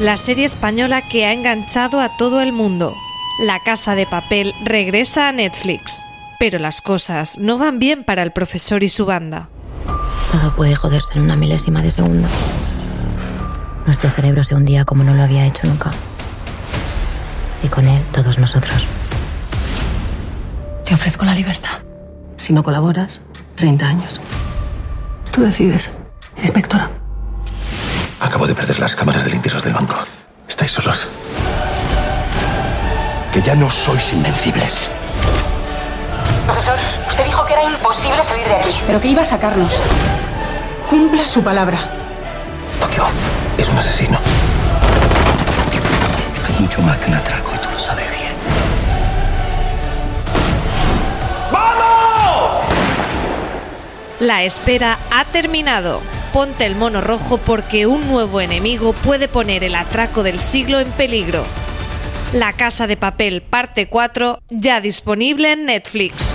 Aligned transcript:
La 0.00 0.16
serie 0.16 0.44
española 0.44 1.02
que 1.08 1.24
ha 1.24 1.32
enganchado 1.32 2.00
a 2.00 2.08
todo 2.16 2.40
el 2.40 2.52
mundo. 2.52 2.92
La 3.46 3.60
Casa 3.60 3.94
de 3.94 4.06
Papel 4.06 4.52
regresa 4.64 5.28
a 5.28 5.32
Netflix. 5.32 6.04
Pero 6.40 6.58
las 6.58 6.82
cosas 6.82 7.38
no 7.38 7.58
van 7.58 7.78
bien 7.78 8.02
para 8.02 8.24
el 8.24 8.32
profesor 8.32 8.82
y 8.82 8.88
su 8.88 9.06
banda. 9.06 9.48
Todo 10.32 10.56
puede 10.56 10.74
joderse 10.74 11.14
en 11.14 11.22
una 11.22 11.36
milésima 11.36 11.80
de 11.80 11.92
segundo. 11.92 12.26
Nuestro 13.86 14.10
cerebro 14.10 14.42
se 14.42 14.56
hundía 14.56 14.84
como 14.84 15.04
no 15.04 15.14
lo 15.14 15.22
había 15.22 15.46
hecho 15.46 15.68
nunca. 15.68 15.92
Y 17.62 17.68
con 17.68 17.86
él 17.86 18.02
todos 18.10 18.40
nosotros. 18.40 18.88
Te 20.84 20.94
ofrezco 20.94 21.24
la 21.24 21.36
libertad. 21.36 21.82
Si 22.36 22.52
no 22.52 22.64
colaboras, 22.64 23.20
30 23.54 23.86
años. 23.86 24.20
Tú 25.30 25.42
decides, 25.42 25.94
inspectora. 26.42 26.90
Acabo 28.24 28.46
de 28.46 28.54
perder 28.54 28.80
las 28.80 28.96
cámaras 28.96 29.22
de 29.24 29.30
limpiezos 29.30 29.62
del 29.64 29.74
banco. 29.74 29.96
Estáis 30.48 30.72
solos. 30.72 31.06
Que 33.30 33.42
ya 33.42 33.54
no 33.54 33.70
sois 33.70 34.14
invencibles. 34.14 34.88
Profesor, 36.46 36.74
usted 37.06 37.26
dijo 37.26 37.44
que 37.44 37.52
era 37.52 37.64
imposible 37.64 38.22
salir 38.22 38.46
de 38.46 38.54
aquí. 38.54 38.70
Pero 38.86 38.98
que 38.98 39.08
iba 39.08 39.20
a 39.20 39.24
sacarnos. 39.26 39.78
Cumpla 40.88 41.26
su 41.26 41.42
palabra. 41.44 41.78
Tokio 42.80 43.04
es 43.58 43.68
un 43.68 43.76
asesino. 43.76 44.18
Es 46.48 46.60
mucho 46.60 46.80
más 46.80 46.96
que 46.96 47.08
un 47.08 47.16
atraco 47.16 47.52
y 47.54 47.58
tú 47.58 47.68
lo 47.70 47.78
sabes 47.78 48.06
bien. 48.10 48.34
La 54.18 54.44
espera 54.44 54.98
ha 55.10 55.26
terminado. 55.26 56.13
Ponte 56.34 56.66
el 56.66 56.74
mono 56.74 57.00
rojo 57.00 57.38
porque 57.38 57.86
un 57.86 58.08
nuevo 58.08 58.40
enemigo 58.40 58.92
puede 58.92 59.28
poner 59.28 59.62
el 59.62 59.76
atraco 59.76 60.24
del 60.24 60.40
siglo 60.40 60.80
en 60.80 60.90
peligro. 60.90 61.44
La 62.32 62.54
Casa 62.54 62.88
de 62.88 62.96
Papel 62.96 63.40
parte 63.40 63.86
4 63.86 64.40
ya 64.50 64.80
disponible 64.80 65.52
en 65.52 65.66
Netflix. 65.66 66.33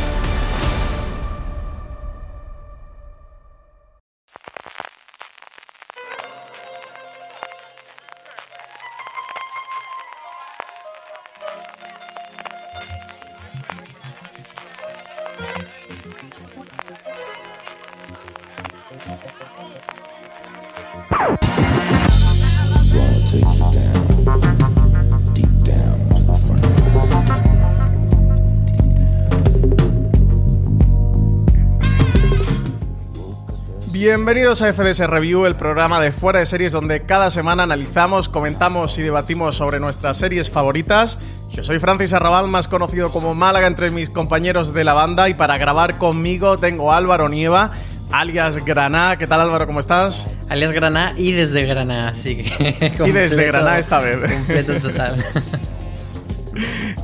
Bienvenidos 34.09 34.63
a 34.63 34.73
FDS 34.73 35.07
Review, 35.07 35.45
el 35.45 35.53
programa 35.53 36.01
de 36.01 36.11
fuera 36.11 36.39
de 36.39 36.47
series 36.47 36.71
donde 36.71 37.03
cada 37.03 37.29
semana 37.29 37.61
analizamos, 37.61 38.27
comentamos 38.27 38.97
y 38.97 39.03
debatimos 39.03 39.55
sobre 39.55 39.79
nuestras 39.79 40.17
series 40.17 40.49
favoritas. 40.49 41.19
Yo 41.51 41.63
soy 41.63 41.77
Francis 41.77 42.13
Arrabal, 42.13 42.47
más 42.47 42.67
conocido 42.67 43.11
como 43.11 43.35
Málaga 43.35 43.67
entre 43.67 43.91
mis 43.91 44.09
compañeros 44.09 44.73
de 44.73 44.83
la 44.83 44.95
banda 44.95 45.29
y 45.29 45.35
para 45.35 45.59
grabar 45.59 45.99
conmigo 45.99 46.57
tengo 46.57 46.91
a 46.91 46.97
Álvaro 46.97 47.29
Nieva, 47.29 47.69
alias 48.11 48.65
Granada. 48.65 49.19
¿Qué 49.19 49.27
tal 49.27 49.41
Álvaro? 49.41 49.67
¿Cómo 49.67 49.79
estás? 49.79 50.25
Alias 50.49 50.71
Granada 50.71 51.13
y 51.15 51.33
desde 51.33 51.67
Granada, 51.67 52.07
así 52.07 52.37
que... 52.37 52.91
Y 53.05 53.11
desde 53.11 53.45
Granada 53.45 53.77
esta 53.77 53.99
vez. 53.99 54.17
Completo 54.33 54.73
total. 54.79 55.23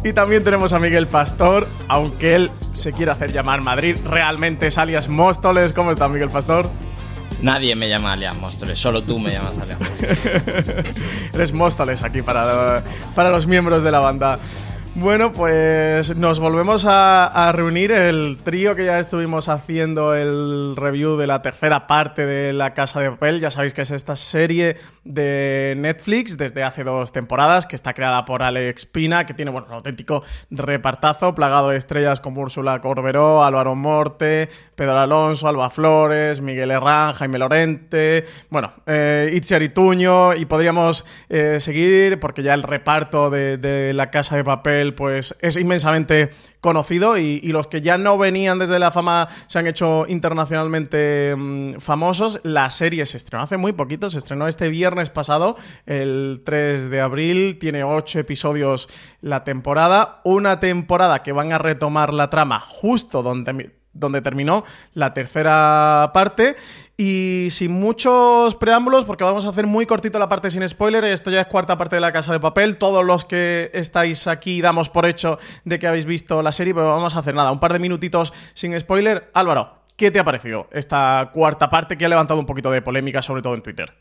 Y 0.03 0.13
también 0.13 0.43
tenemos 0.43 0.71
a 0.73 0.77
Miguel 0.77 1.07
Pastor, 1.07 1.67
aunque 1.87 2.35
él 2.35 2.51
se 2.73 2.91
quiere 2.91 3.11
hacer 3.11 3.31
llamar 3.31 3.63
Madrid, 3.63 3.95
realmente 4.05 4.67
es 4.67 4.77
alias 4.77 5.07
Móstoles. 5.07 5.73
¿Cómo 5.73 5.91
está 5.91 6.07
Miguel 6.07 6.29
Pastor? 6.29 6.67
Nadie 7.41 7.75
me 7.75 7.89
llama 7.89 8.13
alias 8.13 8.35
Móstoles, 8.37 8.79
solo 8.79 9.01
tú 9.01 9.19
me 9.19 9.31
llamas 9.31 9.57
alias 9.59 9.79
Eres 11.33 11.53
Móstoles 11.53 12.03
aquí 12.03 12.21
para, 12.21 12.83
para 13.15 13.29
los 13.29 13.45
miembros 13.47 13.83
de 13.83 13.91
la 13.91 13.99
banda. 13.99 14.39
Bueno, 14.95 15.33
pues 15.33 16.15
nos 16.15 16.39
volvemos 16.39 16.85
a, 16.85 17.25
a 17.25 17.51
reunir 17.51 17.91
el 17.91 18.37
trío 18.41 18.75
que 18.75 18.85
ya 18.85 18.97
estuvimos 18.97 19.49
haciendo 19.49 20.15
el 20.15 20.75
review 20.77 21.17
de 21.17 21.27
la 21.27 21.41
tercera 21.41 21.85
parte 21.85 22.25
de 22.25 22.53
La 22.53 22.73
Casa 22.73 23.01
de 23.01 23.11
Papel. 23.11 23.41
Ya 23.41 23.51
sabéis 23.51 23.73
que 23.73 23.81
es 23.81 23.91
esta 23.91 24.15
serie 24.15 24.77
de 25.05 25.75
Netflix 25.77 26.37
desde 26.37 26.63
hace 26.63 26.83
dos 26.83 27.11
temporadas 27.11 27.67
que 27.67 27.75
está 27.75 27.93
creada 27.93 28.25
por 28.25 28.41
Alex 28.43 28.87
Pina, 28.87 29.25
que 29.25 29.35
tiene 29.35 29.51
bueno, 29.51 29.67
un 29.67 29.75
auténtico 29.75 30.23
repartazo 30.49 31.35
plagado 31.35 31.69
de 31.69 31.77
estrellas 31.77 32.19
como 32.19 32.41
Úrsula 32.41 32.81
Corberó, 32.81 33.43
Álvaro 33.43 33.75
Morte, 33.75 34.49
Pedro 34.75 34.99
Alonso, 34.99 35.47
Alba 35.47 35.69
Flores, 35.69 36.41
Miguel 36.41 36.71
Herrán, 36.71 37.13
Jaime 37.13 37.37
Lorente, 37.37 38.25
bueno, 38.49 38.73
eh, 38.87 39.31
Itziar 39.33 39.61
y 39.63 40.45
podríamos 40.45 41.05
eh, 41.29 41.59
seguir 41.59 42.19
porque 42.19 42.41
ya 42.41 42.55
el 42.55 42.63
reparto 42.63 43.29
de, 43.29 43.57
de 43.57 43.93
La 43.93 44.09
Casa 44.09 44.35
de 44.35 44.43
Papel 44.43 44.95
pues 44.95 45.35
es 45.39 45.55
inmensamente 45.55 46.31
conocido 46.65 47.15
y, 47.19 47.39
los 47.51 47.67
que 47.67 47.81
ya 47.81 47.99
no 47.99 48.17
venían 48.17 48.57
desde 48.57 48.79
la 48.79 48.89
fama 48.89 49.29
se 49.45 49.59
han 49.59 49.67
hecho 49.67 50.07
internacionalmente 50.07 51.35
mm, 51.37 51.75
famosos. 51.77 52.41
La 52.41 52.71
serie 52.71 53.05
se 53.05 53.17
estrenó 53.17 53.43
hace 53.43 53.57
muy 53.57 53.71
poquito, 53.73 54.09
se 54.09 54.17
estrenó 54.17 54.47
este 54.47 54.69
viernes 54.69 55.11
pasado, 55.11 55.57
el 55.85 56.41
3 56.43 56.89
de 56.89 57.01
abril, 57.01 57.59
tiene 57.59 57.83
ocho 57.83 58.17
episodios 58.17 58.89
la 59.21 59.43
temporada, 59.43 60.21
una 60.23 60.59
temporada 60.59 61.21
que 61.21 61.33
van 61.33 61.53
a 61.53 61.59
retomar 61.59 62.15
la 62.15 62.31
trama 62.31 62.59
justo 62.59 63.21
donde 63.21 63.75
donde 63.95 64.21
terminó 64.21 64.63
la 64.93 65.15
tercera 65.15 66.11
parte. 66.13 66.55
Y 66.97 67.47
sin 67.49 67.73
muchos 67.73 68.55
preámbulos, 68.55 69.03
porque 69.03 69.23
vamos 69.23 69.45
a 69.45 69.49
hacer 69.49 69.67
muy 69.67 69.85
cortito 69.85 70.17
la 70.17 70.29
parte 70.29 70.49
sin 70.49 70.67
spoiler. 70.67 71.03
Esto 71.03 71.29
ya 71.29 71.41
es 71.41 71.47
cuarta 71.47 71.77
parte 71.77 71.97
de 71.97 72.01
la 72.01 72.13
casa 72.13 72.31
de 72.31 72.39
papel. 72.39 72.77
Todos 72.77 73.03
los 73.03 73.25
que 73.25 73.69
estáis 73.73 74.27
aquí 74.27 74.61
damos 74.61 74.89
por 74.89 75.05
hecho 75.05 75.37
de 75.65 75.77
que 75.79 75.87
habéis 75.87 76.05
visto 76.05 76.41
la 76.41 76.53
serie, 76.53 76.73
pero 76.73 76.87
vamos 76.87 77.15
a 77.15 77.19
hacer 77.19 77.33
nada, 77.35 77.51
un 77.51 77.59
par 77.59 77.73
de 77.73 77.79
minutitos 77.79 78.33
sin 78.53 78.79
spoiler. 78.79 79.29
Álvaro, 79.33 79.79
¿qué 79.97 80.09
te 80.09 80.19
ha 80.19 80.23
parecido 80.23 80.67
esta 80.71 81.31
cuarta 81.33 81.69
parte 81.69 81.97
que 81.97 82.05
ha 82.05 82.09
levantado 82.09 82.39
un 82.39 82.45
poquito 82.45 82.71
de 82.71 82.81
polémica, 82.81 83.21
sobre 83.21 83.41
todo 83.41 83.55
en 83.55 83.61
Twitter? 83.61 83.93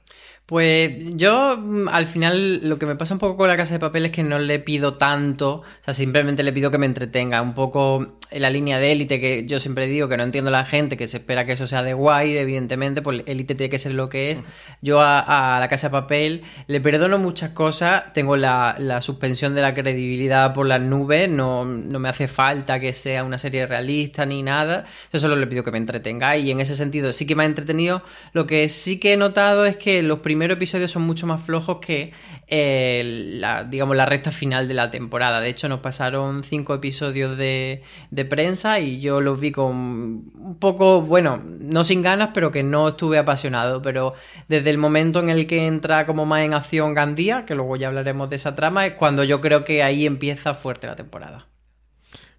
Pues 0.46 1.16
yo 1.16 1.56
mm, 1.56 1.88
al 1.88 2.06
final 2.06 2.68
lo 2.68 2.78
que 2.78 2.84
me 2.84 2.96
pasa 2.96 3.14
un 3.14 3.20
poco 3.20 3.38
con 3.38 3.48
la 3.48 3.56
casa 3.56 3.74
de 3.74 3.80
papel 3.80 4.04
es 4.04 4.12
que 4.12 4.22
no 4.22 4.38
le 4.38 4.58
pido 4.58 4.94
tanto, 4.94 5.60
o 5.60 5.64
sea, 5.82 5.94
simplemente 5.94 6.42
le 6.42 6.52
pido 6.52 6.70
que 6.70 6.76
me 6.76 6.84
entretenga, 6.84 7.40
un 7.40 7.54
poco 7.54 8.18
en 8.30 8.42
la 8.42 8.50
línea 8.50 8.78
de 8.78 8.92
élite 8.92 9.20
que 9.20 9.46
yo 9.46 9.58
siempre 9.58 9.86
digo 9.86 10.08
que 10.08 10.18
no 10.18 10.22
entiendo 10.22 10.50
la 10.50 10.66
gente, 10.66 10.98
que 10.98 11.06
se 11.06 11.18
espera 11.18 11.46
que 11.46 11.52
eso 11.52 11.66
sea 11.66 11.82
de 11.82 11.94
guay, 11.94 12.36
evidentemente, 12.36 13.00
pues 13.00 13.22
élite 13.26 13.54
tiene 13.54 13.70
que 13.70 13.78
ser 13.78 13.92
lo 13.92 14.08
que 14.08 14.32
es. 14.32 14.42
Yo 14.82 15.00
a, 15.00 15.56
la 15.60 15.68
casa 15.68 15.88
de 15.88 15.92
papel 15.92 16.42
le 16.66 16.80
perdono 16.80 17.16
muchas 17.18 17.50
cosas, 17.50 18.12
tengo 18.12 18.36
la, 18.36 18.76
suspensión 19.00 19.54
de 19.54 19.62
la 19.62 19.72
credibilidad 19.72 20.52
por 20.52 20.66
las 20.66 20.80
nubes, 20.80 21.28
no, 21.28 21.64
no, 21.64 21.98
me 21.98 22.08
hace 22.08 22.28
falta 22.28 22.80
que 22.80 22.92
sea 22.92 23.24
una 23.24 23.38
serie 23.38 23.66
realista 23.66 24.26
ni 24.26 24.42
nada, 24.42 24.84
yo 25.12 25.18
solo 25.18 25.36
le 25.36 25.46
pido 25.46 25.64
que 25.64 25.70
me 25.70 25.78
entretenga. 25.78 26.36
Y 26.36 26.50
en 26.50 26.60
ese 26.60 26.74
sentido 26.74 27.12
sí 27.12 27.26
que 27.26 27.34
me 27.34 27.44
ha 27.44 27.46
entretenido, 27.46 28.02
lo 28.32 28.46
que 28.46 28.68
sí 28.68 28.98
que 28.98 29.14
he 29.14 29.16
notado 29.16 29.64
es 29.64 29.76
que 29.76 30.02
los 30.02 30.18
primeros 30.18 30.33
primeros 30.34 30.56
episodios 30.56 30.90
son 30.90 31.02
mucho 31.02 31.28
más 31.28 31.44
flojos 31.44 31.78
que 31.78 32.12
eh, 32.48 33.02
la, 33.38 33.62
digamos, 33.62 33.96
la 33.96 34.04
recta 34.04 34.32
final 34.32 34.66
de 34.66 34.74
la 34.74 34.90
temporada. 34.90 35.40
De 35.40 35.48
hecho, 35.48 35.68
nos 35.68 35.78
pasaron 35.78 36.42
cinco 36.42 36.74
episodios 36.74 37.38
de, 37.38 37.82
de 38.10 38.24
prensa 38.24 38.80
y 38.80 39.00
yo 39.00 39.20
los 39.20 39.38
vi 39.38 39.52
con 39.52 39.70
un 39.70 40.56
poco, 40.58 41.02
bueno, 41.02 41.40
no 41.44 41.84
sin 41.84 42.02
ganas, 42.02 42.30
pero 42.34 42.50
que 42.50 42.64
no 42.64 42.88
estuve 42.88 43.16
apasionado. 43.16 43.80
Pero 43.80 44.14
desde 44.48 44.70
el 44.70 44.78
momento 44.78 45.20
en 45.20 45.28
el 45.28 45.46
que 45.46 45.68
entra 45.68 46.04
como 46.04 46.26
más 46.26 46.40
en 46.40 46.52
acción 46.52 46.94
Gandía, 46.94 47.44
que 47.46 47.54
luego 47.54 47.76
ya 47.76 47.86
hablaremos 47.86 48.28
de 48.28 48.34
esa 48.34 48.56
trama, 48.56 48.86
es 48.86 48.94
cuando 48.94 49.22
yo 49.22 49.40
creo 49.40 49.62
que 49.62 49.84
ahí 49.84 50.04
empieza 50.04 50.54
fuerte 50.54 50.88
la 50.88 50.96
temporada. 50.96 51.46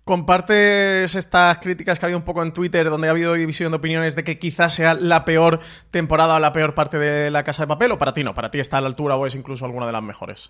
¿Compartes 0.05 1.15
estas 1.15 1.57
críticas 1.57 1.97
que 1.97 2.05
ha 2.05 2.07
habido 2.07 2.19
un 2.19 2.25
poco 2.25 2.43
en 2.43 2.53
Twitter, 2.53 2.91
donde 2.91 3.07
ha 3.07 3.11
habido 3.11 3.33
división 3.33 3.71
de 3.71 3.77
opiniones 3.77 4.15
de 4.15 4.23
que 4.23 4.37
quizás 4.37 4.75
sea 4.75 4.93
la 4.93 5.25
peor 5.25 5.61
temporada 5.89 6.35
o 6.35 6.39
la 6.39 6.53
peor 6.53 6.75
parte 6.75 6.99
de 6.99 7.31
La 7.31 7.43
Casa 7.43 7.63
de 7.63 7.67
Papel? 7.67 7.91
¿O 7.91 7.97
para 7.97 8.13
ti 8.13 8.23
no? 8.23 8.35
¿Para 8.35 8.51
ti 8.51 8.59
está 8.59 8.77
a 8.77 8.81
la 8.81 8.87
altura 8.87 9.15
o 9.15 9.25
es 9.25 9.33
incluso 9.33 9.65
alguna 9.65 9.87
de 9.87 9.91
las 9.93 10.03
mejores? 10.03 10.49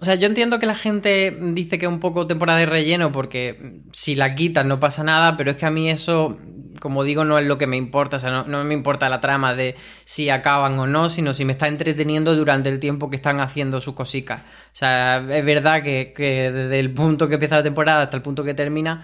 O 0.00 0.04
sea, 0.04 0.16
yo 0.16 0.26
entiendo 0.26 0.58
que 0.58 0.66
la 0.66 0.74
gente 0.74 1.38
dice 1.40 1.78
que 1.78 1.86
es 1.86 1.92
un 1.92 2.00
poco 2.00 2.26
temporada 2.26 2.58
de 2.58 2.66
relleno 2.66 3.12
porque 3.12 3.80
si 3.92 4.16
la 4.16 4.34
quitan 4.34 4.66
no 4.66 4.80
pasa 4.80 5.04
nada, 5.04 5.36
pero 5.36 5.52
es 5.52 5.56
que 5.56 5.66
a 5.66 5.70
mí 5.70 5.88
eso, 5.88 6.36
como 6.80 7.04
digo, 7.04 7.24
no 7.24 7.38
es 7.38 7.46
lo 7.46 7.58
que 7.58 7.68
me 7.68 7.76
importa. 7.76 8.16
O 8.16 8.20
sea, 8.20 8.42
no, 8.42 8.64
me 8.64 8.74
importa 8.74 9.08
la 9.08 9.20
trama 9.20 9.54
de 9.54 9.76
si 10.04 10.30
acaban 10.30 10.76
o 10.80 10.88
no, 10.88 11.10
sino 11.10 11.32
si 11.32 11.44
me 11.44 11.52
está 11.52 11.68
entreteniendo 11.68 12.34
durante 12.34 12.68
el 12.70 12.80
tiempo 12.80 13.08
que 13.08 13.16
están 13.16 13.38
haciendo 13.38 13.80
sus 13.80 13.94
cositas. 13.94 14.42
O 14.42 14.78
sea, 14.78 15.24
es 15.30 15.44
verdad 15.44 15.84
que, 15.84 16.12
desde 16.16 16.80
el 16.80 16.92
punto 16.92 17.28
que 17.28 17.34
empieza 17.34 17.56
la 17.56 17.62
temporada 17.62 18.02
hasta 18.02 18.16
el 18.16 18.22
punto 18.22 18.42
que 18.42 18.52
termina, 18.52 18.95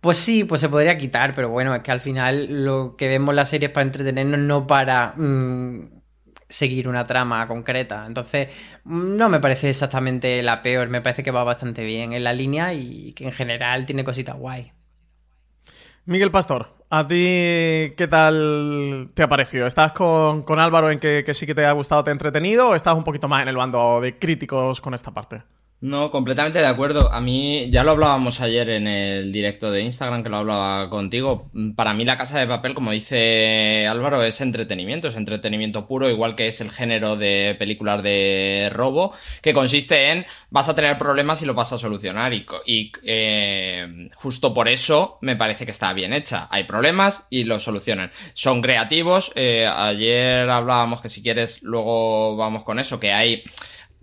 pues 0.00 0.18
sí, 0.18 0.44
pues 0.44 0.60
se 0.60 0.68
podría 0.68 0.98
quitar, 0.98 1.32
pero 1.34 1.48
bueno, 1.48 1.74
es 1.74 1.82
que 1.82 1.90
al 1.90 2.02
final 2.02 2.64
lo 2.64 2.94
que 2.94 3.08
vemos 3.08 3.34
la 3.34 3.46
serie 3.46 3.68
es 3.68 3.72
para 3.72 3.86
entretenernos, 3.86 4.38
no 4.38 4.66
para 4.66 5.14
mm, 5.16 6.02
seguir 6.46 6.88
una 6.88 7.04
trama 7.04 7.48
concreta. 7.48 8.04
Entonces, 8.06 8.48
mm, 8.84 9.16
no 9.16 9.30
me 9.30 9.40
parece 9.40 9.70
exactamente 9.70 10.42
la 10.42 10.60
peor, 10.60 10.88
me 10.88 11.00
parece 11.00 11.22
que 11.22 11.30
va 11.30 11.42
bastante 11.42 11.84
bien 11.84 12.12
en 12.12 12.22
la 12.22 12.34
línea 12.34 12.74
y 12.74 13.14
que 13.14 13.24
en 13.24 13.32
general 13.32 13.86
tiene 13.86 14.04
cositas 14.04 14.36
guay. 14.36 14.72
Miguel 16.04 16.30
Pastor, 16.30 16.68
¿a 16.90 17.06
ti 17.08 17.94
qué 17.96 18.06
tal 18.10 19.10
te 19.14 19.22
ha 19.22 19.28
parecido? 19.28 19.66
¿Estás 19.66 19.92
con, 19.92 20.44
Álvaro 20.58 20.90
en 20.90 20.98
que, 20.98 21.22
que 21.24 21.32
sí 21.32 21.46
que 21.46 21.54
te 21.54 21.64
ha 21.64 21.72
gustado, 21.72 22.04
te 22.04 22.10
ha 22.10 22.12
entretenido 22.12 22.68
o 22.68 22.74
estás 22.74 22.94
un 22.94 23.04
poquito 23.04 23.26
más 23.26 23.40
en 23.40 23.48
el 23.48 23.56
bando 23.56 24.02
de 24.02 24.18
críticos 24.18 24.82
con 24.82 24.92
esta 24.92 25.12
parte? 25.12 25.44
No, 25.80 26.10
completamente 26.10 26.60
de 26.60 26.66
acuerdo. 26.66 27.12
A 27.12 27.20
mí, 27.20 27.68
ya 27.70 27.84
lo 27.84 27.90
hablábamos 27.90 28.40
ayer 28.40 28.70
en 28.70 28.86
el 28.86 29.30
directo 29.32 29.70
de 29.70 29.82
Instagram, 29.82 30.22
que 30.22 30.30
lo 30.30 30.38
hablaba 30.38 30.88
contigo. 30.88 31.50
Para 31.76 31.92
mí 31.92 32.06
la 32.06 32.16
casa 32.16 32.38
de 32.38 32.46
papel, 32.46 32.72
como 32.72 32.90
dice 32.90 33.86
Álvaro, 33.86 34.22
es 34.24 34.40
entretenimiento, 34.40 35.08
es 35.08 35.16
entretenimiento 35.16 35.86
puro, 35.86 36.08
igual 36.08 36.36
que 36.36 36.46
es 36.46 36.62
el 36.62 36.70
género 36.70 37.16
de 37.16 37.54
películas 37.58 38.02
de 38.02 38.70
robo, 38.72 39.12
que 39.42 39.52
consiste 39.52 40.10
en 40.10 40.24
vas 40.48 40.70
a 40.70 40.74
tener 40.74 40.96
problemas 40.96 41.42
y 41.42 41.44
lo 41.44 41.52
vas 41.52 41.74
a 41.74 41.78
solucionar. 41.78 42.32
Y, 42.32 42.46
y 42.64 42.92
eh, 43.02 44.08
justo 44.14 44.54
por 44.54 44.68
eso 44.68 45.18
me 45.20 45.36
parece 45.36 45.66
que 45.66 45.72
está 45.72 45.92
bien 45.92 46.14
hecha. 46.14 46.48
Hay 46.50 46.64
problemas 46.64 47.26
y 47.28 47.44
los 47.44 47.62
solucionan. 47.62 48.10
Son 48.32 48.62
creativos. 48.62 49.32
Eh, 49.34 49.66
ayer 49.66 50.48
hablábamos 50.48 51.02
que 51.02 51.10
si 51.10 51.22
quieres, 51.22 51.62
luego 51.62 52.36
vamos 52.36 52.62
con 52.62 52.78
eso, 52.78 52.98
que 52.98 53.12
hay 53.12 53.42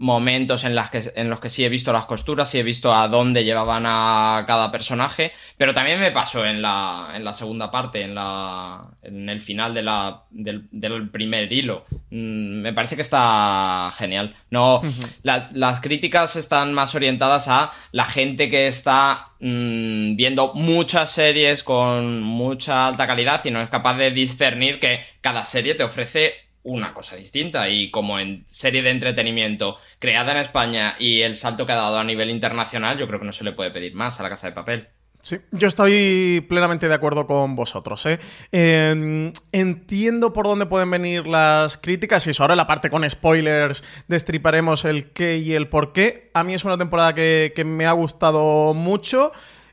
momentos 0.01 0.63
en, 0.63 0.73
las 0.73 0.89
que, 0.89 1.11
en 1.15 1.29
los 1.29 1.39
que 1.39 1.49
sí 1.49 1.63
he 1.63 1.69
visto 1.69 1.93
las 1.93 2.05
costuras, 2.05 2.49
sí 2.49 2.57
he 2.57 2.63
visto 2.63 2.91
a 2.91 3.07
dónde 3.07 3.43
llevaban 3.43 3.85
a 3.85 4.43
cada 4.47 4.71
personaje, 4.71 5.31
pero 5.57 5.73
también 5.73 5.99
me 5.99 6.11
pasó 6.11 6.43
en 6.43 6.61
la, 6.61 7.11
en 7.13 7.23
la 7.23 7.35
segunda 7.35 7.69
parte, 7.69 8.01
en, 8.01 8.15
la, 8.15 8.81
en 9.03 9.29
el 9.29 9.41
final 9.41 9.75
de 9.75 9.83
la, 9.83 10.23
del, 10.31 11.09
primer 11.11 11.53
hilo. 11.53 11.85
Mm, 12.09 12.61
me 12.61 12.73
parece 12.73 12.95
que 12.95 13.03
está 13.03 13.93
genial. 13.95 14.35
No, 14.49 14.81
las 15.21 15.79
críticas 15.81 16.35
están 16.35 16.73
más 16.73 16.95
orientadas 16.95 17.47
a 17.47 17.71
la 17.91 18.05
gente 18.05 18.49
que 18.49 18.67
está 18.67 19.33
mm, 19.39 20.15
viendo 20.15 20.53
muchas 20.55 21.11
series 21.11 21.61
con 21.61 22.23
mucha 22.23 22.87
alta 22.87 23.05
calidad 23.05 23.45
y 23.45 23.51
no 23.51 23.61
es 23.61 23.69
capaz 23.69 23.97
de 23.97 24.09
discernir 24.09 24.79
que 24.79 24.99
cada 25.21 25.45
serie 25.45 25.75
te 25.75 25.83
ofrece 25.83 26.50
una 26.63 26.93
cosa 26.93 27.15
distinta 27.15 27.69
y 27.69 27.89
como 27.91 28.19
en 28.19 28.43
serie 28.47 28.81
de 28.81 28.91
entretenimiento 28.91 29.77
creada 29.99 30.31
en 30.31 30.37
España 30.37 30.95
y 30.99 31.21
el 31.21 31.35
salto 31.35 31.65
que 31.65 31.73
ha 31.73 31.77
dado 31.77 31.97
a 31.97 32.03
nivel 32.03 32.29
internacional, 32.29 32.97
yo 32.97 33.07
creo 33.07 33.19
que 33.19 33.25
no 33.25 33.33
se 33.33 33.43
le 33.43 33.53
puede 33.53 33.71
pedir 33.71 33.93
más 33.95 34.19
a 34.19 34.23
la 34.23 34.29
Casa 34.29 34.47
de 34.47 34.53
Papel. 34.53 34.87
Sí, 35.21 35.37
yo 35.51 35.67
estoy 35.67 36.43
plenamente 36.49 36.87
de 36.87 36.95
acuerdo 36.95 37.27
con 37.27 37.55
vosotros. 37.55 38.03
¿eh? 38.07 38.19
Em, 38.51 39.31
entiendo 39.51 40.33
por 40.33 40.47
dónde 40.47 40.65
pueden 40.65 40.89
venir 40.89 41.27
las 41.27 41.77
críticas 41.77 42.25
y 42.25 42.31
eso 42.31 42.43
ahora 42.43 42.55
la 42.55 42.65
parte 42.65 42.89
con 42.89 43.07
spoilers 43.07 43.83
destriparemos 44.07 44.83
el 44.83 45.11
qué 45.11 45.37
y 45.37 45.53
el 45.53 45.67
por 45.67 45.93
qué. 45.93 46.31
A 46.33 46.43
mí 46.43 46.55
es 46.55 46.65
una 46.65 46.77
temporada 46.77 47.13
que, 47.13 47.53
que 47.55 47.63
me 47.63 47.85
ha 47.85 47.91
gustado 47.91 48.73
mucho. 48.73 49.31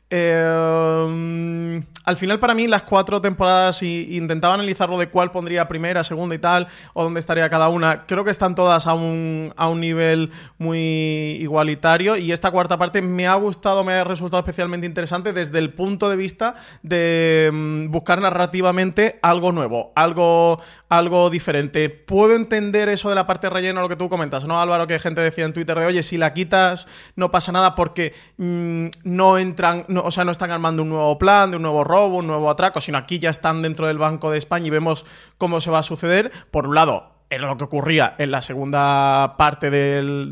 Eh, 0.09 1.81
al 2.09 2.17
final, 2.17 2.39
para 2.39 2.55
mí, 2.55 2.65
las 2.65 2.83
cuatro 2.83 3.21
temporadas, 3.21 3.83
y 3.83 4.17
intentaba 4.17 4.55
analizarlo 4.55 4.97
de 4.97 5.09
cuál 5.09 5.31
pondría 5.31 5.67
primera, 5.67 6.03
segunda 6.03 6.33
y 6.33 6.39
tal, 6.39 6.67
o 6.93 7.03
dónde 7.03 7.19
estaría 7.19 7.47
cada 7.49 7.69
una. 7.69 8.07
Creo 8.07 8.23
que 8.23 8.31
están 8.31 8.55
todas 8.55 8.87
a 8.87 8.95
un, 8.95 9.53
a 9.55 9.69
un 9.69 9.79
nivel 9.79 10.31
muy 10.57 10.79
igualitario. 11.39 12.17
Y 12.17 12.31
esta 12.31 12.49
cuarta 12.49 12.77
parte 12.79 13.03
me 13.03 13.27
ha 13.27 13.35
gustado, 13.35 13.83
me 13.83 13.93
ha 13.93 14.03
resultado 14.03 14.39
especialmente 14.39 14.87
interesante 14.87 15.33
desde 15.33 15.59
el 15.59 15.71
punto 15.73 16.09
de 16.09 16.15
vista 16.15 16.55
de 16.81 17.51
mm, 17.53 17.91
buscar 17.91 18.21
narrativamente 18.21 19.19
algo 19.21 19.51
nuevo, 19.51 19.91
algo, 19.95 20.59
algo 20.89 21.29
diferente. 21.29 21.89
Puedo 21.89 22.35
entender 22.35 22.89
eso 22.89 23.09
de 23.09 23.15
la 23.15 23.27
parte 23.27 23.51
relleno, 23.51 23.81
lo 23.81 23.89
que 23.89 23.95
tú 23.95 24.09
comentas, 24.09 24.45
¿no, 24.45 24.59
Álvaro? 24.59 24.87
Que 24.87 24.97
gente 24.97 25.21
decía 25.21 25.45
en 25.45 25.53
Twitter 25.53 25.77
de, 25.77 25.85
oye, 25.85 26.01
si 26.01 26.17
la 26.17 26.33
quitas, 26.33 26.87
no 27.15 27.29
pasa 27.29 27.51
nada 27.51 27.75
porque 27.75 28.13
mm, 28.37 28.87
no 29.03 29.37
entran 29.37 29.85
o 30.03 30.11
sea, 30.11 30.23
no 30.23 30.31
están 30.31 30.51
armando 30.51 30.83
un 30.83 30.89
nuevo 30.89 31.17
plan, 31.17 31.51
de 31.51 31.57
un 31.57 31.63
nuevo 31.63 31.83
robo, 31.83 32.17
un 32.17 32.27
nuevo 32.27 32.49
atraco, 32.49 32.81
sino 32.81 32.97
aquí 32.97 33.19
ya 33.19 33.29
están 33.29 33.61
dentro 33.61 33.87
del 33.87 33.97
Banco 33.97 34.31
de 34.31 34.37
España 34.37 34.67
y 34.67 34.69
vemos 34.69 35.05
cómo 35.37 35.61
se 35.61 35.71
va 35.71 35.79
a 35.79 35.83
suceder. 35.83 36.31
Por 36.51 36.67
un 36.67 36.75
lado, 36.75 37.19
era 37.29 37.47
lo 37.47 37.57
que 37.57 37.63
ocurría 37.63 38.15
en 38.17 38.31
la 38.31 38.41
segunda 38.41 39.35
parte 39.37 39.69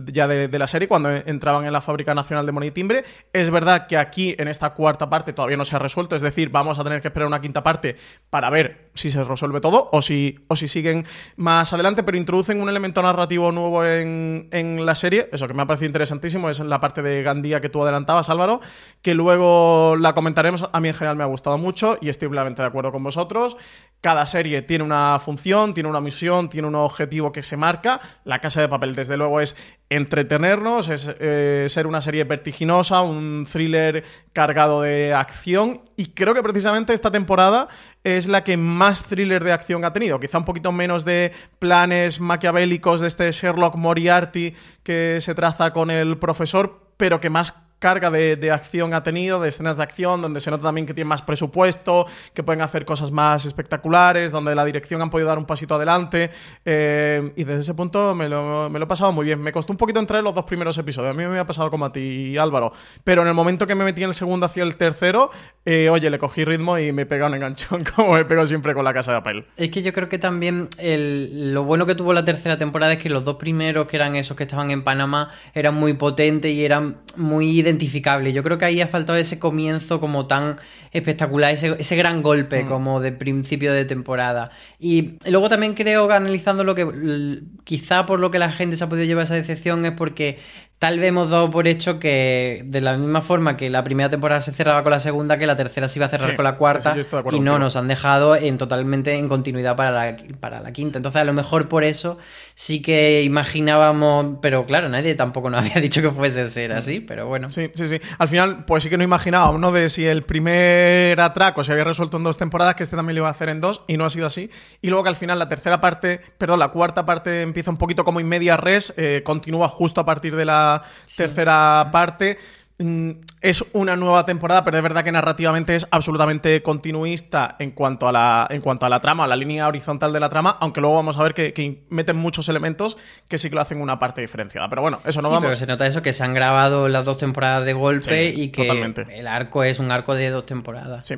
ya 0.08 0.28
de, 0.28 0.60
la 0.60 0.68
serie, 0.68 0.88
cuando 0.88 1.12
entraban 1.12 1.66
en 1.66 1.74
la 1.74 1.82
Fábrica 1.82 2.16
Nacional 2.16 2.46
de 2.46 2.52
Money 2.52 2.72
Timbre. 2.72 3.04
Es 3.34 3.52
verdad 3.52 3.86
que 3.88 3.98
aquí, 3.98 4.36
en 4.40 4.48
esta 4.48 4.72
cuarta 4.72 5.10
parte, 5.10 5.32
todavía 5.34 5.58
no 5.58 5.66
se 5.66 5.76
ha 5.76 5.80
resuelto, 5.80 6.16
es 6.16 6.22
decir, 6.22 6.50
vamos 6.50 6.80
a 6.80 6.84
tener 6.84 7.02
que 7.02 7.10
esperar 7.10 7.28
una 7.28 7.40
quinta 7.40 7.62
parte 7.62 7.98
para 8.30 8.50
ver 8.50 8.87
si 8.98 9.10
se 9.10 9.24
resuelve 9.24 9.62
todo 9.62 9.88
o 9.92 10.02
si, 10.02 10.40
o 10.48 10.56
si 10.56 10.68
siguen 10.68 11.06
más 11.36 11.72
adelante, 11.74 12.04
pero 12.04 12.18
introducen 12.18 12.62
un 12.62 12.70
elemento 12.70 13.02
narrativo 13.02 13.52
nuevo 13.52 13.86
en, 13.86 14.50
en 14.52 14.86
la 14.86 14.96
serie, 14.96 15.30
eso 15.32 15.48
que 15.48 15.54
me 15.54 15.62
ha 15.62 15.68
parecido 15.68 15.88
interesantísimo, 15.88 16.50
es 16.50 16.60
la 16.60 16.80
parte 16.80 17.02
de 17.02 17.24
Gandía 17.24 17.62
que 17.62 17.70
tú 17.70 17.84
adelantabas, 17.84 18.30
Álvaro, 18.30 18.62
que 19.02 19.14
luego 19.14 19.96
la 19.98 20.14
comentaremos. 20.14 20.70
A 20.72 20.80
mí 20.80 20.88
en 20.88 20.94
general 20.94 21.16
me 21.16 21.24
ha 21.24 21.28
gustado 21.28 21.58
mucho 21.58 21.98
y 22.02 22.10
estoy 22.10 22.28
plenamente 22.28 22.62
de 22.62 22.68
acuerdo 22.68 22.92
con 22.92 23.04
vosotros. 23.04 23.58
Cada 24.02 24.26
serie 24.26 24.62
tiene 24.62 24.84
una 24.84 25.18
función, 25.20 25.74
tiene 25.74 25.90
una 25.90 26.02
misión, 26.02 26.50
tiene 26.50 26.68
unos 26.68 26.88
objetivo 26.88 27.32
que 27.32 27.44
se 27.44 27.58
marca. 27.58 28.00
La 28.24 28.40
Casa 28.40 28.62
de 28.62 28.68
Papel, 28.68 28.96
desde 28.96 29.18
luego, 29.18 29.40
es 29.42 29.56
entretenernos, 29.90 30.90
es 30.90 31.14
eh, 31.20 31.68
ser 31.70 31.88
una 31.88 32.02
serie 32.02 32.24
vertiginosa, 32.24 33.02
un 33.02 33.48
thriller 33.52 34.04
cargado 34.34 34.82
de 34.82 35.14
acción. 35.14 35.82
Y 35.96 36.08
creo 36.08 36.34
que 36.34 36.44
precisamente 36.44 36.94
esta 36.94 37.12
temporada 37.12 37.68
es 38.16 38.28
la 38.28 38.44
que 38.46 38.56
más 38.56 39.04
thriller 39.04 39.44
de 39.44 39.52
acción 39.52 39.84
ha 39.84 39.92
tenido. 39.92 40.20
Quizá 40.20 40.38
un 40.38 40.46
poquito 40.46 40.72
menos 40.72 41.04
de 41.04 41.34
planes 41.60 42.22
maquiavélicos 42.22 43.02
de 43.02 43.08
este 43.08 43.32
Sherlock 43.32 43.76
Moriarty 43.76 44.54
que 44.84 45.18
se 45.20 45.36
traza 45.36 45.74
con 45.74 45.92
el 45.92 46.18
profesor, 46.18 46.88
pero 46.96 47.20
que 47.20 47.30
más 47.30 47.67
carga 47.80 48.10
de, 48.12 48.36
de 48.36 48.52
acción 48.52 48.94
ha 48.94 49.04
tenido, 49.04 49.40
de 49.40 49.50
escenas 49.50 49.78
de 49.78 49.84
acción, 49.84 50.22
donde 50.22 50.40
se 50.40 50.50
nota 50.52 50.64
también 50.64 50.88
que 50.88 50.94
tiene 50.94 51.08
más 51.08 51.22
presupuesto, 51.22 52.08
que 52.34 52.44
pueden 52.44 52.62
hacer 52.62 52.86
cosas 52.86 53.12
más 53.12 53.46
espectaculares, 53.46 54.32
donde 54.32 54.56
la 54.56 54.66
dirección 54.66 55.02
han 55.02 55.10
podido 55.10 55.28
dar 55.28 55.38
un 55.38 55.46
pasito 55.46 55.76
adelante. 55.76 56.32
eh, 56.66 57.32
y 57.36 57.44
desde 57.44 57.62
ese 57.62 57.74
punto 57.74 58.16
me 58.16 58.30
lo, 58.30 58.70
me 58.70 58.80
lo 58.80 58.86
he 58.86 58.88
pasado 58.88 59.12
muy 59.12 59.26
bien. 59.26 59.42
Me 59.42 59.52
costó 59.52 59.74
un 59.74 59.78
poquito 59.78 60.00
entrar 60.00 60.20
en 60.20 60.26
los 60.26 60.34
dos 60.34 60.46
primeros 60.46 60.78
episodios. 60.78 61.12
A 61.12 61.18
mí 61.18 61.26
me 61.26 61.40
ha 61.40 61.46
pasado 61.46 61.70
como 61.70 61.86
a 61.86 61.92
ti, 61.92 62.38
Álvaro. 62.38 62.72
Pero 63.04 63.22
en 63.22 63.28
el 63.28 63.34
momento 63.34 63.68
que 63.68 63.76
me 63.76 63.84
metí 63.84 64.04
en 64.04 64.10
el 64.10 64.16
segundo 64.16 64.46
hacia 64.46 64.64
el 64.64 64.76
tercero, 64.78 65.30
eh, 65.66 65.90
oye, 65.90 66.10
le 66.10 66.20
cogí 66.20 66.46
ritmo 66.46 66.78
y 66.78 66.92
me 66.92 67.04
he 67.04 67.06
pegado 67.06 67.30
un 67.30 67.36
enganchón, 67.36 67.84
como 67.96 68.14
me 68.14 68.26
pego 68.26 68.46
siempre 68.46 68.74
con 68.74 68.84
la 68.84 68.94
casa 68.94 69.14
de 69.14 69.20
papel. 69.20 69.46
Es 69.58 69.70
que 69.70 69.82
yo 69.82 69.94
creo 69.94 70.10
que 70.10 70.18
también 70.18 70.70
lo 70.82 71.64
bueno 71.64 71.86
que 71.86 71.96
tuvo 71.96 72.14
la 72.14 72.24
tercera 72.24 72.58
temporada 72.58 72.94
es 72.94 73.00
que 73.00 73.10
los 73.10 73.24
dos 73.24 73.36
primeros, 73.38 73.88
que 73.88 73.98
eran 73.98 74.16
esos 74.16 74.36
que 74.36 74.44
estaban 74.44 74.72
en 74.72 74.84
Panamá, 74.84 75.32
eran 75.54 75.76
muy 75.76 75.94
potentes 75.94 76.52
y 76.52 76.64
eran 76.66 76.98
muy 77.16 77.62
identificables. 77.68 78.34
Yo 78.34 78.44
creo 78.44 78.58
que 78.58 78.66
ahí 78.66 78.82
ha 78.82 78.88
faltado 78.88 79.18
ese 79.18 79.38
comienzo 79.40 80.00
como 80.00 80.26
tan 80.28 80.56
espectacular, 80.92 81.54
ese, 81.54 81.76
ese 81.78 81.96
gran 81.96 82.22
golpe 82.24 82.64
Mm. 82.64 82.68
como 82.68 83.00
de 83.02 83.12
principio 83.12 83.74
de 83.74 83.86
temporada. 83.86 84.52
Y 84.80 85.14
luego 85.30 85.50
también 85.50 85.74
creo 85.74 86.08
que 86.08 86.14
analizando 86.14 86.64
lo 86.64 86.74
que 86.76 87.40
quizá 87.64 88.06
por 88.06 88.20
lo 88.20 88.32
que 88.32 88.40
la 88.40 88.52
gente 88.52 88.76
se 88.78 88.84
ha 88.84 88.90
podido 88.90 89.06
llevar 89.06 89.26
esa 89.26 89.36
decepción 89.36 89.86
es 89.86 89.92
porque 89.92 90.40
tal 90.80 91.00
vez 91.00 91.10
hemos 91.10 91.30
dado 91.30 91.50
por 91.50 91.68
hecho 91.68 92.00
que 92.00 92.62
de 92.66 92.82
la 92.82 92.96
misma 92.98 93.22
forma 93.22 93.58
que 93.58 93.70
la 93.70 93.84
primera 93.84 94.10
temporada 94.10 94.42
se 94.42 94.52
cerraba 94.52 94.84
con 94.84 94.92
la 94.92 95.00
segunda, 95.00 95.38
que 95.38 95.48
la 95.48 95.56
tercera 95.56 95.88
se 95.88 95.98
iba 95.98 96.06
a 96.06 96.10
cerrar 96.10 96.32
Sí, 96.32 96.36
con 96.36 96.44
la 96.44 96.56
cuarta 96.58 96.96
sí, 96.96 97.10
y 97.32 97.40
no 97.40 97.58
nos 97.58 97.76
han 97.76 97.88
dejado 97.88 98.36
en 98.36 98.58
totalmente 98.60 99.16
en 99.16 99.28
continuidad 99.28 99.76
para 99.76 99.92
la, 99.92 100.18
para 100.40 100.62
la 100.62 100.72
quinta. 100.74 101.00
Entonces, 101.00 101.20
a 101.22 101.26
lo 101.26 101.34
mejor 101.34 101.68
por 101.68 101.84
eso 101.84 102.20
sí 102.54 102.82
que 102.82 103.24
imaginábamos, 103.24 104.38
pero 104.42 104.66
claro, 104.66 104.88
nadie 104.90 105.16
tampoco 105.16 105.50
nos 105.50 105.62
había 105.66 105.82
dicho 105.82 106.02
que 106.02 106.12
fuese 106.12 106.48
ser 106.50 106.74
así, 106.74 107.00
pero 107.00 107.26
bueno. 107.28 107.50
Sí, 107.50 107.72
sí, 107.74 107.88
sí. 107.88 108.00
Al 108.20 108.28
final, 108.28 108.66
pues 108.66 108.84
sí 108.84 108.90
que 108.90 108.98
no 108.98 109.04
imaginábamos, 109.04 109.60
¿no? 109.60 109.72
De 109.72 109.90
si 109.90 110.06
el 110.06 110.24
primer 110.24 111.20
atraco 111.20 111.64
se 111.64 111.72
había 111.72 111.86
resuelto 111.86 112.18
en 112.18 112.24
dos 112.24 112.38
temporadas, 112.38 112.76
que 112.76 112.84
este 112.84 112.96
también 112.96 113.16
lo 113.16 113.22
iba 113.22 113.30
a 113.30 113.32
hacer 113.32 113.50
en 113.50 113.62
dos, 113.62 113.82
y 113.88 113.98
no 113.98 114.06
ha 114.06 114.10
sido 114.12 114.28
así. 114.28 114.52
Y 114.82 114.90
luego 114.90 115.04
que 115.04 115.10
al 115.10 115.16
final 115.16 115.40
la 115.40 115.50
tercera 115.50 115.82
parte, 115.82 116.22
perdón, 116.38 116.60
la 116.60 116.68
cuarta 116.70 117.06
parte 117.06 117.42
empieza 117.42 117.72
un 117.72 117.78
poquito 117.78 118.04
como 118.04 118.20
en 118.20 118.30
media 118.30 118.58
res, 118.58 118.94
eh, 118.98 119.22
continúa 119.24 119.70
justo 119.70 120.02
a 120.02 120.06
partir 120.06 120.36
de 120.36 120.46
la 120.46 120.67
tercera 121.16 121.90
parte. 121.92 122.38
Mm, 122.80 123.12
Es 123.42 123.64
una 123.74 123.96
nueva 123.96 124.26
temporada, 124.26 124.64
pero 124.64 124.78
es 124.78 124.84
verdad 124.84 125.04
que 125.04 125.12
narrativamente 125.12 125.76
es 125.76 125.88
absolutamente 125.92 126.62
continuista 126.64 127.56
en 127.60 127.70
cuanto 127.72 128.08
a 128.08 128.12
la, 128.12 128.48
en 128.50 128.62
cuanto 128.62 128.86
a 128.86 128.90
la 128.90 129.00
trama, 129.00 129.24
a 129.26 129.28
la 129.28 129.36
línea 129.36 129.68
horizontal 129.68 130.12
de 130.12 130.20
la 130.20 130.28
trama, 130.30 130.58
aunque 130.60 130.82
luego 130.82 130.96
vamos 130.96 131.18
a 131.18 131.24
ver 131.24 131.34
que, 131.36 131.54
que 131.54 131.84
meten 131.90 132.18
muchos 132.18 132.50
elementos 132.50 132.98
que 133.28 133.38
sí 133.38 133.50
que 133.50 133.56
lo 133.56 133.62
hacen 133.62 133.80
una 133.80 134.00
parte 134.00 134.22
diferenciada. 134.22 134.68
Pero 134.70 134.82
bueno, 134.82 135.00
eso 135.06 135.22
no 135.22 135.28
Sí, 135.30 135.34
vamos. 135.36 135.48
pero 135.48 135.56
se 135.56 135.68
nota 135.68 135.86
eso, 135.86 136.02
que 136.02 136.14
se 136.14 136.24
han 136.24 136.34
grabado 136.34 136.88
las 136.88 137.06
dos 137.06 137.18
temporadas 137.20 137.64
de 137.66 137.74
golpe 137.74 138.34
Sí, 138.34 138.42
y 138.42 138.50
que 138.50 138.64
totalmente. 138.64 139.06
el 139.18 139.28
arco 139.28 139.64
es 139.64 139.78
un 139.80 139.92
arco 139.92 140.16
de 140.16 140.30
dos 140.32 140.46
temporadas. 140.46 141.06
Sí. 141.08 141.16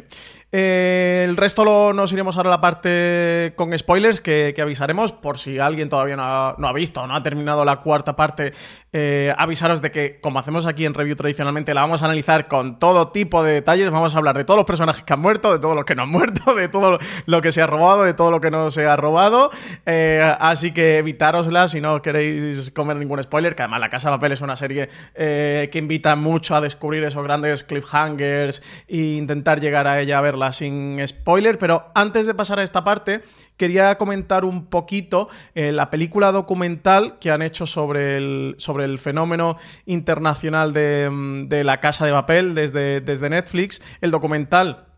Eh, 0.52 1.26
el 1.28 1.38
resto 1.38 1.64
lo, 1.64 1.94
nos 1.94 2.12
iremos 2.12 2.36
ahora 2.36 2.50
a 2.50 2.54
la 2.54 2.62
parte 2.62 3.54
con 3.56 3.78
spoilers 3.78 4.20
que, 4.20 4.56
avisaremos 4.60 5.12
por 5.12 5.38
si 5.38 5.60
alguien 5.60 5.90
todavía 5.90 6.16
no 6.16 6.24
ha, 6.24 6.56
no 6.58 6.68
ha 6.68 6.74
visto 6.74 7.06
no 7.06 7.16
ha 7.16 7.22
terminado 7.22 7.64
la 7.66 7.78
cuarta 7.78 8.16
parte. 8.16 8.54
eh, 8.92 9.36
avisaros 9.38 9.84
de 9.84 9.92
que, 9.92 10.20
como 10.20 10.40
hacemos 10.40 10.66
aquí 10.66 10.86
en 10.86 10.96
review 10.96 11.16
tradicionalmente, 11.16 11.76
la 11.76 11.82
vamos 11.82 12.02
a 12.02 12.06
analizar 12.06 12.48
con 12.48 12.80
todo 12.80 13.10
tipo 13.10 13.44
de 13.44 13.54
detalles. 13.54 13.92
Vamos 13.92 14.16
a 14.16 14.18
hablar 14.18 14.36
de 14.36 14.44
todos 14.44 14.58
los 14.58 14.66
personajes 14.66 15.04
que 15.04 15.14
han 15.14 15.20
muerto, 15.20 15.54
de 15.54 15.60
todos 15.60 15.76
los 15.76 15.86
que 15.86 15.94
no 15.94 16.04
han 16.04 16.10
muerto, 16.10 16.56
de 16.56 16.68
todo 16.68 16.98
lo 17.28 17.42
que 17.42 17.52
se 17.52 17.62
ha 17.62 17.68
robado, 17.68 18.04
de 18.04 18.16
todo 18.16 18.32
lo 18.32 18.42
que 18.42 18.50
no 18.50 18.72
se 18.72 18.88
ha 18.88 18.96
robado. 18.96 19.52
Eh, 19.86 20.36
así 20.40 20.74
que 20.74 20.98
evitárosla 20.98 21.68
si 21.68 21.82
no 21.82 22.02
queréis 22.02 22.72
comer 22.72 22.98
ningún 22.98 23.22
spoiler. 23.22 23.56
Que 23.56 23.62
además, 23.62 23.82
La 23.82 23.90
Casa 23.90 24.10
de 24.10 24.18
Papel 24.18 24.32
es 24.32 24.42
una 24.42 24.56
serie 24.56 24.90
que 25.14 25.70
invita 25.76 26.16
mucho 26.16 26.56
a 26.56 26.62
descubrir 26.62 27.04
esos 27.04 27.24
grandes 27.24 27.64
cliffhangers 27.64 28.64
e 28.88 29.18
intentar 29.18 29.60
llegar 29.62 29.86
a 29.86 30.00
ella 30.00 30.18
a 30.18 30.22
verla 30.22 30.39
sin 30.52 31.06
spoiler. 31.08 31.58
Pero 31.58 31.92
antes 31.96 32.26
de 32.26 32.34
pasar 32.34 32.60
a 32.60 32.64
esta 32.64 32.84
parte, 32.84 33.22
quería 33.58 33.98
comentar 33.98 34.46
un 34.46 34.66
poquito 34.66 35.30
eh, 35.56 35.72
la 35.72 35.90
película 35.90 36.32
documental 36.32 37.20
que 37.20 37.32
han 37.32 37.42
hecho 37.42 37.66
sobre 37.66 38.18
el, 38.18 38.56
sobre 38.58 38.86
el 38.86 38.98
fenómeno 38.98 39.58
internacional 39.86 40.74
de, 40.74 41.10
mm, 41.10 41.48
de 41.48 41.64
la 41.64 41.80
casa 41.80 42.06
de 42.06 42.12
papel 42.12 42.56
desde, 42.56 43.02
desde 43.02 43.30
Netflix. 43.30 43.82
El 44.02 44.12
documental 44.12 44.90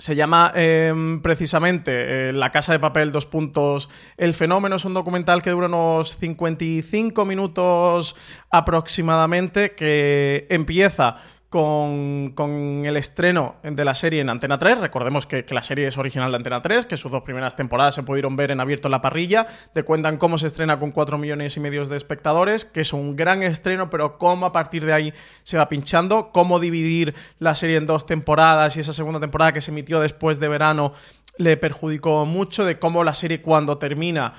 se 0.00 0.16
llama 0.16 0.50
eh, 0.54 0.94
precisamente 1.22 2.30
eh, 2.30 2.32
La 2.32 2.50
Casa 2.50 2.72
de 2.72 2.78
Papel, 2.78 3.12
dos 3.12 3.26
puntos. 3.26 3.90
El 4.16 4.32
fenómeno 4.32 4.76
es 4.76 4.84
un 4.86 4.94
documental 4.94 5.42
que 5.42 5.50
dura 5.50 5.66
unos 5.66 6.16
55 6.16 7.24
minutos 7.26 8.16
aproximadamente, 8.50 9.74
que 9.74 10.46
empieza 10.48 11.16
con, 11.50 12.32
el 12.86 12.96
estreno 12.96 13.56
de 13.64 13.84
la 13.84 13.94
serie 13.94 14.20
en 14.20 14.30
Antena 14.30 14.58
3. 14.58 14.78
Recordemos 14.78 15.26
que, 15.26 15.44
que 15.44 15.52
la 15.52 15.64
serie 15.64 15.88
es 15.88 15.98
original 15.98 16.30
de 16.30 16.36
Antena 16.36 16.62
3, 16.62 16.86
que 16.86 16.96
sus 16.96 17.10
dos 17.10 17.22
primeras 17.22 17.56
temporadas 17.56 17.96
se 17.96 18.04
pudieron 18.04 18.36
ver 18.36 18.52
en 18.52 18.60
abierto 18.60 18.86
en 18.86 18.92
la 18.92 19.00
parrilla. 19.00 19.48
Te 19.74 19.82
cuentan 19.82 20.16
cómo 20.16 20.38
se 20.38 20.46
estrena 20.46 20.78
con 20.78 20.92
4 20.92 21.18
millones 21.18 21.56
y 21.56 21.60
medio 21.60 21.84
de 21.84 21.96
espectadores, 21.96 22.64
que 22.64 22.82
es 22.82 22.92
un 22.92 23.16
gran 23.16 23.42
estreno, 23.42 23.90
pero 23.90 24.16
cómo 24.16 24.46
a 24.46 24.52
partir 24.52 24.86
de 24.86 24.92
ahí 24.92 25.12
se 25.42 25.58
va 25.58 25.68
pinchando, 25.68 26.30
cómo 26.32 26.60
dividir 26.60 27.14
la 27.40 27.56
serie 27.56 27.76
en 27.76 27.86
dos 27.86 28.06
temporadas 28.06 28.76
y 28.76 28.80
esa 28.80 28.92
segunda 28.92 29.18
temporada 29.18 29.52
que 29.52 29.60
se 29.60 29.72
emitió 29.72 29.98
después 29.98 30.38
de 30.38 30.48
verano 30.48 30.92
le 31.36 31.56
perjudicó 31.56 32.26
mucho, 32.26 32.64
de 32.64 32.78
cómo 32.78 33.02
la 33.02 33.14
serie 33.14 33.40
cuando 33.40 33.78
termina 33.78 34.34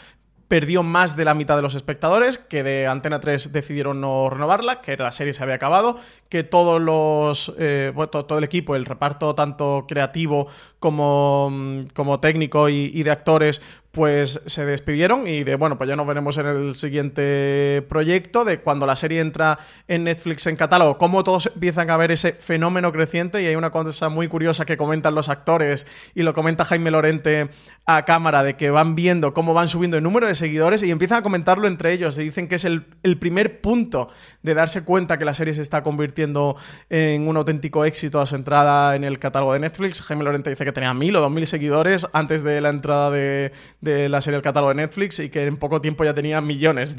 perdió 0.52 0.84
más 0.84 1.16
de 1.16 1.24
la 1.24 1.34
mitad 1.34 1.56
de 1.56 1.62
los 1.62 1.76
espectadores, 1.76 2.38
que 2.38 2.62
de 2.62 2.86
Antena 2.86 3.22
3 3.22 3.54
decidieron 3.54 4.02
no 4.02 4.30
renovarla, 4.30 4.82
que 4.82 4.98
la 4.98 5.12
serie 5.12 5.32
se 5.32 5.42
había 5.42 5.56
acabado, 5.56 5.98
que 6.28 6.44
todos 6.44 6.82
los, 6.82 7.54
eh, 7.58 7.94
bueno, 7.96 8.10
todo, 8.10 8.26
todo 8.26 8.38
el 8.38 8.44
equipo, 8.44 8.76
el 8.76 8.84
reparto 8.84 9.34
tanto 9.34 9.86
creativo 9.88 10.50
como, 10.78 11.48
mm, 11.50 11.80
como 11.94 12.20
técnico 12.20 12.68
y, 12.68 12.92
y 12.94 13.04
de 13.04 13.12
actores, 13.12 13.62
pues 13.92 14.40
se 14.46 14.66
despidieron 14.66 15.28
y 15.28 15.44
de, 15.44 15.56
bueno, 15.56 15.78
pues 15.78 15.90
ya 15.90 15.98
nos 15.98 16.08
veremos 16.08 16.38
en 16.38 16.48
el 16.48 16.76
siguiente 16.76 17.86
proyecto, 17.90 18.46
de 18.46 18.60
cuando 18.60 18.86
la 18.86 18.96
serie 18.96 19.20
entra 19.20 19.60
en 19.90 20.06
Netflix 20.06 20.48
en 20.48 20.56
catálogo, 20.56 20.98
cómo 20.98 21.26
todos 21.26 21.52
empiezan 21.54 21.90
a 21.90 21.98
ver 21.98 22.12
ese 22.12 22.32
fenómeno 22.32 22.94
creciente 22.94 23.42
y 23.42 23.48
hay 23.48 23.56
una 23.56 23.72
cosa 23.72 24.08
muy 24.08 24.30
curiosa 24.30 24.66
que 24.66 24.78
comentan 24.78 25.14
los 25.14 25.28
actores 25.28 25.86
y 26.16 26.24
lo 26.24 26.34
comenta 26.34 26.64
Jaime 26.64 26.90
Lorente 26.90 27.50
a 27.86 28.06
cámara, 28.06 28.44
de 28.44 28.56
que 28.56 28.70
van 28.70 28.96
viendo 28.96 29.34
cómo 29.34 29.54
van 29.54 29.68
subiendo 29.68 29.98
el 29.98 30.04
número 30.04 30.28
de 30.28 30.36
seguidores 30.36 30.84
y 30.84 30.92
empiezan 30.92 31.20
a 31.20 31.22
comentarlo 31.24 31.68
entre 31.68 31.92
ellos 31.92 32.18
y 32.18 32.24
dicen 32.24 32.48
que 32.48 32.56
es 32.56 32.64
el, 32.64 32.86
el 33.04 33.18
primer 33.18 33.60
punto 33.60 34.10
de 34.42 34.54
darse 34.54 34.84
cuenta 34.84 35.18
que 35.18 35.26
la 35.26 35.34
serie 35.34 35.54
se 35.54 35.62
está 35.62 35.84
convirtiendo 35.84 36.56
en 36.90 37.28
un 37.28 37.36
auténtico 37.36 37.84
éxito 37.84 38.22
a 38.22 38.26
su 38.26 38.36
entrada 38.36 38.96
en 38.96 39.04
el 39.04 39.20
catálogo 39.20 39.54
de 39.54 39.60
Netflix. 39.60 40.02
Jaime 40.02 40.24
Lorente 40.24 40.50
dice 40.50 40.64
que 40.64 40.72
tenía 40.72 40.94
mil 40.94 41.16
o 41.18 41.20
dos 41.20 41.32
mil 41.32 41.46
seguidores 41.46 42.08
antes 42.14 42.44
de 42.44 42.62
la 42.62 42.70
entrada 42.70 43.12
de, 43.12 43.52
de 43.82 44.10
la 44.10 44.22
serie 44.22 44.36
al 44.38 44.44
catálogo 44.44 44.70
de 44.70 44.76
Netflix 44.76 45.20
y 45.20 45.30
que 45.30 45.44
en 45.44 45.58
poco 45.58 45.82
tiempo 45.82 46.04
ya 46.04 46.14
tenía 46.14 46.40
millones 46.40 46.96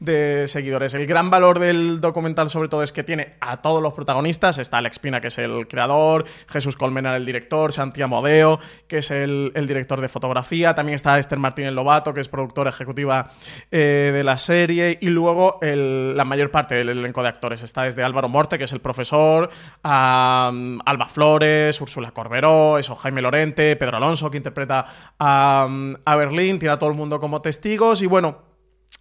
de, 0.00 0.44
seguidores. 0.46 0.94
El 0.94 1.06
gran 1.06 1.30
valor 1.30 1.58
del 1.58 2.00
documental 2.00 2.50
sobre 2.50 2.68
todo 2.68 2.82
es 2.82 2.92
que 2.92 3.02
tiene 3.02 3.34
a 3.40 3.62
todos 3.62 3.82
los 3.82 3.94
protagonistas. 3.94 4.58
Está 4.58 4.78
Alex 4.78 4.98
Pina, 4.98 5.20
que 5.20 5.28
es 5.28 5.38
el 5.38 5.66
creador, 5.66 6.24
Jesús 6.48 6.76
Colmenar, 6.76 7.16
el 7.16 7.24
director, 7.24 7.72
Santiago 7.72 8.10
Modeo, 8.10 8.60
que 8.86 8.98
es 8.98 9.10
el, 9.10 9.52
el 9.54 9.66
director 9.66 10.00
de 10.00 10.08
fotografía. 10.08 10.74
También 10.74 10.94
está 10.94 11.18
Esther 11.18 11.38
Martínez 11.38 11.72
Lobato, 11.72 12.12
que 12.12 12.20
es 12.20 12.28
productora 12.28 12.70
ejecutiva 12.70 13.30
eh, 13.70 14.10
de 14.12 14.24
la 14.24 14.36
serie. 14.38 14.98
Y 15.00 15.08
luego 15.08 15.58
el- 15.62 16.16
la 16.16 16.24
mayor 16.24 16.50
parte 16.50 16.74
del 16.74 16.90
elenco 16.90 17.22
de 17.22 17.28
actores 17.30 17.62
está 17.62 17.84
desde 17.84 18.04
Álvaro 18.04 18.28
Morte, 18.28 18.58
que 18.58 18.64
es 18.64 18.72
el 18.72 18.80
profesor, 18.80 19.50
a 19.82 20.50
um, 20.52 20.78
Alba 20.84 21.08
Flores, 21.08 21.80
Úrsula 21.80 22.10
Corberó, 22.10 22.78
eso, 22.78 22.94
Jaime 22.94 23.22
Lorente, 23.22 23.74
Pedro 23.76 23.96
Alonso, 23.96 24.30
que 24.30 24.36
interpreta 24.36 24.84
a, 25.18 25.66
um, 25.66 25.93
a 26.04 26.16
Berlín, 26.16 26.58
tiene 26.58 26.74
a 26.74 26.78
todo 26.78 26.90
el 26.90 26.96
mundo 26.96 27.20
como 27.20 27.42
testigos. 27.42 28.02
Y 28.02 28.06
bueno, 28.06 28.54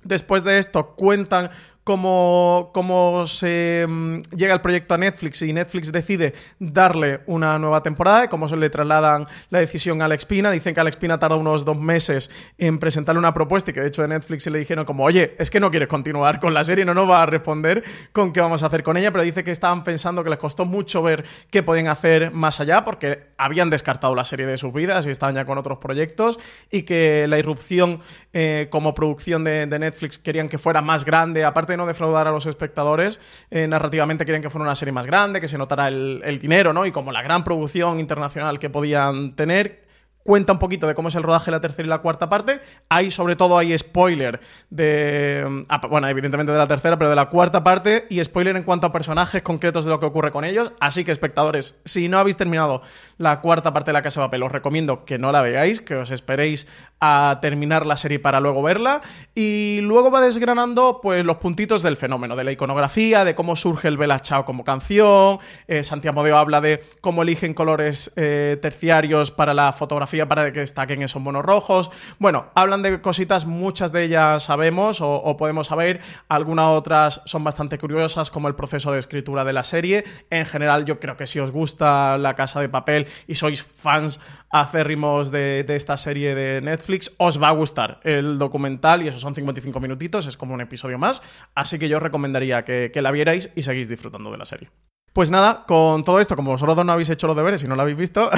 Después 0.03 0.43
de 0.43 0.59
esto 0.59 0.95
cuentan 0.95 1.50
cómo, 1.83 2.71
cómo 2.73 3.25
se 3.27 3.85
mm, 3.87 4.21
llega 4.35 4.53
el 4.53 4.61
proyecto 4.61 4.93
a 4.93 4.97
Netflix 4.97 5.41
y 5.41 5.53
Netflix 5.53 5.91
decide 5.91 6.33
darle 6.59 7.21
una 7.25 7.59
nueva 7.59 7.83
temporada 7.83 8.27
cómo 8.29 8.47
se 8.47 8.57
le 8.57 8.69
trasladan 8.69 9.27
la 9.49 9.59
decisión 9.59 10.01
a 10.01 10.05
Alex 10.05 10.25
Pina. 10.25 10.51
Dicen 10.51 10.73
que 10.73 10.79
Alex 10.79 10.97
Pina 10.97 11.19
tarda 11.19 11.35
unos 11.35 11.65
dos 11.65 11.77
meses 11.77 12.29
en 12.57 12.79
presentarle 12.79 13.19
una 13.19 13.33
propuesta 13.33 13.71
y 13.71 13.73
que 13.73 13.81
de 13.81 13.87
hecho 13.87 14.01
de 14.01 14.07
Netflix 14.07 14.47
le 14.47 14.59
dijeron 14.59 14.85
como, 14.85 15.03
oye, 15.03 15.35
es 15.37 15.49
que 15.49 15.59
no 15.59 15.69
quieres 15.71 15.89
continuar 15.89 16.39
con 16.39 16.53
la 16.53 16.63
serie, 16.63 16.85
no 16.85 16.93
nos 16.93 17.09
va 17.09 17.21
a 17.21 17.25
responder 17.25 17.83
con 18.11 18.31
qué 18.31 18.41
vamos 18.41 18.63
a 18.63 18.67
hacer 18.67 18.83
con 18.83 18.97
ella, 18.97 19.11
pero 19.11 19.23
dice 19.23 19.43
que 19.43 19.51
estaban 19.51 19.83
pensando 19.83 20.23
que 20.23 20.29
les 20.29 20.39
costó 20.39 20.65
mucho 20.65 21.03
ver 21.03 21.25
qué 21.49 21.63
podían 21.63 21.87
hacer 21.87 22.31
más 22.31 22.59
allá 22.59 22.83
porque 22.83 23.27
habían 23.37 23.69
descartado 23.69 24.15
la 24.15 24.25
serie 24.25 24.45
de 24.45 24.57
sus 24.57 24.73
vidas 24.73 25.05
y 25.05 25.09
estaban 25.09 25.35
ya 25.35 25.45
con 25.45 25.57
otros 25.57 25.79
proyectos 25.79 26.39
y 26.71 26.83
que 26.83 27.25
la 27.27 27.37
irrupción 27.37 28.01
eh, 28.31 28.67
como 28.69 28.93
producción 28.93 29.43
de, 29.43 29.65
de 29.65 29.79
Netflix 29.79 30.17
querían 30.17 30.49
que 30.49 30.57
fuera 30.57 30.81
más 30.81 31.03
grande, 31.03 31.43
aparte 31.43 31.73
no 31.77 31.86
defraudar 31.86 32.27
a 32.27 32.32
los 32.32 32.46
espectadores, 32.46 33.20
eh, 33.51 33.68
narrativamente 33.68 34.25
querían 34.25 34.42
que 34.42 34.50
fuera 34.50 34.63
una 34.63 34.75
serie 34.75 34.92
más 34.92 35.06
grande, 35.06 35.42
que 35.42 35.48
se 35.48 35.58
notara 35.58 35.88
el, 35.88 36.22
el 36.24 36.39
dinero, 36.39 36.74
¿no? 36.74 36.86
Y 36.86 36.92
como 36.92 37.12
la 37.12 37.22
gran 37.22 37.44
producción 37.44 38.00
internacional 38.00 38.60
que 38.60 38.70
podían 38.70 39.36
tener, 39.36 39.84
cuenta 40.24 40.53
un 40.53 40.60
poquito 40.60 40.88
de 40.88 40.96
cómo 40.96 41.10
es 41.10 41.15
el 41.15 41.24
rodaje 41.24 41.46
de 41.46 41.51
la 41.51 41.62
tercera 41.62 41.86
y 41.86 41.89
la 41.89 42.00
cuarta 42.00 42.30
parte. 42.30 42.62
Hay, 42.89 43.12
sobre 43.12 43.36
todo, 43.36 43.58
hay 43.58 43.77
spoiler 43.77 44.39
de. 44.70 45.65
ah, 45.70 45.82
bueno, 45.88 46.08
evidentemente 46.08 46.51
de 46.51 46.58
la 46.58 46.68
tercera, 46.68 46.98
pero 46.98 47.10
de 47.10 47.15
la 47.15 47.30
cuarta 47.30 47.63
parte. 47.63 48.08
Y 48.10 48.24
spoiler 48.24 48.56
en 48.56 48.63
cuanto 48.63 48.88
a 48.88 48.92
personajes 48.92 49.42
concretos 49.44 49.86
de 49.86 49.92
lo 49.92 50.00
que 50.00 50.06
ocurre 50.06 50.32
con 50.32 50.46
ellos. 50.46 50.74
Así 50.80 51.03
que, 51.03 51.12
espectadores, 51.12 51.80
si 51.86 52.08
no 52.08 52.18
habéis 52.18 52.38
terminado 52.38 52.82
la 53.24 53.42
cuarta 53.42 53.74
parte 53.74 53.89
de 53.89 53.94
la 53.94 54.01
Casa 54.01 54.22
de 54.22 54.27
Papel, 54.27 54.44
os 54.44 54.51
recomiendo 54.51 55.06
que 55.06 55.18
no 55.18 55.32
la 55.32 55.42
veáis, 55.42 55.82
que 55.82 55.96
os 55.96 56.12
esperéis 56.12 56.68
a 57.00 57.39
terminar 57.42 57.86
la 57.86 57.98
serie 57.98 58.20
para 58.20 58.39
luego 58.39 58.62
verla. 58.62 59.01
Y 59.36 59.80
luego 59.82 60.12
va 60.12 60.22
desgranando, 60.22 61.00
pues, 61.01 61.25
los 61.25 61.38
puntitos 61.38 61.82
del 61.82 61.98
fenómeno, 61.98 62.36
de 62.36 62.44
la 62.44 62.51
iconografía, 62.51 63.24
de 63.25 63.36
cómo 63.36 63.56
surge 63.56 63.88
el 63.88 63.98
Bella 63.98 64.20
Chao 64.20 64.46
como 64.46 64.63
canción. 64.63 65.39
Eh, 65.68 65.84
Santiago 65.84 66.24
Deo 66.24 66.38
habla 66.38 66.62
de 66.62 66.84
cómo 67.01 67.24
eligen 67.24 67.53
colores 67.53 68.12
eh, 68.15 68.58
terciarios 68.62 69.32
para 69.32 69.53
la 69.53 69.74
fotografía 69.74 70.27
para 70.27 70.51
que 70.51 70.60
destaquen 70.60 71.01
esos 71.01 71.22
monos 71.22 71.44
rojos. 71.44 71.92
Bueno, 72.20 72.48
hablan 72.56 72.82
de 72.84 73.01
cositas, 73.01 73.46
muchas 73.46 73.92
de 73.92 74.03
ellas 74.03 74.44
sabemos 74.44 75.00
o, 75.01 75.38
podemos 75.38 75.68
saber, 75.68 76.01
algunas 76.27 76.68
otras 76.68 77.22
son 77.25 77.44
bastante 77.44 77.77
curiosas, 77.77 78.30
como 78.30 78.48
el 78.48 78.56
proceso 78.56 78.92
de 78.92 79.00
escritura 79.00 79.44
de 79.44 79.53
la 79.53 79.63
serie. 79.63 80.03
En 80.30 80.46
general, 80.46 80.86
yo 80.86 81.00
creo 81.00 81.18
que 81.18 81.27
si 81.27 81.39
os 81.39 81.51
gusta 81.51 82.18
La 82.18 82.36
Casa 82.36 82.62
de 82.62 82.70
Papel 82.70 83.08
y 83.27 83.36
sois 83.36 83.63
fans 83.63 84.20
acérrimos 84.50 85.32
de, 85.32 85.63
de 85.63 85.75
esta 85.75 85.98
serie 85.98 86.36
de 86.36 86.62
Netflix, 86.62 87.13
os 87.17 87.41
va 87.41 87.50
a 87.50 87.51
gustar 87.51 88.00
el 88.03 88.38
documental 88.38 89.01
y 89.01 89.08
esos 89.08 89.22
son 89.22 89.36
55 89.36 89.79
minutitos, 89.79 90.27
es 90.27 90.38
como 90.38 90.53
un 90.53 90.62
episodio 90.62 90.98
más, 90.98 91.22
así 91.55 91.79
que 91.79 91.89
yo 91.89 91.98
os 91.98 92.03
recomendaría 92.03 92.63
que, 92.63 92.91
que 92.93 93.01
la 93.01 93.12
vierais 93.12 93.51
y 93.55 93.63
seguís 93.63 93.89
disfrutando 93.89 94.32
de 94.32 94.38
la 94.38 94.46
serie. 94.46 94.70
Pues 95.13 95.29
nada, 95.29 95.65
con 95.67 96.03
todo 96.03 96.20
esto, 96.20 96.36
como 96.36 96.50
vosotros 96.50 96.75
dos 96.75 96.86
no 96.86 96.91
habéis 96.91 97.12
hecho 97.12 97.27
los 97.27 97.36
deberes 97.36 97.62
y 97.62 97.67
no 97.67 97.75
lo 97.75 97.84
habéis 97.84 97.98
visto, 97.98 98.32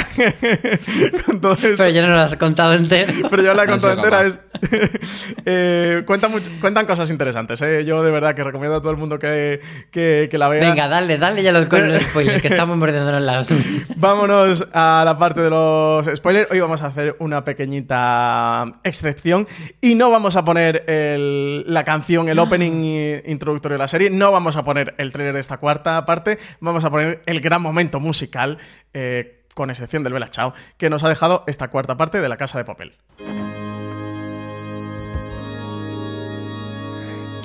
con 1.25 1.39
todo 1.39 1.53
esto, 1.53 1.69
Pero 1.77 1.89
ya 1.89 2.01
no 2.05 2.13
lo 2.13 2.19
has 2.19 2.35
contado 2.35 2.73
entera. 2.73 3.13
Pero 3.29 3.43
yo 3.43 3.53
la 3.53 3.63
he 3.63 3.67
contado 3.67 3.93
entera. 3.93 4.23
Es, 4.23 4.41
eh, 5.45 6.03
cuentan, 6.05 6.31
cuentan, 6.59 6.85
cosas 6.85 7.09
interesantes. 7.11 7.61
¿eh? 7.61 7.85
Yo 7.85 8.03
de 8.03 8.11
verdad 8.11 8.35
que 8.35 8.43
recomiendo 8.43 8.77
a 8.77 8.81
todo 8.81 8.91
el 8.91 8.97
mundo 8.97 9.19
que, 9.19 9.59
que, 9.91 10.29
la 10.37 10.47
vea. 10.49 10.69
Venga, 10.69 10.87
dale, 10.87 11.17
dale 11.17 11.43
ya 11.43 11.51
los, 11.51 11.69
los 11.71 12.01
spoilers, 12.01 12.41
que 12.41 12.47
estamos 12.47 12.77
mordiéndonos 12.77 13.21
las. 13.21 13.53
Vámonos 13.95 14.67
a 14.73 15.03
la 15.05 15.17
parte 15.17 15.41
de 15.41 15.49
los 15.49 16.05
spoilers. 16.15 16.51
Hoy 16.51 16.59
vamos 16.59 16.81
a 16.81 16.87
hacer 16.87 17.15
una 17.19 17.43
pequeñita 17.43 18.79
excepción 18.83 19.47
y 19.81 19.95
no 19.95 20.09
vamos 20.09 20.35
a 20.35 20.45
poner 20.45 20.83
la 20.87 21.83
canción, 21.83 22.29
el 22.29 22.39
opening 22.39 23.21
introductorio 23.25 23.75
de 23.75 23.83
la 23.83 23.87
serie. 23.87 24.09
No 24.09 24.31
vamos 24.31 24.57
a 24.57 24.63
poner 24.63 24.95
el 24.97 25.11
trailer 25.11 25.33
de 25.33 25.39
esta 25.39 25.57
cuarta 25.57 26.05
parte 26.05 26.39
vamos 26.59 26.85
a 26.85 26.89
poner 26.89 27.21
el 27.25 27.41
gran 27.41 27.61
momento 27.61 27.99
musical, 27.99 28.57
eh, 28.93 29.43
con 29.53 29.69
excepción 29.69 30.03
del 30.03 30.13
Bella 30.13 30.29
Chao, 30.29 30.53
que 30.77 30.89
nos 30.89 31.03
ha 31.03 31.09
dejado 31.09 31.43
esta 31.47 31.69
cuarta 31.69 31.95
parte 31.95 32.19
de 32.19 32.29
La 32.29 32.37
Casa 32.37 32.57
de 32.57 32.65
Papel. 32.65 32.93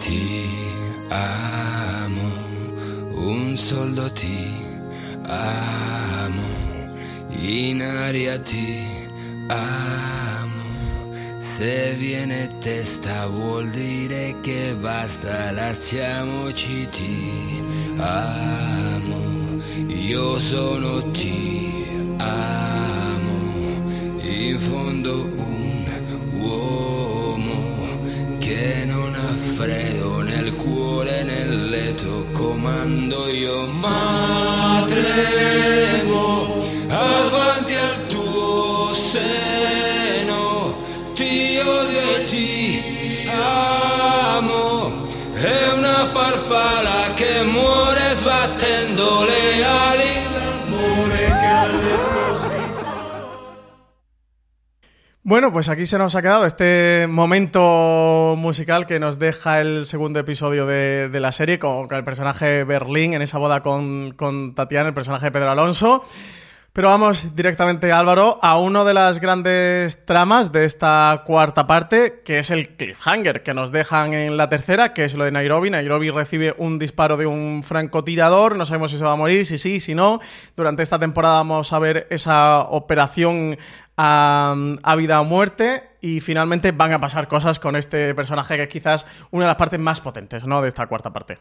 Ti 0.03 0.49
amo, 1.11 2.31
un 3.13 3.55
soldo 3.55 4.11
ti 4.13 4.49
amo, 5.27 6.49
in 7.37 7.83
aria 7.83 8.41
ti 8.41 8.83
amo. 9.49 11.13
Se 11.39 11.95
viene 11.99 12.57
testa 12.61 13.27
vuol 13.27 13.69
dire 13.69 14.37
che 14.41 14.75
basta, 14.75 15.51
lasciamoci 15.51 16.89
ti 16.89 17.63
amo, 17.99 19.61
io 19.87 20.39
sono 20.39 21.11
ti 21.11 21.85
amo, 22.17 23.39
in 24.23 24.59
fondo 24.59 25.25
un 25.25 25.85
uomo 26.39 27.99
che 28.39 28.85
non 28.87 29.15
ha 29.15 29.20
freddo 29.61 30.23
nel 30.23 30.55
cuore, 30.55 31.23
nel 31.23 31.69
letto, 31.69 32.27
comando 32.33 33.29
io 33.29 33.67
ma 33.67 34.83
Bueno, 55.31 55.53
pues 55.53 55.69
aquí 55.69 55.87
se 55.87 55.97
nos 55.97 56.17
ha 56.17 56.23
quedado 56.23 56.45
este 56.45 57.07
momento 57.09 58.35
musical 58.37 58.89
que 58.89 58.99
nos 58.99 59.21
deja 59.21 59.61
el 59.61 59.87
segundo 59.87 60.19
episodio 60.19 60.67
de, 60.67 61.09
la 61.21 61.31
serie 61.31 61.61
con, 61.61 61.87
el 61.89 62.03
personaje 62.03 62.65
Berlín 62.65 63.13
en 63.13 63.23
esa 63.23 63.39
boda 63.39 63.63
con, 63.63 64.11
con 64.15 64.57
Tatiana, 64.57 64.89
el 64.89 64.95
personaje 64.95 65.27
de 65.27 65.31
Pedro 65.31 65.53
Alonso. 65.53 66.05
Pero 66.73 66.87
vamos 66.87 67.35
directamente, 67.35 67.91
Álvaro, 67.91 68.39
a 68.43 68.57
una 68.57 68.85
de 68.85 68.95
las 68.95 69.19
grandes 69.21 70.07
tramas 70.07 70.53
de 70.53 70.65
esta 70.65 71.25
cuarta 71.27 71.67
parte, 71.67 72.23
que 72.25 72.39
es 72.39 72.53
el 72.53 72.77
cliffhanger 72.77 73.43
que 73.43 73.55
nos 73.55 73.73
dejan 73.73 74.15
en 74.15 74.37
la 74.37 74.49
tercera, 74.49 74.93
que 74.93 75.05
es 75.05 75.15
lo 75.15 75.25
de 75.25 75.33
Nairobi. 75.33 75.71
Nairobi 75.71 76.11
recibe 76.11 76.55
un 76.59 76.79
disparo 76.79 77.17
de 77.17 77.27
un 77.27 77.65
francotirador, 77.65 78.55
no 78.55 78.67
sabemos 78.67 78.93
si 78.93 78.99
se 78.99 79.05
va 79.05 79.15
a 79.15 79.17
morir, 79.17 79.47
si 79.47 79.59
sí, 79.59 79.81
si 79.81 79.97
no. 79.97 80.21
Durante 80.55 80.85
esta 80.85 81.01
temporada 81.01 81.39
vamos 81.39 81.73
a 81.73 81.81
ver 81.81 82.07
esa 82.09 82.61
operación 82.61 83.59
a, 84.03 84.57
a, 84.83 84.97
vida 84.97 85.21
o 85.21 85.25
muerte 85.25 85.91
y 86.01 86.21
finalmente 86.21 86.73
van 86.73 86.93
a 86.95 87.01
pasar 87.01 87.29
cosas 87.29 87.59
con 87.59 87.77
este 87.77 88.15
personaje 88.15 88.57
que 88.57 88.63
es 88.63 88.69
quizás 88.69 89.07
una 89.31 89.45
de 89.45 89.49
las 89.49 89.57
partes 89.57 89.79
más 89.79 90.01
potentes 90.01 90.47
¿no? 90.47 90.63
de 90.63 90.69
esta 90.69 90.87
cuarta 90.87 91.13
parte. 91.13 91.39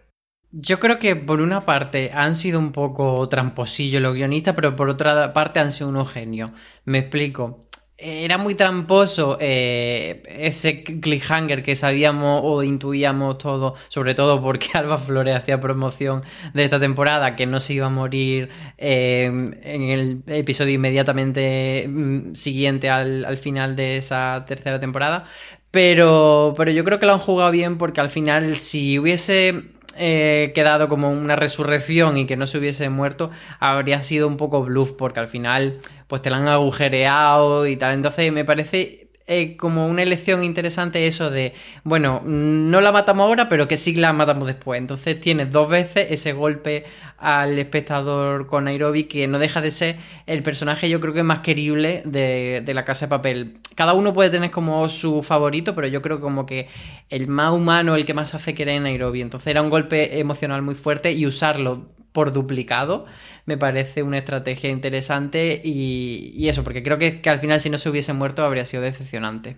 Yo 0.51 0.79
creo 0.79 0.99
que 0.99 1.15
por 1.15 1.39
una 1.39 1.61
parte 1.61 2.11
han 2.13 2.35
sido 2.35 2.59
un 2.59 2.71
poco 2.73 3.29
tramposillos 3.29 4.01
los 4.01 4.15
guionistas, 4.15 4.55
pero 4.55 4.75
por 4.75 4.89
otra 4.89 5.31
parte 5.31 5.59
han 5.59 5.71
sido 5.71 5.89
unos 5.89 6.11
genios. 6.11 6.51
Me 6.85 6.97
explico. 6.97 7.68
Era 8.01 8.37
muy 8.37 8.55
tramposo 8.55 9.37
eh, 9.41 10.23
ese 10.25 10.83
cliffhanger 10.83 11.63
que 11.63 11.75
sabíamos 11.75 12.39
o 12.45 12.63
intuíamos 12.63 13.37
todo, 13.37 13.75
sobre 13.89 14.15
todo 14.15 14.41
porque 14.41 14.69
Alba 14.73 14.97
Flores 14.97 15.35
hacía 15.35 15.59
promoción 15.59 16.21
de 16.53 16.63
esta 16.63 16.79
temporada, 16.79 17.35
que 17.35 17.45
no 17.45 17.59
se 17.59 17.73
iba 17.73 17.87
a 17.87 17.89
morir 17.89 18.49
eh, 18.77 19.25
en 19.25 19.81
el 19.83 20.23
episodio 20.27 20.75
inmediatamente 20.75 21.87
mm, 21.89 22.35
siguiente 22.35 22.89
al, 22.89 23.25
al, 23.25 23.37
final 23.37 23.75
de 23.75 23.97
esa 23.97 24.45
tercera 24.47 24.79
temporada. 24.79 25.25
Pero, 25.69 26.53
pero 26.57 26.71
yo 26.71 26.85
creo 26.85 26.99
que 26.99 27.05
lo 27.05 27.11
han 27.13 27.19
jugado 27.19 27.51
bien 27.51 27.77
porque 27.77 27.99
al 27.99 28.09
final 28.09 28.55
si 28.55 28.97
hubiese 28.97 29.71
eh, 29.99 30.51
quedado 30.55 30.89
como 30.89 31.11
una 31.11 31.35
resurrección 31.35 32.17
y 32.17 32.25
que 32.25 32.37
no 32.37 32.47
se 32.47 32.57
hubiese 32.57 32.89
muerto, 32.89 33.29
habría 33.59 34.01
sido 34.01 34.27
un 34.27 34.37
poco 34.37 34.63
bluff, 34.63 34.91
porque 34.93 35.19
al 35.19 35.27
final, 35.27 35.79
pues 36.07 36.21
te 36.21 36.29
la 36.29 36.37
han 36.37 36.47
agujereado 36.47 37.67
y 37.67 37.75
tal. 37.75 37.93
Entonces, 37.93 38.31
me 38.31 38.45
parece 38.45 39.08
eh, 39.31 39.55
como 39.57 39.87
una 39.87 40.01
elección 40.01 40.43
interesante 40.43 41.05
eso 41.05 41.29
de, 41.29 41.53
bueno, 41.83 42.23
no 42.25 42.81
la 42.81 42.91
matamos 42.91 43.25
ahora, 43.25 43.47
pero 43.47 43.67
que 43.67 43.77
sí 43.77 43.93
la 43.93 44.11
matamos 44.11 44.47
después. 44.47 44.79
Entonces 44.79 45.21
tienes 45.21 45.51
dos 45.51 45.69
veces 45.69 46.07
ese 46.09 46.33
golpe 46.33 46.85
al 47.19 47.59
espectador 47.59 48.47
con 48.47 48.63
Nairobi 48.63 49.03
que 49.03 49.27
no 49.27 49.37
deja 49.37 49.61
de 49.61 49.69
ser 49.69 49.97
el 50.25 50.41
personaje 50.41 50.89
yo 50.89 50.99
creo 50.99 51.13
que 51.13 51.21
más 51.21 51.39
querible 51.41 52.01
de, 52.05 52.63
de 52.65 52.73
la 52.73 52.85
casa 52.85 53.05
de 53.05 53.09
papel. 53.11 53.59
Cada 53.75 53.93
uno 53.93 54.13
puede 54.13 54.31
tener 54.31 54.49
como 54.49 54.89
su 54.89 55.21
favorito, 55.21 55.75
pero 55.75 55.87
yo 55.87 56.01
creo 56.01 56.19
como 56.19 56.47
que 56.47 56.67
el 57.09 57.27
más 57.27 57.53
humano, 57.53 57.95
el 57.95 58.05
que 58.05 58.15
más 58.15 58.33
hace 58.33 58.55
querer 58.55 58.77
en 58.77 58.83
Nairobi. 58.83 59.21
Entonces 59.21 59.47
era 59.47 59.61
un 59.61 59.69
golpe 59.69 60.19
emocional 60.19 60.63
muy 60.63 60.73
fuerte 60.73 61.11
y 61.11 61.27
usarlo 61.27 61.87
por 62.11 62.31
duplicado, 62.31 63.05
me 63.45 63.57
parece 63.57 64.03
una 64.03 64.17
estrategia 64.17 64.69
interesante 64.69 65.61
y, 65.63 66.47
eso, 66.47 66.63
porque 66.63 66.83
creo 66.83 66.97
que, 66.97 67.21
al 67.29 67.39
final 67.39 67.59
si 67.59 67.69
no 67.69 67.77
se 67.77 67.89
hubiese 67.89 68.13
muerto 68.13 68.43
habría 68.43 68.65
sido 68.65 68.83
decepcionante. 68.83 69.57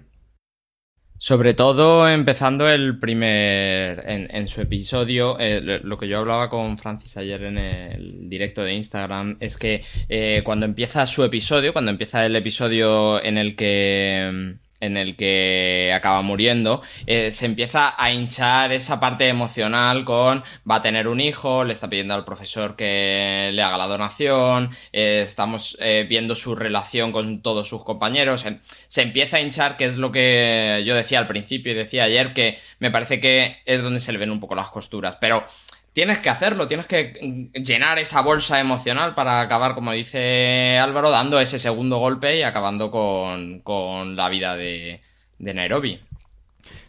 Sobre 1.18 1.54
todo 1.54 2.10
empezando 2.10 2.68
el 2.68 2.98
primer, 2.98 4.04
en, 4.08 4.48
su 4.48 4.62
episodio, 4.62 5.38
eh, 5.40 5.62
lo 5.84 5.98
que 6.00 6.08
yo 6.08 6.18
hablaba 6.18 6.50
con 6.50 6.80
Francis 6.80 7.16
ayer 7.16 7.44
en 7.44 7.60
el 7.60 8.28
directo 8.28 8.64
de 8.64 8.74
Instagram, 8.74 9.38
es 9.40 9.56
que 9.56 9.84
eh, 10.10 10.42
cuando 10.44 10.66
empieza 10.66 11.06
su 11.06 11.24
episodio, 11.24 11.74
cuando 11.74 11.92
empieza 11.92 12.26
el 12.26 12.36
episodio 12.36 13.24
en 13.24 13.38
el 13.38 13.56
que 13.56 14.58
en 14.82 14.98
el 14.98 15.16
que 15.16 15.94
acaba 15.96 16.22
muriendo, 16.22 16.82
eh, 17.08 17.32
se 17.32 17.46
empieza 17.46 17.96
a 17.98 18.12
hinchar 18.12 18.74
esa 18.74 19.00
parte 19.00 19.28
emocional 19.28 20.04
con 20.04 20.44
va 20.70 20.76
a 20.76 20.82
tener 20.82 21.08
un 21.08 21.22
hijo, 21.22 21.64
le 21.64 21.74
está 21.74 21.90
pidiendo 21.90 22.14
al 22.14 22.26
profesor 22.26 22.76
que 22.76 23.52
le 23.54 23.64
haga 23.64 23.78
la 23.78 23.88
donación, 23.88 24.72
eh, 24.92 25.24
estamos 25.26 25.78
eh, 25.80 26.06
viendo 26.10 26.36
su 26.36 26.56
relación 26.56 27.12
con 27.12 27.42
todos 27.42 27.68
sus 27.68 27.84
compañeros, 27.84 28.46
se 28.88 29.02
empieza 29.02 29.38
a 29.38 29.42
hinchar, 29.42 29.78
que 29.78 29.86
es 29.86 29.98
lo 29.98 30.12
que 30.12 30.84
yo 30.86 30.96
decía 30.96 31.20
al 31.20 31.28
principio 31.28 31.72
y 31.72 31.76
decía 31.76 32.04
ayer, 32.04 32.34
que 32.34 32.58
me 32.80 32.92
parece 32.92 33.20
que 33.20 33.58
es 33.66 33.82
donde 33.84 34.00
se 34.00 34.12
le 34.12 34.18
ven 34.18 34.32
un 34.32 34.40
poco 34.40 34.56
las 34.56 34.70
costuras, 34.70 35.18
pero 35.22 35.46
tienes 35.94 36.20
que 36.20 36.30
hacerlo, 36.30 36.68
tienes 36.68 36.88
que 36.88 37.50
llenar 37.54 38.00
esa 38.00 38.22
bolsa 38.22 38.60
emocional 38.60 39.16
para 39.16 39.42
acabar, 39.42 39.76
como 39.76 39.92
dice 39.92 40.78
Álvaro, 40.78 41.12
dando 41.12 41.40
ese 41.40 41.60
segundo 41.60 41.98
golpe 41.98 42.38
y 42.38 42.44
acabando 42.44 42.92
con, 42.92 44.16
la 44.16 44.30
vida 44.30 44.56
de, 44.56 45.02
de 45.40 45.54
Nairobi. 45.54 46.00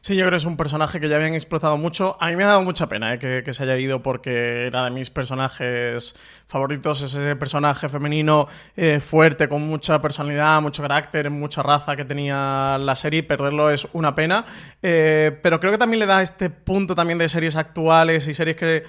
Sí, 0.05 0.17
yo 0.17 0.23
creo 0.23 0.31
que 0.33 0.37
es 0.39 0.45
un 0.47 0.57
personaje 0.57 0.99
que 0.99 1.09
ya 1.09 1.15
habían 1.15 1.35
explotado 1.35 1.77
mucho. 1.77 2.17
A 2.19 2.29
mí 2.29 2.35
me 2.35 2.43
ha 2.43 2.49
dado 2.49 2.63
mucha 2.63 2.89
pena 2.89 3.15
eh, 3.15 3.43
que, 3.45 3.53
se 3.53 3.63
haya 3.63 3.79
ido 3.79 4.03
porque 4.03 4.67
era 4.67 4.83
de 4.87 4.91
mis 4.91 5.11
personajes 5.11 6.17
favoritos. 6.49 7.03
Ese 7.03 7.37
personaje 7.37 7.89
femenino 7.89 8.49
eh, 8.77 8.99
fuerte, 8.99 9.49
con 9.49 9.63
mucha 9.63 10.01
personalidad, 10.03 10.61
mucho 10.61 10.83
carácter, 10.83 11.31
mucha 11.31 11.63
raza 11.63 11.95
que 11.95 12.05
tenía 12.05 12.79
la 12.81 12.97
serie. 12.97 13.23
Perderlo 13.23 13.71
es 13.71 13.87
una 13.93 14.13
pena. 14.13 14.45
Eh, 14.83 15.39
pero 15.41 15.61
creo 15.61 15.71
que 15.71 15.79
también 15.79 16.01
le 16.01 16.07
da 16.07 16.21
este 16.21 16.51
punto 16.51 16.97
también 16.97 17.21
de 17.21 17.29
series 17.29 17.55
actuales 17.55 18.27
y 18.27 18.35
series 18.35 18.57
que 18.57 18.83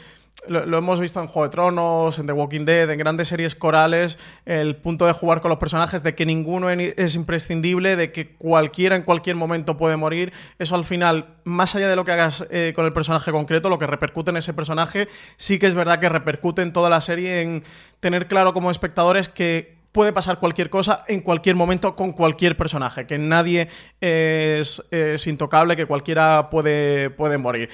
lo, 0.47 0.77
hemos 0.77 0.99
visto 0.99 1.19
en 1.19 1.27
Juego 1.27 1.47
de 1.47 1.51
Tronos, 1.51 2.19
en 2.19 2.27
The 2.27 2.33
Walking 2.33 2.65
Dead, 2.65 2.89
en 2.89 2.99
grandes 2.99 3.27
series 3.27 3.55
corales, 3.55 4.17
el 4.45 4.75
punto 4.75 5.05
de 5.05 5.13
jugar 5.13 5.41
con 5.41 5.49
los 5.49 5.59
personajes, 5.59 6.03
de 6.03 6.15
que 6.15 6.25
ninguno 6.25 6.69
es 6.69 7.15
imprescindible, 7.15 7.95
de 7.95 8.11
que 8.11 8.35
cualquiera 8.35 8.95
en 8.95 9.03
cualquier 9.03 9.35
momento 9.35 9.77
puede 9.77 9.97
morir. 9.97 10.33
Eso 10.59 10.75
al 10.75 10.83
final, 10.83 11.37
más 11.43 11.75
allá 11.75 11.87
de 11.87 11.95
lo 11.95 12.05
que 12.05 12.11
hagas 12.11 12.45
eh, 12.49 12.73
con 12.75 12.85
el 12.85 12.93
personaje 12.93 13.31
concreto, 13.31 13.69
lo 13.69 13.79
que 13.79 13.87
repercute 13.87 14.31
en 14.31 14.37
ese 14.37 14.53
personaje, 14.53 15.07
sí 15.37 15.59
que 15.59 15.67
es 15.67 15.75
verdad 15.75 15.99
que 15.99 16.09
repercute 16.09 16.61
en 16.61 16.73
toda 16.73 16.89
la 16.89 17.01
serie 17.01 17.41
en 17.41 17.63
tener 17.99 18.27
claro 18.27 18.53
como 18.53 18.71
espectadores 18.71 19.29
que 19.29 19.81
puede 19.93 20.11
pasar 20.11 20.39
cualquier 20.39 20.69
cosa 20.69 21.05
en 21.07 21.21
cualquier 21.21 21.55
momento 21.55 21.95
con 21.95 22.13
cualquier 22.13 22.57
personaje, 22.57 23.05
que 23.05 23.19
nadie 23.19 23.69
es, 24.01 24.81
intocable, 25.27 25.75
que 25.75 25.85
cualquiera 25.85 26.49
puede, 26.49 27.11
puede 27.11 27.37
morir 27.37 27.69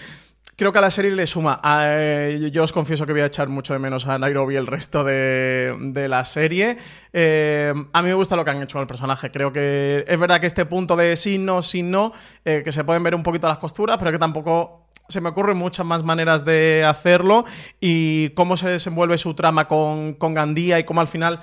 creo 0.59 0.73
que 0.73 0.77
a 0.77 0.81
la 0.81 0.91
serie 0.91 1.11
le 1.11 1.25
suma. 1.25 1.61
Eh, 1.63 2.49
yo 2.51 2.65
os 2.65 2.73
confieso 2.73 3.05
que 3.05 3.13
voy 3.13 3.21
a 3.21 3.27
echar 3.27 3.47
mucho 3.47 3.71
de 3.71 3.79
menos 3.79 4.05
a 4.07 4.19
Nairobi 4.19 4.57
el 4.57 4.67
resto 4.67 5.05
de, 5.05 6.05
la 6.09 6.25
serie. 6.25 6.77
Eh, 7.13 7.73
a 7.93 8.01
mí 8.01 8.07
me 8.09 8.13
gusta 8.13 8.35
lo 8.35 8.43
que 8.43 8.51
han 8.51 8.61
hecho 8.61 8.73
con 8.73 8.81
el 8.81 8.87
personaje. 8.87 9.31
Creo 9.31 9.53
que 9.53 10.03
es 10.05 10.19
verdad 10.19 10.41
que 10.41 10.47
este 10.47 10.65
punto 10.65 10.97
de 10.97 11.15
sí, 11.15 11.37
no, 11.37 11.61
sí, 11.61 11.81
no, 11.81 12.11
eh, 12.43 12.61
que 12.63 12.73
se 12.73 12.83
pueden 12.83 13.01
ver 13.03 13.15
un 13.15 13.23
poquito 13.23 13.47
las 13.47 13.57
costuras, 13.57 13.97
pero 13.97 14.11
que 14.11 14.19
tampoco 14.19 14.89
se 15.07 15.21
me 15.21 15.29
ocurren 15.29 15.55
muchas 15.55 15.85
más 15.85 16.03
maneras 16.03 16.43
de 16.43 16.83
hacerlo 16.85 17.45
y 17.79 18.29
cómo 18.31 18.57
se 18.57 18.67
desenvuelve 18.67 19.17
su 19.17 19.33
trama 19.35 19.69
con, 19.69 20.13
con 20.15 20.33
Gandía 20.33 20.77
y 20.77 20.83
cómo 20.83 20.99
al 20.99 21.07
final 21.07 21.39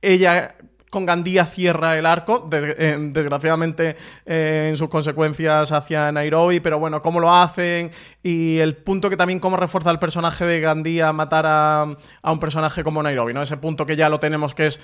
ella 0.00 0.56
con 0.94 1.06
Gandía 1.06 1.44
cierra 1.44 1.98
el 1.98 2.06
arco, 2.06 2.48
eh, 2.52 2.96
desgraciadamente 3.10 3.96
eh, 4.24 4.68
en 4.70 4.76
sus 4.76 4.88
consecuencias 4.88 5.72
hacia 5.72 6.12
Nairobi, 6.12 6.60
pero 6.60 6.78
bueno, 6.78 7.02
cómo 7.02 7.18
lo 7.18 7.34
hacen 7.34 7.90
y 8.22 8.58
el 8.58 8.76
punto 8.76 9.10
que 9.10 9.16
también 9.16 9.40
cómo 9.40 9.56
refuerza 9.56 9.90
el 9.90 9.98
personaje 9.98 10.46
de 10.46 10.60
Gandía 10.60 11.12
matar 11.12 11.46
a, 11.48 11.82
a 12.22 12.32
un 12.32 12.38
personaje 12.38 12.84
como 12.84 13.02
Nairobi, 13.02 13.34
¿no? 13.34 13.42
Ese 13.42 13.56
punto 13.56 13.86
que 13.86 13.96
ya 13.96 14.08
lo 14.08 14.20
tenemos 14.20 14.54
que 14.54 14.66
es 14.66 14.80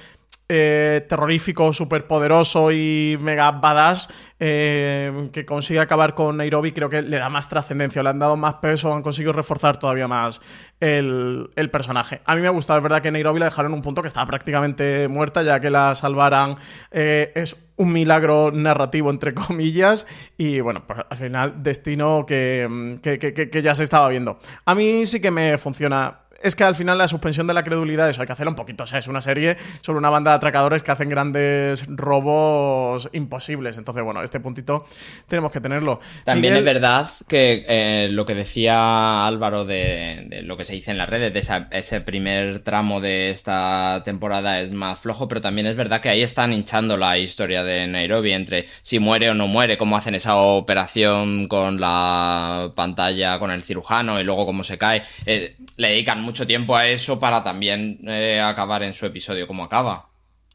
eh, 0.52 1.06
terrorífico, 1.08 1.72
súper 1.72 2.08
poderoso 2.08 2.72
y 2.72 3.16
mega 3.20 3.52
badass 3.52 4.08
eh, 4.40 5.28
que 5.32 5.46
consigue 5.46 5.78
acabar 5.78 6.16
con 6.16 6.38
Nairobi, 6.38 6.72
creo 6.72 6.90
que 6.90 7.02
le 7.02 7.18
da 7.18 7.28
más 7.28 7.48
trascendencia, 7.48 8.02
le 8.02 8.08
han 8.08 8.18
dado 8.18 8.36
más 8.36 8.54
peso, 8.54 8.92
han 8.92 9.02
conseguido 9.02 9.32
reforzar 9.32 9.78
todavía 9.78 10.08
más 10.08 10.42
el, 10.80 11.50
personaje. 11.70 12.20
A 12.24 12.34
mí 12.34 12.40
me 12.40 12.48
ha 12.48 12.50
gustado, 12.50 12.78
es 12.78 12.82
verdad 12.82 13.00
que 13.00 13.12
Nairobi 13.12 13.38
la 13.38 13.44
dejaron 13.44 13.70
en 13.70 13.76
un 13.76 13.82
punto 13.82 14.02
que 14.02 14.08
estaba 14.08 14.26
prácticamente 14.26 15.06
muerta, 15.06 15.44
ya 15.44 15.60
que 15.60 15.70
la 15.70 15.94
salvaran 15.94 16.56
eh, 16.90 17.30
es 17.36 17.56
un 17.76 17.92
milagro 17.92 18.50
narrativo, 18.52 19.10
entre 19.10 19.34
comillas, 19.34 20.08
y 20.36 20.58
bueno, 20.58 20.82
pues 20.84 20.98
al 21.08 21.16
final 21.16 21.62
destino 21.62 22.26
que, 22.26 22.98
que 23.00 23.62
ya 23.62 23.76
se 23.76 23.84
estaba 23.84 24.08
viendo. 24.08 24.40
A 24.64 24.74
mí 24.74 25.06
sí 25.06 25.20
que 25.20 25.30
me 25.30 25.58
funciona 25.58 26.22
es 26.40 26.56
que 26.56 26.64
al 26.64 26.74
final 26.74 26.98
la 26.98 27.08
suspensión 27.08 27.46
de 27.46 27.54
la 27.54 27.62
credulidad, 27.62 28.08
eso 28.08 28.22
hay 28.22 28.26
que 28.26 28.32
hacerlo 28.32 28.50
un 28.50 28.56
poquito. 28.56 28.84
O 28.84 28.86
sea, 28.86 28.98
es 28.98 29.08
una 29.08 29.20
serie 29.20 29.56
sobre 29.82 29.98
una 29.98 30.10
banda 30.10 30.30
de 30.32 30.36
atracadores 30.36 30.82
que 30.82 30.90
hacen 30.90 31.08
grandes 31.08 31.84
robos 31.86 33.08
imposibles. 33.12 33.76
Entonces, 33.76 34.02
bueno, 34.02 34.22
este 34.22 34.40
puntito 34.40 34.86
tenemos 35.28 35.52
que 35.52 35.60
tenerlo. 35.60 36.00
También 36.24 36.56
es 36.56 36.64
verdad 36.64 37.10
que 37.28 37.64
eh, 37.68 38.08
lo 38.08 38.24
que 38.24 38.34
decía 38.34 39.26
Álvaro 39.26 39.64
de, 39.64 40.42
lo 40.44 40.56
que 40.56 40.64
se 40.64 40.74
dice 40.74 40.90
en 40.90 40.98
las 40.98 41.08
redes, 41.08 41.32
de 41.32 41.40
ese 41.72 42.00
primer 42.00 42.60
tramo 42.60 43.00
de 43.00 43.30
esta 43.30 44.02
temporada 44.04 44.60
es 44.60 44.72
más 44.72 44.98
flojo, 44.98 45.28
pero 45.28 45.40
también 45.40 45.66
es 45.66 45.76
verdad 45.76 46.00
que 46.00 46.08
ahí 46.08 46.22
están 46.22 46.52
hinchando 46.52 46.96
la 46.96 47.18
historia 47.18 47.62
de 47.62 47.86
Nairobi 47.86 48.32
entre 48.32 48.66
si 48.82 48.98
muere 48.98 49.30
o 49.30 49.34
no 49.34 49.46
muere, 49.46 49.76
cómo 49.76 49.96
hacen 49.96 50.14
esa 50.14 50.36
operación 50.36 51.48
con 51.48 51.80
la 51.80 52.72
pantalla, 52.74 53.38
con 53.38 53.50
el 53.50 53.62
cirujano 53.62 54.20
y 54.20 54.24
luego 54.24 54.46
cómo 54.46 54.64
se 54.64 54.78
cae. 54.78 55.02
Eh, 55.26 55.56
le 55.76 55.88
dedican 55.88 56.20
mucho 56.30 56.46
tiempo 56.46 56.76
a 56.76 56.86
eso 56.86 57.18
para 57.18 57.42
también 57.42 57.98
eh, 58.06 58.40
acabar 58.40 58.84
en 58.84 58.94
su 58.94 59.04
episodio 59.04 59.46
como 59.46 59.64
acaba. 59.64 60.06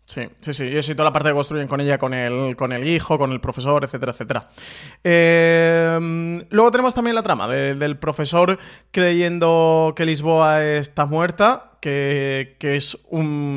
Sí, 0.05 0.21
sí, 0.37 0.53
sí. 0.53 0.65
Y 0.65 0.77
eso 0.77 0.91
y 0.91 0.95
toda 0.95 1.09
la 1.09 1.13
parte 1.13 1.29
que 1.29 1.35
construyen 1.35 1.67
con 1.67 1.81
ella, 1.81 1.97
con 1.97 2.13
el, 2.13 2.55
con 2.55 2.71
el 2.71 2.87
hijo, 2.87 3.17
con 3.17 3.31
el 3.31 3.41
profesor, 3.41 3.83
etcétera, 3.83 4.11
etcétera. 4.11 4.49
Eh, 5.03 6.45
luego 6.49 6.71
tenemos 6.71 6.93
también 6.93 7.15
la 7.15 7.23
trama 7.23 7.47
del 7.47 7.97
profesor 7.97 8.57
creyendo 8.91 9.93
que 9.95 10.05
Lisboa 10.05 10.63
está 10.63 11.05
muerta 11.05 11.74
que, 11.85 12.75
es 12.75 12.97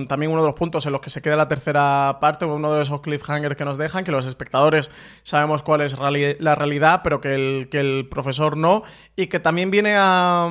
también 0.07 0.31
uno 0.31 0.43
de 0.43 0.49
los 0.49 0.55
puntos 0.55 0.85
en 0.85 0.93
los 0.93 1.01
que 1.01 1.09
se 1.09 1.23
queda 1.23 1.35
la 1.35 1.49
tercera 1.49 2.19
parte, 2.21 2.45
uno 2.45 2.75
de 2.75 2.83
esos 2.83 3.01
cliffhangers 3.01 3.57
que 3.57 3.65
nos 3.65 3.79
dejan, 3.79 4.05
que 4.05 4.13
los 4.13 4.27
espectadores 4.27 4.91
sabemos 5.23 5.63
cuál 5.63 5.81
es 5.81 5.97
la 5.99 6.55
realidad, 6.55 7.01
pero 7.03 7.23
que 7.23 7.35
el, 7.35 8.07
profesor 8.11 8.59
no, 8.59 8.83
y 9.17 9.29
que 9.29 9.41
también 9.41 9.71
viene 9.71 9.95
a, 9.97 10.47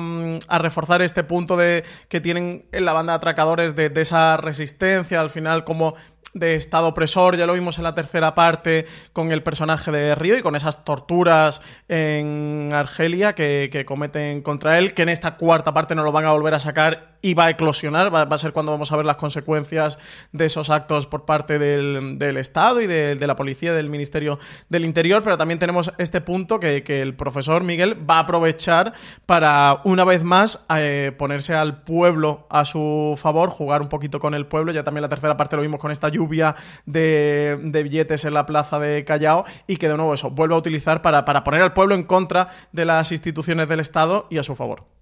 reforzar 0.58 1.02
este 1.02 1.22
punto 1.22 1.56
de 1.56 1.84
que 2.08 2.20
tienen 2.20 2.66
en 2.72 2.84
la 2.84 2.92
banda 2.92 3.12
de 3.12 3.18
atracadores 3.18 3.76
de, 3.76 3.90
de 3.90 4.00
esa 4.00 4.36
resistencia, 4.38 5.20
al 5.20 5.30
final 5.30 5.62
como 5.62 5.94
de 6.34 6.54
estado 6.54 6.88
opresor, 6.88 7.36
ya 7.36 7.46
lo 7.46 7.54
vimos 7.54 7.78
en 7.78 7.84
la 7.84 7.94
tercera 7.94 8.34
parte 8.34 8.86
con 9.12 9.32
el 9.32 9.42
personaje 9.42 9.90
de 9.90 10.14
Río 10.14 10.36
y 10.36 10.42
con 10.42 10.56
esas 10.56 10.84
torturas 10.84 11.62
en 11.88 12.70
Argelia 12.72 13.34
que, 13.34 13.68
que, 13.72 13.84
cometen 13.84 14.42
contra 14.42 14.78
él, 14.78 14.94
que 14.94 15.02
en 15.02 15.08
esta 15.08 15.36
cuarta 15.36 15.72
parte 15.72 15.94
no 15.94 16.02
lo 16.02 16.12
van 16.12 16.26
a 16.26 16.32
volver 16.32 16.54
a 16.54 16.60
sacar 16.60 17.17
y 17.20 17.34
va 17.34 17.46
a 17.46 17.50
eclosionar, 17.50 18.14
va, 18.14 18.22
a 18.22 18.38
ser 18.38 18.52
cuando 18.52 18.72
vamos 18.72 18.92
a 18.92 18.96
ver 18.96 19.06
las 19.06 19.16
consecuencias 19.16 19.98
de 20.32 20.46
esos 20.46 20.70
actos 20.70 21.06
por 21.06 21.24
parte 21.24 21.58
del, 21.58 22.36
Estado 22.36 22.80
y 22.80 22.86
de, 22.86 23.26
la 23.26 23.36
policía, 23.36 23.72
del 23.72 23.90
Ministerio 23.90 24.38
del 24.68 24.84
Interior, 24.84 25.22
pero 25.22 25.36
también 25.36 25.58
tenemos 25.58 25.92
este 25.98 26.20
punto 26.20 26.60
que, 26.60 26.82
el 26.88 27.14
profesor 27.14 27.64
Miguel 27.64 28.08
va 28.08 28.16
a 28.16 28.20
aprovechar 28.20 28.94
para 29.26 29.80
una 29.84 30.04
vez 30.04 30.24
más 30.24 30.64
eh, 30.76 31.12
ponerse 31.18 31.54
al 31.54 31.82
pueblo 31.82 32.46
a 32.50 32.64
su 32.64 33.14
favor, 33.16 33.50
jugar 33.50 33.82
un 33.82 33.88
poquito 33.88 34.20
con 34.20 34.34
el 34.34 34.46
pueblo, 34.46 34.72
ya 34.72 34.84
también 34.84 35.02
la 35.02 35.08
tercera 35.08 35.36
parte 35.36 35.56
lo 35.56 35.62
vimos 35.62 35.80
con 35.80 35.90
esta 35.90 36.08
lluvia 36.08 36.54
de, 36.86 37.58
billetes 37.62 38.24
en 38.24 38.34
la 38.34 38.46
plaza 38.46 38.78
de 38.78 39.04
Callao. 39.04 39.44
Y 39.66 39.76
que 39.76 39.88
de 39.88 39.96
nuevo 39.96 40.14
eso 40.14 40.30
vuelve 40.30 40.54
a 40.54 40.58
utilizar 40.58 41.02
para, 41.02 41.24
para 41.24 41.44
poner 41.44 41.62
al 41.62 41.72
pueblo 41.72 41.94
en 41.94 42.04
contra 42.04 42.48
de 42.72 42.84
las 42.84 43.12
instituciones 43.12 43.68
del 43.68 43.80
Estado 43.80 44.26
y 44.30 44.38
a 44.38 44.42
su 44.42 44.54
favor. 44.56 44.97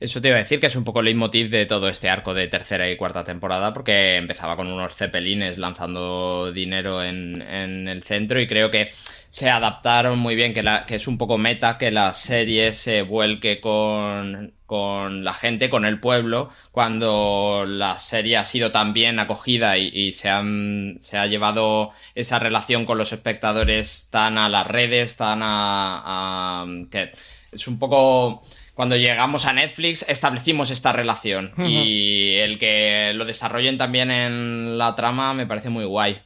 Eso 0.00 0.20
te 0.20 0.28
iba 0.28 0.36
a 0.36 0.40
decir 0.40 0.60
que 0.60 0.66
es 0.66 0.76
un 0.76 0.84
poco 0.84 1.00
el 1.00 1.06
leitmotiv 1.06 1.50
de 1.50 1.66
todo 1.66 1.88
este 1.88 2.08
arco 2.08 2.34
de 2.34 2.48
tercera 2.48 2.90
y 2.90 2.96
cuarta 2.96 3.24
temporada, 3.24 3.72
porque 3.72 4.16
empezaba 4.16 4.56
con 4.56 4.70
unos 4.70 4.94
cepelines 4.94 5.58
lanzando 5.58 6.52
dinero 6.52 7.02
en, 7.02 7.40
el 7.40 8.02
centro 8.02 8.40
y 8.40 8.46
creo 8.46 8.70
que 8.70 8.90
se 9.28 9.50
adaptaron 9.50 10.18
muy 10.18 10.34
bien, 10.34 10.52
que, 10.54 10.62
es 10.94 11.06
un 11.08 11.18
poco 11.18 11.38
meta 11.38 11.78
que 11.78 11.90
la 11.90 12.14
serie 12.14 12.72
se 12.72 13.02
vuelque 13.02 13.60
con, 13.60 14.54
con 14.66 15.24
la 15.24 15.34
gente, 15.34 15.68
con 15.70 15.84
el 15.84 16.00
pueblo, 16.00 16.50
cuando 16.72 17.64
la 17.66 17.98
serie 17.98 18.36
ha 18.36 18.44
sido 18.44 18.70
tan 18.70 18.92
bien 18.92 19.18
acogida 19.18 19.78
y, 19.78 20.12
se, 20.12 20.28
han, 20.28 20.96
se 21.00 21.18
ha 21.18 21.26
llevado 21.26 21.90
esa 22.14 22.38
relación 22.38 22.84
con 22.86 22.98
los 22.98 23.12
espectadores 23.12 24.08
tan 24.10 24.38
a 24.38 24.48
las 24.48 24.66
redes, 24.66 25.16
tan 25.16 25.42
a, 25.42 26.62
a 26.62 26.66
que 26.90 27.12
es 27.52 27.68
un 27.68 27.78
poco 27.78 28.42
cuando 28.76 28.94
llegamos 28.94 29.46
a 29.46 29.54
Netflix 29.54 30.04
establecimos 30.06 30.70
esta 30.70 30.92
relación 30.92 31.52
y 31.56 32.34
el 32.36 32.58
que 32.58 33.12
lo 33.14 33.24
desarrollen 33.24 33.78
también 33.78 34.10
en 34.10 34.76
la 34.76 34.94
trama 34.94 35.32
me 35.32 35.46
parece 35.46 35.70
muy 35.70 35.86
guay. 35.86 36.18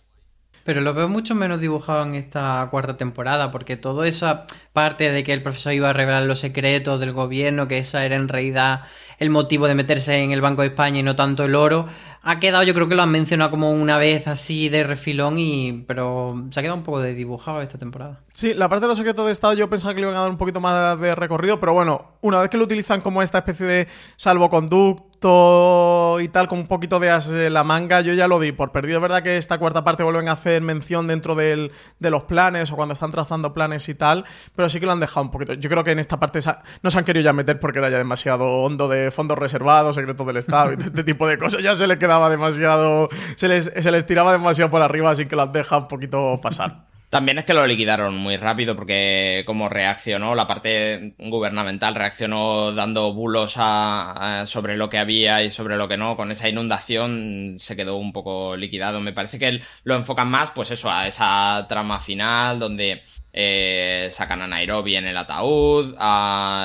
Pero 0.64 0.80
lo 0.80 0.92
veo 0.92 1.08
mucho 1.08 1.36
menos 1.36 1.60
dibujado 1.60 2.02
en 2.02 2.16
esta 2.16 2.66
cuarta 2.70 2.96
temporada, 2.96 3.50
porque 3.50 3.76
todo 3.76 4.04
esa 4.04 4.46
parte 4.72 5.10
de 5.10 5.22
que 5.22 5.32
el 5.32 5.42
profesor 5.42 5.72
iba 5.72 5.90
a 5.90 5.92
revelar 5.92 6.24
los 6.24 6.40
secretos 6.40 6.98
del 6.98 7.12
gobierno, 7.12 7.68
que 7.68 7.78
esa 7.78 8.04
era 8.04 8.16
en 8.16 8.28
realidad 8.28 8.80
el 9.18 9.30
motivo 9.30 9.68
de 9.68 9.76
meterse 9.76 10.18
en 10.18 10.32
el 10.32 10.40
Banco 10.40 10.62
de 10.62 10.68
España 10.68 10.98
y 10.98 11.02
no 11.04 11.14
tanto 11.14 11.44
el 11.44 11.54
oro, 11.54 11.86
ha 12.22 12.38
quedado, 12.40 12.62
yo 12.64 12.74
creo 12.74 12.88
que 12.88 12.94
lo 12.94 13.02
han 13.02 13.10
mencionado 13.10 13.50
como 13.50 13.70
una 13.70 13.96
vez 13.96 14.26
así 14.26 14.68
de 14.68 14.84
refilón, 14.84 15.38
y 15.38 15.84
pero 15.86 16.46
se 16.50 16.60
ha 16.60 16.62
quedado 16.62 16.78
un 16.78 16.84
poco 16.84 17.00
de 17.00 17.14
dibujado 17.14 17.62
esta 17.62 17.78
temporada. 17.78 18.20
Sí, 18.32 18.54
la 18.54 18.68
parte 18.68 18.82
de 18.82 18.88
los 18.88 18.98
secretos 18.98 19.26
de 19.26 19.32
Estado 19.32 19.54
yo 19.54 19.70
pensaba 19.70 19.94
que 19.94 20.00
le 20.00 20.06
iban 20.06 20.16
a 20.16 20.20
dar 20.20 20.30
un 20.30 20.38
poquito 20.38 20.60
más 20.60 21.00
de 21.00 21.14
recorrido, 21.14 21.60
pero 21.60 21.72
bueno, 21.72 22.12
una 22.20 22.40
vez 22.40 22.50
que 22.50 22.58
lo 22.58 22.64
utilizan 22.64 23.00
como 23.00 23.22
esta 23.22 23.38
especie 23.38 23.66
de 23.66 23.88
salvoconducto 24.16 25.09
y 25.22 26.28
tal, 26.28 26.48
con 26.48 26.58
un 26.58 26.66
poquito 26.66 26.98
de 26.98 27.10
as 27.10 27.28
la 27.30 27.62
manga, 27.62 28.00
yo 28.00 28.14
ya 28.14 28.26
lo 28.26 28.40
di 28.40 28.52
por 28.52 28.72
perdido. 28.72 28.98
Es 28.98 29.02
verdad 29.02 29.22
que 29.22 29.36
esta 29.36 29.58
cuarta 29.58 29.84
parte 29.84 30.02
vuelven 30.02 30.28
a 30.28 30.32
hacer 30.32 30.62
mención 30.62 31.06
dentro 31.06 31.34
del, 31.34 31.72
de 31.98 32.10
los 32.10 32.22
planes 32.24 32.72
o 32.72 32.76
cuando 32.76 32.94
están 32.94 33.10
trazando 33.10 33.52
planes 33.52 33.88
y 33.88 33.94
tal, 33.94 34.24
pero 34.56 34.68
sí 34.68 34.80
que 34.80 34.86
lo 34.86 34.92
han 34.92 35.00
dejado 35.00 35.22
un 35.22 35.30
poquito. 35.30 35.54
Yo 35.54 35.68
creo 35.68 35.84
que 35.84 35.90
en 35.90 35.98
esta 35.98 36.18
parte 36.18 36.40
no 36.82 36.90
se 36.90 36.98
han 36.98 37.04
querido 37.04 37.24
ya 37.24 37.32
meter 37.32 37.60
porque 37.60 37.78
era 37.80 37.90
ya 37.90 37.98
demasiado 37.98 38.46
hondo 38.46 38.88
de 38.88 39.10
fondos 39.10 39.38
reservados, 39.38 39.96
secretos 39.96 40.26
del 40.26 40.38
Estado 40.38 40.72
y 40.72 40.76
de 40.76 40.84
este 40.84 41.04
tipo 41.04 41.26
de 41.26 41.36
cosas. 41.36 41.62
Ya 41.62 41.74
se 41.74 41.86
le 41.86 41.98
quedaba 41.98 42.30
demasiado, 42.30 43.08
se 43.36 43.48
les, 43.48 43.72
se 43.78 43.90
les 43.90 44.06
tiraba 44.06 44.32
demasiado 44.32 44.70
por 44.70 44.80
arriba, 44.82 45.10
así 45.10 45.26
que 45.26 45.36
lo 45.36 45.42
han 45.42 45.52
dejado 45.52 45.82
un 45.82 45.88
poquito 45.88 46.40
pasar. 46.42 46.89
También 47.10 47.38
es 47.38 47.44
que 47.44 47.54
lo 47.54 47.66
liquidaron 47.66 48.16
muy 48.16 48.36
rápido 48.36 48.76
porque 48.76 49.42
como 49.44 49.68
reaccionó, 49.68 50.36
la 50.36 50.46
parte 50.46 51.14
gubernamental 51.18 51.96
reaccionó 51.96 52.70
dando 52.72 53.12
bulos 53.12 53.54
a, 53.56 54.44
sobre 54.46 54.76
lo 54.76 54.88
que 54.88 54.98
había 54.98 55.42
y 55.42 55.50
sobre 55.50 55.76
lo 55.76 55.88
que 55.88 55.96
no, 55.96 56.16
con 56.16 56.30
esa 56.30 56.48
inundación 56.48 57.56
se 57.58 57.74
quedó 57.74 57.96
un 57.96 58.12
poco 58.12 58.56
liquidado. 58.56 59.00
Me 59.00 59.12
parece 59.12 59.40
que 59.40 59.60
lo 59.82 59.96
enfocan 59.96 60.30
más, 60.30 60.52
pues 60.52 60.70
eso, 60.70 60.88
a 60.88 61.08
esa 61.08 61.66
trama 61.68 61.98
final 61.98 62.60
donde 62.60 63.02
eh, 63.32 64.08
sacan 64.12 64.42
a 64.42 64.46
Nairobi 64.46 64.96
en 64.96 65.06
el 65.06 65.16
ataúd, 65.16 65.94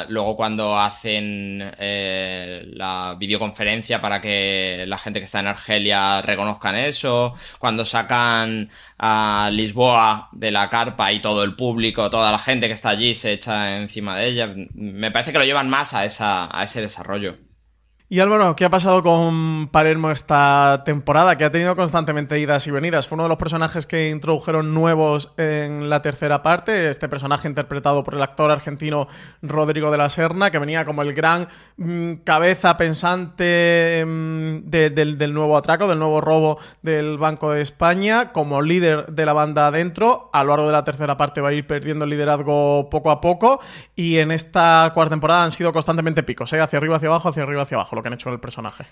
luego 0.10 0.36
cuando 0.36 0.78
hacen 0.78 1.74
eh, 1.78 2.64
la 2.74 3.16
videoconferencia 3.20 4.02
para 4.02 4.22
que 4.22 4.86
la 4.88 4.98
gente 4.98 5.20
que 5.20 5.26
está 5.26 5.40
en 5.40 5.48
Argelia 5.48 6.22
reconozcan 6.22 6.76
eso, 6.76 7.34
cuando 7.60 7.86
sacan 7.86 8.70
a 8.98 9.50
Lisboa 9.52 10.30
de 10.32 10.52
la 10.52 10.70
carpa 10.70 11.12
y 11.12 11.22
todo 11.22 11.44
el 11.44 11.56
público, 11.56 12.10
toda 12.10 12.32
la 12.32 12.40
gente 12.40 12.68
que 12.68 12.74
está 12.74 12.90
allí 12.90 13.16
se 13.16 13.34
echa 13.34 13.78
encima 13.78 14.18
de 14.18 14.28
ella, 14.28 14.54
me 14.74 15.12
parece 15.12 15.32
que 15.32 15.40
lo 15.40 15.46
llevan 15.46 15.70
más 15.70 15.94
a, 15.94 16.06
esa, 16.06 16.50
a 16.52 16.64
ese 16.64 16.82
desarrollo. 16.82 17.45
Y 18.08 18.20
Álvaro, 18.20 18.56
¿qué 18.56 18.66
ha 18.66 18.70
pasado 18.70 19.02
con 19.02 19.68
Palermo 19.70 20.12
esta 20.12 20.84
temporada? 20.86 21.38
Que 21.38 21.44
ha 21.44 21.50
tenido 21.50 21.76
constantemente 21.76 22.40
idas 22.40 22.68
y 22.68 22.72
venidas. 22.72 23.08
Fue 23.08 23.16
uno 23.16 23.24
de 23.24 23.30
los 23.30 23.40
personajes 23.40 23.88
que 23.88 24.12
introdujeron 24.12 24.76
nuevos 24.76 25.34
en 25.38 25.90
la 25.90 26.04
tercera 26.04 26.44
parte. 26.44 26.92
Este 26.92 27.10
personaje 27.10 27.48
interpretado 27.48 28.04
por 28.04 28.14
el 28.14 28.22
actor 28.22 28.52
argentino 28.52 29.08
Rodrigo 29.42 29.90
de 29.90 29.98
la 29.98 30.12
Serna, 30.12 30.52
que 30.52 30.60
venía 30.60 30.86
como 30.86 31.02
el 31.02 31.16
gran 31.16 31.48
mm, 31.78 32.18
cabeza 32.24 32.78
pensante 32.78 34.04
mm, 34.06 34.70
del, 34.70 35.34
nuevo 35.34 35.58
atraco, 35.58 35.88
del 35.88 35.98
nuevo 35.98 36.22
robo 36.22 36.60
del 36.84 37.18
Banco 37.18 37.54
de 37.54 37.64
España, 37.64 38.32
como 38.34 38.62
líder 38.62 39.08
de 39.08 39.26
la 39.26 39.34
banda 39.34 39.66
adentro. 39.66 40.30
A 40.32 40.44
lo 40.44 40.50
largo 40.50 40.68
de 40.68 40.74
la 40.74 40.84
tercera 40.84 41.18
parte 41.18 41.42
va 41.42 41.50
a 41.50 41.54
ir 41.54 41.66
perdiendo 41.66 42.06
el 42.06 42.12
liderazgo 42.12 42.88
poco 42.92 43.10
a 43.10 43.20
poco. 43.20 43.62
Y 43.96 44.18
en 44.18 44.30
esta 44.30 44.92
cuarta 44.94 45.16
temporada 45.16 45.44
han 45.44 45.52
sido 45.52 45.74
constantemente 45.74 46.22
picos, 46.22 46.54
¿eh? 46.54 46.62
hacia 46.62 46.78
arriba, 46.78 46.98
hacia 46.98 47.08
abajo, 47.08 47.30
hacia 47.30 47.42
arriba, 47.42 47.64
hacia 47.64 47.78
abajo 47.78 47.95
lo 47.96 48.02
que 48.04 48.10
han 48.10 48.14
hecho 48.14 48.26
con 48.26 48.34
el 48.34 48.40
personaje. 48.40 48.86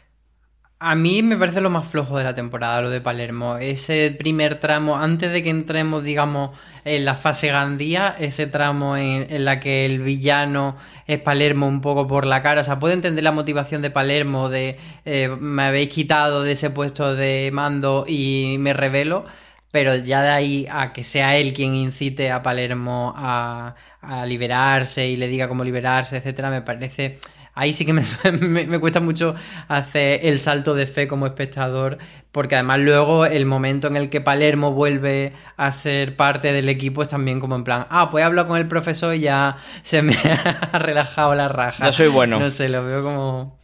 A 0.85 0.95
mí 0.95 1.23
me 1.23 1.37
parece 1.37 1.61
lo 1.61 1.69
más 1.69 1.87
flojo 1.87 2.17
de 2.17 2.25
la 2.25 2.35
temporada, 2.35 2.81
lo 2.81 2.89
de 2.89 2.99
Palermo. 2.99 3.57
Ese 3.57 4.13
primer 4.19 4.59
tramo, 4.59 4.97
antes 4.97 5.31
de 5.31 5.41
que 5.41 5.49
entremos, 5.49 6.03
digamos, 6.03 6.57
en 6.83 7.05
la 7.05 7.15
fase 7.15 7.47
Gandía, 7.47 8.13
ese 8.19 8.47
tramo 8.47 8.97
en, 8.97 9.45
la 9.45 9.61
que 9.61 9.85
el 9.85 10.01
villano 10.01 10.75
es 11.07 11.21
Palermo 11.21 11.67
un 11.67 11.79
poco 11.79 12.05
por 12.05 12.25
la 12.25 12.41
cara. 12.41 12.59
O 12.61 12.63
sea, 12.65 12.79
puedo 12.79 12.93
entender 12.93 13.23
la 13.23 13.31
motivación 13.31 13.81
de 13.81 13.91
Palermo 13.91 14.49
de 14.49 14.77
eh, 15.05 15.29
me 15.29 15.63
habéis 15.63 15.87
quitado 15.87 16.43
de 16.43 16.51
ese 16.51 16.69
puesto 16.69 17.15
de 17.15 17.49
mando 17.53 18.03
y 18.05 18.57
me 18.59 18.73
revelo. 18.73 19.25
Pero 19.71 19.95
ya 19.95 20.21
de 20.21 20.29
ahí 20.29 20.67
a 20.69 20.91
que 20.91 21.05
sea 21.05 21.37
él 21.37 21.53
quien 21.53 21.75
incite 21.75 22.29
a 22.29 22.43
Palermo 22.43 23.13
a, 23.15 23.75
a 24.01 24.25
liberarse 24.25 25.07
y 25.07 25.15
le 25.15 25.29
diga 25.29 25.47
cómo 25.47 25.63
liberarse, 25.63 26.17
etcétera, 26.17 26.49
me 26.49 26.61
parece 26.61 27.19
ahí 27.55 27.73
sí 27.73 27.85
que 27.85 27.93
me, 28.39 28.79
cuesta 28.79 28.99
mucho 28.99 29.35
hacer 29.67 30.21
el 30.23 30.39
salto 30.39 30.75
de 30.75 30.87
fe 30.87 31.07
como 31.07 31.25
espectador, 31.25 31.97
porque 32.31 32.55
además 32.55 32.79
luego 32.79 33.25
el 33.25 33.45
momento 33.45 33.87
en 33.87 33.97
el 33.97 34.09
que 34.09 34.21
Palermo 34.21 34.71
vuelve 34.71 35.33
a 35.57 35.71
ser 35.71 36.15
parte 36.15 36.51
del 36.51 36.69
equipo 36.69 37.01
es 37.01 37.07
también 37.07 37.39
como 37.39 37.55
en 37.55 37.63
plan, 37.63 37.85
ah, 37.89 38.09
pues 38.09 38.23
hablo 38.25 38.47
con 38.47 38.57
el 38.57 38.67
profesor 38.67 39.15
y 39.15 39.21
ya 39.21 39.57
se 39.83 40.01
me 40.01 40.15
ha 40.71 40.79
relajado 40.79 41.35
la 41.35 41.47
raja. 41.47 41.85
Yo 41.85 41.93
soy 41.93 42.07
bueno. 42.07 42.39
No 42.39 42.49
sé, 42.49 42.69
lo 42.69 42.83
veo 42.83 43.03
como... 43.03 43.63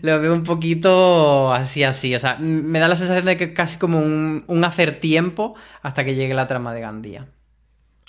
Lo 0.00 0.20
veo 0.20 0.32
un 0.32 0.44
poquito 0.44 1.52
así, 1.52 1.82
así. 1.82 2.14
O 2.14 2.20
sea, 2.20 2.36
me 2.38 2.78
da 2.78 2.86
la 2.86 2.94
sensación 2.94 3.26
de 3.26 3.36
que 3.36 3.44
es 3.44 3.50
casi 3.50 3.80
como 3.80 3.98
un, 3.98 4.64
hacer 4.64 5.00
tiempo 5.00 5.56
hasta 5.82 6.04
que 6.04 6.14
llegue 6.14 6.34
la 6.34 6.46
trama 6.46 6.72
de 6.72 6.82
Gandía. 6.82 7.26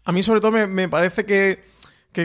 A 0.05 0.11
mí 0.11 0.21
sobre 0.21 0.39
todo 0.39 0.51
me 0.51 0.87
parece 0.87 1.25
que 1.25 1.63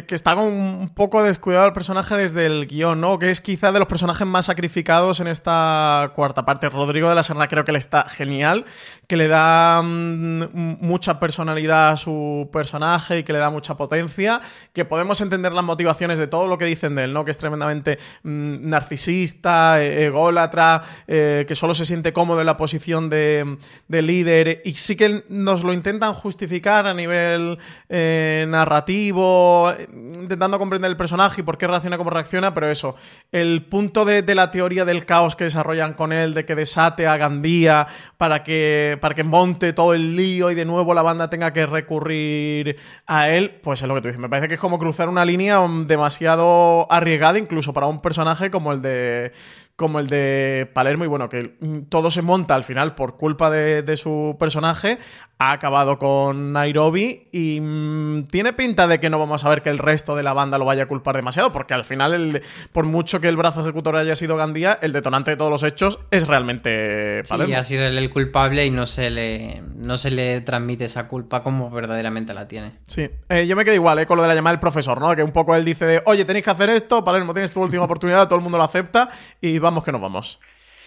que, 0.01 0.15
está 0.15 0.35
un 0.35 0.91
poco 0.95 1.23
descuidado 1.23 1.67
el 1.67 1.73
personaje 1.73 2.17
desde 2.17 2.47
el 2.47 2.67
guion, 2.67 3.01
¿no? 3.01 3.19
Que 3.19 3.31
es 3.31 3.41
quizá 3.43 3.73
de 3.73 3.79
los 3.79 3.89
personajes 3.89 4.27
más 4.27 4.47
sacrificados 4.47 5.21
en 5.21 5.27
esta 5.27 6.13
cuarta 6.15 6.45
parte. 6.47 6.71
Rodrigo 6.71 7.09
de 7.11 7.15
la 7.15 7.23
Serna 7.23 7.49
creo 7.49 7.65
que 7.65 7.73
le 7.73 7.79
está 7.79 8.09
genial, 8.09 8.65
que 9.07 9.19
le 9.19 9.29
da 9.29 9.83
mm, 9.83 10.79
mucha 10.81 11.21
personalidad 11.21 11.91
a 11.91 11.97
su 11.97 12.49
personaje 12.53 13.19
y 13.19 13.23
que 13.25 13.35
le 13.35 13.39
da 13.39 13.51
mucha 13.51 13.77
potencia, 13.77 14.41
que 14.73 14.85
podemos 14.87 15.21
entender 15.21 15.53
las 15.53 15.65
motivaciones 15.65 16.19
de 16.19 16.27
todo 16.27 16.47
lo 16.47 16.57
que 16.57 16.65
dicen 16.65 16.95
de 16.95 17.05
él, 17.05 17.13
¿no? 17.13 17.25
Que 17.25 17.31
es 17.31 17.39
tremendamente 17.39 17.99
mm, 18.23 18.69
narcisista, 18.69 19.83
e, 19.83 20.07
ególatra, 20.07 20.83
eh, 21.07 21.45
que 21.47 21.55
solo 21.55 21.75
se 21.75 21.85
siente 21.85 22.13
cómodo 22.15 22.41
en 22.41 22.47
la 22.47 22.57
posición 22.57 23.11
de, 23.11 23.59
líder 23.89 24.63
y 24.65 24.75
sí 24.75 24.97
que 24.97 25.25
nos 25.29 25.63
lo 25.63 25.73
intentan 25.73 26.15
justificar 26.15 26.87
a 26.87 26.95
nivel 26.95 27.59
eh, 27.89 28.47
narrativo 28.49 29.73
intentando 29.93 30.59
comprender 30.59 30.91
el 30.91 30.97
personaje 30.97 31.41
y 31.41 31.45
por 31.45 31.59
qué 31.59 31.67
reacciona 31.67 31.99
como 31.99 32.11
reacciona, 32.11 32.55
pero 32.55 32.71
eso, 32.71 32.97
el 33.31 33.65
punto 33.65 34.05
de, 34.05 34.23
la 34.35 34.51
teoría 34.51 34.85
del 34.85 35.05
caos 35.05 35.37
que 35.37 35.45
desarrollan 35.45 35.95
con 35.95 36.13
él, 36.13 36.35
de 36.35 36.45
que 36.45 36.55
desate 36.55 37.07
a 37.07 37.17
Gandía 37.17 37.87
para 38.17 38.43
que, 38.43 38.99
para 39.01 39.15
que 39.15 39.25
monte 39.25 39.73
todo 39.73 39.95
el 39.95 40.17
lío 40.17 40.51
y 40.51 40.55
de 40.55 40.65
nuevo 40.65 40.95
la 40.95 41.03
banda 41.03 41.29
tenga 41.31 41.53
que 41.53 41.67
recurrir 41.67 42.77
a 43.07 43.29
él, 43.29 43.61
pues 43.63 43.83
es 43.83 43.89
lo 43.89 43.95
que 43.95 44.01
tú 44.01 44.09
dices. 44.09 44.21
Me 44.21 44.29
parece 44.29 44.49
que 44.49 44.55
es 44.55 44.61
como 44.61 44.79
cruzar 44.79 45.09
una 45.09 45.25
línea 45.25 45.61
demasiado 45.87 46.91
arriesgada, 46.91 47.39
incluso 47.39 47.73
para 47.73 47.87
un 47.87 48.01
personaje 48.01 48.51
como 48.51 48.73
el 48.73 48.83
de 48.83 49.33
como 49.77 49.99
el 49.99 50.07
de 50.07 50.71
Palermo 50.73 51.05
y 51.05 51.09
bueno, 51.09 51.29
que 51.29 51.57
todo 51.89 52.11
se 52.11 52.23
monta 52.23 52.55
al 52.55 52.65
final 52.65 52.95
por 52.95 53.17
culpa 53.17 53.51
de, 53.51 53.97
su 53.97 54.37
personaje, 54.39 54.99
ha 55.39 55.53
acabado 55.53 55.99
con 55.99 56.53
Nairobi 56.53 57.29
y 57.33 57.61
mm, 57.61 58.29
tiene 58.31 58.53
pinta 58.53 58.87
de 58.87 59.01
que 59.01 59.11
no 59.11 59.19
vamos 59.19 59.45
a 59.45 59.49
ver 59.49 59.63
que 59.63 59.71
el 59.71 59.79
resto 59.79 60.15
de 60.15 60.23
la 60.23 60.33
banda 60.33 60.59
lo 60.59 60.65
vaya 60.65 60.85
a 60.85 60.87
culpar 60.87 61.17
demasiado, 61.17 61.53
porque 61.53 61.75
al 61.75 61.85
final, 61.85 62.15
el, 62.15 62.43
por 62.73 62.85
mucho 62.85 63.21
que 63.21 63.29
el 63.29 63.37
brazo 63.37 63.63
ejecutor 63.63 63.97
haya 63.97 64.15
sido 64.15 64.37
Gandía, 64.37 64.79
el 64.83 64.93
detonante 64.93 65.33
de 65.33 65.37
todos 65.37 65.51
los 65.51 65.63
hechos 65.63 65.99
es 66.11 66.29
realmente 66.29 67.23
Palermo. 67.29 67.53
Sí, 67.53 67.59
ha 67.59 67.65
sido 67.65 67.87
él 67.87 67.99
el 67.99 68.11
culpable 68.11 68.65
y 68.65 68.71
no 68.71 68.87
se 68.87 69.11
le, 69.11 69.63
no 69.77 69.99
se 69.99 70.11
le 70.11 70.41
transmite 70.43 70.85
esa 70.85 71.09
culpa 71.09 71.43
como 71.43 71.71
verdaderamente 71.71 72.35
la 72.35 72.47
tiene. 72.47 72.75
Sí, 72.87 73.09
eh, 73.29 73.47
yo 73.47 73.57
me 73.57 73.65
quedo 73.65 73.75
igual 73.75 73.99
eh, 73.99 74.07
con 74.07 74.17
lo 74.17 74.23
de 74.23 74.29
la 74.29 74.35
llamada 74.35 74.53
del 74.53 74.61
profesor, 74.61 75.01
¿no? 75.01 75.15
Que 75.17 75.23
un 75.23 75.33
poco 75.33 75.55
él 75.57 75.65
dice 75.65 75.87
de, 75.87 76.03
oye, 76.07 76.25
tenéis 76.25 76.45
que 76.45 76.51
hacer 76.51 76.71
esto, 76.71 77.03
Palermo, 77.03 77.33
tienes 77.33 77.53
tu 77.53 77.63
última 77.63 77.85
oportunidad, 77.85 78.29
todo 78.29 78.37
el 78.37 78.43
mundo 78.43 78.59
lo 78.59 78.65
acepta 78.65 79.09
y 79.41 79.59
vamos 79.63 79.85
que 79.85 79.93
nos 79.93 80.01
vamos. 80.01 80.39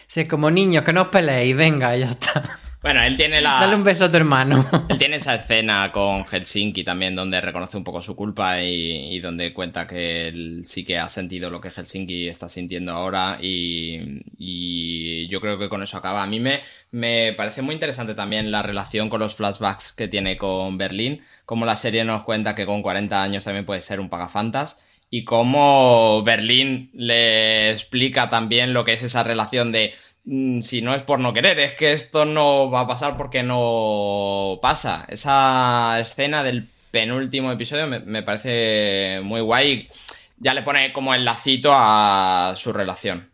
Sí, 0.07 0.27
como 0.27 0.51
niños, 0.51 0.83
que 0.83 0.93
no 0.93 1.03
os 1.03 1.07
peleéis, 1.07 1.57
venga, 1.57 1.95
ya 1.95 2.11
está. 2.11 2.59
Bueno, 2.85 3.01
él 3.01 3.17
tiene 3.17 3.41
la. 3.41 3.61
Dale 3.61 3.75
un 3.75 3.83
beso 3.83 4.05
a 4.05 4.11
tu 4.11 4.17
hermano. 4.17 4.63
Él 4.89 4.99
tiene 4.99 5.15
esa 5.15 5.33
escena 5.33 5.91
con 5.91 6.23
Helsinki 6.23 6.83
también, 6.83 7.15
donde 7.15 7.41
reconoce 7.41 7.77
un 7.77 7.83
poco 7.83 7.99
su 7.99 8.15
culpa 8.15 8.61
y, 8.61 9.17
donde 9.21 9.55
cuenta 9.55 9.87
que 9.87 10.27
él 10.27 10.61
sí 10.65 10.85
que 10.85 10.99
ha 10.99 11.09
sentido 11.09 11.49
lo 11.49 11.59
que 11.59 11.71
Helsinki 11.71 12.27
está 12.27 12.47
sintiendo 12.47 12.91
ahora. 12.91 13.39
Y, 13.41 15.27
yo 15.29 15.41
creo 15.41 15.57
que 15.57 15.67
con 15.67 15.81
eso 15.81 15.97
acaba. 15.97 16.21
A 16.21 16.27
mí 16.27 16.39
me, 16.39 16.61
me 16.91 17.33
parece 17.33 17.63
muy 17.63 17.73
interesante 17.73 18.13
también 18.13 18.51
la 18.51 18.61
relación 18.61 19.09
con 19.09 19.19
los 19.19 19.35
flashbacks 19.35 19.91
que 19.91 20.07
tiene 20.07 20.37
con 20.37 20.77
Berlín. 20.77 21.23
Como 21.47 21.65
la 21.65 21.77
serie 21.77 22.05
nos 22.05 22.21
cuenta 22.21 22.53
que 22.53 22.67
con 22.67 22.83
40 22.83 23.19
años 23.19 23.45
también 23.45 23.65
puede 23.65 23.81
ser 23.81 23.99
un 23.99 24.09
pagafantas 24.09 24.79
y 25.09 25.23
cómo 25.23 26.23
Berlín 26.23 26.89
le 26.93 27.71
explica 27.71 28.29
también 28.29 28.73
lo 28.73 28.83
que 28.83 28.93
es 28.93 29.03
esa 29.03 29.23
relación 29.23 29.71
de 29.71 29.93
mm, 30.25 30.61
si 30.61 30.81
no 30.81 30.93
es 30.93 31.03
por 31.03 31.19
no 31.19 31.33
querer, 31.33 31.59
es 31.59 31.73
que 31.73 31.93
esto 31.93 32.25
no 32.25 32.69
va 32.69 32.81
a 32.81 32.87
pasar 32.87 33.17
porque 33.17 33.43
no 33.43 34.59
pasa. 34.61 35.05
Esa 35.07 35.99
escena 35.99 36.43
del 36.43 36.67
penúltimo 36.91 37.51
episodio 37.51 37.87
me, 37.87 38.23
parece 38.23 39.21
muy 39.21 39.41
guay. 39.41 39.89
Ya 40.37 40.53
le 40.53 40.63
pone 40.63 40.91
como 40.91 41.13
el 41.13 41.25
lacito 41.25 41.71
a 41.73 42.53
su 42.57 42.73
relación. 42.73 43.31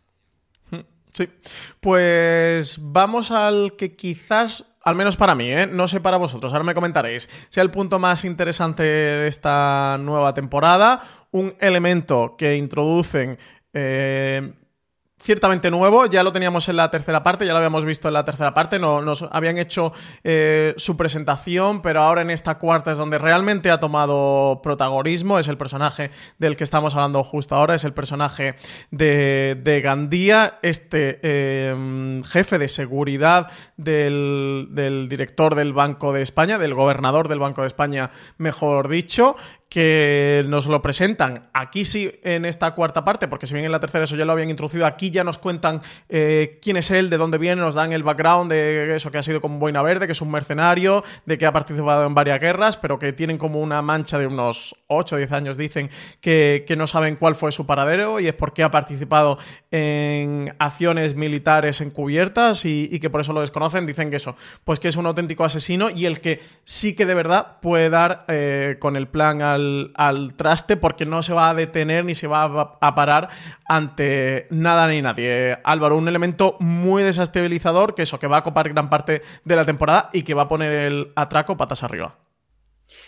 Sí. 1.12 1.28
Pues 1.80 2.78
vamos 2.80 3.30
al 3.30 3.74
que 3.76 3.94
quizás 3.94 4.72
al 4.84 4.96
menos 4.96 5.16
para 5.16 5.34
mí, 5.34 5.52
¿eh? 5.52 5.66
no 5.66 5.86
sé 5.88 6.00
para 6.00 6.16
vosotros, 6.16 6.52
ahora 6.52 6.64
me 6.64 6.74
comentaréis, 6.74 7.28
sea 7.50 7.62
el 7.62 7.70
punto 7.70 7.98
más 7.98 8.24
interesante 8.24 8.82
de 8.82 9.28
esta 9.28 9.96
nueva 10.00 10.34
temporada, 10.34 11.02
un 11.32 11.54
elemento 11.58 12.36
que 12.38 12.56
introducen 12.56 13.38
eh, 13.72 14.52
ciertamente 15.22 15.70
nuevo, 15.70 16.06
ya 16.06 16.24
lo 16.24 16.32
teníamos 16.32 16.68
en 16.68 16.76
la 16.76 16.90
tercera 16.90 17.22
parte, 17.22 17.46
ya 17.46 17.52
lo 17.52 17.58
habíamos 17.58 17.84
visto 17.84 18.08
en 18.08 18.14
la 18.14 18.24
tercera 18.24 18.52
parte, 18.52 18.80
no, 18.80 19.02
nos 19.02 19.22
habían 19.30 19.56
hecho 19.56 19.92
eh, 20.24 20.74
su 20.76 20.96
presentación, 20.96 21.80
pero 21.80 22.00
ahora 22.00 22.22
en 22.22 22.30
esta 22.30 22.58
cuarta 22.58 22.90
es 22.90 22.98
donde 22.98 23.18
realmente 23.18 23.70
ha 23.70 23.78
tomado 23.78 24.60
protagonismo, 24.62 25.38
es 25.38 25.46
el 25.46 25.56
personaje 25.56 26.10
del 26.38 26.56
que 26.56 26.64
estamos 26.64 26.94
hablando 26.94 27.22
justo 27.22 27.54
ahora, 27.54 27.76
es 27.76 27.84
el 27.84 27.92
personaje 27.92 28.56
de, 28.90 29.56
de 29.62 29.80
Gandía, 29.80 30.58
este 30.62 31.20
eh, 31.22 32.20
jefe 32.28 32.58
de 32.58 32.66
seguridad 32.66 33.48
del, 33.76 34.68
del 34.70 35.08
director 35.08 35.54
del 35.54 35.72
Banco 35.72 36.12
de 36.12 36.22
España, 36.22 36.58
del 36.58 36.74
gobernador 36.74 37.28
del 37.28 37.38
Banco 37.38 37.60
de 37.60 37.68
España, 37.68 38.10
mejor 38.38 38.88
dicho, 38.88 39.36
que 39.72 40.44
nos 40.48 40.66
lo 40.66 40.82
presentan 40.82 41.48
aquí 41.54 41.86
sí 41.86 42.12
en 42.24 42.44
esta 42.44 42.72
cuarta 42.72 43.06
parte, 43.06 43.26
porque 43.26 43.46
si 43.46 43.54
bien 43.54 43.64
en 43.64 43.72
la 43.72 43.80
tercera 43.80 44.04
eso 44.04 44.16
ya 44.16 44.26
lo 44.26 44.32
habían 44.32 44.50
introducido, 44.50 44.84
aquí 44.84 45.10
ya 45.10 45.24
nos 45.24 45.38
cuentan 45.38 45.80
eh, 46.10 46.58
quién 46.60 46.76
es 46.76 46.90
él, 46.90 47.08
de 47.08 47.16
dónde 47.16 47.38
viene, 47.38 47.62
nos 47.62 47.74
dan 47.74 47.90
el 47.94 48.02
background 48.02 48.52
de 48.52 48.94
eso 48.94 49.10
que 49.10 49.16
ha 49.16 49.22
sido 49.22 49.40
como 49.40 49.58
Boina 49.58 49.80
Verde, 49.80 50.04
que 50.04 50.12
es 50.12 50.20
un 50.20 50.30
mercenario, 50.30 51.02
de 51.24 51.38
que 51.38 51.46
ha 51.46 51.52
participado 51.52 52.06
en 52.06 52.14
varias 52.14 52.38
guerras, 52.38 52.76
pero 52.76 52.98
que 52.98 53.14
tienen 53.14 53.38
como 53.38 53.62
una 53.62 53.80
mancha 53.80 54.18
de 54.18 54.26
unos 54.26 54.76
8 54.88 55.14
o 55.14 55.18
10 55.18 55.32
años, 55.32 55.56
dicen, 55.56 55.88
que, 56.20 56.66
que 56.68 56.76
no 56.76 56.86
saben 56.86 57.16
cuál 57.16 57.34
fue 57.34 57.50
su 57.50 57.64
paradero 57.64 58.20
y 58.20 58.28
es 58.28 58.34
porque 58.34 58.62
ha 58.62 58.70
participado 58.70 59.38
en 59.70 60.54
acciones 60.58 61.14
militares 61.14 61.80
encubiertas 61.80 62.66
y, 62.66 63.00
que 63.00 63.08
por 63.08 63.22
eso 63.22 63.32
lo 63.32 63.40
desconocen, 63.40 63.86
dicen 63.86 64.10
que 64.10 64.16
eso, 64.16 64.36
pues 64.64 64.80
que 64.80 64.88
es 64.88 64.96
un 64.96 65.06
auténtico 65.06 65.44
asesino 65.44 65.88
y 65.88 66.04
el 66.04 66.20
que 66.20 66.40
sí 66.64 66.94
que 66.94 67.06
de 67.06 67.14
verdad 67.14 67.58
puede 67.62 67.88
dar 67.88 68.26
eh, 68.28 68.76
con 68.78 68.96
el 68.96 69.08
plan 69.08 69.40
al 69.40 69.61
al, 69.94 70.34
traste 70.34 70.76
porque 70.76 71.06
no 71.06 71.22
se 71.22 71.32
va 71.32 71.50
a 71.50 71.54
detener 71.54 72.04
ni 72.04 72.14
se 72.14 72.26
va 72.26 72.78
a, 72.80 72.94
parar 72.94 73.28
ante 73.66 74.46
nada 74.50 74.88
ni 74.88 75.02
nadie. 75.02 75.58
Álvaro, 75.64 75.96
un 75.96 76.08
elemento 76.08 76.56
muy 76.60 77.02
desestabilizador 77.02 77.94
que 77.94 78.02
eso, 78.02 78.18
que 78.18 78.26
va 78.26 78.38
a 78.38 78.42
copar 78.42 78.68
gran 78.68 78.90
parte 78.90 79.22
de 79.44 79.56
la 79.56 79.64
temporada 79.64 80.10
y 80.12 80.22
que 80.22 80.34
va 80.34 80.42
a 80.42 80.48
poner 80.48 80.72
el 80.72 81.12
atraco 81.16 81.56
patas 81.56 81.82
arriba. 81.82 82.21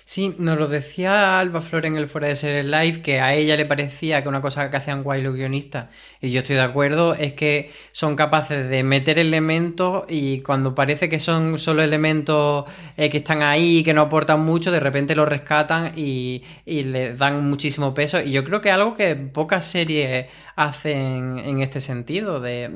Sí, 0.07 0.35
nos 0.39 0.59
lo 0.59 0.69
decía 0.69 1.39
Alba 1.39 1.63
Flor 1.63 1.87
en 1.87 1.97
el 1.97 2.09
Fuera 2.09 2.29
de 2.29 2.37
Ser 2.37 2.65
Live, 2.65 3.01
que 3.01 3.21
a 3.21 3.35
ella 3.35 3.57
le 3.57 3.65
parecía 3.65 4.23
que 4.23 4.29
una 4.29 4.43
cosa 4.43 4.71
que 4.71 4.77
hacían 4.77 5.03
guay 5.03 5.23
los 5.23 5.35
guionistas, 5.35 5.89
y 6.21 6.31
yo 6.31 6.41
estoy 6.41 6.57
de 6.57 6.63
acuerdo, 6.63 7.15
es 7.15 7.33
que 7.33 7.71
son 7.93 8.15
capaces 8.15 8.69
de 8.69 8.83
meter 8.83 9.19
elementos 9.19 10.05
y 10.09 10.41
cuando 10.41 10.75
parece 10.75 11.09
que 11.09 11.19
son 11.19 11.59
solo 11.59 11.83
elementos 11.83 12.65
eh, 12.97 13.09
que 13.09 13.19
están 13.19 13.43
ahí 13.43 13.79
y 13.79 13.83
que 13.83 13.95
no 13.95 14.03
aportan 14.03 14.41
mucho, 14.41 14.71
de 14.71 14.81
repente 14.81 15.15
los 15.15 15.29
rescatan 15.29 15.93
y, 15.97 16.43
y 16.67 16.83
le 16.83 17.15
dan 17.15 17.49
muchísimo 17.49 17.95
peso. 17.95 18.21
Y 18.21 18.31
yo 18.33 18.45
creo 18.45 18.61
que 18.61 18.69
es 18.69 18.75
algo 18.75 18.95
que 18.95 19.17
pocas 19.17 19.65
series 19.65 20.27
hacen 20.57 21.39
en 21.39 21.63
este 21.63 21.81
sentido, 21.81 22.41
de 22.41 22.71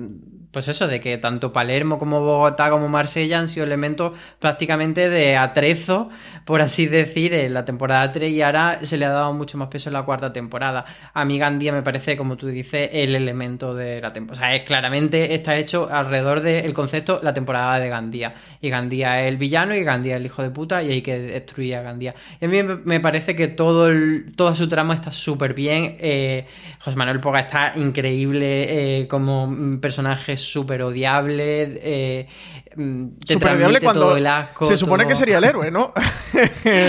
pues 0.51 0.69
eso, 0.69 0.87
de 0.89 1.01
que 1.01 1.19
tanto 1.19 1.53
Palermo 1.53 1.99
como 1.99 2.21
Bogotá 2.21 2.71
como 2.71 2.89
Marsella 2.89 3.39
han 3.39 3.49
sido 3.49 3.67
elementos 3.67 4.13
prácticamente 4.39 5.11
de 5.11 5.37
atrezo, 5.37 6.09
por 6.45 6.63
así 6.63 6.87
decir, 6.87 7.35
en 7.35 7.53
la 7.53 7.65
temporada 7.65 8.11
3 8.11 8.31
y 8.31 8.43
ahora 8.43 8.79
se 8.83 8.97
le 8.97 9.05
ha 9.05 9.11
dado 9.11 9.33
mucho 9.35 9.59
más 9.59 9.69
peso 9.69 9.91
en 9.91 9.95
la 9.95 10.05
cuarta 10.05 10.33
temporada. 10.33 10.87
A 11.13 11.25
mí 11.25 11.39
Gandía 11.39 11.73
me 11.73 11.83
parece, 11.83 12.17
como 12.17 12.37
tú 12.37 12.47
dices, 12.47 12.89
el 12.93 13.15
elemento 13.15 13.75
de 13.75 14.01
la 14.01 14.13
temporada. 14.13 14.41
O 14.41 14.47
sea, 14.47 14.57
es, 14.57 14.63
claramente 14.65 15.35
está 15.35 15.57
hecho 15.57 15.89
alrededor 15.91 16.41
del 16.41 16.73
concepto 16.73 17.21
la 17.23 17.35
temporada 17.35 17.79
de 17.79 17.89
Gandía. 17.91 18.35
Y 18.61 18.71
Gandía 18.71 19.23
es 19.23 19.29
el 19.29 19.37
villano 19.37 19.75
y 19.75 19.85
Gandía 19.85 20.15
es 20.15 20.21
el 20.21 20.27
hijo 20.27 20.43
de 20.43 20.51
puta 20.51 20.83
y 20.83 20.93
hay 20.93 21.03
que 21.03 21.19
destruir 21.19 21.75
a 21.75 21.83
Gandía. 21.83 22.15
Y 22.41 22.47
a 22.47 22.49
mí 22.49 22.63
me 22.63 23.01
parece 23.01 23.37
que 23.37 23.49
todo 23.49 23.89
toda 24.35 24.55
su 24.55 24.69
trama 24.69 24.95
está 24.95 25.11
súper 25.11 25.53
bien. 25.53 25.97
Eh, 26.01 26.47
José 26.81 26.97
Manuel 26.97 27.21
Poga 27.21 27.41
está 27.41 27.75
increíble 27.77 29.01
eh, 29.01 29.09
como 29.09 29.79
personaje 29.81 30.38
súper 30.41 30.83
odiable. 30.83 31.81
Eh, 31.83 32.29
mm, 32.77 33.07
súper 33.27 33.53
odiable 33.53 33.81
cuando 33.81 34.17
se 34.63 34.77
supone 34.77 35.07
que 35.07 35.15
sería 35.15 35.39
el 35.39 35.45
héroe, 35.45 35.71
¿no? 35.71 35.93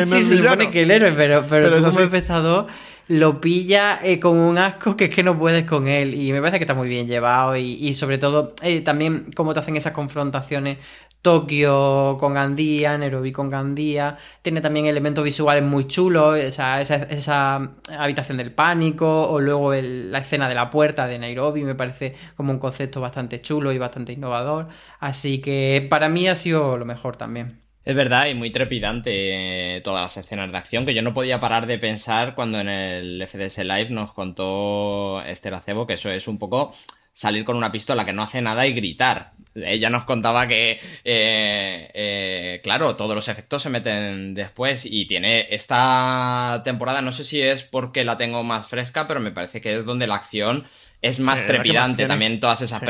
sí, 0.06 0.24
se 0.24 0.38
supone 0.38 0.72
que 0.72 0.82
el 0.84 0.92
héroe, 0.92 1.14
pero, 1.14 1.46
pero, 1.50 1.78
tú 1.78 1.86
como 1.86 2.00
espectador 2.00 2.68
lo 3.10 3.42
pilla 3.42 4.00
eh, 4.04 4.20
con 4.20 4.38
un 4.38 4.60
asco 4.60 4.96
que 4.96 5.06
es 5.06 5.10
que 5.10 5.24
no 5.24 5.38
puedes 5.38 5.66
con 5.66 5.88
él. 5.88 6.14
Y 6.14 6.32
me 6.32 6.40
parece 6.40 6.60
que 6.60 6.64
está 6.64 6.76
muy 6.76 6.88
bien 6.88 7.08
llevado. 7.08 7.58
Y, 7.58 7.74
y 7.74 7.96
sobre 7.96 8.20
todo, 8.20 8.54
eh, 8.62 8.82
también 8.82 9.32
cómo 9.36 9.54
te 9.54 9.60
hacen 9.62 9.76
esas 9.76 9.94
confrontaciones 9.94 10.78
Tokio 11.22 12.18
con 12.20 12.34
Gandía, 12.34 12.98
Nairobi 12.98 13.32
con 13.32 13.50
Gandía. 13.50 14.18
Tiene 14.42 14.62
también 14.62 14.86
elementos 14.86 15.24
visuales 15.24 15.64
muy 15.64 15.88
chulos, 15.88 16.38
esa, 16.38 16.82
esa, 16.82 17.72
habitación 17.98 18.38
del 18.38 18.54
pánico, 18.54 19.30
o 19.30 19.40
luego 19.40 19.74
la 19.74 20.20
escena 20.20 20.48
de 20.48 20.56
la 20.56 20.70
puerta 20.70 21.08
de 21.08 21.20
Nairobi, 21.20 21.64
me 21.64 21.76
parece 21.76 22.16
como 22.36 22.52
un 22.52 22.60
concepto 22.60 23.02
bastante 23.02 23.42
chulo 23.42 23.72
y 23.74 23.78
bastante 23.78 24.14
innovador. 24.14 24.70
Así 25.00 25.42
que 25.42 25.86
para 25.90 26.10
mí 26.10 26.28
ha 26.28 26.36
sido 26.36 26.78
lo 26.78 26.86
mejor 26.86 27.18
también. 27.18 27.62
Es 27.84 27.96
verdad, 27.96 28.28
y 28.28 28.36
muy 28.36 28.52
trepidante 28.52 29.78
eh, 29.78 29.82
todas 29.82 30.02
las 30.02 30.18
escenas 30.18 30.52
de 30.52 30.58
acción, 30.58 30.86
que 30.86 30.94
yo 30.94 31.02
no 31.02 31.14
podía 31.14 31.40
parar 31.40 31.66
de 31.66 31.80
pensar 31.80 32.36
cuando 32.36 32.60
en 32.60 32.70
el 32.70 33.26
FDS 33.26 33.60
Live 33.60 33.90
nos 33.90 34.14
contó 34.14 35.22
Esther 35.24 35.54
Acebo 35.54 35.88
que 35.88 35.94
eso 35.94 36.12
es 36.12 36.28
un 36.28 36.38
poco 36.38 36.72
salir 37.20 37.44
con 37.44 37.58
una 37.58 37.70
pistola 37.70 38.06
que 38.06 38.14
no 38.14 38.24
hace 38.24 38.42
nada 38.42 38.66
y 38.66 38.72
gritar. 38.72 39.34
Ella 39.54 39.90
nos 39.90 40.06
contaba 40.06 40.48
que, 40.48 40.80
eh, 41.04 41.92
eh, 41.94 42.60
claro, 42.64 42.96
todos 42.96 43.14
los 43.14 43.28
efectos 43.28 43.62
se 43.62 43.70
meten 43.70 44.34
después 44.34 44.86
y 44.86 45.06
tiene 45.06 45.48
esta 45.54 46.62
temporada, 46.64 47.02
no 47.02 47.12
sé 47.12 47.26
si 47.26 47.42
es 47.42 47.64
porque 47.64 48.06
la 48.06 48.16
tengo 48.16 48.46
más 48.46 48.68
fresca, 48.68 49.06
pero 49.06 49.20
me 49.20 49.32
parece 49.32 49.60
que 49.60 49.76
es 49.76 49.84
donde 49.84 50.08
la 50.08 50.16
acción 50.16 50.66
es 51.02 51.20
más 51.20 51.46
trepidante 51.48 52.06
también 52.06 52.40
todas 52.40 52.62
esas 52.62 52.82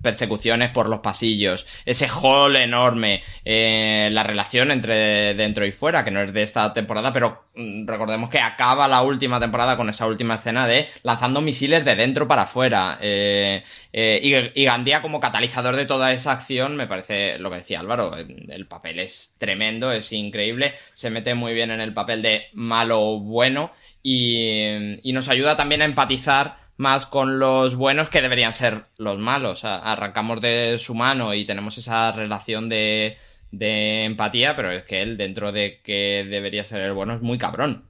persecuciones 0.00 0.70
por 0.70 0.88
los 0.88 1.00
pasillos, 1.00 1.66
ese 1.84 2.08
hall 2.08 2.56
enorme, 2.56 3.22
eh, 3.44 4.08
la 4.12 4.22
relación 4.22 4.70
entre 4.70 5.34
dentro 5.34 5.66
y 5.66 5.72
fuera, 5.72 6.02
que 6.02 6.10
no 6.10 6.22
es 6.22 6.32
de 6.32 6.42
esta 6.42 6.72
temporada, 6.72 7.12
pero 7.12 7.44
mm, 7.54 7.86
recordemos 7.86 8.30
que 8.30 8.40
acaba 8.40 8.88
la 8.88 9.02
última 9.02 9.38
temporada 9.38 9.76
con 9.76 9.90
esa 9.90 10.06
última 10.06 10.36
escena 10.36 10.66
de 10.66 10.88
lanzando 11.02 11.42
misiles 11.42 11.84
de 11.84 11.96
dentro 11.96 12.26
para 12.26 12.42
afuera. 12.42 12.98
Eh, 13.02 13.62
eh, 13.92 14.52
y, 14.54 14.64
Gandía 14.64 15.02
como 15.02 15.20
catalizador 15.20 15.76
de 15.76 15.84
toda 15.84 16.12
esa 16.12 16.32
acción, 16.32 16.76
me 16.76 16.86
parece 16.86 17.38
lo 17.38 17.50
que 17.50 17.56
decía 17.56 17.80
Álvaro, 17.80 18.16
el 18.16 18.66
papel 18.66 19.00
es 19.00 19.36
tremendo, 19.38 19.92
es 19.92 20.12
increíble, 20.12 20.74
se 20.94 21.10
mete 21.10 21.34
muy 21.34 21.52
bien 21.52 21.70
en 21.70 21.80
el 21.80 21.92
papel 21.92 22.22
de 22.22 22.44
malo 22.54 23.18
bueno 23.18 23.72
y, 24.02 24.98
y 25.02 25.12
nos 25.12 25.28
ayuda 25.28 25.56
también 25.56 25.82
a 25.82 25.86
empatizar 25.86 26.69
más 26.80 27.04
con 27.04 27.38
los 27.38 27.74
buenos 27.74 28.08
que 28.08 28.22
deberían 28.22 28.54
ser 28.54 28.84
los 28.96 29.18
malos. 29.18 29.64
Arrancamos 29.66 30.40
de 30.40 30.78
su 30.78 30.94
mano 30.94 31.34
y 31.34 31.44
tenemos 31.44 31.76
esa 31.76 32.10
relación 32.10 32.70
de, 32.70 33.18
de 33.50 34.04
empatía, 34.04 34.56
pero 34.56 34.70
es 34.72 34.84
que 34.84 35.02
él, 35.02 35.18
dentro 35.18 35.52
de 35.52 35.82
que 35.82 36.26
debería 36.26 36.64
ser 36.64 36.80
el 36.80 36.94
bueno, 36.94 37.12
es 37.12 37.20
muy 37.20 37.36
cabrón. 37.36 37.89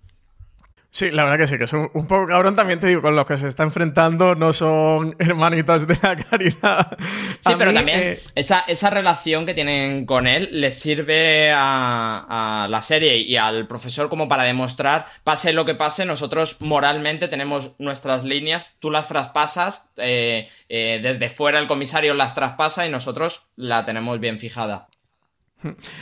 Sí, 0.93 1.11
la 1.13 1.23
verdad 1.23 1.39
que 1.39 1.47
sí, 1.47 1.57
que 1.57 1.65
es 1.65 1.73
un, 1.73 1.89
poco 2.09 2.27
cabrón 2.27 2.57
también 2.57 2.81
te 2.81 2.89
digo, 2.89 3.01
con 3.01 3.15
los 3.15 3.25
que 3.25 3.37
se 3.37 3.47
está 3.47 3.63
enfrentando 3.63 4.35
no 4.35 4.53
son 4.53 5.15
hermanitos 5.21 5.87
de 5.87 5.97
la 6.03 6.17
caridad. 6.17 6.99
Sí, 7.47 7.53
pero 7.57 7.73
también 7.73 8.01
eh, 8.01 8.21
esa, 8.35 8.61
esa, 8.67 8.91
relación 8.91 9.47
que 9.47 9.55
tienen 9.55 10.05
con 10.05 10.27
él 10.27 10.49
les 10.51 10.81
sirve 10.81 11.53
a, 11.53 12.65
a, 12.65 12.69
la 12.69 12.83
serie 12.83 13.19
y 13.19 13.37
al 13.37 13.69
profesor 13.69 14.09
como 14.09 14.27
para 14.27 14.43
demostrar, 14.43 15.07
pase 15.23 15.53
lo 15.53 15.65
que 15.65 15.77
pase, 15.77 16.05
nosotros 16.05 16.57
moralmente 16.61 17.29
tenemos 17.29 17.73
nuestras 17.79 18.25
líneas, 18.25 18.77
tú 18.81 18.91
las 18.91 19.07
traspasas, 19.07 19.93
eh, 19.97 20.49
eh, 20.69 20.99
desde 21.03 21.31
fuera 21.31 21.61
el 21.61 21.69
comisario 21.69 22.15
las 22.15 22.35
traspasa 22.35 22.87
y 22.87 22.91
nosotros 22.91 23.47
la 23.55 23.85
tenemos 23.85 24.19
bien 24.19 24.41
fijada. 24.41 24.89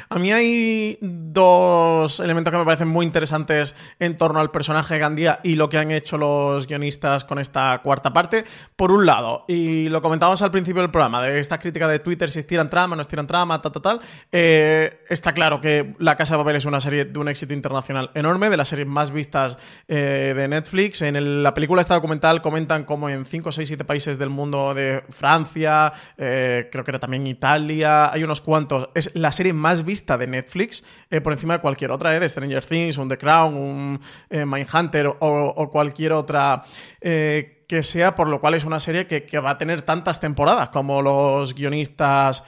A 0.09 0.19
mí 0.19 0.33
hay 0.33 0.99
dos 1.01 2.21
elementos 2.21 2.53
que 2.53 2.59
me 2.59 2.65
parecen 2.65 2.89
muy 2.89 3.07
interesantes 3.07 3.75
en 3.99 4.17
torno 4.17 4.41
al 4.41 4.51
personaje 4.51 4.95
de 4.95 5.01
Gandía 5.01 5.41
y 5.43 5.57
lo 5.57 5.69
que 5.69 5.79
han 5.79 5.91
hecho 5.91 6.19
los 6.19 6.67
guionistas 6.67 7.25
con 7.25 7.39
esta 7.39 7.81
cuarta 7.83 8.13
parte. 8.13 8.45
Por 8.77 8.93
un 8.93 9.07
lado, 9.07 9.45
y 9.49 9.89
lo 9.89 10.03
comentábamos 10.03 10.43
al 10.43 10.51
principio 10.51 10.83
del 10.83 10.91
programa, 10.91 11.23
de 11.23 11.39
esta 11.39 11.59
crítica 11.59 11.89
de 11.89 11.99
Twitter, 11.99 12.31
si 12.31 12.39
estiran 12.39 12.71
trama, 12.71 12.97
no 12.97 13.03
estiran 13.03 13.27
trama, 13.27 13.61
tal, 13.61 13.73
tal, 13.73 13.83
tal, 13.83 14.01
eh, 14.33 15.01
está 15.09 15.33
claro 15.33 15.61
que 15.61 15.95
La 15.99 16.17
Casa 16.17 16.35
de 16.35 16.43
Papel 16.43 16.57
es 16.57 16.65
una 16.65 16.81
serie 16.81 17.05
de 17.05 17.19
un 17.19 17.29
éxito 17.29 17.55
internacional 17.55 18.11
enorme, 18.15 18.51
de 18.51 18.57
las 18.57 18.69
series 18.69 18.89
más 18.89 19.11
vistas 19.11 19.59
eh, 19.89 20.35
de 20.37 20.49
Netflix. 20.49 21.03
En 21.03 21.43
la 21.43 21.55
película 21.55 21.81
esta 21.81 21.95
documental 21.95 22.43
comentan 22.43 22.85
como 22.85 23.09
en 23.09 23.25
5, 23.25 23.53
6, 23.53 23.69
7 23.69 23.85
países 23.85 24.19
del 24.19 24.31
mundo 24.31 24.75
de 24.75 25.05
Francia, 25.11 25.93
eh, 26.17 26.69
creo 26.71 26.85
que 26.85 26.91
era 26.91 26.99
también 26.99 27.27
Italia, 27.27 28.13
hay 28.13 28.25
unos 28.25 28.41
cuantos. 28.41 28.89
Es 28.95 29.11
la 29.15 29.33
serie 29.33 29.48
más 29.53 29.85
vista 29.85 30.19
de 30.19 30.27
Netflix 30.27 30.85
eh, 31.11 31.21
por 31.21 31.33
encima 31.33 31.55
de 31.55 31.61
cualquier 31.61 31.91
otra, 31.91 32.15
eh, 32.15 32.21
de 32.21 32.29
Stranger 32.29 32.65
Things, 32.65 32.99
un 32.99 33.09
The 33.09 33.19
Crown, 33.19 33.55
un 33.55 34.01
eh, 34.31 34.45
Mindhunter 34.45 35.07
o, 35.19 35.71
cualquier 35.71 36.13
otra 36.13 36.63
que 37.01 37.83
sea, 37.83 38.15
por 38.15 38.29
lo 38.29 38.41
cual 38.41 38.55
es 38.55 38.65
una 38.65 38.81
serie 38.81 39.07
que 39.07 39.39
va 39.39 39.51
a 39.51 39.59
tener 39.59 39.83
tantas 39.83 40.21
temporadas 40.21 40.71
como 40.71 41.03
los 41.03 41.55
guionistas 41.55 42.45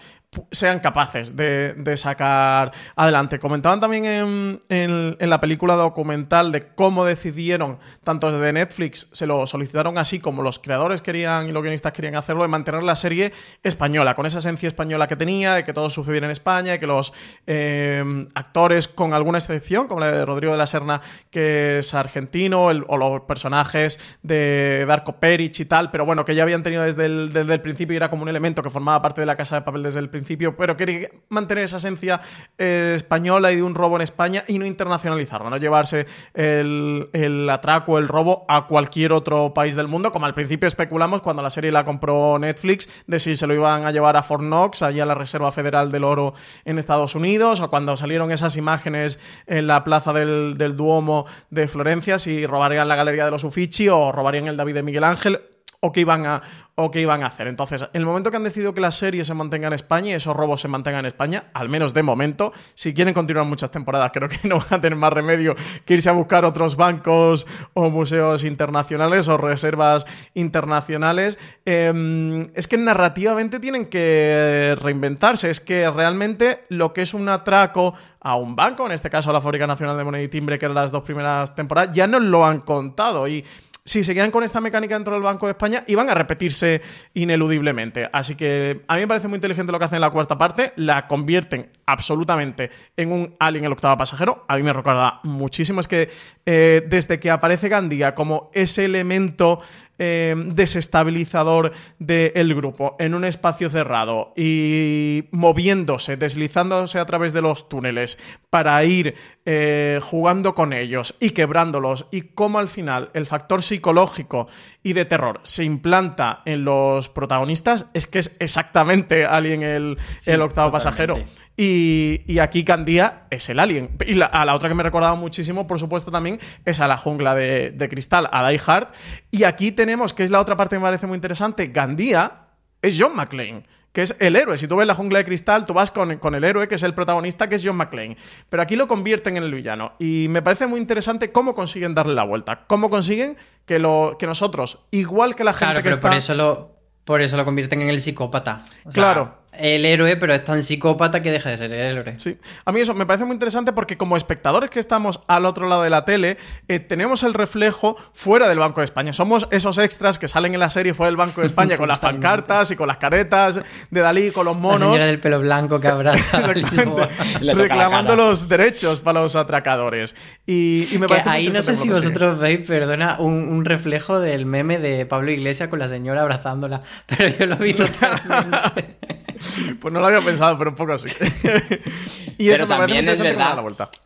sean 0.53 0.79
capaces 0.79 1.35
de, 1.35 1.97
sacar 1.97 2.73
adelante. 2.95 3.41
Comentaban 3.41 3.81
también 3.81 4.61
en, 4.69 5.17
la 5.19 5.41
película 5.41 5.75
documental 5.75 6.53
de 6.53 6.63
cómo 6.75 7.05
decidieron, 7.05 7.79
tanto 8.05 8.31
desde 8.31 8.53
Netflix, 8.53 9.09
se 9.13 9.27
lo 9.27 9.47
solicitaron 9.47 9.99
así 9.99 10.21
como 10.21 10.43
los 10.43 10.59
creadores 10.59 11.03
querían 11.03 11.49
y 11.49 11.53
los 11.53 11.63
guionistas 11.63 11.93
querían 11.93 12.15
hacerlo, 12.15 12.43
de 12.43 12.49
mantener 12.49 12.83
la 12.83 12.95
serie 12.95 13.33
española, 13.63 14.15
con 14.15 14.25
esa 14.25 14.39
esencia 14.39 14.69
española 14.69 15.09
que 15.09 15.17
tenía, 15.17 15.55
de 15.55 15.65
que 15.65 15.73
todo 15.73 15.91
sucediera 15.91 16.27
en 16.27 16.33
España, 16.33 16.73
de 16.73 16.81
que 16.81 16.87
los 16.87 17.13
eh, 17.47 18.27
actores, 18.35 18.87
con 18.87 19.15
alguna 19.15 19.39
excepción, 19.39 19.89
como 19.89 20.01
la 20.01 20.13
de 20.13 20.25
Rodrigo 20.25 20.53
de 20.53 20.59
la 20.59 20.67
Serna, 20.67 21.01
que 21.31 21.79
es 21.79 21.93
argentino, 21.93 22.67
o 22.67 22.97
los 22.97 23.23
personajes 23.23 23.99
de 24.23 24.85
Darko 24.87 25.19
Peric 25.19 25.59
y 25.59 25.65
tal, 25.65 25.91
pero 25.91 26.05
bueno, 26.05 26.25
que 26.25 26.35
ya 26.35 26.45
habían 26.45 26.63
tenido 26.63 26.85
desde 26.85 27.07
el, 27.07 27.33
desde 27.33 27.55
el 27.55 27.61
principio 27.61 27.95
y 27.95 27.97
era 27.97 28.11
como 28.11 28.23
un 28.23 28.29
elemento 28.29 28.63
que 28.63 28.71
formaba 28.71 29.03
parte 29.03 29.21
de 29.21 29.27
la 29.27 29.35
casa 29.35 29.57
de 29.57 29.63
papel 29.63 29.83
desde 29.83 29.99
el 29.99 30.09
principio 30.09 30.20
pero 30.57 30.77
quería 30.77 31.09
mantener 31.29 31.65
esa 31.65 31.79
esencia 31.79 32.21
eh, 32.59 32.93
española 32.95 33.53
y 33.53 33.57
de 33.57 33.63
un 33.63 33.75
robo 33.75 33.97
en 33.97 34.03
España 34.03 34.45
y 34.47 34.59
no 34.59 34.67
internacionalizarlo, 34.67 35.51
no 35.51 35.57
llevarse 35.57 36.07
el, 36.35 37.09
el 37.13 37.49
atraco, 37.49 37.99
el 37.99 38.09
robo 38.09 38.45
a 38.49 38.67
cualquier 38.67 39.13
otro 39.13 39.55
país 39.55 39.75
del 39.75 39.89
mundo, 39.89 40.13
como 40.13 40.27
al 40.27 40.35
principio 40.35 40.67
especulamos 40.67 41.23
cuando 41.23 41.43
la 41.43 41.51
serie 41.51 41.73
la 41.73 41.85
compró 41.85 42.39
Netflix, 42.39 42.89
de 43.07 43.19
si 43.19 43.37
se 43.37 43.47
lo 43.47 43.55
iban 43.55 43.85
a 43.85 43.93
llevar 43.93 44.17
a 44.17 44.23
Fort 44.23 44.43
Knox, 44.43 44.83
allí 44.83 45.01
a 45.01 45.07
la 45.07 45.15
Reserva 45.15 45.51
Federal 45.51 45.91
del 45.91 46.05
Oro 46.05 46.35
en 46.65 46.79
Estados 46.79 47.15
Unidos, 47.15 47.61
o 47.61 47.71
cuando 47.71 47.97
salieron 47.97 48.31
esas 48.33 48.57
imágenes 48.57 49.21
en 49.47 49.67
la 49.67 49.85
plaza 49.85 50.13
del, 50.13 50.57
del 50.57 50.77
Duomo 50.77 51.27
de 51.51 51.69
Florencia, 51.69 52.19
si 52.19 52.47
robarían 52.47 52.89
la 52.89 52.97
Galería 52.97 53.25
de 53.25 53.31
los 53.31 53.45
Uffizi 53.45 53.89
o 53.89 54.13
robarían 54.13 54.47
el 54.47 54.57
David 54.57 54.75
de 54.75 54.83
Miguel 54.83 55.05
Ángel 55.05 55.41
o 55.81 55.93
qué 55.93 56.01
iban 56.01 56.27
a 56.27 56.43
o 56.83 56.91
qué 56.91 57.01
iban 57.01 57.23
a 57.23 57.27
hacer. 57.27 57.47
Entonces, 57.47 57.83
en 57.83 58.01
el 58.01 58.07
momento 58.07 58.31
que 58.31 58.39
han 58.39 58.45
decidido 58.45 58.73
que 58.73 58.81
la 58.81 58.91
serie 58.91 59.23
se 59.25 59.35
mantenga 59.35 59.67
en 59.67 59.75
España 59.75 60.11
y 60.11 60.13
esos 60.15 60.35
robos 60.35 60.63
se 60.63 60.69
mantengan 60.69 61.01
en 61.01 61.07
España, 61.07 61.45
al 61.53 61.69
menos 61.69 61.93
de 61.93 62.03
momento, 62.03 62.55
si 62.75 62.95
quieren 62.95 63.13
continuar 63.13 63.45
muchas 63.47 63.71
temporadas, 63.71 64.11
creo 64.15 64.29
que 64.29 64.39
no 64.49 64.59
van 64.59 64.67
a 64.71 64.81
tener 64.81 64.97
más 64.97 65.13
remedio 65.13 65.55
que 65.85 65.95
irse 65.95 66.09
a 66.09 66.13
buscar 66.13 66.45
otros 66.45 66.77
bancos 66.77 67.47
o 67.75 67.91
museos 67.91 68.45
internacionales 68.45 69.29
o 69.29 69.37
reservas 69.37 70.07
internacionales. 70.35 71.39
Eh, 71.67 72.51
es 72.55 72.67
que 72.67 72.79
narrativamente 72.79 73.61
tienen 73.61 73.87
que 73.87 74.77
reinventarse. 74.81 75.51
Es 75.51 75.61
que 75.61 75.91
realmente 75.91 76.65
lo 76.71 76.93
que 76.95 77.03
es 77.03 77.13
un 77.13 77.29
atraco 77.29 77.95
a 78.21 78.37
un 78.37 78.55
banco, 78.57 78.87
en 78.87 78.93
este 78.93 79.11
caso 79.11 79.31
a 79.31 79.33
la 79.33 79.41
Fábrica 79.41 79.67
Nacional 79.67 79.97
de 79.97 80.05
Moneda 80.05 80.23
y 80.23 80.29
Timbre, 80.29 80.59
que 80.59 80.67
eran 80.67 80.75
las 80.75 80.91
dos 80.91 81.03
primeras 81.03 81.55
temporadas, 81.55 81.95
ya 81.95 82.07
nos 82.07 82.23
lo 82.23 82.45
han 82.45 82.61
contado 82.61 83.27
y 83.29 83.45
si 83.85 84.05
seguían 84.05 84.31
con 84.31 84.45
esta 84.45 84.61
mecánica 84.61 84.95
dentro 84.95 85.15
del 85.15 85.23
Banco 85.23 85.47
de 85.47 85.53
España, 85.53 85.85
iban 85.87 86.09
a 86.11 86.15
repetirse 86.15 86.83
ineludiblemente. 87.15 88.09
Así 88.13 88.35
que 88.35 88.83
a 88.87 88.95
mí 88.95 89.01
me 89.01 89.09
parece 89.09 89.29
muy 89.29 89.37
inteligente 89.37 89.73
lo 89.73 89.79
que 89.79 89.85
hacen 89.87 89.97
en 89.97 90.03
la 90.03 90.11
cuarta 90.11 90.37
parte. 90.37 90.73
La 90.77 91.07
convierten 91.07 91.71
absolutamente 91.87 92.71
en 92.97 93.13
un 93.13 93.35
Alien 93.39 93.65
el 93.65 93.73
octavo 93.73 93.97
pasajero. 93.97 94.45
A 94.49 94.57
mí 94.57 94.63
me 94.63 94.73
recuerda 94.73 95.21
muchísimo. 95.25 95.81
Es 95.81 95.89
que 95.89 96.11
eh, 96.47 96.83
desde 96.89 97.19
que 97.19 97.31
aparece 97.31 97.69
Gandía 97.69 98.15
como 98.15 98.51
ese 98.55 98.85
elemento 98.85 99.61
eh, 100.03 100.35
desestabilizador 100.35 101.73
del 101.99 102.55
grupo 102.55 102.97
en 102.99 103.15
un 103.15 103.27
espacio 103.27 103.69
cerrado 103.69 104.33
y 104.35 105.25
moviéndose, 105.31 106.17
deslizándose 106.17 106.99
a 106.99 107.05
través 107.05 107.35
de 107.35 107.43
los 107.43 107.69
túneles 107.69 108.19
para 108.49 108.83
ir 108.83 109.15
eh, 109.45 110.01
jugando 110.03 110.55
con 110.55 110.73
ellos 110.73 111.15
y 111.21 111.31
quebrándolos 111.31 112.07
y 112.11 112.23
cómo 112.23 112.59
al 112.59 112.71
final 112.71 113.11
el 113.13 113.27
factor 113.27 113.63
psicológico 113.63 114.49
y 114.83 114.95
de 114.95 115.05
terror 115.05 115.41
se 115.43 115.65
implanta 115.65 116.41
en 116.47 116.65
los 116.65 117.11
protagonistas 117.11 117.85
es 117.93 118.07
que 118.07 118.21
es 118.21 118.35
exactamente 118.41 119.27
Alien 119.27 119.63
el, 119.63 119.99
sí, 120.19 120.31
el 120.31 120.41
octavo 120.41 120.71
totalmente. 120.71 121.17
pasajero. 121.17 121.51
Y, 121.57 122.23
y, 122.27 122.39
aquí 122.39 122.65
Candía 122.65 123.25
es 123.29 123.51
el 123.51 123.59
alien. 123.59 123.91
Y 124.07 124.15
la, 124.15 124.25
a 124.25 124.47
la 124.47 124.55
otra 124.55 124.71
que 124.71 124.75
me 124.75 124.81
he 124.81 124.85
recordado 124.85 125.17
muchísimo, 125.17 125.67
por 125.67 125.79
supuesto, 125.79 126.11
también 126.11 126.41
es 126.65 126.81
a 126.81 126.89
la 126.89 126.97
jungla 126.97 127.35
de, 127.35 127.71
de 127.71 127.89
cristal, 127.91 128.31
a 128.33 128.49
Die 128.49 128.59
Hard. 128.67 128.89
Y 129.31 129.45
aquí 129.45 129.73
tenemos, 129.73 130.13
que 130.13 130.25
es 130.25 130.31
la 130.31 130.41
otra 130.41 130.57
parte 130.57 130.77
que 130.77 130.81
me 130.81 130.87
parece 130.87 131.07
muy 131.07 131.17
interesante, 131.17 131.69
Gandía 131.69 132.49
es 132.83 132.97
John 132.99 133.15
McClane 133.15 133.65
que 133.93 134.03
es 134.03 134.17
el 134.21 134.37
héroe. 134.37 134.57
Si 134.57 134.69
tú 134.69 134.77
ves 134.77 134.87
la 134.87 134.95
jungla 134.95 135.19
de 135.19 135.25
cristal, 135.25 135.67
tú 135.67 135.75
vas 135.75 135.91
con, 135.91 136.17
con, 136.19 136.35
el 136.35 136.45
héroe, 136.45 136.69
que 136.69 136.77
es 136.77 136.83
el 136.83 136.95
protagonista, 136.95 137.49
que 137.49 137.57
es 137.57 137.63
John 137.65 137.77
McClane. 137.77 138.17
Pero 138.49 138.63
aquí 138.63 138.77
lo 138.77 138.87
convierten 138.87 139.37
en 139.37 139.43
el 139.43 139.55
villano. 139.55 139.93
Y 139.99 140.29
me 140.31 140.43
parece 140.43 140.67
muy 140.67 140.81
interesante 140.81 141.33
cómo 141.33 141.55
consiguen 141.55 141.95
darle 141.95 142.15
la 142.15 142.25
vuelta. 142.25 142.65
Cómo 142.67 142.89
consiguen 142.89 143.37
que, 143.67 143.79
lo, 143.79 144.17
que 144.19 144.27
nosotros, 144.27 144.81
igual 144.91 145.35
que 145.35 145.45
la 145.45 145.53
gente 145.53 145.65
claro, 145.65 145.79
que 145.79 145.83
pero 145.85 145.95
está... 145.95 146.09
Por 146.09 146.17
eso 146.17 146.35
lo, 146.35 146.77
por 147.05 147.23
eso 147.23 147.37
lo 147.37 147.45
convierten 147.45 147.83
en 147.83 147.89
el 147.89 148.01
psicópata. 148.01 148.63
O 148.85 148.93
sea, 148.93 149.03
claro. 149.03 149.40
El 149.53 149.85
héroe, 149.85 150.17
pero 150.17 150.33
es 150.33 150.45
tan 150.45 150.63
psicópata 150.63 151.23
que 151.23 151.33
deja 151.33 151.51
de 151.51 151.57
ser 151.57 151.73
el 151.73 151.99
héroe. 151.99 152.15
Sí. 152.19 152.39
A 152.65 152.73
mí 152.73 152.81
eso 152.81 152.95
me 152.95 153.05
parece 153.05 153.25
muy 153.25 153.35
interesante 153.35 153.73
porque 153.73 153.97
como 153.97 154.17
espectadores 154.17 154.71
que 154.71 154.79
estamos 154.79 155.21
al 155.27 155.45
otro 155.45 155.69
lado 155.69 155.83
de 155.83 155.91
la 155.91 156.05
tele, 156.05 156.39
eh, 156.69 156.79
tenemos 156.79 157.25
el 157.25 157.35
reflejo 157.35 157.97
fuera 158.13 158.49
del 158.49 158.61
Banco 158.61 158.81
de 158.81 158.85
España. 158.85 159.13
Somos 159.13 159.49
esos 159.51 159.79
extras 159.79 160.19
que 160.19 160.29
salen 160.29 160.55
en 160.55 160.61
la 160.61 160.71
serie 160.71 160.95
fuera 160.95 161.09
del 161.09 161.17
Banco 161.17 161.41
de 161.41 161.49
España 161.49 161.77
con 161.77 161.89
las 161.89 161.99
pancartas 161.99 162.71
y 162.71 162.77
con 162.77 162.87
las 162.87 162.99
caretas 162.99 163.61
de 163.91 164.01
Dalí, 164.01 164.31
con 164.31 164.47
los 164.47 164.57
monos. 164.57 164.81
La 164.81 164.87
señora 164.87 165.07
del 165.07 165.21
pelo 165.21 165.41
blanco 165.41 165.81
que 165.81 165.89
abraza. 165.89 166.53
reclamando 167.53 168.15
los 168.15 168.49
derechos 168.49 169.01
para 169.01 169.21
los 169.21 169.35
atracadores. 169.35 170.15
Y, 170.47 170.89
y 170.93 170.99
me 170.99 171.07
que 171.07 171.15
parece 171.15 171.31
ahí 171.31 171.49
no 171.49 171.61
sé 171.61 171.75
si 171.75 171.89
vosotros 171.89 172.39
veis, 172.39 172.61
perdona, 172.67 173.17
un, 173.19 173.35
un, 173.49 173.65
reflejo 173.65 174.21
del 174.21 174.47
meme 174.47 174.79
de 174.79 175.07
Pablo 175.07 175.31
Iglesias 175.31 175.69
con 175.69 175.81
la 175.81 175.89
señora 175.89 176.23
abrazándola. 176.23 176.81
Pero 177.07 177.29
yo 177.29 177.47
lo 177.47 177.57
vi 177.57 177.75
totalmente. 177.75 179.11
Pues 179.81 179.93
no 179.93 180.01
lo 180.01 180.07
había 180.07 180.21
pensado, 180.21 180.57
pero 180.59 180.71
un 180.71 180.77
poco 180.77 180.93
así. 180.93 181.09
y 182.39 182.45
pero 182.45 182.55
eso 182.55 182.67
también 182.67 183.09
es 183.09 183.21
verdad 183.21 183.59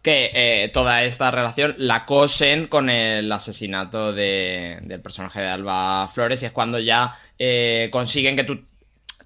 que 0.03 0.30
eh, 0.32 0.70
toda 0.72 1.03
esta 1.05 1.30
relación 1.30 1.74
la 1.78 2.05
cosen 2.05 2.66
con 2.66 2.91
el 2.91 3.30
asesinato 3.30 4.12
de, 4.12 4.78
del 4.82 5.01
personaje 5.01 5.41
de 5.41 5.49
Alba 5.49 6.09
Flores 6.09 6.43
y 6.43 6.47
es 6.47 6.53
cuando 6.53 6.78
ya 6.78 7.12
eh, 7.39 7.89
consiguen 7.91 8.37
que 8.37 8.45
tú 8.45 8.61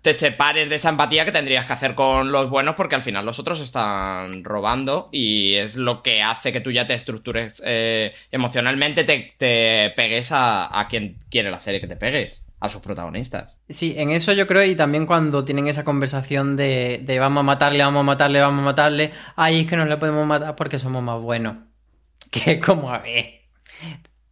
te 0.02 0.14
separes 0.14 0.70
de 0.70 0.76
esa 0.76 0.90
empatía 0.90 1.24
que 1.24 1.32
tendrías 1.32 1.66
que 1.66 1.72
hacer 1.72 1.94
con 1.94 2.30
los 2.30 2.48
buenos 2.48 2.76
porque 2.76 2.94
al 2.94 3.02
final 3.02 3.26
los 3.26 3.40
otros 3.40 3.60
están 3.60 4.44
robando 4.44 5.08
y 5.10 5.56
es 5.56 5.74
lo 5.74 6.02
que 6.02 6.22
hace 6.22 6.52
que 6.52 6.60
tú 6.60 6.70
ya 6.70 6.86
te 6.86 6.94
estructures 6.94 7.60
eh, 7.64 8.14
emocionalmente, 8.30 9.04
te, 9.04 9.34
te 9.36 9.92
pegues 9.96 10.30
a, 10.30 10.78
a 10.78 10.86
quien 10.86 11.16
quiere 11.30 11.50
la 11.50 11.58
serie 11.58 11.80
que 11.80 11.88
te 11.88 11.96
pegues 11.96 12.42
a 12.60 12.68
sus 12.68 12.80
protagonistas. 12.80 13.58
Sí, 13.68 13.94
en 13.96 14.10
eso 14.10 14.32
yo 14.32 14.46
creo, 14.46 14.64
y 14.64 14.74
también 14.74 15.06
cuando 15.06 15.44
tienen 15.44 15.68
esa 15.68 15.84
conversación 15.84 16.56
de, 16.56 17.16
vamos 17.20 17.40
a 17.40 17.44
matarle, 17.44 17.84
vamos 17.84 18.00
a 18.00 18.04
matarle, 18.04 18.40
vamos 18.40 18.60
a 18.60 18.64
matarle, 18.64 19.12
ahí 19.36 19.60
es 19.60 19.66
que 19.66 19.76
no 19.76 19.84
le 19.84 19.96
podemos 19.96 20.26
matar 20.26 20.56
porque 20.56 20.78
somos 20.78 21.02
más 21.02 21.20
buenos. 21.20 21.56
Que 22.30 22.60
como 22.60 22.92
a 22.92 22.98
ver. 22.98 23.42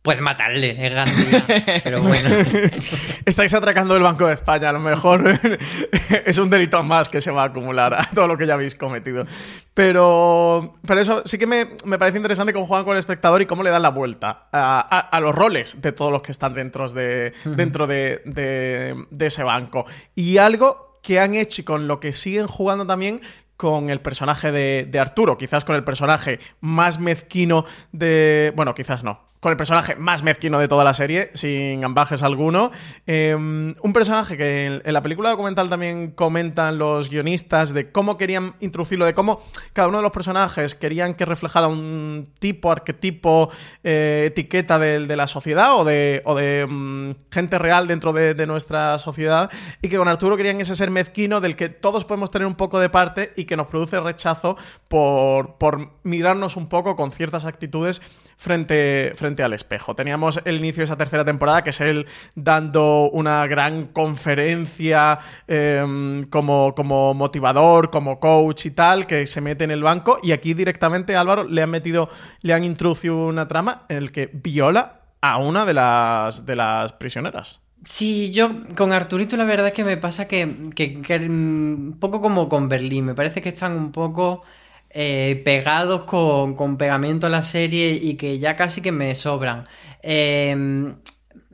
Puedes 0.06 0.22
matarle, 0.22 0.86
es 0.86 0.94
Gandía, 0.94 1.44
pero 1.82 2.00
bueno. 2.00 2.30
Estáis 3.24 3.52
atracando 3.54 3.96
el 3.96 4.04
Banco 4.04 4.28
de 4.28 4.34
España, 4.34 4.68
a 4.68 4.72
lo 4.72 4.78
mejor 4.78 5.24
es 6.24 6.38
un 6.38 6.48
delito 6.48 6.80
más 6.84 7.08
que 7.08 7.20
se 7.20 7.32
va 7.32 7.42
a 7.42 7.46
acumular 7.46 7.92
a 7.92 8.08
todo 8.14 8.28
lo 8.28 8.38
que 8.38 8.46
ya 8.46 8.54
habéis 8.54 8.76
cometido. 8.76 9.26
Pero, 9.74 10.76
pero 10.86 11.00
eso 11.00 11.22
sí 11.24 11.38
que 11.38 11.48
me, 11.48 11.70
me 11.84 11.98
parece 11.98 12.18
interesante 12.18 12.52
cómo 12.52 12.66
juegan 12.66 12.84
con 12.84 12.92
el 12.92 13.00
espectador 13.00 13.42
y 13.42 13.46
cómo 13.46 13.64
le 13.64 13.70
dan 13.70 13.82
la 13.82 13.88
vuelta 13.88 14.46
a, 14.52 14.78
a, 14.88 15.00
a 15.00 15.20
los 15.20 15.34
roles 15.34 15.82
de 15.82 15.90
todos 15.90 16.12
los 16.12 16.22
que 16.22 16.30
están 16.30 16.54
dentro 16.54 16.88
de, 16.88 17.32
dentro 17.44 17.88
de, 17.88 18.22
de, 18.26 19.06
de 19.10 19.26
ese 19.26 19.42
banco. 19.42 19.86
Y 20.14 20.38
algo 20.38 21.00
que 21.02 21.18
han 21.18 21.34
hecho 21.34 21.62
y 21.62 21.64
con 21.64 21.88
lo 21.88 21.98
que 21.98 22.12
siguen 22.12 22.46
jugando 22.46 22.86
también 22.86 23.22
con 23.56 23.90
el 23.90 24.00
personaje 24.00 24.52
de, 24.52 24.86
de, 24.88 24.98
Arturo, 25.00 25.36
quizás 25.36 25.64
con 25.64 25.74
el 25.74 25.82
personaje 25.82 26.38
más 26.60 27.00
mezquino 27.00 27.64
de... 27.90 28.52
Bueno, 28.54 28.74
quizás 28.74 29.02
no, 29.02 29.25
con 29.40 29.50
el 29.50 29.56
personaje 29.56 29.94
más 29.96 30.22
mezquino 30.22 30.58
de 30.58 30.68
toda 30.68 30.84
la 30.84 30.94
serie, 30.94 31.30
sin 31.34 31.84
ambajes 31.84 32.22
alguno. 32.22 32.70
Eh, 33.06 33.34
un 33.34 33.92
personaje 33.92 34.36
que 34.36 34.80
en, 34.84 34.92
la 34.92 35.00
película 35.00 35.30
documental 35.30 35.68
también 35.68 36.10
comentan 36.10 36.78
los 36.78 37.10
guionistas 37.10 37.74
de 37.74 37.90
cómo 37.90 38.16
querían 38.16 38.54
introducirlo, 38.60 39.06
de 39.06 39.14
cómo 39.14 39.42
cada 39.72 39.88
uno 39.88 39.98
de 39.98 40.02
los 40.02 40.12
personajes 40.12 40.74
querían 40.74 41.14
que 41.14 41.24
reflejara 41.24 41.68
un 41.68 42.28
tipo, 42.38 42.70
arquetipo, 42.70 43.50
eh, 43.84 44.24
etiqueta 44.26 44.78
de, 44.78 45.06
de, 45.06 45.16
la 45.16 45.26
sociedad 45.26 45.76
o 45.76 45.84
de, 45.84 46.22
o 46.24 46.34
de 46.34 46.64
um, 46.64 47.14
gente 47.30 47.58
real 47.58 47.86
dentro 47.86 48.12
de, 48.12 48.34
de, 48.34 48.46
nuestra 48.46 48.98
sociedad 48.98 49.50
y 49.82 49.88
que 49.88 49.96
con 49.96 50.08
Arturo 50.08 50.36
querían 50.36 50.60
ese 50.60 50.76
ser 50.76 50.90
mezquino 50.90 51.40
del 51.40 51.56
que 51.56 51.68
todos 51.68 52.04
podemos 52.04 52.30
tener 52.30 52.46
un 52.46 52.54
poco 52.54 52.80
de 52.80 52.88
parte 52.88 53.32
y 53.36 53.44
que 53.44 53.56
nos 53.56 53.66
produce 53.66 54.00
rechazo 54.00 54.56
por, 54.88 55.56
por 55.56 55.90
mirarnos 56.02 56.56
un 56.56 56.68
poco 56.68 56.96
con 56.96 57.12
ciertas 57.12 57.44
actitudes 57.44 58.00
frente, 58.36 59.12
frente 59.14 59.25
al 59.42 59.52
espejo. 59.52 59.94
Teníamos 59.94 60.40
el 60.44 60.56
inicio 60.56 60.80
de 60.80 60.84
esa 60.84 60.96
tercera 60.96 61.24
temporada, 61.24 61.62
que 61.62 61.70
es 61.70 61.80
él 61.80 62.06
dando 62.34 63.10
una 63.10 63.46
gran 63.46 63.86
conferencia 63.86 65.18
eh, 65.48 66.24
como, 66.30 66.74
como 66.74 67.14
motivador, 67.14 67.90
como 67.90 68.20
coach 68.20 68.66
y 68.66 68.70
tal, 68.70 69.06
que 69.06 69.26
se 69.26 69.40
mete 69.40 69.64
en 69.64 69.70
el 69.70 69.82
banco. 69.82 70.18
Y 70.22 70.32
aquí 70.32 70.54
directamente, 70.54 71.16
Álvaro, 71.16 71.44
le 71.44 71.62
han 71.62 71.70
metido, 71.70 72.08
le 72.42 72.54
han 72.54 72.64
introducido 72.64 73.26
una 73.26 73.48
trama 73.48 73.84
en 73.88 73.98
el 73.98 74.12
que 74.12 74.30
viola 74.32 75.00
a 75.20 75.38
una 75.38 75.64
de 75.64 75.74
las, 75.74 76.46
de 76.46 76.56
las 76.56 76.92
prisioneras. 76.92 77.60
Sí, 77.84 78.32
yo 78.32 78.50
con 78.76 78.92
Arturito 78.92 79.36
la 79.36 79.44
verdad 79.44 79.68
es 79.68 79.72
que 79.72 79.84
me 79.84 79.96
pasa 79.96 80.26
que, 80.26 80.70
que, 80.74 81.00
que, 81.02 81.18
mm, 81.20 81.92
un 81.92 81.96
poco 82.00 82.20
como 82.20 82.48
con 82.48 82.68
Berlín, 82.68 83.04
me 83.04 83.14
parece 83.14 83.40
que 83.40 83.50
están 83.50 83.72
un 83.72 83.92
poco 83.92 84.42
eh, 84.98 85.42
pegados 85.44 86.04
con, 86.04 86.54
con 86.54 86.78
pegamento 86.78 87.26
a 87.26 87.30
la 87.30 87.42
serie 87.42 87.90
y 87.90 88.14
que 88.14 88.38
ya 88.38 88.56
casi 88.56 88.80
que 88.80 88.92
me 88.92 89.14
sobran. 89.14 89.66
Eh, 90.02 90.94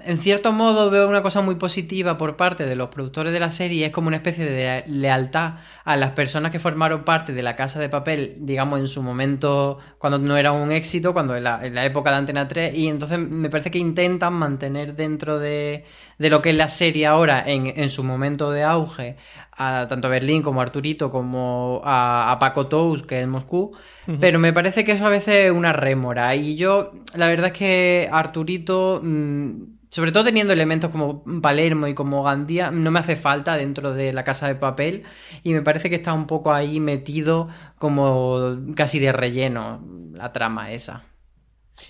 en 0.05 0.19
cierto 0.19 0.53
modo 0.53 0.91
veo 0.91 1.09
una 1.09 1.23
cosa 1.23 1.41
muy 1.43 1.55
positiva 1.57 2.19
por 2.19 2.37
parte 2.37 2.67
de 2.67 2.77
los 2.77 2.89
productores 2.89 3.33
de 3.33 3.41
la 3.41 3.51
serie, 3.51 3.87
es 3.87 3.93
como 3.93 4.09
una 4.09 4.17
especie 4.17 4.45
de 4.45 4.85
lealtad 4.87 5.55
a 5.85 5.97
las 5.97 6.11
personas 6.13 6.51
que 6.51 6.59
formaron 6.59 7.05
parte 7.05 7.33
de 7.33 7.43
la 7.43 7.57
Casa 7.57 7.81
de 7.81 7.89
Papel, 7.89 8.37
digamos, 8.41 8.81
en 8.81 8.89
su 8.89 9.03
momento, 9.03 9.79
cuando 9.99 10.19
no 10.19 10.37
era 10.37 10.53
un 10.53 10.71
éxito, 10.73 11.13
cuando 11.13 11.37
en 11.37 11.45
la, 11.45 11.65
en 11.65 11.75
la 11.75 11.85
época 11.85 12.11
de 12.11 12.17
Antena 12.17 12.49
3, 12.49 12.77
y 12.77 12.89
entonces 12.89 13.19
me 13.19 13.51
parece 13.51 13.71
que 13.71 13.79
intentan 13.79 14.35
mantener 14.35 14.95
dentro 14.95 15.39
de, 15.39 15.85
de 16.19 16.31
lo 16.31 16.43
que 16.43 16.51
es 16.51 16.57
la 16.57 16.69
serie 16.69 17.07
ahora, 17.07 17.43
en, 17.47 17.67
en 17.67 17.89
su 17.89 18.05
momento 18.05 18.51
de 18.51 18.63
auge, 18.63 19.17
a 19.53 19.87
tanto 19.89 20.09
a 20.09 20.11
Berlín 20.11 20.43
como 20.43 20.61
a 20.61 20.65
Arturito, 20.65 21.11
como 21.11 21.83
a, 21.85 22.33
a 22.33 22.39
Paco 22.39 22.67
Tous, 22.67 23.03
que 23.03 23.21
es 23.21 23.29
Moscú, 23.29 23.77
pero 24.19 24.39
me 24.39 24.53
parece 24.53 24.85
que 24.85 24.93
eso 24.93 25.07
a 25.07 25.11
veces 25.11 25.47
es 25.47 25.53
una 25.53 25.73
rémora, 25.73 26.35
y 26.35 26.57
yo, 26.57 26.93
la 27.15 27.29
verdad 27.29 27.49
es 27.49 27.53
que 27.53 28.09
Arturito... 28.11 29.01
mmm, 29.03 29.72
sobre 29.93 30.11
todo 30.11 30.25
teniendo 30.25 30.55
elementos 30.55 30.91
como 30.91 31.23
Palermo 31.43 31.87
y 31.87 31.93
como 31.95 32.23
Gandía, 32.23 32.71
no 32.71 32.91
me 32.91 33.01
hace 33.01 33.15
falta 33.15 33.59
dentro 33.59 33.93
de 33.93 34.15
la 34.15 34.25
casa 34.25 34.49
de 34.49 34.55
papel 34.55 35.03
y 35.43 35.53
me 35.53 35.61
parece 35.61 35.91
que 35.91 35.97
está 35.97 36.15
un 36.15 36.27
poco 36.27 36.51
ahí 36.55 36.81
metido 36.81 37.51
como 37.79 38.57
casi 38.75 39.01
de 39.01 39.13
relleno 39.13 39.85
la 40.15 40.33
trama 40.33 40.73
esa. 40.73 41.05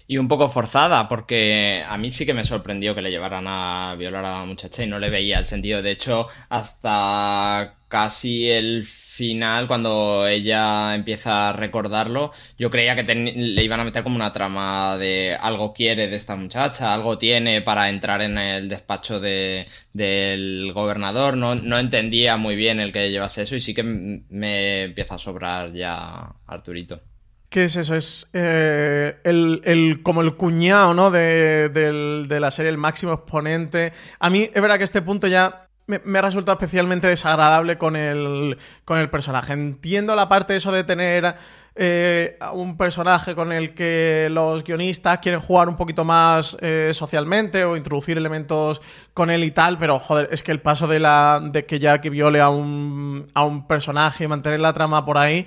Y 0.09 0.18
un 0.18 0.26
poco 0.26 0.48
forzada, 0.48 1.09
porque 1.09 1.84
a 1.88 1.96
mí 1.96 2.11
sí 2.11 2.26
que 2.26 2.34
me 2.34 2.44
sorprendió 2.44 2.92
que 2.96 3.03
le 3.03 3.11
llevaran 3.12 3.44
a 3.46 3.94
violar 3.96 4.24
a 4.24 4.40
la 4.40 4.44
muchacha 4.46 4.82
y 4.82 4.88
no 4.88 4.98
le 4.98 5.09
veía 5.09 5.38
el 5.38 5.46
sentido. 5.46 5.80
De 5.80 5.92
hecho, 5.92 6.26
hasta 6.48 7.76
casi 7.86 8.50
el 8.50 8.84
final, 9.12 9.66
cuando 9.66 10.26
ella 10.26 10.94
empieza 10.94 11.50
a 11.50 11.52
recordarlo, 11.52 12.32
yo 12.58 12.70
creía 12.70 12.96
que 12.96 13.14
le 13.14 13.62
iban 13.62 13.80
a 13.80 13.84
meter 13.84 14.02
como 14.02 14.16
una 14.16 14.32
trama 14.32 14.96
de 14.96 15.36
algo 15.38 15.74
quiere 15.74 16.08
de 16.08 16.16
esta 16.16 16.34
muchacha, 16.34 16.94
algo 16.94 17.18
tiene 17.18 17.60
para 17.60 17.90
entrar 17.90 18.22
en 18.22 18.38
el 18.38 18.68
despacho 18.70 19.20
de, 19.20 19.66
del 19.92 20.72
gobernador. 20.72 21.36
No, 21.36 21.54
no 21.54 21.78
entendía 21.78 22.38
muy 22.38 22.56
bien 22.56 22.80
el 22.80 22.90
que 22.90 23.10
llevase 23.10 23.42
eso 23.42 23.54
y 23.54 23.60
sí 23.60 23.74
que 23.74 23.82
me 23.82 24.84
empieza 24.84 25.16
a 25.16 25.18
sobrar 25.18 25.72
ya 25.74 26.34
Arturito. 26.46 27.02
¿Qué 27.50 27.64
es 27.64 27.76
eso? 27.76 27.94
Es 27.94 28.30
eh, 28.32 29.18
el, 29.24 29.60
el, 29.64 30.02
como 30.02 30.22
el 30.22 30.36
cuñado 30.36 30.94
¿no? 30.94 31.10
de, 31.10 31.68
de, 31.68 32.24
de, 32.26 32.40
la 32.40 32.50
serie, 32.50 32.70
el 32.70 32.78
máximo 32.78 33.12
exponente. 33.12 33.92
A 34.18 34.30
mí 34.30 34.48
es 34.54 34.62
verdad 34.62 34.78
que 34.78 34.84
este 34.84 35.02
punto 35.02 35.26
ya 35.26 35.68
me, 35.86 36.18
ha 36.18 36.22
resultado 36.22 36.56
especialmente 36.58 37.06
desagradable 37.06 37.78
con 37.78 37.96
el, 37.96 38.56
con 38.84 38.98
el 38.98 39.10
personaje. 39.10 39.52
Entiendo 39.52 40.14
la 40.14 40.28
parte 40.28 40.52
de 40.52 40.58
eso 40.58 40.72
de 40.72 40.84
tener 40.84 41.34
eh, 41.74 42.38
un 42.52 42.76
personaje 42.76 43.34
con 43.34 43.52
el 43.52 43.74
que 43.74 44.28
los 44.30 44.62
guionistas 44.62 45.18
quieren 45.18 45.40
jugar 45.40 45.68
un 45.68 45.76
poquito 45.76 46.04
más 46.04 46.56
eh, 46.60 46.90
socialmente 46.92 47.64
o 47.64 47.76
introducir 47.76 48.18
elementos 48.18 48.82
con 49.14 49.30
él 49.30 49.44
y 49.44 49.50
tal, 49.50 49.78
pero 49.78 49.98
joder, 49.98 50.28
es 50.30 50.42
que 50.42 50.52
el 50.52 50.60
paso 50.60 50.86
de, 50.86 51.00
la, 51.00 51.40
de 51.42 51.66
que 51.66 51.78
Jackie 51.78 52.10
viole 52.10 52.40
a 52.40 52.48
un, 52.48 53.26
a 53.34 53.44
un 53.44 53.66
personaje 53.66 54.24
y 54.24 54.28
mantener 54.28 54.60
la 54.60 54.72
trama 54.72 55.04
por 55.04 55.18
ahí... 55.18 55.46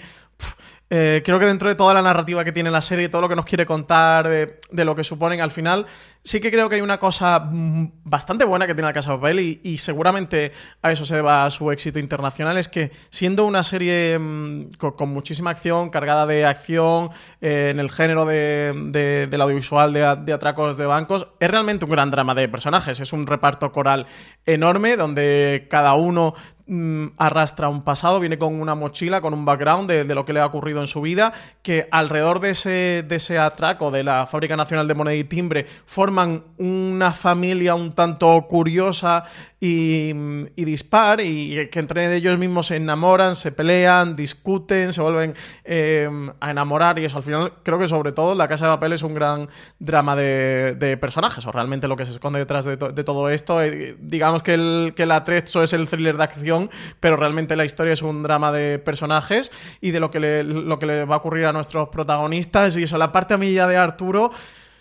eh, 0.88 1.23
creo 1.25 1.39
que 1.39 1.47
dentro 1.47 1.67
de 1.67 1.73
toda 1.73 1.95
la 1.95 2.03
narrativa 2.03 2.43
que 2.43 2.51
tiene 2.51 2.69
la 2.69 2.81
serie, 2.81 3.09
todo 3.09 3.23
lo 3.23 3.29
que 3.29 3.36
nos 3.36 3.45
quiere 3.45 3.65
contar, 3.65 4.29
de, 4.29 4.86
lo 4.86 4.95
que 4.95 5.03
suponen 5.03 5.41
al 5.41 5.49
final, 5.49 5.88
sí 6.23 6.39
que 6.39 6.51
creo 6.51 6.69
que 6.69 6.75
hay 6.75 6.81
una 6.81 6.99
cosa 6.99 7.49
bastante 7.49 8.45
buena 8.45 8.67
que 8.67 8.75
tiene 8.75 8.88
la 8.88 8.93
Casa 8.93 9.11
de 9.11 9.17
Papel 9.17 9.39
y, 9.63 9.77
seguramente 9.79 10.51
a 10.83 10.91
eso 10.91 11.03
se 11.03 11.15
deba 11.15 11.49
su 11.49 11.71
éxito 11.71 11.97
internacional, 11.97 12.57
es 12.57 12.67
que 12.67 12.91
siendo 13.09 13.45
una 13.45 13.63
serie 13.63 14.19
con, 14.77 15.09
muchísima 15.09 15.49
acción, 15.49 15.89
cargada 15.89 16.27
de 16.27 16.45
acción, 16.45 17.09
eh, 17.41 17.69
en 17.71 17.79
el 17.79 17.89
género 17.89 18.25
de, 18.25 18.73
de, 18.91 19.27
del 19.27 19.41
audiovisual 19.41 19.91
de, 19.91 20.33
atracos 20.33 20.77
de 20.77 20.86
bancos, 20.86 21.27
es 21.39 21.49
realmente 21.49 21.86
un 21.86 21.91
gran 21.91 22.11
drama 22.11 22.36
de 22.36 22.47
personajes, 22.47 22.99
es 22.99 23.11
un 23.11 23.25
reparto 23.25 23.71
coral 23.71 24.05
enorme 24.45 24.97
donde 24.97 25.67
cada 25.69 25.95
uno 25.95 26.36
mmm, 26.68 27.07
arrastra 27.18 27.70
un 27.70 27.84
pasado, 27.84 28.20
viene 28.20 28.38
con 28.38 28.59
una 28.59 28.76
mochila, 28.76 29.22
con 29.22 29.34
un 29.34 29.45
background 29.45 29.89
de, 29.89 30.03
de, 30.03 30.16
lo 30.16 30.26
que 30.26 30.34
le 30.34 30.39
ha 30.39 30.45
ocurrido 30.45 30.82
en 30.82 30.88
su 30.88 31.01
vida, 31.01 31.34
que 31.61 31.88
alrededor 31.91 32.39
de 32.39 32.51
ese, 32.51 33.05
de 33.07 33.16
ese 33.16 33.38
atraco 33.38 33.91
de 33.91 34.03
la 34.03 34.26
Fábrica 34.26 34.55
Nacional 34.55 34.88
de 34.88 34.95
Moneda 34.95 35.16
y 35.16 35.24
Timbre 35.24 35.66
forman 35.86 36.43
una 36.57 37.11
familia 37.11 37.76
un 37.76 37.93
tanto 37.93 38.45
curiosa 38.47 39.26
y, 39.60 40.12
y, 40.56 40.66
dispar 40.66 41.22
y 41.22 41.70
que 41.70 41.80
entre 41.80 42.14
ellos 42.16 42.38
mismos 42.38 42.68
se 42.68 42.76
enamoran, 42.76 43.36
se 43.36 43.51
pelean, 43.51 44.16
discuten, 44.16 44.91
se 44.91 45.01
vuelven 45.01 45.34
eh, 45.64 46.10
a 46.39 46.51
enamorar 46.51 46.99
y 46.99 47.06
eso 47.06 47.18
al 47.18 47.24
final 47.24 47.53
creo 47.64 47.80
que 47.80 47.88
sobre 47.88 48.12
todo 48.12 48.36
La 48.36 48.47
Casa 48.47 48.66
de 48.66 48.74
Papel 48.74 48.93
es 48.93 49.03
un 49.03 49.14
gran 49.14 49.47
drama 49.80 50.16
de, 50.16 50.97
personajes 50.99 51.45
o 51.45 51.51
realmente 51.51 51.88
lo 51.88 51.95
que 51.95 52.06
se 52.06 52.12
esconde 52.12 52.39
detrás 52.39 52.66
de, 52.66 52.78
to 52.78 52.89
de 52.91 53.03
todo 53.03 53.30
esto 53.30 53.62
eh, 53.62 53.97
digamos 53.99 54.43
que 54.43 54.53
el, 54.53 54.93
que 54.95 55.03
el 55.03 55.12
atrecho 55.12 55.64
es 55.64 55.74
el 55.74 55.88
thriller 55.88 56.18
de 56.18 56.24
acción 56.24 56.70
pero 56.99 57.16
realmente 57.18 57.56
la 57.56 57.66
historia 57.66 57.93
es 57.93 58.01
un 58.01 58.24
drama 58.24 58.51
de 58.51 58.80
personajes 58.80 59.51
y 59.82 59.91
de 59.91 59.99
lo 59.99 60.12
que 60.12 60.20
le, 60.20 60.43
lo 60.43 60.80
que 60.80 60.86
le 60.86 61.06
va 61.06 61.16
a 61.16 61.18
ocurrir 61.20 61.45
a 61.45 61.53
nuestros 61.53 61.89
protagonistas 61.89 62.78
y 62.78 62.84
eso 62.84 62.97
la 62.97 63.12
parte 63.12 63.34
a 63.34 63.38
de 63.68 63.78
Arturo 63.78 64.32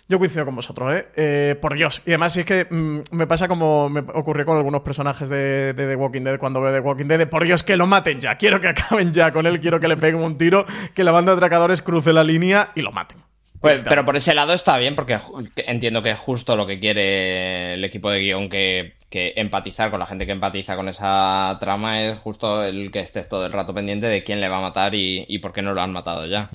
yo 0.07 0.19
coincido 0.19 0.45
con 0.45 0.55
vosotros, 0.55 0.93
¿eh? 0.93 1.07
eh 1.15 1.55
por 1.59 1.73
Dios. 1.73 2.01
Y 2.05 2.11
además, 2.11 2.33
si 2.33 2.41
es 2.41 2.45
que 2.45 2.67
mmm, 2.69 2.99
me 3.11 3.27
pasa 3.27 3.47
como 3.47 3.89
me 3.89 4.01
ocurrió 4.01 4.45
con 4.45 4.57
algunos 4.57 4.81
personajes 4.81 5.29
de, 5.29 5.73
de, 5.73 5.87
The 5.87 5.95
Walking 5.95 6.21
Dead 6.21 6.37
cuando 6.37 6.61
veo 6.61 6.71
The 6.71 6.79
Walking 6.79 7.05
Dead. 7.05 7.17
De, 7.17 7.27
por 7.27 7.43
Dios, 7.43 7.63
que 7.63 7.75
lo 7.75 7.87
maten 7.87 8.19
ya. 8.19 8.35
Quiero 8.35 8.59
que 8.59 8.67
acaben 8.69 9.13
ya 9.13 9.31
con 9.31 9.45
él. 9.47 9.59
Quiero 9.59 9.79
que 9.79 9.87
le 9.87 9.97
peguen 9.97 10.21
un 10.21 10.37
tiro. 10.37 10.65
Que 10.93 11.03
la 11.03 11.11
banda 11.11 11.31
de 11.31 11.37
atracadores 11.37 11.81
cruce 11.81 12.13
la 12.13 12.23
línea 12.23 12.71
y 12.75 12.81
lo 12.81 12.91
maten. 12.91 13.17
Pues, 13.61 13.81
pero 13.83 14.05
por 14.05 14.15
ese 14.15 14.35
lado 14.35 14.53
está 14.53 14.77
bien, 14.77 14.95
porque 14.95 15.17
entiendo 15.65 16.03
que 16.03 16.11
es 16.11 16.19
justo 16.19 16.55
lo 16.55 16.67
que 16.67 16.79
quiere 16.79 17.73
el 17.73 17.83
equipo 17.83 18.11
de 18.11 18.19
guion, 18.19 18.47
que, 18.47 18.93
que, 19.09 19.33
empatizar 19.37 19.89
con 19.89 19.99
la 19.99 20.05
gente 20.05 20.27
que 20.27 20.33
empatiza 20.33 20.75
con 20.75 20.87
esa 20.87 21.57
trama 21.59 22.03
es 22.03 22.19
justo 22.19 22.63
el 22.63 22.91
que 22.91 22.99
estés 22.99 23.27
todo 23.27 23.47
el 23.47 23.51
rato 23.51 23.73
pendiente 23.73 24.05
de 24.05 24.23
quién 24.23 24.39
le 24.39 24.49
va 24.49 24.59
a 24.59 24.61
matar 24.61 24.93
y, 24.93 25.25
y 25.27 25.39
por 25.39 25.51
qué 25.51 25.63
no 25.63 25.73
lo 25.73 25.81
han 25.81 25.91
matado 25.91 26.27
ya. 26.27 26.51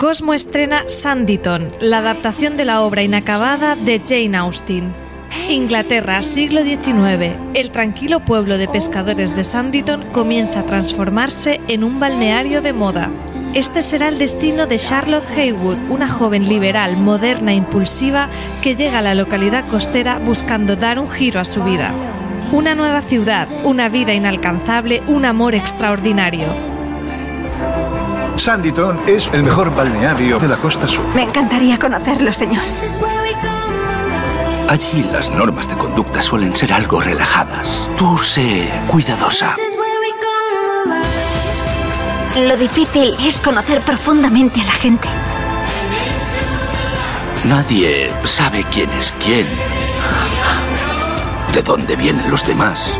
Cosmo 0.00 0.32
estrena 0.32 0.84
Sanditon, 0.86 1.68
la 1.78 1.98
adaptación 1.98 2.56
de 2.56 2.64
la 2.64 2.80
obra 2.80 3.02
inacabada 3.02 3.76
de 3.76 4.00
Jane 4.00 4.34
Austen. 4.34 4.94
Inglaterra, 5.50 6.22
siglo 6.22 6.62
XIX. 6.62 7.36
El 7.52 7.70
tranquilo 7.70 8.24
pueblo 8.24 8.56
de 8.56 8.66
pescadores 8.66 9.36
de 9.36 9.44
Sanditon 9.44 10.06
comienza 10.10 10.60
a 10.60 10.62
transformarse 10.62 11.60
en 11.68 11.84
un 11.84 12.00
balneario 12.00 12.62
de 12.62 12.72
moda. 12.72 13.10
Este 13.52 13.82
será 13.82 14.08
el 14.08 14.16
destino 14.16 14.66
de 14.66 14.78
Charlotte 14.78 15.30
Haywood, 15.36 15.90
una 15.90 16.08
joven 16.08 16.48
liberal, 16.48 16.96
moderna 16.96 17.52
e 17.52 17.56
impulsiva 17.56 18.30
que 18.62 18.76
llega 18.76 19.00
a 19.00 19.02
la 19.02 19.14
localidad 19.14 19.68
costera 19.68 20.18
buscando 20.18 20.76
dar 20.76 20.98
un 20.98 21.10
giro 21.10 21.40
a 21.40 21.44
su 21.44 21.62
vida. 21.62 21.92
Una 22.52 22.74
nueva 22.74 23.02
ciudad, 23.02 23.48
una 23.64 23.90
vida 23.90 24.14
inalcanzable, 24.14 25.02
un 25.08 25.26
amor 25.26 25.54
extraordinario. 25.54 26.69
Sanditon 28.36 28.98
es 29.06 29.28
el 29.32 29.42
mejor 29.42 29.74
balneario 29.74 30.38
de 30.38 30.48
la 30.48 30.56
costa 30.56 30.88
sur. 30.88 31.04
Me 31.14 31.22
encantaría 31.22 31.78
conocerlo, 31.78 32.32
señor. 32.32 32.62
Allí 34.68 35.04
las 35.12 35.30
normas 35.30 35.68
de 35.68 35.76
conducta 35.76 36.22
suelen 36.22 36.56
ser 36.56 36.72
algo 36.72 37.00
relajadas. 37.00 37.88
Tú 37.98 38.16
sé 38.18 38.70
cuidadosa. 38.86 39.54
Lo 42.38 42.56
difícil 42.56 43.16
es 43.20 43.40
conocer 43.40 43.82
profundamente 43.82 44.60
a 44.60 44.64
la 44.64 44.72
gente. 44.72 45.08
Nadie 47.44 48.12
sabe 48.24 48.64
quién 48.72 48.90
es 48.92 49.12
quién. 49.24 49.46
De 51.52 51.62
dónde 51.62 51.96
vienen 51.96 52.30
los 52.30 52.46
demás. 52.46 52.94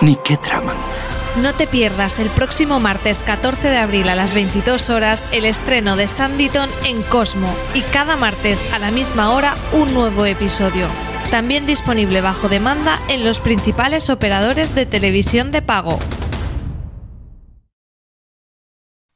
Ni 0.00 0.16
qué 0.16 0.36
traman. 0.36 0.91
No 1.40 1.54
te 1.54 1.66
pierdas 1.66 2.18
el 2.18 2.28
próximo 2.28 2.78
martes 2.78 3.22
14 3.22 3.68
de 3.68 3.78
abril 3.78 4.10
a 4.10 4.14
las 4.14 4.34
22 4.34 4.90
horas 4.90 5.24
el 5.32 5.46
estreno 5.46 5.96
de 5.96 6.06
Sanditon 6.06 6.68
en 6.84 7.02
Cosmo 7.02 7.48
y 7.72 7.80
cada 7.80 8.16
martes 8.16 8.62
a 8.70 8.78
la 8.78 8.90
misma 8.90 9.30
hora 9.32 9.54
un 9.72 9.94
nuevo 9.94 10.26
episodio. 10.26 10.86
También 11.30 11.64
disponible 11.64 12.20
bajo 12.20 12.50
demanda 12.50 12.98
en 13.08 13.24
los 13.24 13.40
principales 13.40 14.10
operadores 14.10 14.74
de 14.74 14.84
televisión 14.84 15.52
de 15.52 15.62
pago. 15.62 15.98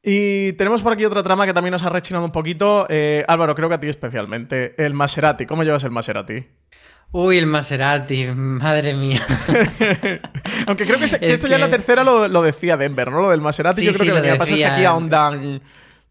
Y 0.02 0.54
tenemos 0.54 0.80
por 0.80 0.94
aquí 0.94 1.04
otra 1.04 1.22
trama 1.22 1.44
que 1.44 1.52
también 1.52 1.72
nos 1.72 1.82
ha 1.82 1.90
rechinado 1.90 2.24
un 2.24 2.32
poquito. 2.32 2.86
Eh, 2.88 3.24
Álvaro, 3.28 3.54
creo 3.54 3.68
que 3.68 3.74
a 3.74 3.80
ti 3.80 3.88
especialmente. 3.88 4.74
El 4.82 4.94
Maserati. 4.94 5.44
¿Cómo 5.44 5.64
llevas 5.64 5.84
el 5.84 5.90
Maserati? 5.90 6.46
Uy, 7.12 7.38
el 7.38 7.46
Maserati, 7.46 8.26
madre 8.26 8.94
mía. 8.94 9.22
Aunque 10.66 10.84
creo 10.84 10.98
que, 10.98 11.07
que 11.07 11.32
esto 11.32 11.46
que... 11.46 11.50
ya 11.50 11.57
en 11.57 11.62
la 11.62 11.70
tercera 11.70 12.04
lo, 12.04 12.28
lo, 12.28 12.42
decía 12.42 12.76
Denver, 12.76 13.11
¿no? 13.11 13.22
Lo 13.22 13.30
del 13.30 13.40
Maserati, 13.40 13.80
sí, 13.80 13.86
yo 13.86 13.92
creo 13.92 14.02
sí, 14.02 14.09
que 14.09 14.14
lo 14.14 14.22
que 14.22 14.38
pasa 14.38 14.54
es 14.54 14.59
que 14.61 14.66
aquí 14.66 14.84
ahondan 14.84 15.62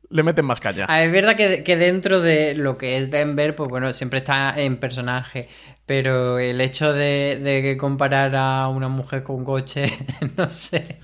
le 0.09 0.23
meten 0.23 0.45
más 0.45 0.59
caña. 0.59 0.85
Ah, 0.87 1.03
es 1.03 1.11
verdad 1.11 1.35
que, 1.35 1.63
que 1.63 1.75
dentro 1.77 2.21
de 2.21 2.55
lo 2.55 2.77
que 2.77 2.97
es 2.97 3.11
Denver, 3.11 3.55
pues 3.55 3.69
bueno, 3.69 3.93
siempre 3.93 4.19
está 4.19 4.53
en 4.57 4.77
personaje. 4.77 5.49
Pero 5.85 6.39
el 6.39 6.61
hecho 6.61 6.93
de, 6.93 7.39
de 7.43 7.77
comparar 7.77 8.35
a 8.35 8.67
una 8.69 8.87
mujer 8.87 9.21
con 9.21 9.35
un 9.35 9.45
coche, 9.45 9.95
no 10.37 10.49
sé, 10.49 10.97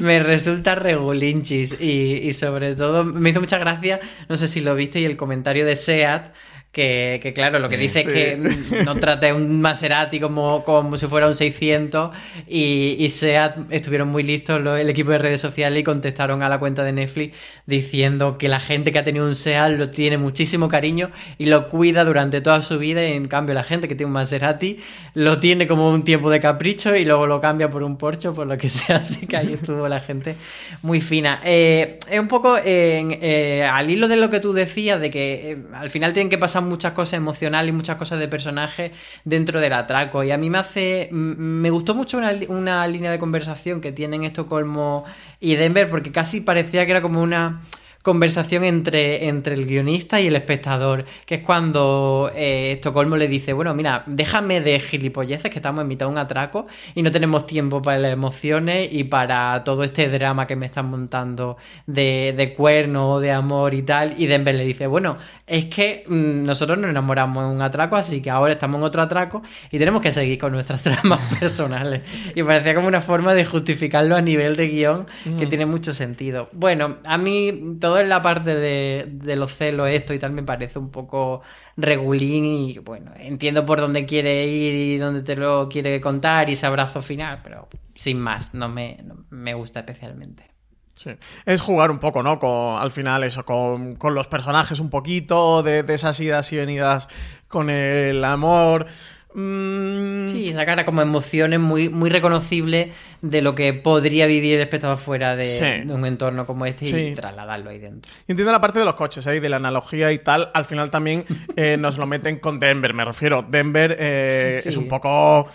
me 0.00 0.20
resulta 0.20 0.76
regulinchis. 0.76 1.76
Y, 1.80 2.20
y 2.22 2.32
sobre 2.32 2.76
todo, 2.76 3.04
me 3.04 3.30
hizo 3.30 3.40
mucha 3.40 3.58
gracia, 3.58 3.98
no 4.28 4.36
sé 4.36 4.46
si 4.46 4.60
lo 4.60 4.76
viste, 4.76 5.00
y 5.00 5.04
el 5.04 5.16
comentario 5.16 5.66
de 5.66 5.74
Seat, 5.74 6.32
que, 6.74 7.20
que, 7.22 7.32
claro, 7.32 7.58
lo 7.58 7.70
que 7.70 7.78
dice 7.78 8.02
Sí. 8.02 8.08
es 8.08 8.12
que 8.14 8.84
no 8.84 8.96
trate 8.96 9.32
un 9.32 9.60
Maserati 9.60 10.20
como, 10.20 10.64
como 10.64 10.96
si 10.98 11.06
fuera 11.06 11.28
un 11.28 11.34
600 11.34 12.10
y, 12.48 12.96
y 12.98 13.08
SEAT 13.08 13.56
estuvieron 13.70 14.08
muy 14.08 14.22
listos 14.24 14.60
el 14.60 14.90
equipo 14.90 15.12
de 15.12 15.18
redes 15.18 15.40
sociales 15.40 15.78
y 15.80 15.84
contestaron 15.84 16.42
a 16.42 16.48
la 16.48 16.58
cuenta 16.58 16.82
de 16.82 16.92
Netflix 16.92 17.36
diciendo 17.66 18.36
que 18.36 18.48
la 18.48 18.60
gente 18.60 18.92
que 18.92 18.98
ha 18.98 19.04
tenido 19.04 19.26
un 19.26 19.34
SEAT 19.36 19.70
lo 19.78 19.90
tiene 19.90 20.18
muchísimo 20.18 20.68
cariño 20.68 21.10
y 21.38 21.46
lo 21.46 21.68
cuida 21.68 22.04
durante 22.04 22.40
toda 22.40 22.60
su 22.62 22.78
vida 22.78 23.06
y 23.06 23.12
en 23.12 23.28
cambio 23.28 23.54
la 23.54 23.64
gente 23.64 23.86
que 23.88 23.94
tiene 23.94 24.08
un 24.08 24.14
Maserati 24.14 24.78
lo 25.14 25.38
tiene 25.38 25.68
como 25.68 25.90
un 25.90 26.02
tiempo 26.02 26.28
de 26.30 26.40
capricho 26.40 26.96
y 26.96 27.04
luego 27.04 27.26
lo 27.26 27.40
cambia 27.40 27.70
por 27.70 27.84
un 27.84 27.96
Porsche 27.96 28.32
por 28.32 28.48
lo 28.48 28.58
que 28.58 28.68
sea, 28.68 28.96
así 29.04 29.26
que 29.28 29.36
ahí 29.36 29.52
estuvo 29.54 29.86
la 29.88 30.00
gente 30.00 30.34
muy 30.82 31.00
fina. 31.00 31.40
Eh, 31.44 31.98
es 32.10 32.18
un 32.18 32.26
poco 32.26 32.56
eh, 32.64 33.64
al 33.70 33.88
hilo 33.88 34.08
de 34.08 34.16
lo 34.16 34.28
que 34.30 34.40
tú 34.40 34.52
decías, 34.52 35.00
de 35.00 35.10
que 35.10 35.52
eh, 35.52 35.58
al 35.74 35.90
final 35.90 36.12
tienen 36.12 36.30
que 36.30 36.38
pasar 36.38 36.63
muchas 36.64 36.92
cosas 36.92 37.14
emocionales 37.14 37.70
y 37.70 37.72
muchas 37.72 37.96
cosas 37.96 38.18
de 38.18 38.28
personaje 38.28 38.92
dentro 39.24 39.60
del 39.60 39.72
atraco. 39.72 40.22
Y 40.24 40.30
a 40.30 40.38
mí 40.38 40.50
me 40.50 40.58
hace. 40.58 41.08
Me 41.12 41.70
gustó 41.70 41.94
mucho 41.94 42.18
una, 42.18 42.32
una 42.48 42.86
línea 42.86 43.10
de 43.10 43.18
conversación 43.18 43.80
que 43.80 43.92
tienen 43.92 44.24
Estocolmo 44.24 45.04
y 45.40 45.56
Denver, 45.56 45.90
porque 45.90 46.12
casi 46.12 46.40
parecía 46.40 46.84
que 46.84 46.92
era 46.92 47.02
como 47.02 47.22
una 47.22 47.62
conversación 48.04 48.64
entre, 48.64 49.28
entre 49.28 49.54
el 49.54 49.64
guionista 49.66 50.20
y 50.20 50.26
el 50.26 50.36
espectador, 50.36 51.06
que 51.24 51.36
es 51.36 51.40
cuando 51.40 52.30
eh, 52.36 52.72
Estocolmo 52.72 53.16
le 53.16 53.28
dice, 53.28 53.54
bueno, 53.54 53.74
mira, 53.74 54.02
déjame 54.06 54.60
de 54.60 54.78
gilipolleces, 54.78 55.50
que 55.50 55.58
estamos 55.58 55.80
en 55.80 55.88
mitad 55.88 56.04
de 56.06 56.12
un 56.12 56.18
atraco 56.18 56.66
y 56.94 57.00
no 57.02 57.10
tenemos 57.10 57.46
tiempo 57.46 57.80
para 57.80 57.98
las 57.98 58.12
emociones 58.12 58.90
y 58.92 59.04
para 59.04 59.64
todo 59.64 59.84
este 59.84 60.10
drama 60.10 60.46
que 60.46 60.54
me 60.54 60.66
están 60.66 60.90
montando 60.90 61.56
de, 61.86 62.34
de 62.36 62.52
cuerno, 62.52 63.20
de 63.20 63.32
amor 63.32 63.72
y 63.72 63.82
tal, 63.82 64.14
y 64.18 64.26
Denver 64.26 64.54
le 64.54 64.66
dice, 64.66 64.86
bueno, 64.86 65.16
es 65.46 65.64
que 65.64 66.04
mm, 66.06 66.44
nosotros 66.44 66.76
nos 66.78 66.90
enamoramos 66.90 67.42
en 67.42 67.56
un 67.56 67.62
atraco, 67.62 67.96
así 67.96 68.20
que 68.20 68.28
ahora 68.28 68.52
estamos 68.52 68.78
en 68.80 68.84
otro 68.84 69.00
atraco 69.00 69.42
y 69.70 69.78
tenemos 69.78 70.02
que 70.02 70.12
seguir 70.12 70.36
con 70.38 70.52
nuestras 70.52 70.82
tramas 70.84 71.20
personales. 71.40 72.02
Y 72.34 72.42
parecía 72.42 72.74
como 72.74 72.86
una 72.86 73.00
forma 73.00 73.32
de 73.32 73.46
justificarlo 73.46 74.14
a 74.14 74.20
nivel 74.20 74.56
de 74.56 74.68
guion 74.68 75.06
que 75.38 75.46
Mm. 75.46 75.48
tiene 75.48 75.64
mucho 75.66 75.94
sentido. 75.94 76.50
Bueno, 76.52 76.96
a 77.04 77.16
mí 77.16 77.76
todo 77.80 77.93
en 77.98 78.08
la 78.08 78.22
parte 78.22 78.54
de, 78.54 79.36
los 79.36 79.54
celos, 79.54 79.88
esto 79.88 80.14
y 80.14 80.18
tal, 80.18 80.32
me 80.32 80.42
parece 80.42 80.78
un 80.78 80.90
poco 80.90 81.42
regulín 81.76 82.44
y 82.44 82.78
bueno, 82.78 83.12
entiendo 83.18 83.64
por 83.64 83.80
dónde 83.80 84.06
quiere 84.06 84.46
ir 84.46 84.74
y 84.74 84.98
dónde 84.98 85.22
te 85.22 85.36
lo 85.36 85.68
quiere 85.68 86.00
contar 86.00 86.50
y 86.50 86.54
ese 86.54 86.66
abrazo 86.66 87.02
final, 87.02 87.40
pero 87.42 87.68
sin 87.94 88.18
más, 88.18 88.54
no 88.54 88.68
me, 88.68 89.04
me 89.30 89.54
gusta 89.54 89.80
especialmente. 89.80 90.50
Sí. 90.94 91.10
Es 91.44 91.60
jugar 91.60 91.90
un 91.90 91.98
poco, 91.98 92.22
¿no? 92.22 92.38
Con, 92.38 92.80
al 92.80 92.90
final 92.90 93.24
eso, 93.24 93.44
con, 93.44 93.96
con 93.96 94.14
los 94.14 94.28
personajes 94.28 94.78
un 94.78 94.90
poquito, 94.90 95.62
de, 95.62 95.82
de 95.82 95.94
esas 95.94 96.20
idas 96.20 96.52
y 96.52 96.56
venidas 96.56 97.08
con 97.48 97.68
el 97.68 98.24
amor. 98.24 98.86
Mm, 99.34 100.28
Sí, 100.28 100.52
sacar 100.52 100.84
como 100.84 101.02
emociones 101.02 101.58
muy, 101.60 101.88
muy 101.88 102.08
reconocibles 102.10 102.88
de 103.20 103.42
lo 103.42 103.54
que 103.54 103.72
podría 103.74 104.26
vivir 104.26 104.54
el 104.56 104.60
espectador 104.62 104.98
fuera 104.98 105.34
de, 105.36 105.42
Sí. 105.42 105.64
de 105.64 105.92
un 105.92 106.06
entorno 106.06 106.46
como 106.46 106.66
este 106.66 106.84
y 106.86 107.14
trasladarlo 107.14 107.70
ahí 107.70 107.78
dentro. 107.78 108.10
Y 108.26 108.32
Entiendo 108.32 108.52
la 108.52 108.60
parte 108.60 108.78
de 108.78 108.84
los 108.84 108.94
coches, 108.94 109.26
¿eh? 109.26 109.36
y 109.36 109.40
de 109.40 109.48
la 109.48 109.56
analogía 109.56 110.12
y 110.12 110.18
tal. 110.18 110.50
Al 110.54 110.64
final 110.64 110.90
también 110.90 111.24
eh, 111.56 111.76
nos 111.76 111.98
lo 111.98 112.06
meten 112.06 112.38
con 112.38 112.58
Denver, 112.60 112.94
me 112.94 113.04
refiero. 113.04 113.44
Denver 113.48 113.96
eh, 113.98 114.60
Sí. 114.62 114.68
es 114.70 114.76
un 114.76 114.88
poco 114.88 115.48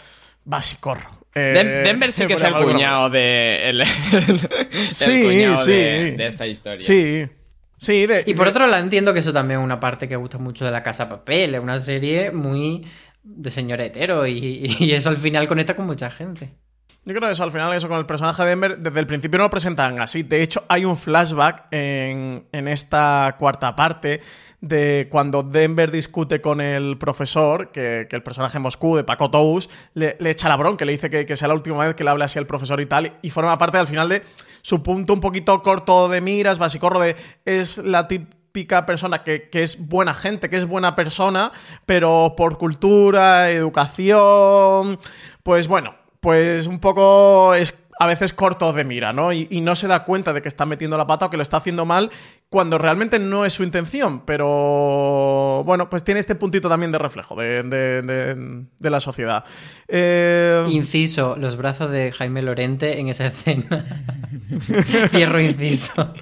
basicorro. 0.45 1.09
Eh, 1.35 1.51
Den- 1.55 1.83
Denver 1.83 2.11
sí 2.11 2.25
que 2.25 2.33
es 2.33 2.43
el 2.43 2.53
cuñado 2.53 3.09
de. 3.09 3.69
El, 3.69 3.81
el 3.81 3.87
Sí, 4.91 5.23
cuñado 5.23 5.57
sí. 5.57 5.71
de, 5.71 6.11
de 6.17 6.27
esta 6.27 6.47
historia. 6.47 6.81
Sí. 6.81 7.27
Sí, 7.77 8.07
de, 8.07 8.23
Y 8.25 8.33
por 8.33 8.45
otro 8.47 8.67
lado, 8.67 8.83
entiendo 8.83 9.13
que 9.13 9.19
eso 9.19 9.31
también 9.31 9.61
es 9.61 9.63
una 9.63 9.79
parte 9.79 10.09
que 10.09 10.17
gusta 10.17 10.37
mucho 10.37 10.65
de 10.65 10.71
La 10.71 10.83
Casa 10.83 11.07
Papel. 11.07 11.55
Es 11.55 11.61
una 11.61 11.79
serie 11.79 12.29
muy 12.31 12.85
de 13.23 13.49
señor 13.49 13.81
hetero 13.81 14.25
y, 14.27 14.75
y 14.79 14.91
eso 14.91 15.09
al 15.09 15.17
final 15.17 15.47
conecta 15.47 15.75
con 15.75 15.85
mucha 15.85 16.09
gente. 16.09 16.53
Yo 17.05 17.15
creo 17.15 17.27
que 17.27 17.31
eso, 17.31 17.43
al 17.43 17.51
final, 17.51 17.73
eso 17.73 17.87
con 17.87 17.97
el 17.97 18.05
personaje 18.05 18.43
de 18.43 18.49
Denver, 18.49 18.77
desde 18.77 18.99
el 18.99 19.07
principio 19.07 19.37
no 19.37 19.45
lo 19.45 19.49
presentan 19.49 19.99
así. 20.01 20.21
De 20.21 20.43
hecho, 20.43 20.65
hay 20.67 20.83
un 20.85 20.97
flashback 20.97 21.67
en, 21.71 22.45
en 22.51 22.67
esta 22.67 23.35
cuarta 23.39 23.75
parte 23.75 24.21
de 24.61 25.07
cuando 25.09 25.41
Denver 25.41 25.91
discute 25.91 26.41
con 26.41 26.59
el 26.59 26.97
profesor, 26.97 27.71
que, 27.71 28.05
que 28.09 28.15
el 28.17 28.21
personaje 28.21 28.57
en 28.57 28.63
Moscú 28.63 28.97
de 28.97 29.05
Paco 29.05 29.31
Tous 29.31 29.69
le, 29.93 30.17
le 30.19 30.29
echa 30.29 30.49
la 30.49 30.57
bronca, 30.57 30.83
le 30.83 30.91
dice 30.91 31.09
que, 31.09 31.25
que 31.25 31.37
sea 31.37 31.47
la 31.47 31.53
última 31.53 31.85
vez 31.85 31.95
que 31.95 32.03
le 32.03 32.09
hable 32.09 32.25
así 32.25 32.37
al 32.37 32.45
profesor 32.45 32.81
y 32.81 32.85
tal, 32.85 33.17
y 33.21 33.29
forma 33.29 33.57
parte 33.57 33.77
al 33.77 33.87
final 33.87 34.09
de 34.09 34.21
su 34.61 34.83
punto 34.83 35.13
un 35.13 35.21
poquito 35.21 35.63
corto 35.63 36.09
de 36.09 36.19
miras, 36.19 36.59
basicorro 36.59 36.99
de 36.99 37.15
es 37.45 37.77
la 37.77 38.07
persona 38.67 39.23
que, 39.23 39.49
es 39.51 39.87
buena 39.87 40.13
gente, 40.13 40.49
que 40.49 40.57
es 40.57 40.65
buena 40.65 40.95
persona, 40.95 41.51
pero 41.85 42.33
por 42.37 42.57
cultura, 42.57 43.49
educación, 43.51 44.99
pues 45.43 45.67
bueno, 45.67 45.95
pues 46.19 46.67
un 46.67 46.79
poco 46.79 47.53
es 47.53 47.73
a 48.01 48.07
veces 48.07 48.31
corto 48.31 48.71
de 48.71 48.85
mira, 48.85 49.11
¿no? 49.11 49.33
Y, 49.33 49.59
no 49.59 49.75
se 49.75 49.87
da 49.87 50.05
cuenta 50.05 50.31
de 50.31 50.41
que 50.41 50.47
está 50.47 50.65
metiendo 50.65 50.97
la 50.97 51.05
pata 51.05 51.25
o 51.25 51.29
que 51.29 51.35
lo 51.35 51.43
está 51.43 51.57
haciendo 51.57 51.83
mal 51.83 52.11
cuando 52.49 52.77
realmente 52.77 53.19
no 53.19 53.45
es 53.45 53.51
su 53.51 53.63
intención, 53.63 54.21
pero 54.25 55.63
bueno, 55.65 55.89
pues 55.89 56.05
tiene 56.05 56.21
este 56.21 56.33
puntito 56.33 56.69
también 56.69 56.93
de 56.93 56.97
reflejo 56.97 57.35
de 57.35 58.69
la 58.79 58.99
sociedad. 59.01 59.43
Eh, 59.89 60.65
Inciso, 60.69 61.35
los 61.35 61.57
brazos 61.57 61.91
de 61.91 62.13
Jaime 62.13 62.41
Lorente 62.41 62.99
en 62.99 63.09
esa 63.09 63.27
escena. 63.27 63.85
Cierro 65.11 65.41
inciso. 65.41 66.13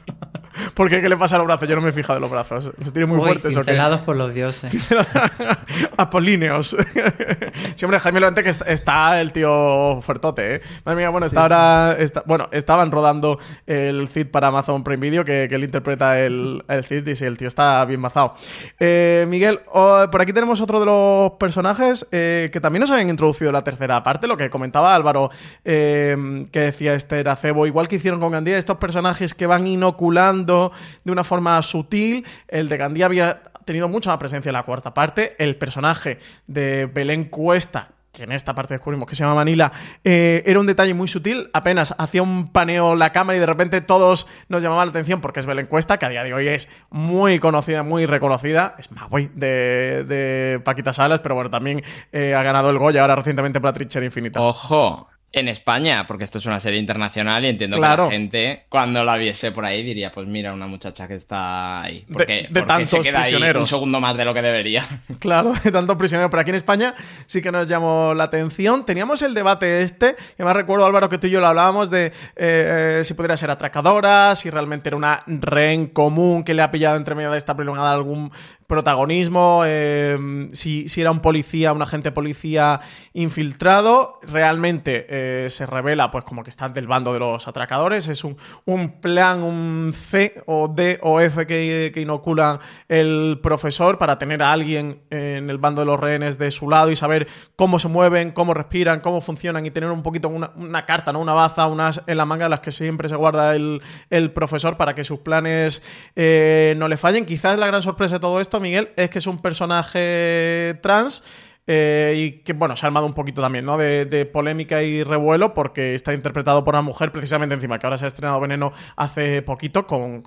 ¿Por 0.73 0.89
qué? 0.89 1.01
¿Qué 1.01 1.09
le 1.09 1.17
pasa 1.17 1.35
a 1.35 1.39
los 1.39 1.47
brazos? 1.47 1.67
Yo 1.67 1.75
no 1.75 1.81
me 1.81 1.89
he 1.89 1.93
fijado 1.93 2.17
en 2.17 2.21
los 2.21 2.31
brazos. 2.31 2.71
¿Los 2.77 2.93
tiene 2.93 3.05
muy 3.05 3.17
Uy, 3.17 3.23
fuertes 3.25 3.53
cincelados 3.53 4.01
por 4.01 4.15
los 4.15 4.33
dioses. 4.33 4.73
Apolíneos. 5.97 6.75
sí, 7.75 7.85
hombre, 7.85 7.99
Jaime 7.99 8.19
Lorente 8.19 8.43
que 8.43 8.49
está, 8.49 9.19
el 9.21 9.31
tío 9.33 9.99
fuertote, 10.01 10.55
¿eh? 10.55 10.61
Madre 10.85 10.97
mía, 10.97 11.09
bueno, 11.09 11.25
está 11.25 11.41
ahora... 11.41 11.95
está- 11.99 12.23
bueno, 12.25 12.49
estaban 12.51 12.91
rodando 12.91 13.39
el 13.65 14.07
Cid 14.07 14.27
para 14.27 14.47
Amazon 14.47 14.83
Prime 14.83 15.01
Video, 15.01 15.25
que, 15.25 15.47
que 15.49 15.55
él 15.55 15.63
interpreta 15.63 16.19
el, 16.19 16.63
el 16.67 16.83
Cid, 16.83 17.07
y 17.07 17.15
sí, 17.15 17.25
el 17.25 17.37
tío 17.37 17.47
está 17.47 17.83
bien 17.85 17.99
mazado. 17.99 18.35
Eh, 18.79 19.25
Miguel, 19.29 19.61
oh, 19.71 20.05
por 20.11 20.21
aquí 20.21 20.33
tenemos 20.33 20.61
otro 20.61 20.79
de 20.79 20.85
los 20.85 21.31
personajes 21.33 22.07
eh, 22.11 22.49
que 22.51 22.59
también 22.61 22.81
nos 22.81 22.91
habían 22.91 23.09
introducido 23.09 23.49
en 23.49 23.53
la 23.53 23.63
tercera 23.63 24.01
parte, 24.03 24.27
lo 24.27 24.37
que 24.37 24.49
comentaba 24.49 24.95
Álvaro, 24.95 25.29
eh, 25.65 26.47
que 26.51 26.59
decía 26.61 26.93
Esther 26.93 27.29
Acebo, 27.29 27.65
igual 27.67 27.87
que 27.87 27.97
hicieron 27.97 28.19
con 28.19 28.31
Gandía, 28.31 28.57
estos 28.57 28.77
personajes 28.77 29.33
que 29.33 29.45
van 29.47 29.67
inoculando 29.67 30.46
de 30.47 31.11
una 31.11 31.23
forma 31.23 31.61
sutil, 31.61 32.25
el 32.47 32.69
de 32.69 32.77
Gandía 32.77 33.05
había 33.05 33.43
tenido 33.67 33.87
mucha 33.87 34.09
más 34.09 34.17
presencia 34.17 34.49
en 34.49 34.53
la 34.53 34.63
cuarta 34.63 34.93
parte. 34.93 35.35
El 35.37 35.57
personaje 35.57 36.19
de 36.47 36.85
Belén 36.85 37.25
Cuesta, 37.25 37.89
que 38.13 38.23
en 38.23 38.31
esta 38.31 38.55
parte 38.55 38.73
descubrimos 38.73 39.07
que 39.07 39.15
se 39.15 39.23
llama 39.23 39.35
Manila, 39.35 39.71
eh, 40.03 40.41
era 40.45 40.59
un 40.59 40.65
detalle 40.65 40.93
muy 40.93 41.07
sutil. 41.07 41.49
Apenas 41.53 41.93
hacía 41.97 42.23
un 42.23 42.51
paneo 42.51 42.95
la 42.95 43.11
cámara 43.11 43.35
y 43.37 43.39
de 43.39 43.45
repente 43.45 43.81
todos 43.81 44.25
nos 44.47 44.63
llamaban 44.63 44.87
la 44.87 44.91
atención 44.91 45.21
porque 45.21 45.41
es 45.41 45.45
Belén 45.45 45.67
Cuesta, 45.67 45.99
que 45.99 46.05
a 46.05 46.09
día 46.09 46.23
de 46.23 46.33
hoy 46.33 46.47
es 46.47 46.69
muy 46.89 47.39
conocida, 47.39 47.83
muy 47.83 48.05
reconocida. 48.05 48.75
Es 48.79 48.89
Magui 48.91 49.29
de, 49.35 50.05
de 50.05 50.61
Paquita 50.63 50.93
Salas, 50.93 51.19
pero 51.19 51.35
bueno, 51.35 51.51
también 51.51 51.83
eh, 52.13 52.33
ha 52.33 52.43
ganado 52.43 52.69
el 52.69 52.79
Goya 52.79 53.01
ahora 53.01 53.17
recientemente 53.17 53.59
para 53.59 53.73
Trinchera 53.73 54.05
Infinita. 54.05 54.41
Ojo, 54.41 55.09
en 55.39 55.47
España, 55.49 56.05
porque 56.07 56.23
esto 56.23 56.38
es 56.38 56.45
una 56.45 56.59
serie 56.59 56.79
internacional 56.79 57.43
y 57.45 57.49
entiendo 57.49 57.77
Claro. 57.77 58.07
que 58.09 58.13
la 58.15 58.19
gente, 58.19 58.65
cuando 58.69 59.03
la 59.03 59.17
viese 59.17 59.51
por 59.51 59.65
ahí, 59.65 59.83
diría, 59.83 60.11
pues 60.11 60.27
mira, 60.27 60.53
una 60.53 60.67
muchacha 60.67 61.07
que 61.07 61.15
está 61.15 61.81
ahí. 61.81 62.05
De- 62.07 62.13
Porque, 62.13 62.33
de 62.33 62.47
porque 62.51 62.61
tantos 62.63 62.89
se 62.89 63.01
queda 63.01 63.19
ahí 63.19 63.23
prisioneros. 63.25 63.61
un 63.61 63.67
segundo 63.67 63.99
más 63.99 64.15
de 64.17 64.25
lo 64.25 64.33
que 64.33 64.41
debería. 64.41 64.83
Claro, 65.19 65.53
de 65.63 65.71
tanto 65.71 65.97
prisionero. 65.97 66.29
Pero 66.29 66.41
aquí 66.41 66.49
en 66.51 66.55
España 66.55 66.93
sí 67.25 67.41
que 67.41 67.51
nos 67.51 67.67
llamó 67.67 68.13
la 68.13 68.25
atención. 68.25 68.85
Teníamos 68.85 69.21
el 69.21 69.33
debate 69.33 69.81
este, 69.81 70.15
y 70.31 70.41
además 70.41 70.55
recuerdo, 70.55 70.85
Álvaro, 70.85 71.09
que 71.09 71.17
tú 71.17 71.27
y 71.27 71.31
yo 71.31 71.39
lo 71.39 71.47
hablábamos 71.47 71.89
de 71.89 72.11
eh, 72.35 73.01
si 73.03 73.13
podría 73.13 73.35
ser 73.38 73.49
atracadora, 73.51 74.35
si 74.35 74.49
realmente 74.49 74.89
era 74.89 74.95
una 74.97 75.23
rehén 75.27 75.88
común 75.88 76.43
que 76.43 76.53
le 76.53 76.61
ha 76.61 76.71
pillado 76.71 76.97
entre 76.97 77.15
medio 77.15 77.31
de 77.31 77.38
esta 77.38 77.55
prolongada 77.55 77.91
algún 77.91 78.31
protagonismo, 78.68 79.63
eh, 79.65 80.49
si, 80.51 80.89
si, 80.89 80.99
era 80.99 81.11
un 81.11 81.22
policía, 81.22 81.72
un 81.72 81.82
agente 81.82 82.11
policía 82.11 82.82
infiltrado, 83.13 84.20
realmente 84.22 85.05
eh, 85.09 85.49
se 85.49 85.65
revela 85.65 86.11
pues 86.11 86.26
como 86.26 86.43
que 86.43 86.49
está 86.49 86.68
del 86.68 86.86
bando 86.86 87.13
de 87.13 87.20
los 87.20 87.47
atracadores, 87.47 88.07
es 88.09 88.26
un, 88.26 88.38
un 88.65 88.99
plan, 88.99 89.41
un 89.41 89.93
C 89.95 90.43
o 90.45 90.68
D 90.68 90.99
o 91.01 91.22
F 91.22 91.47
que, 91.47 91.91
que, 91.93 92.01
inocula 92.01 92.59
el 92.89 93.39
profesor 93.41 93.97
para 93.97 94.18
tener 94.18 94.43
a 94.43 94.51
alguien 94.51 95.01
en 95.09 95.49
el 95.49 95.57
bando 95.57 95.82
de 95.82 95.86
los 95.86 95.99
rehenes 95.99 96.38
de 96.38 96.51
su 96.51 96.70
lado 96.70 96.91
y 96.91 96.97
saber 96.97 97.28
cómo 97.55 97.80
se 97.80 97.88
mueven, 97.88 98.32
cómo 98.32 98.53
respiran, 98.53 98.99
cómo 98.99 99.22
funcionan 99.22 99.65
y 99.65 99.72
tener 99.72 99.89
un 99.91 100.03
poquito 100.03 100.28
una, 100.28 100.51
una 100.57 100.86
carta, 100.86 101.13
¿no? 101.13 101.22
una 101.22 101.34
baza, 101.34 101.68
unas 101.68 102.03
en 102.05 102.18
la 102.18 102.26
manga 102.26 102.45
de 102.45 102.49
las 102.49 102.59
que 102.59 102.72
siempre 102.74 103.07
se 103.07 103.15
guarda 103.15 103.55
el, 103.55 103.82
el 104.09 104.32
profesor 104.32 104.76
para 104.76 104.93
que 104.93 105.05
sus 105.05 105.20
planes 105.20 105.84
eh, 106.18 106.76
no 106.78 106.89
le 106.89 106.97
fallen. 106.97 107.26
Quizás 107.26 107.57
la 107.57 107.68
gran 107.68 107.82
sorpresa 107.82 108.15
de 108.15 108.20
todo 108.20 108.41
esto 108.41 108.56
Miguel, 108.59 108.89
es 108.95 109.09
que 109.09 109.19
es 109.19 109.27
un 109.27 109.39
personaje 109.39 110.77
trans. 110.81 111.23
Eh, 111.69 112.13
y 112.17 112.31
que, 112.43 112.53
bueno, 112.53 112.77
se 112.77 112.85
ha 112.85 112.87
armado 112.87 113.05
un 113.05 113.13
poquito 113.13 113.41
también, 113.41 113.65
¿no? 113.65 113.77
De, 113.77 114.25
polémica 114.31 114.83
y 114.83 115.03
revuelo 115.03 115.53
porque 115.53 115.95
está 115.95 116.13
interpretado 116.13 116.63
por 116.63 116.75
una 116.75 116.81
mujer 116.81 117.11
precisamente 117.11 117.55
encima, 117.55 117.77
que 117.77 117.85
ahora 117.85 117.97
se 117.97 118.05
ha 118.05 118.07
estrenado 118.07 118.39
Veneno 118.39 118.71
hace 118.95 119.41
poquito 119.41 119.85
con, 119.85 120.23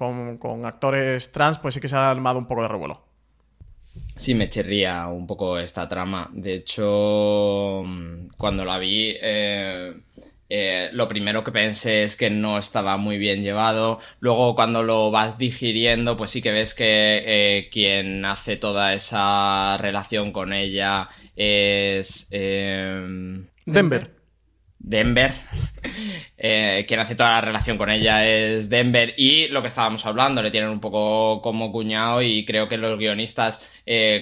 actores 0.67 1.33
trans, 1.33 1.59
pues 1.59 1.75
sí 1.75 1.81
que 1.81 1.89
se 1.89 1.97
ha 1.97 2.11
armado 2.11 2.39
un 2.39 2.47
poco 2.47 2.61
de 2.61 2.69
revuelo. 2.69 3.03
Sí, 4.17 4.35
me 4.35 4.51
chirría 4.51 5.07
un 5.07 5.27
poco 5.27 5.59
esta 5.59 5.89
trama. 5.89 6.29
De 6.35 6.55
hecho, 6.57 7.85
cuando 8.37 8.65
la 8.67 8.77
vi... 8.79 9.17
Eh 9.19 9.95
eh, 10.53 10.91
lo 10.93 11.07
primero 11.07 11.45
que 11.45 11.53
pensé 11.53 12.03
es 12.03 12.17
que 12.17 12.29
no 12.29 12.59
estaba 12.59 12.97
muy 12.97 13.19
bien 13.19 13.43
llevado. 13.43 14.01
Luego, 14.19 14.57
cuando 14.57 14.83
lo 14.83 15.13
vas 15.13 15.39
digiriendo, 15.39 16.17
pues 16.17 16.33
sí 16.33 16.43
que 16.43 16.51
ves 16.51 16.75
que 16.75 17.23
eh, 17.25 17.69
quien 17.71 18.25
hace 18.25 18.57
toda 18.57 18.93
esa 18.93 19.79
relación 19.79 20.33
con 20.33 20.53
ella 20.53 21.09
es. 21.37 22.27
Em, 22.33 23.47
Denver. 23.65 24.11
Denver. 24.79 25.33
Eh, 26.43 26.87
quien 26.89 27.01
hace 27.01 27.15
toda 27.15 27.31
la 27.31 27.41
relación 27.43 27.77
con 27.77 27.91
ella 27.91 28.27
es 28.27 28.71
Denver. 28.71 29.13
Y 29.19 29.49
lo 29.49 29.61
que 29.61 29.69
estábamos 29.69 30.05
hablando, 30.07 30.43
le 30.43 30.51
tienen 30.51 30.71
un 30.71 30.81
poco 30.81 31.43
como 31.43 31.71
cuñado. 31.71 32.23
Y 32.23 32.45
creo 32.47 32.67
que 32.67 32.79
los 32.79 32.99
guionistas 32.99 33.63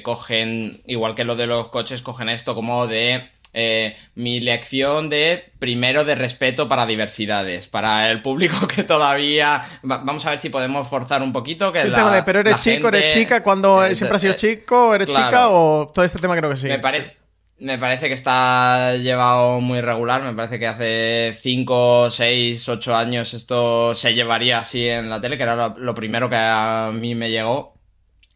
cogen, 0.02 0.82
igual 0.86 1.14
que 1.14 1.24
lo 1.24 1.36
de 1.36 1.46
los 1.46 1.68
coches, 1.68 2.02
cogen 2.02 2.28
esto 2.28 2.56
como 2.56 2.88
de 2.88 3.28
eh, 3.60 3.96
mi 4.14 4.38
lección 4.38 5.10
de 5.10 5.50
primero 5.58 6.04
de 6.04 6.14
respeto 6.14 6.68
para 6.68 6.86
diversidades, 6.86 7.66
para 7.66 8.08
el 8.10 8.22
público 8.22 8.68
que 8.68 8.84
todavía 8.84 9.62
vamos 9.82 10.24
a 10.26 10.30
ver 10.30 10.38
si 10.38 10.48
podemos 10.48 10.86
forzar 10.86 11.22
un 11.22 11.32
poquito 11.32 11.72
que 11.72 11.80
el 11.80 11.92
tema 11.92 12.14
de 12.14 12.22
pero 12.22 12.38
eres 12.38 12.60
chico, 12.60 12.86
eres 12.86 13.12
chica, 13.12 13.42
cuando 13.42 13.84
eh, 13.84 13.96
siempre 13.96 14.14
has 14.14 14.22
sido 14.22 14.34
chico, 14.34 14.94
eres 14.94 15.08
chica 15.08 15.48
o 15.48 15.90
todo 15.92 16.04
este 16.04 16.20
tema 16.20 16.36
creo 16.36 16.50
que 16.50 16.56
sí. 16.56 16.68
Me 16.68 16.78
parece 16.78 17.16
me 17.58 17.76
parece 17.76 18.06
que 18.06 18.14
está 18.14 18.94
llevado 18.94 19.60
muy 19.60 19.80
regular. 19.80 20.22
Me 20.22 20.32
parece 20.34 20.60
que 20.60 20.68
hace 20.68 21.36
5, 21.40 22.08
6, 22.10 22.68
8 22.68 22.96
años 22.96 23.34
esto 23.34 23.92
se 23.94 24.14
llevaría 24.14 24.60
así 24.60 24.86
en 24.86 25.10
la 25.10 25.20
tele, 25.20 25.36
que 25.36 25.42
era 25.42 25.74
lo 25.76 25.94
primero 25.94 26.30
que 26.30 26.36
a 26.36 26.92
mí 26.94 27.16
me 27.16 27.30
llegó. 27.30 27.77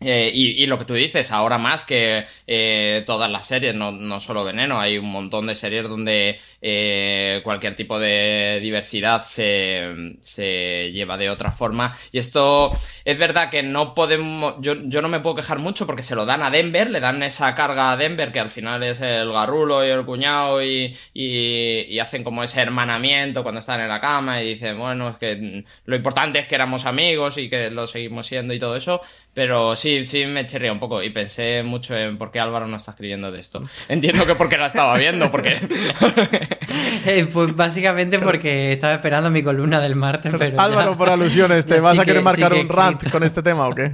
Eh, 0.05 0.31
y, 0.33 0.67
lo 0.67 0.79
que 0.79 0.85
tú 0.85 0.95
dices, 0.95 1.33
ahora 1.33 1.59
más 1.59 1.85
que 1.85 2.25
eh, 2.47 3.03
todas 3.07 3.31
las 3.31 3.47
series, 3.47 3.75
no, 3.75 3.93
no, 3.93 4.21
solo 4.21 4.45
Veneno, 4.45 4.81
hay 4.81 4.99
un 4.99 5.11
montón 5.11 5.47
de 5.47 5.55
series 5.55 5.89
donde 5.89 6.39
eh, 6.61 7.41
cualquier 7.45 7.75
tipo 7.75 7.99
de 7.99 8.61
diversidad 8.61 9.23
se, 9.23 10.17
se, 10.21 10.91
lleva 10.93 11.17
de 11.17 11.31
otra 11.31 11.53
forma. 11.53 11.97
Y 12.11 12.19
esto 12.19 12.73
es 13.05 13.19
verdad 13.19 13.51
que 13.51 13.63
no 13.63 13.95
podemos, 13.95 14.55
yo, 14.61 14.75
yo, 14.85 15.03
no 15.03 15.09
me 15.09 15.21
puedo 15.21 15.37
quejar 15.37 15.59
mucho 15.59 15.87
porque 15.87 16.03
se 16.03 16.15
lo 16.15 16.27
dan 16.27 16.43
a 16.43 16.51
Denver, 16.51 16.91
le 16.91 17.01
dan 17.01 17.23
esa 17.23 17.55
carga 17.55 17.93
a 17.93 17.97
Denver 17.97 18.33
que 18.33 18.41
al 18.41 18.51
final 18.51 18.83
es 18.83 19.01
el 19.01 19.33
garrulo 19.33 19.85
y 19.87 19.91
el 19.91 20.05
cuñado 20.05 20.63
y, 20.63 20.97
y, 21.15 21.99
hacen 22.03 22.25
como 22.25 22.43
ese 22.43 22.61
hermanamiento 22.61 23.45
cuando 23.45 23.61
están 23.61 23.81
en 23.81 23.89
la 23.89 24.01
cama 24.01 24.43
y 24.43 24.55
dicen, 24.55 24.77
bueno, 24.77 25.11
es 25.11 25.17
que 25.17 25.65
lo 25.85 25.97
importante 25.97 26.41
es 26.41 26.49
que 26.49 26.57
éramos 26.57 26.85
amigos 26.85 27.39
y 27.39 27.49
que 27.49 27.71
lo 27.71 27.87
seguimos 27.87 28.27
siendo 28.27 28.55
y 28.55 28.59
todo 28.59 28.75
eso, 28.77 29.03
pero 29.35 29.77
sí, 29.77 30.05
sí, 30.05 30.27
me 30.27 30.45
chirría 30.45 30.73
un 30.73 30.79
poco 30.79 31.03
y 31.03 31.11
pensé 31.11 31.63
mucho 31.63 31.97
en 31.97 32.19
por 32.19 32.31
qué 32.31 32.41
Álvaro 32.41 32.67
no 32.67 32.77
está 32.77 32.91
escribiendo 32.93 33.33
de 33.33 33.41
esto. 33.41 33.63
Entiendo 33.89 34.27
que 34.27 34.35
porque 34.35 34.59
la 34.59 34.67
estaba 34.67 34.97
viendo, 34.97 35.31
porque... 35.31 35.57
Eh, 37.05 37.27
pues 37.31 37.55
básicamente 37.55 38.19
porque 38.19 38.73
estaba 38.73 38.95
esperando 38.95 39.29
mi 39.29 39.43
columna 39.43 39.81
del 39.81 39.97
martes, 39.97 40.33
pero... 40.39 40.59
Álvaro, 40.61 40.97
por 40.97 41.11
alusiones, 41.11 41.67
¿te 41.67 41.81
vas 41.81 41.99
a 41.99 42.05
querer 42.05 42.23
marcar 42.23 42.55
un 42.55 42.69
rant 42.69 43.11
con 43.11 43.25
este 43.25 43.43
tema 43.43 43.67
o 43.69 43.75
qué? 43.75 43.93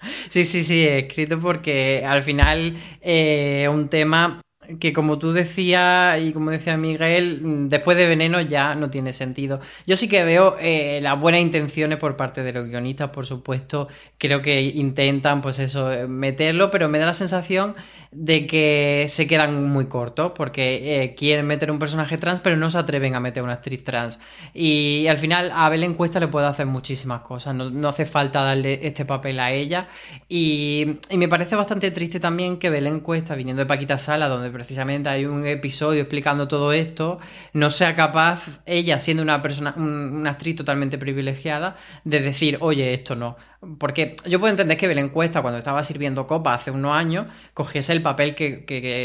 Sí, 0.30 0.44
sí, 0.44 0.64
sí, 0.64 0.86
he 0.86 1.00
escrito 1.00 1.38
porque 1.38 2.04
al 2.06 2.22
final 2.22 2.76
eh, 3.02 3.68
un 3.70 3.88
tema 3.88 4.40
que 4.78 4.92
como 4.92 5.18
tú 5.18 5.32
decías 5.32 6.20
y 6.20 6.32
como 6.32 6.50
decía 6.50 6.76
Miguel, 6.76 7.40
mm, 7.42 7.68
después 7.68 7.96
de 7.96 8.06
Veneno 8.06 8.40
ya 8.40 8.74
no 8.74 8.90
tiene 8.90 9.12
sentido. 9.12 9.60
Yo 9.86 9.96
sí 9.96 10.08
que 10.08 10.24
veo 10.24 10.56
eh, 10.60 11.00
las 11.02 11.18
buenas 11.18 11.40
intenciones 11.40 11.98
por 11.98 12.16
parte 12.16 12.42
de 12.42 12.52
los 12.52 12.68
guionistas, 12.68 13.10
por 13.10 13.26
supuesto. 13.26 13.88
Creo 14.18 14.42
que 14.42 14.60
intentan, 14.60 15.40
pues 15.40 15.58
eso, 15.58 15.90
meterlo, 16.08 16.70
pero 16.70 16.88
me 16.88 16.98
da 16.98 17.06
la 17.06 17.14
sensación 17.14 17.74
de 18.12 18.46
que 18.46 19.06
se 19.08 19.28
quedan 19.28 19.68
muy 19.68 19.86
cortos 19.86 20.32
porque 20.34 21.02
eh, 21.02 21.14
quieren 21.14 21.46
meter 21.46 21.70
un 21.70 21.78
personaje 21.78 22.18
trans, 22.18 22.40
pero 22.40 22.56
no 22.56 22.68
se 22.68 22.78
atreven 22.78 23.14
a 23.14 23.20
meter 23.20 23.42
una 23.42 23.54
actriz 23.54 23.84
trans. 23.84 24.18
Y, 24.52 25.06
al 25.06 25.18
final 25.18 25.50
a 25.54 25.68
Belén 25.68 25.94
Cuesta 25.94 26.18
le 26.20 26.28
puede 26.28 26.46
hacer 26.46 26.66
muchísimas 26.66 27.22
cosas, 27.22 27.54
no, 27.54 27.88
hace 27.88 28.04
falta 28.04 28.42
darle 28.42 28.80
este 28.82 29.04
papel 29.04 29.38
a 29.38 29.52
ella. 29.52 29.88
Y, 30.28 30.98
y, 31.08 31.16
me 31.16 31.28
parece 31.28 31.54
bastante 31.54 31.90
triste 31.90 32.18
también 32.18 32.58
que 32.58 32.70
Belén 32.70 33.00
Cuesta, 33.00 33.34
viniendo 33.34 33.60
de 33.60 33.66
Paquita 33.66 33.98
Sala, 33.98 34.28
donde 34.28 34.50
precisamente 34.60 35.08
hay 35.08 35.24
un 35.24 35.46
episodio 35.46 36.02
explicando 36.02 36.46
todo 36.46 36.74
esto, 36.74 37.18
no 37.54 37.70
sea 37.70 37.94
capaz, 37.94 38.60
ella 38.66 39.00
siendo 39.00 39.22
una 39.22 39.40
persona, 39.40 39.72
una 39.74 40.32
actriz 40.32 40.56
totalmente 40.56 40.98
privilegiada, 40.98 41.76
de 42.04 42.20
decir, 42.20 42.58
oye, 42.60 42.92
esto 42.92 43.16
no. 43.16 43.36
Porque 43.78 44.16
yo 44.24 44.40
puedo 44.40 44.50
entender 44.50 44.78
que 44.78 44.88
Belén 44.88 45.10
Cuesta, 45.10 45.42
cuando 45.42 45.58
estaba 45.58 45.82
sirviendo 45.82 46.26
copa 46.26 46.54
hace 46.54 46.70
unos 46.70 46.96
años, 46.96 47.26
cogiese 47.52 47.92
el 47.92 48.00
papel 48.00 48.34
que, 48.34 48.64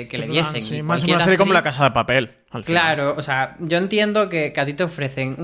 le 0.10 0.28
diesen. 0.28 0.62
Sí, 0.62 0.82
más 0.82 1.04
una 1.04 1.20
serie 1.20 1.38
como 1.38 1.52
La 1.52 1.62
Casa 1.62 1.84
de 1.84 1.92
Papel. 1.92 2.32
claro, 2.64 3.16
o 3.18 3.22
sea, 3.22 3.58
yo 3.60 3.78
entiendo 3.78 4.30
que, 4.30 4.54
a 4.56 4.64
ti 4.64 4.74
te 4.74 4.84
ofrecen 4.84 5.36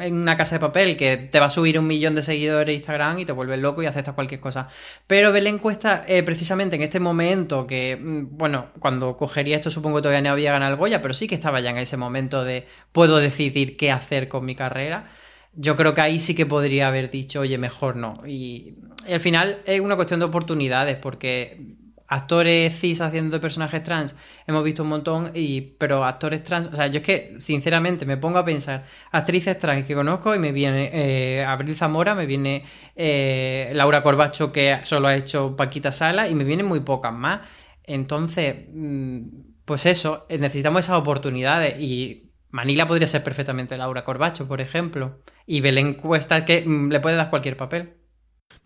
en 0.00 0.14
una 0.14 0.36
casa 0.36 0.56
de 0.56 0.58
papel 0.58 0.96
que 0.96 1.16
te 1.16 1.38
va 1.38 1.46
a 1.46 1.50
subir 1.50 1.78
un 1.78 1.86
millón 1.86 2.16
de 2.16 2.22
seguidores 2.22 2.74
Instagram 2.74 3.20
y 3.20 3.24
te 3.24 3.30
vuelves 3.30 3.60
loco 3.60 3.84
y 3.84 3.86
aceptas 3.86 4.14
cualquier 4.14 4.40
cosa. 4.40 4.66
Pero 5.06 5.30
Belén 5.30 5.58
Cuesta, 5.58 6.02
eh, 6.08 6.24
precisamente 6.24 6.74
en 6.74 6.82
este 6.82 6.98
momento, 6.98 7.68
que, 7.68 7.96
mm, 7.96 8.36
bueno, 8.36 8.70
cuando 8.80 9.16
cogería 9.16 9.58
esto 9.58 9.70
supongo 9.70 9.98
que 9.98 10.02
todavía 10.02 10.22
no 10.22 10.30
había 10.30 10.50
ganado 10.50 10.72
el 10.72 10.76
Goya, 10.76 11.00
pero 11.00 11.14
sí 11.14 11.28
que 11.28 11.36
estaba 11.36 11.60
ya 11.60 11.70
en 11.70 11.78
ese 11.78 11.96
momento 11.96 12.42
de 12.42 12.66
puedo 12.90 13.18
decidir 13.18 13.76
qué 13.76 13.92
hacer 13.92 14.26
con 14.26 14.44
mi 14.44 14.56
carrera 14.56 15.06
yo 15.60 15.76
creo 15.76 15.92
que 15.92 16.00
ahí 16.00 16.18
sí 16.18 16.34
que 16.34 16.46
podría 16.46 16.88
haber 16.88 17.10
dicho, 17.10 17.40
oye, 17.40 17.58
mejor 17.58 17.94
no. 17.94 18.22
Y, 18.26 18.76
al 19.10 19.20
final 19.20 19.58
es 19.66 19.80
una 19.80 19.96
cuestión 19.96 20.20
de 20.20 20.26
oportunidades, 20.26 20.96
porque 20.96 21.76
actores 22.06 22.78
cis 22.78 23.00
haciendo 23.00 23.40
personajes 23.40 23.82
trans 23.82 24.16
hemos 24.46 24.64
visto 24.64 24.82
un 24.82 24.88
montón, 24.88 25.32
y, 25.34 25.60
pero 25.60 26.04
actores 26.04 26.42
trans, 26.42 26.68
o 26.68 26.76
sea, 26.76 26.86
yo 26.86 26.98
es 26.98 27.04
que 27.04 27.34
sinceramente 27.38 28.06
me 28.06 28.16
pongo 28.16 28.38
a 28.38 28.44
pensar, 28.44 28.86
actrices 29.12 29.58
trans 29.58 29.86
que 29.86 29.94
conozco 29.94 30.34
y 30.34 30.38
me 30.38 30.50
viene 30.50 30.90
eh, 30.92 31.44
Abril 31.44 31.76
Zamora, 31.76 32.14
me 32.14 32.26
viene 32.26 32.64
eh, 32.96 33.70
Laura 33.74 34.02
Corbacho 34.02 34.52
que 34.52 34.78
solo 34.84 35.08
ha 35.08 35.16
hecho 35.16 35.56
Paquita 35.56 35.92
Sala 35.92 36.28
y 36.28 36.34
me 36.34 36.44
vienen 36.44 36.66
muy 36.66 36.80
pocas 36.80 37.12
más. 37.12 37.40
Entonces, 37.84 38.66
mm, 38.72 39.20
pues 39.64 39.86
eso, 39.86 40.26
necesitamos 40.30 40.86
esas 40.86 40.98
oportunidades 40.98 41.78
y 41.80 42.29
Manila 42.50 42.86
podría 42.86 43.06
ser 43.06 43.22
perfectamente 43.22 43.76
Laura 43.76 44.04
Corbacho, 44.04 44.48
por 44.48 44.60
ejemplo. 44.60 45.20
Y 45.46 45.60
Belén 45.60 45.94
Cuesta 45.94 46.44
que 46.44 46.64
mm, 46.66 46.90
le 46.90 47.00
puede 47.00 47.16
dar 47.16 47.30
cualquier 47.30 47.56
papel. 47.56 47.94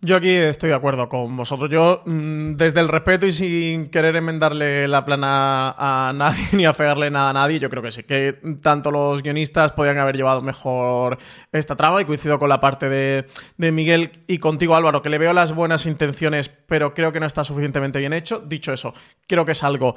Yo 0.01 0.17
aquí 0.17 0.29
estoy 0.29 0.69
de 0.69 0.75
acuerdo 0.75 1.09
con 1.09 1.35
vosotros. 1.35 1.69
Yo, 1.69 2.03
mm, 2.05 2.55
desde 2.55 2.79
el 2.79 2.89
respeto 2.89 3.25
y 3.25 3.31
sin 3.31 3.89
querer 3.89 4.15
enmendarle 4.15 4.87
la 4.87 5.05
plana 5.05 5.71
a 5.77 6.13
nadie 6.13 6.43
ni 6.51 6.65
afearle 6.65 7.09
nada 7.09 7.29
a 7.29 7.33
nadie, 7.33 7.59
yo 7.59 7.69
creo 7.69 7.81
que 7.81 7.91
sí, 7.91 8.03
que 8.03 8.39
tanto 8.61 8.91
los 8.91 9.23
guionistas 9.23 9.71
podrían 9.71 9.97
haber 9.97 10.15
llevado 10.15 10.41
mejor 10.41 11.17
esta 11.51 11.75
trama 11.75 12.01
y 12.01 12.05
coincido 12.05 12.37
con 12.37 12.49
la 12.49 12.59
parte 12.59 12.89
de, 12.89 13.25
de 13.57 13.71
Miguel 13.71 14.11
y 14.27 14.37
contigo 14.37 14.75
Álvaro, 14.75 15.01
que 15.01 15.09
le 15.09 15.17
veo 15.17 15.33
las 15.33 15.53
buenas 15.53 15.85
intenciones, 15.85 16.49
pero 16.49 16.93
creo 16.93 17.11
que 17.11 17.19
no 17.19 17.25
está 17.25 17.43
suficientemente 17.43 17.99
bien 17.99 18.13
hecho. 18.13 18.39
Dicho 18.39 18.73
eso, 18.73 18.93
creo 19.27 19.45
que 19.45 19.53
es 19.53 19.63
algo 19.63 19.95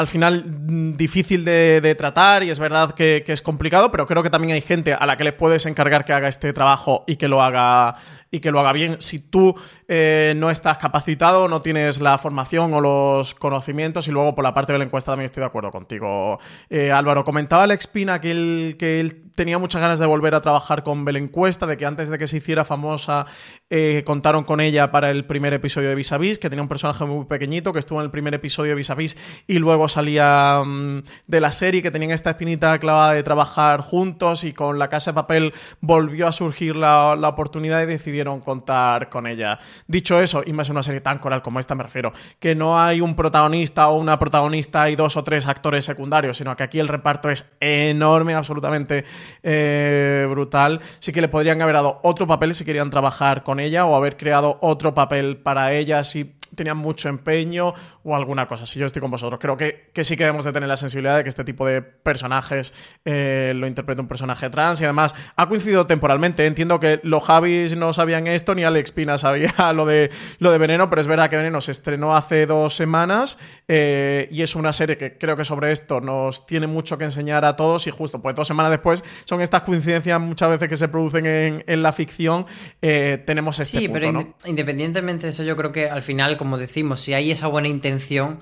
al 0.00 0.06
final 0.06 0.44
mm, 0.46 0.96
difícil 0.96 1.44
de, 1.44 1.94
tratar 1.96 2.42
y 2.42 2.50
es 2.50 2.58
verdad 2.58 2.94
que, 2.94 3.22
que 3.24 3.32
es 3.32 3.42
complicado, 3.42 3.90
pero 3.90 4.06
creo 4.06 4.22
que 4.22 4.30
también 4.30 4.54
hay 4.54 4.62
gente 4.62 4.94
a 4.94 5.04
la 5.06 5.16
que 5.16 5.24
le 5.24 5.32
puedes 5.32 5.66
encargar 5.66 6.04
que 6.04 6.12
haga 6.12 6.28
este 6.28 6.52
trabajo 6.52 7.04
y 7.06 7.16
que 7.16 7.28
lo 7.28 7.42
haga 7.42 7.96
y 8.30 8.40
que 8.40 8.50
lo 8.50 8.60
haga 8.60 8.72
bien. 8.72 8.96
Si 9.00 9.18
tú 9.18 9.54
eh, 9.88 10.34
no 10.36 10.50
estás 10.50 10.78
capacitado, 10.78 11.48
no 11.48 11.62
tienes 11.62 12.00
la 12.00 12.16
formación 12.18 12.72
o 12.74 12.80
los 12.80 13.34
conocimientos, 13.34 14.08
y 14.08 14.12
luego 14.12 14.34
por 14.34 14.44
la 14.44 14.54
parte 14.54 14.72
de 14.72 14.78
la 14.78 14.84
encuesta 14.84 15.12
también 15.12 15.26
estoy 15.26 15.40
de 15.40 15.46
acuerdo 15.46 15.70
contigo. 15.70 16.38
Eh, 16.68 16.92
Álvaro, 16.92 17.24
comentaba 17.24 17.64
Alex 17.64 17.86
Pina 17.88 18.20
que 18.20 18.30
él, 18.30 18.76
que 18.78 19.00
él 19.00 19.30
tenía 19.34 19.58
muchas 19.58 19.80
ganas 19.80 19.98
de 19.98 20.06
volver 20.06 20.34
a 20.34 20.40
trabajar 20.40 20.82
con 20.82 21.04
Belencuesta, 21.04 21.66
de 21.66 21.76
que 21.76 21.86
antes 21.86 22.08
de 22.08 22.18
que 22.18 22.26
se 22.26 22.36
hiciera 22.36 22.64
famosa 22.64 23.26
eh, 23.70 24.02
contaron 24.04 24.42
con 24.42 24.60
ella 24.60 24.90
para 24.90 25.10
el 25.10 25.24
primer 25.24 25.54
episodio 25.54 25.88
de 25.88 25.94
Vis 25.94 26.10
a 26.10 26.18
Vis, 26.18 26.40
que 26.40 26.50
tenía 26.50 26.62
un 26.62 26.68
personaje 26.68 27.04
muy 27.04 27.24
pequeñito, 27.26 27.72
que 27.72 27.78
estuvo 27.78 28.00
en 28.00 28.04
el 28.04 28.10
primer 28.10 28.34
episodio 28.34 28.70
de 28.70 28.74
Vis 28.74 28.90
a 28.90 28.96
Vis 28.96 29.16
y 29.46 29.60
luego 29.60 29.88
salía 29.88 30.60
mm, 30.64 31.02
de 31.28 31.40
la 31.40 31.52
serie, 31.52 31.80
que 31.80 31.92
tenían 31.92 32.10
esta 32.10 32.30
espinita 32.30 32.76
clavada 32.80 33.12
de 33.12 33.22
trabajar 33.22 33.80
juntos 33.80 34.42
y 34.42 34.52
con 34.52 34.80
La 34.80 34.88
Casa 34.88 35.12
de 35.12 35.14
Papel 35.14 35.54
volvió 35.80 36.26
a 36.26 36.32
surgir 36.32 36.74
la, 36.74 37.14
la 37.16 37.28
oportunidad 37.28 37.80
y 37.82 37.86
decidieron 37.86 38.40
contar 38.40 39.08
con 39.08 39.28
ella. 39.28 39.60
Dicho 39.86 40.20
eso, 40.20 40.42
y 40.44 40.52
más 40.52 40.68
en 40.68 40.72
una 40.72 40.82
serie 40.82 41.00
tan 41.00 41.18
coral 41.18 41.40
como 41.40 41.60
esta 41.60 41.76
me 41.76 41.84
refiero, 41.84 42.12
que 42.40 42.56
no 42.56 42.80
hay 42.80 43.00
un 43.00 43.14
protagonista 43.14 43.88
o 43.88 43.98
una 43.98 44.18
protagonista 44.18 44.90
y 44.90 44.96
dos 44.96 45.16
o 45.16 45.22
tres 45.22 45.46
actores 45.46 45.84
secundarios, 45.84 46.38
sino 46.38 46.56
que 46.56 46.64
aquí 46.64 46.80
el 46.80 46.88
reparto 46.88 47.30
es 47.30 47.48
enorme, 47.60 48.34
absolutamente 48.34 49.04
eh, 49.44 50.26
brutal. 50.28 50.80
Sí 50.98 51.12
que 51.12 51.20
le 51.20 51.28
podrían 51.28 51.62
haber 51.62 51.74
dado 51.74 52.00
otro 52.02 52.26
papel 52.26 52.54
si 52.56 52.64
querían 52.64 52.90
trabajar 52.90 53.44
con 53.44 53.59
ella 53.60 53.86
o 53.86 53.94
haber 53.94 54.16
creado 54.16 54.58
otro 54.60 54.94
papel 54.94 55.36
para 55.36 55.72
ella 55.74 56.02
si 56.02 56.34
tenían 56.60 56.76
mucho 56.76 57.08
empeño 57.08 57.72
o 58.04 58.14
alguna 58.14 58.46
cosa. 58.46 58.66
Si 58.66 58.78
yo 58.78 58.86
estoy 58.86 59.00
con 59.00 59.10
vosotros, 59.10 59.40
creo 59.40 59.56
que, 59.56 59.90
que 59.94 60.04
sí 60.04 60.16
que 60.16 60.24
debemos 60.24 60.44
de 60.44 60.52
tener 60.52 60.68
la 60.68 60.76
sensibilidad 60.76 61.16
de 61.16 61.22
que 61.22 61.28
este 61.30 61.42
tipo 61.44 61.66
de 61.66 61.80
personajes 61.80 62.74
eh, 63.04 63.52
lo 63.56 63.66
interpreta 63.66 64.02
un 64.02 64.08
personaje 64.08 64.50
trans 64.50 64.80
y 64.80 64.84
además 64.84 65.14
ha 65.36 65.48
coincidido 65.48 65.86
temporalmente. 65.86 66.44
Entiendo 66.46 66.78
que 66.80 67.00
los 67.02 67.24
Javis 67.24 67.76
no 67.76 67.92
sabían 67.92 68.26
esto 68.26 68.54
ni 68.54 68.64
Alex 68.64 68.92
Pina 68.92 69.16
sabía 69.16 69.54
lo 69.74 69.86
de, 69.86 70.10
lo 70.38 70.50
de 70.50 70.58
Veneno, 70.58 70.90
pero 70.90 71.00
es 71.00 71.06
verdad 71.08 71.30
que 71.30 71.36
Veneno 71.36 71.60
se 71.60 71.72
estrenó 71.72 72.14
hace 72.16 72.44
dos 72.46 72.74
semanas 72.76 73.38
eh, 73.68 74.28
y 74.30 74.42
es 74.42 74.54
una 74.54 74.72
serie 74.72 74.96
que 74.98 75.16
creo 75.16 75.36
que 75.36 75.44
sobre 75.44 75.72
esto 75.72 76.00
nos 76.00 76.46
tiene 76.46 76.66
mucho 76.66 76.98
que 76.98 77.04
enseñar 77.04 77.44
a 77.44 77.56
todos 77.56 77.86
y 77.86 77.90
justo 77.90 78.20
pues 78.20 78.34
dos 78.34 78.46
semanas 78.46 78.70
después 78.70 79.02
son 79.24 79.40
estas 79.40 79.62
coincidencias 79.62 80.20
muchas 80.20 80.50
veces 80.50 80.68
que 80.68 80.76
se 80.76 80.88
producen 80.88 81.24
en, 81.26 81.64
en 81.66 81.82
la 81.82 81.92
ficción. 81.92 82.44
Eh, 82.82 83.22
tenemos 83.26 83.58
este 83.58 83.78
Sí, 83.78 83.88
punto, 83.88 83.92
pero 84.00 84.12
¿no? 84.12 84.20
inde- 84.20 84.34
independientemente 84.46 85.26
de 85.26 85.30
eso, 85.30 85.42
yo 85.44 85.56
creo 85.56 85.72
que 85.72 85.88
al 85.88 86.02
final, 86.02 86.36
como 86.36 86.49
decimos, 86.56 87.00
si 87.00 87.14
hay 87.14 87.30
esa 87.30 87.46
buena 87.48 87.68
intención, 87.68 88.40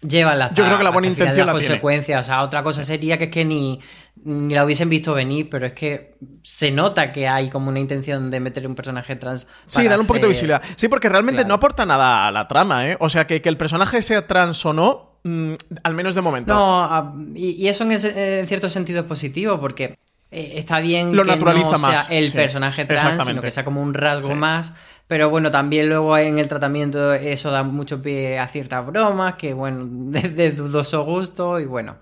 llévala 0.00 0.46
hasta 0.46 0.56
Yo 0.56 0.64
creo 0.64 0.78
que 0.78 0.84
la 0.84 0.90
buena 0.90 1.08
intención 1.08 1.46
las 1.46 1.54
la 1.54 1.60
tiene. 1.60 1.68
consecuencias. 1.68 2.20
O 2.20 2.24
sea, 2.24 2.42
otra 2.42 2.62
cosa 2.62 2.82
sería 2.82 3.18
que 3.18 3.24
es 3.24 3.30
que 3.30 3.44
ni, 3.44 3.80
ni 4.24 4.54
la 4.54 4.64
hubiesen 4.64 4.88
visto 4.88 5.14
venir, 5.14 5.48
pero 5.48 5.66
es 5.66 5.72
que 5.74 6.16
se 6.42 6.70
nota 6.70 7.12
que 7.12 7.28
hay 7.28 7.50
como 7.50 7.68
una 7.68 7.78
intención 7.78 8.30
de 8.30 8.40
meter 8.40 8.66
un 8.66 8.74
personaje 8.74 9.14
trans. 9.16 9.46
Sí, 9.66 9.76
para 9.78 9.90
dar 9.90 10.00
un 10.00 10.06
poquito 10.06 10.26
de 10.26 10.30
visibilidad. 10.30 10.62
Sí, 10.76 10.88
porque 10.88 11.08
realmente 11.08 11.38
Claro. 11.42 11.48
no 11.48 11.54
aporta 11.54 11.86
nada 11.86 12.26
a 12.26 12.30
la 12.32 12.48
trama, 12.48 12.88
¿eh? 12.88 12.96
O 13.00 13.08
sea, 13.08 13.26
que, 13.26 13.40
que 13.40 13.48
el 13.48 13.56
personaje 13.56 14.02
sea 14.02 14.26
trans 14.26 14.64
o 14.66 14.72
no, 14.72 15.18
mm, 15.24 15.52
al 15.84 15.94
menos 15.94 16.14
de 16.16 16.20
momento. 16.20 16.52
No, 16.52 16.82
a- 16.84 17.14
y, 17.34 17.50
y 17.50 17.68
eso 17.68 17.84
en, 17.84 17.92
ese- 17.92 18.40
en 18.40 18.48
cierto 18.48 18.68
sentido 18.68 19.00
es 19.02 19.06
positivo 19.06 19.60
porque 19.60 19.96
eh, 20.34 20.54
está 20.56 20.80
bien 20.80 21.14
Lo 21.14 21.24
que 21.24 21.30
naturaliza 21.32 21.72
no 21.72 21.78
sea 21.78 21.88
más, 21.90 22.06
el 22.10 22.28
sí, 22.30 22.36
personaje 22.36 22.86
trans, 22.86 23.24
sino 23.26 23.40
que 23.42 23.50
sea 23.50 23.64
como 23.64 23.82
un 23.82 23.92
rasgo 23.94 24.30
Sí. 24.32 24.34
más. 24.34 24.72
Pero 25.12 25.28
bueno, 25.28 25.50
también 25.50 25.90
luego 25.90 26.16
en 26.16 26.38
el 26.38 26.48
tratamiento 26.48 27.12
eso 27.12 27.50
da 27.50 27.62
mucho 27.62 28.00
pie 28.00 28.38
a 28.38 28.48
ciertas 28.48 28.86
bromas 28.86 29.34
que, 29.34 29.52
bueno, 29.52 29.86
de, 30.10 30.30
de 30.30 30.52
dudoso 30.52 31.04
gusto 31.04 31.60
y 31.60 31.66
bueno. 31.66 31.98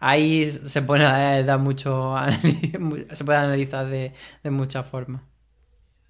Ahí 0.00 0.46
se 0.46 0.80
puede 0.80 1.04
eh, 1.04 1.44
dar 1.44 1.58
mucho 1.58 2.14
se 3.12 3.24
puede 3.24 3.38
analizar 3.38 3.86
de, 3.86 4.14
de 4.42 4.50
muchas 4.50 4.86
formas. 4.86 5.20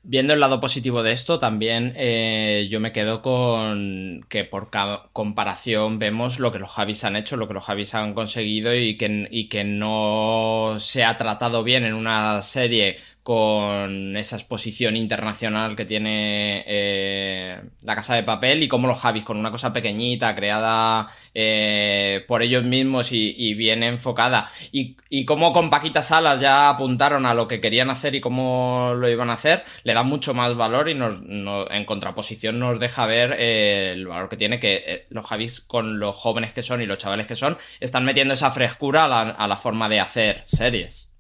Viendo 0.07 0.35
el 0.35 0.41
lado 0.41 0.61
positivo 0.61 1.03
de 1.03 1.13
esto, 1.13 1.39
también 1.41 1.93
eh, 1.97 2.69
yo 2.71 2.79
me 2.79 2.93
quedo 2.93 3.23
con 3.23 4.21
que 4.29 4.45
por 4.45 4.71
comparación 5.13 5.99
vemos 5.99 6.39
lo 6.39 6.53
que 6.53 6.59
los 6.59 6.71
Javis 6.71 7.05
han 7.05 7.17
hecho, 7.17 7.37
lo 7.37 7.49
que 7.49 7.55
los 7.55 7.65
Javis 7.65 7.95
han 7.95 8.15
conseguido 8.15 8.75
y 8.77 8.97
que, 8.99 9.27
y 9.31 9.49
que 9.49 9.65
no 9.65 10.77
se 10.79 11.05
ha 11.05 11.17
tratado 11.17 11.65
bien 11.65 11.85
en 11.85 11.95
una 11.95 12.43
serie 12.43 12.99
con 13.25 14.17
esa 14.17 14.37
exposición 14.37 14.97
internacional 14.97 15.75
que 15.75 15.85
tiene 15.87 16.63
eh, 16.67 17.61
la 17.83 17.97
Casa 17.97 18.15
de 18.15 18.23
Papel 18.23 18.63
y 18.63 18.69
como 18.69 18.87
los 18.87 18.99
Javis 19.01 19.25
con 19.25 19.39
una 19.39 19.51
cosa 19.51 19.73
pequeñita 19.73 20.35
creada 20.37 21.09
eh, 21.35 22.23
por 22.29 22.43
ellos 22.43 22.65
mismos 22.65 23.13
y, 23.13 23.35
y 23.37 23.55
bien 23.55 23.83
enfocada. 23.83 24.51
Y, 24.73 24.97
y 25.09 25.25
como 25.25 25.53
con 25.53 25.71
Paquita 25.71 26.03
Salas 26.03 26.39
ya 26.41 26.69
apuntaron 26.69 27.27
a 27.27 27.35
lo 27.35 27.49
que 27.49 27.61
querían 27.61 27.91
hacer 27.91 28.15
y 28.15 28.21
cómo 28.21 28.93
lo 28.95 29.09
iban 29.09 29.31
a 29.31 29.35
hacer 29.35 29.65
le 29.85 29.95
da 29.95 30.03
mucho 30.03 30.35
más 30.35 30.55
valor 30.55 30.89
y 30.91 30.95
nos, 30.95 31.21
no- 31.23 31.71
en 31.71 31.85
contraposición 31.87 32.59
nos 32.59 32.79
deja 32.79 33.07
ver 33.07 33.35
eh, 33.39 33.93
el 33.95 34.07
valor 34.07 34.29
que 34.29 34.37
tiene 34.37 34.61
que 34.61 34.83
eh, 34.87 35.07
los 35.11 35.27
Javis 35.27 35.61
con 35.61 35.99
los 35.99 36.15
jóvenes 36.15 36.53
que 36.53 36.63
son 36.63 36.83
y 36.83 36.87
los 36.87 36.99
chavales 36.99 37.27
que 37.27 37.37
son 37.37 37.57
están 37.81 38.05
metiendo 38.05 38.35
esa 38.35 38.51
frescura 38.51 39.07
a 39.07 39.09
la, 39.09 39.21
a 39.31 39.49
la 39.49 39.57
forma 39.57 39.89
de 39.89 40.01
hacer 40.01 40.43
series 40.45 41.14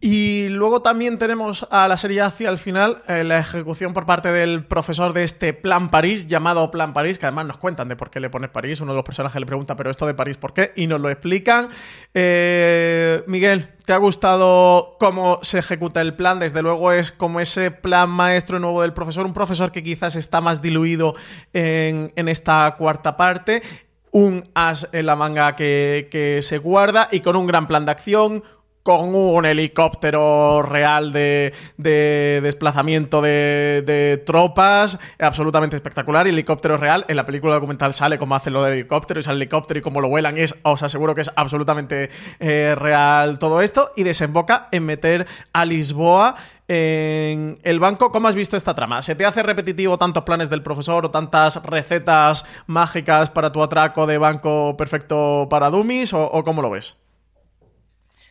Y 0.00 0.48
luego 0.50 0.80
también 0.80 1.18
tenemos 1.18 1.66
a 1.72 1.88
la 1.88 1.96
serie 1.96 2.20
hacia 2.20 2.50
el 2.50 2.58
final 2.58 3.02
eh, 3.08 3.24
la 3.24 3.38
ejecución 3.38 3.92
por 3.92 4.06
parte 4.06 4.30
del 4.30 4.64
profesor 4.64 5.12
de 5.12 5.24
este 5.24 5.52
Plan 5.52 5.90
París, 5.90 6.28
llamado 6.28 6.70
Plan 6.70 6.92
París, 6.92 7.18
que 7.18 7.26
además 7.26 7.46
nos 7.46 7.56
cuentan 7.56 7.88
de 7.88 7.96
por 7.96 8.08
qué 8.08 8.20
le 8.20 8.30
pone 8.30 8.48
París. 8.48 8.80
Uno 8.80 8.92
de 8.92 8.96
los 8.96 9.04
personajes 9.04 9.40
le 9.40 9.46
pregunta, 9.46 9.74
pero 9.74 9.90
esto 9.90 10.06
de 10.06 10.14
París, 10.14 10.36
¿por 10.36 10.52
qué? 10.52 10.72
Y 10.76 10.86
nos 10.86 11.00
lo 11.00 11.10
explican. 11.10 11.70
Eh, 12.14 13.24
Miguel, 13.26 13.70
¿te 13.84 13.92
ha 13.92 13.96
gustado 13.96 14.96
cómo 15.00 15.40
se 15.42 15.58
ejecuta 15.58 16.00
el 16.00 16.14
plan? 16.14 16.38
Desde 16.38 16.62
luego 16.62 16.92
es 16.92 17.10
como 17.10 17.40
ese 17.40 17.72
plan 17.72 18.08
maestro 18.08 18.60
nuevo 18.60 18.82
del 18.82 18.92
profesor, 18.92 19.26
un 19.26 19.32
profesor 19.34 19.72
que 19.72 19.82
quizás 19.82 20.14
está 20.14 20.40
más 20.40 20.62
diluido 20.62 21.16
en, 21.52 22.12
en 22.14 22.28
esta 22.28 22.76
cuarta 22.78 23.16
parte. 23.16 23.62
Un 24.10 24.48
as 24.54 24.88
en 24.92 25.04
la 25.04 25.16
manga 25.16 25.54
que, 25.54 26.08
que 26.10 26.40
se 26.40 26.56
guarda 26.56 27.08
y 27.12 27.20
con 27.20 27.36
un 27.36 27.46
gran 27.46 27.68
plan 27.68 27.84
de 27.84 27.92
acción, 27.92 28.42
con 28.82 29.14
un 29.14 29.44
helicóptero 29.44 30.62
real 30.62 31.12
de, 31.12 31.52
de 31.76 32.40
desplazamiento 32.42 33.20
de, 33.20 33.82
de 33.84 34.22
tropas, 34.24 34.98
absolutamente 35.18 35.76
espectacular. 35.76 36.26
Y 36.26 36.30
helicóptero 36.30 36.76
real, 36.76 37.04
en 37.08 37.16
la 37.16 37.26
película 37.26 37.54
documental 37.54 37.92
sale 37.92 38.18
cómo 38.18 38.34
hacen 38.34 38.54
lo 38.54 38.62
del 38.62 38.74
helicóptero, 38.74 39.20
y 39.20 39.22
sale 39.22 39.36
el 39.36 39.42
helicóptero 39.42 39.80
y 39.80 39.82
cómo 39.82 40.00
lo 40.00 40.08
vuelan. 40.08 40.38
Es, 40.38 40.54
os 40.62 40.82
aseguro 40.82 41.14
que 41.14 41.20
es 41.20 41.30
absolutamente 41.36 42.10
eh, 42.40 42.74
real 42.76 43.38
todo 43.38 43.60
esto. 43.60 43.92
Y 43.94 44.04
desemboca 44.04 44.68
en 44.72 44.86
meter 44.86 45.26
a 45.52 45.64
Lisboa 45.64 46.36
en 46.66 47.58
el 47.62 47.80
banco. 47.80 48.10
¿Cómo 48.12 48.28
has 48.28 48.34
visto 48.34 48.56
esta 48.56 48.74
trama? 48.74 49.02
¿Se 49.02 49.14
te 49.14 49.24
hace 49.26 49.42
repetitivo 49.42 49.98
tantos 49.98 50.24
planes 50.24 50.50
del 50.50 50.62
profesor 50.62 51.04
o 51.04 51.10
tantas 51.10 51.62
recetas 51.62 52.44
mágicas 52.66 53.30
para 53.30 53.52
tu 53.52 53.62
atraco 53.62 54.06
de 54.06 54.18
banco 54.18 54.76
perfecto 54.76 55.46
para 55.50 55.70
dummies? 55.70 56.12
¿O, 56.12 56.24
o 56.24 56.44
cómo 56.44 56.62
lo 56.62 56.70
ves? 56.70 56.96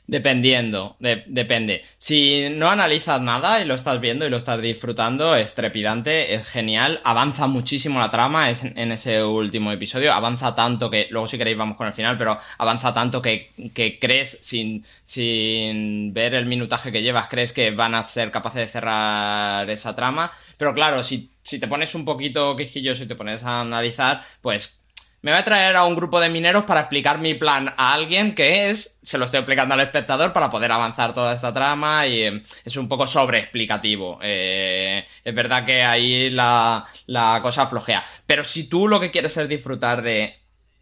Dependiendo, 0.09 0.95
de- 0.99 1.25
depende. 1.27 1.83
Si 1.97 2.47
no 2.51 2.69
analizas 2.69 3.19
nada 3.21 3.59
y 3.61 3.65
lo 3.65 3.75
estás 3.75 3.99
viendo 3.99 4.25
y 4.25 4.29
lo 4.29 4.37
estás 4.37 4.61
disfrutando, 4.61 5.35
es 5.35 5.53
trepidante, 5.53 6.33
es 6.33 6.47
genial, 6.47 7.01
avanza 7.03 7.45
muchísimo 7.47 7.99
la 7.99 8.09
trama 8.09 8.49
es 8.49 8.63
en 8.63 8.93
ese 8.93 9.21
último 9.21 9.69
episodio, 9.73 10.13
avanza 10.13 10.55
tanto 10.55 10.89
que, 10.89 11.07
luego 11.09 11.27
si 11.27 11.37
queréis 11.37 11.57
vamos 11.57 11.75
con 11.75 11.87
el 11.87 11.93
final, 11.93 12.15
pero 12.17 12.37
avanza 12.57 12.93
tanto 12.93 13.21
que, 13.21 13.51
que 13.73 13.99
crees, 13.99 14.39
sin, 14.41 14.85
sin 15.03 16.13
ver 16.13 16.35
el 16.35 16.45
minutaje 16.45 16.89
que 16.93 17.01
llevas, 17.01 17.27
crees 17.27 17.51
que 17.51 17.71
van 17.71 17.93
a 17.93 18.03
ser 18.05 18.31
capaces 18.31 18.61
de 18.61 18.67
cerrar 18.69 19.69
esa 19.69 19.93
trama. 19.93 20.31
Pero 20.57 20.73
claro, 20.73 21.03
si, 21.03 21.31
si 21.43 21.59
te 21.59 21.67
pones 21.67 21.93
un 21.95 22.05
poquito 22.05 22.55
quisquilloso 22.55 23.03
y 23.03 23.07
te 23.07 23.15
pones 23.15 23.43
a 23.43 23.59
analizar, 23.59 24.23
pues 24.41 24.81
me 25.21 25.31
voy 25.31 25.39
a 25.39 25.43
traer 25.43 25.75
a 25.75 25.83
un 25.85 25.95
grupo 25.95 26.19
de 26.19 26.29
mineros 26.29 26.63
para 26.65 26.81
explicar 26.81 27.17
mi 27.19 27.33
plan 27.33 27.73
a 27.75 27.93
alguien 27.93 28.33
que 28.35 28.69
es, 28.69 28.99
se 29.03 29.17
lo 29.17 29.25
estoy 29.25 29.39
explicando 29.39 29.73
al 29.73 29.79
espectador 29.81 30.31
para 30.31 30.49
poder 30.51 30.71
avanzar 30.71 31.13
toda 31.13 31.33
esta 31.33 31.53
trama 31.53 32.05
y 32.07 32.21
eh, 32.23 32.43
es 32.63 32.77
un 32.77 32.87
poco 32.87 33.07
sobreexplicativo. 33.07 34.19
Eh, 34.21 35.05
es 35.23 35.35
verdad 35.35 35.65
que 35.65 35.83
ahí 35.83 36.29
la, 36.29 36.85
la 37.07 37.39
cosa 37.41 37.67
flojea. 37.67 38.03
Pero 38.25 38.43
si 38.43 38.69
tú 38.69 38.87
lo 38.87 38.99
que 38.99 39.11
quieres 39.11 39.35
es 39.37 39.49
disfrutar 39.49 40.01
de 40.01 40.35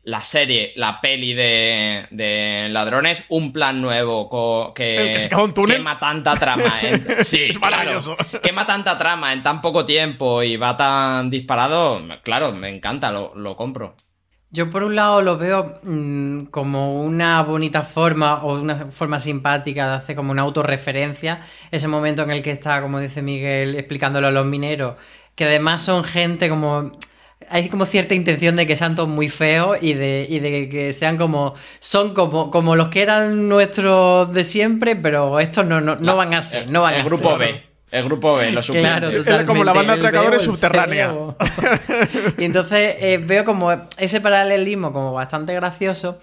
la 0.03 0.21
serie, 0.21 0.71
la 0.75 1.01
peli 1.01 1.33
de, 1.33 2.05
de 2.11 2.67
ladrones, 2.69 3.23
un 3.29 3.51
plan 3.51 3.81
nuevo 3.81 4.29
co- 4.29 4.71
que, 4.75 5.09
que 5.11 5.19
se 5.19 5.35
un 5.35 5.51
túnel. 5.51 5.77
quema 5.77 5.97
tanta 5.97 6.35
trama. 6.35 6.79
en- 6.81 7.07
sí, 7.25 7.45
Es 7.49 7.57
claro. 7.57 7.77
maravilloso. 7.77 8.15
quema 8.43 8.67
tanta 8.67 8.97
trama 8.99 9.33
en 9.33 9.41
tan 9.41 9.61
poco 9.61 9.83
tiempo 9.83 10.43
y 10.43 10.57
va 10.57 10.77
tan 10.77 11.31
disparado, 11.31 11.99
claro, 12.21 12.51
me 12.51 12.69
encanta, 12.69 13.11
lo, 13.11 13.33
lo 13.33 13.55
compro. 13.55 13.95
Yo 14.51 14.69
por 14.69 14.83
un 14.83 14.95
lado 14.95 15.21
lo 15.21 15.37
veo 15.37 15.79
mm, 15.83 16.45
como 16.45 17.03
una 17.03 17.41
bonita 17.43 17.83
forma 17.83 18.43
o 18.43 18.59
una 18.59 18.75
forma 18.91 19.19
simpática 19.19 19.87
de 19.87 19.95
hacer 19.95 20.15
como 20.15 20.31
una 20.31 20.43
autorreferencia. 20.43 21.41
Ese 21.71 21.87
momento 21.87 22.23
en 22.23 22.31
el 22.31 22.41
que 22.41 22.51
está, 22.51 22.81
como 22.81 22.99
dice 22.99 23.21
Miguel, 23.21 23.75
explicándolo 23.75 24.27
a 24.27 24.31
los 24.31 24.45
mineros, 24.45 24.95
que 25.35 25.45
además 25.45 25.83
son 25.83 26.03
gente 26.03 26.49
como 26.49 26.93
hay 27.49 27.69
como 27.69 27.85
cierta 27.85 28.15
intención 28.15 28.55
de 28.55 28.65
que 28.65 28.75
sean 28.75 28.95
todos 28.95 29.09
muy 29.09 29.29
feos 29.29 29.77
y 29.81 29.93
de, 29.93 30.25
y 30.27 30.39
de 30.39 30.69
que 30.69 30.93
sean 30.93 31.17
como. 31.17 31.53
Son 31.79 32.13
como, 32.13 32.49
como 32.49 32.75
los 32.75 32.89
que 32.89 33.01
eran 33.01 33.47
nuestros 33.47 34.33
de 34.33 34.43
siempre, 34.43 34.95
pero 34.95 35.39
estos 35.39 35.65
no, 35.65 35.81
no, 35.81 35.95
no 35.95 36.15
van 36.15 36.33
a 36.33 36.41
ser. 36.41 36.69
No 36.69 36.81
van 36.81 36.95
el 36.95 37.01
a 37.01 37.03
grupo 37.03 37.37
ser. 37.37 37.39
B. 37.39 37.74
El 37.91 38.05
grupo 38.05 38.35
B, 38.35 38.51
los 38.51 38.69
Claro, 38.69 39.09
totalmente. 39.09 39.45
como 39.45 39.63
la 39.63 39.73
banda 39.73 39.93
atracadores 39.93 40.41
subterránea. 40.41 41.13
y 42.37 42.43
entonces 42.43 42.95
eh, 42.99 43.17
veo 43.23 43.45
como 43.45 43.71
ese 43.97 44.21
paralelismo 44.21 44.91
como 44.91 45.13
bastante 45.13 45.53
gracioso, 45.53 46.19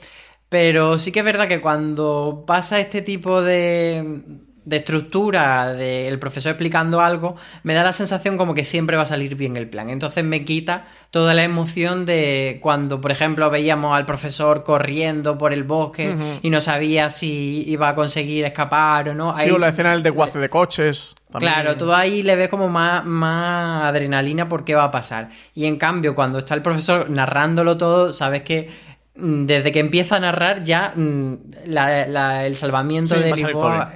pero 0.49 0.99
sí 0.99 1.13
que 1.13 1.21
es 1.21 1.25
verdad 1.25 1.49
que 1.49 1.61
cuando 1.61 2.45
pasa 2.47 2.81
este 2.81 3.01
tipo 3.01 3.43
de, 3.43 4.23
de 4.65 4.77
estructura 4.77 5.73
del 5.75 6.19
profesor 6.19 6.51
explicando 6.51 7.01
algo, 7.01 7.37
me 7.65 7.75
da 7.75 7.83
la 7.83 7.93
sensación 7.93 8.37
como 8.37 8.55
que 8.55 8.65
siempre 8.65 8.97
va 8.97 9.03
a 9.03 9.07
salir 9.07 9.35
bien 9.35 9.57
el 9.57 9.69
plan. 9.69 9.91
Entonces 9.91 10.23
me 10.25 10.45
quita 10.45 10.85
toda 11.11 11.35
la 11.35 11.43
emoción 11.43 12.07
de 12.07 12.59
cuando, 12.63 13.01
por 13.01 13.11
ejemplo, 13.11 13.51
veíamos 13.51 13.97
al 13.97 14.07
profesor 14.07 14.63
corriendo 14.63 15.37
por 15.37 15.53
el 15.53 15.65
bosque 15.65 16.15
y 16.43 16.51
no 16.51 16.61
sabía 16.61 17.11
si 17.11 17.65
iba 17.67 17.89
a 17.89 17.95
conseguir 17.95 18.45
escapar 18.45 19.09
o 19.09 19.15
no. 19.15 19.35
Sí, 19.37 19.43
Ahí- 19.45 19.51
o 19.51 19.59
la 19.59 19.69
escena 19.71 19.93
del 19.93 20.03
desguace 20.03 20.39
de 20.39 20.49
coches. 20.49 21.15
también. 21.31 21.53
Claro, 21.53 21.77
todo 21.77 21.95
ahí 21.95 22.23
le 22.23 22.37
ves 22.37 22.49
como 22.49 22.69
más, 22.69 23.05
más 23.05 23.85
adrenalina 23.85 24.49
por 24.49 24.65
qué 24.65 24.75
va 24.75 24.85
a 24.85 24.91
pasar. 24.91 25.31
Y 25.55 25.65
en 25.67 25.77
cambio, 25.77 26.15
cuando 26.15 26.39
está 26.39 26.55
el 26.55 26.63
profesor 26.63 27.09
narrándolo 27.11 27.77
todo, 27.77 28.13
sabes 28.13 28.43
que 28.43 28.69
mm, 29.17 29.45
desde 29.47 29.73
que 29.73 29.79
empieza 29.81 30.17
a 30.17 30.21
narrar 30.21 30.63
ya 30.63 30.93
mm, 30.95 31.35
la- 31.67 32.07
la- 32.07 32.47
el 32.47 32.55
salvamiento 32.55 33.15
Sí, 33.15 33.21
de 33.23 33.33
Lisboa 33.33 33.93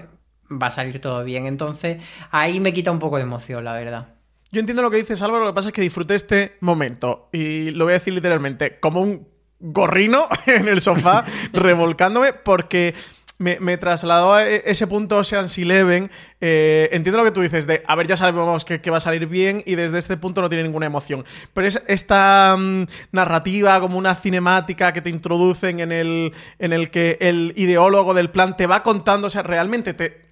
va 0.50 0.68
a 0.68 0.70
salir 0.70 1.00
todo 1.00 1.24
bien. 1.24 1.46
Entonces, 1.46 2.02
ahí 2.30 2.60
me 2.60 2.72
quita 2.72 2.90
un 2.90 2.98
poco 2.98 3.16
de 3.16 3.22
emoción, 3.22 3.64
la 3.64 3.72
verdad. 3.72 4.08
Yo 4.52 4.60
entiendo 4.60 4.82
lo 4.82 4.90
que 4.90 4.98
dices, 4.98 5.20
Álvaro, 5.22 5.44
lo 5.44 5.50
que 5.50 5.54
pasa 5.54 5.68
es 5.68 5.74
que 5.74 5.82
disfruté 5.82 6.14
este 6.14 6.56
momento. 6.60 7.28
Y 7.32 7.70
lo 7.72 7.84
voy 7.84 7.92
a 7.92 7.94
decir 7.94 8.14
literalmente, 8.14 8.78
como 8.78 9.00
un 9.00 9.28
gorrino 9.58 10.26
en 10.46 10.68
el 10.68 10.80
sofá, 10.80 11.24
revolcándome, 11.52 12.32
porque 12.32 12.94
me, 13.38 13.58
me 13.60 13.76
trasladó 13.76 14.34
a 14.34 14.48
e- 14.48 14.62
ese 14.64 14.86
punto 14.86 15.18
Ocean's 15.18 15.58
Eleven. 15.58 16.10
Eh, 16.40 16.88
entiendo 16.92 17.18
lo 17.18 17.24
que 17.24 17.32
tú 17.32 17.40
dices, 17.42 17.66
de, 17.66 17.82
a 17.86 17.94
ver, 17.94 18.06
ya 18.06 18.16
sabemos 18.16 18.64
que, 18.64 18.80
que 18.80 18.90
va 18.90 18.98
a 18.98 19.00
salir 19.00 19.26
bien 19.26 19.62
y 19.66 19.74
desde 19.74 19.98
este 19.98 20.16
punto 20.16 20.40
no 20.40 20.48
tiene 20.48 20.64
ninguna 20.64 20.86
emoción. 20.86 21.24
Pero 21.52 21.66
es 21.66 21.82
esta 21.86 22.56
mm, 22.58 22.86
narrativa 23.12 23.80
como 23.80 23.98
una 23.98 24.14
cinemática 24.14 24.92
que 24.92 25.02
te 25.02 25.10
introducen 25.10 25.80
en 25.80 25.92
el, 25.92 26.32
en 26.58 26.72
el 26.72 26.90
que 26.90 27.18
el 27.20 27.52
ideólogo 27.56 28.14
del 28.14 28.30
plan 28.30 28.56
te 28.56 28.66
va 28.66 28.82
contando, 28.82 29.26
o 29.26 29.30
sea, 29.30 29.42
realmente 29.42 29.92
te, 29.92 30.25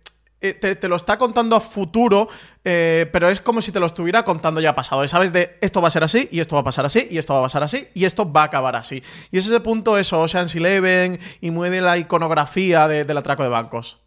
eh, 0.51 0.77
te, 0.77 0.89
lo 0.89 0.97
está 0.97 1.17
contando 1.17 1.57
a 1.57 1.61
futuro, 1.61 2.29
eh, 2.65 3.09
pero 3.13 3.29
es 3.29 3.41
como 3.41 3.61
si 3.61 3.73
te 3.73 3.81
lo 3.81 3.87
estuviera 3.87 4.25
contando 4.25 4.61
ya 4.61 4.75
pasado. 4.75 5.07
Sabes 5.09 5.33
de 5.33 5.57
esto 5.61 5.81
va 5.81 5.89
a 5.89 5.91
ser 5.91 6.05
así, 6.05 6.29
y 6.31 6.41
esto 6.41 6.55
va 6.55 6.61
a 6.61 6.65
pasar 6.65 6.85
así, 6.85 7.09
y 7.11 7.19
esto 7.19 7.33
va 7.33 7.41
a 7.41 7.43
pasar 7.45 7.63
así, 7.63 7.89
y 7.95 8.05
esto 8.05 8.31
va 8.31 8.43
a 8.43 8.45
acabar 8.45 8.77
así. 8.77 9.03
Y 9.31 9.39
es 9.39 9.47
ese 9.47 9.61
punto, 9.61 9.97
eso, 9.99 10.21
Ocean's 10.21 10.55
Eleven, 10.55 11.19
y 11.41 11.51
muy 11.51 11.71
de 11.71 11.81
la 11.81 11.97
iconografía 11.99 12.87
de- 12.89 13.05
del 13.05 13.17
atraco 13.17 13.43
de 13.43 13.49
bancos. 13.49 14.04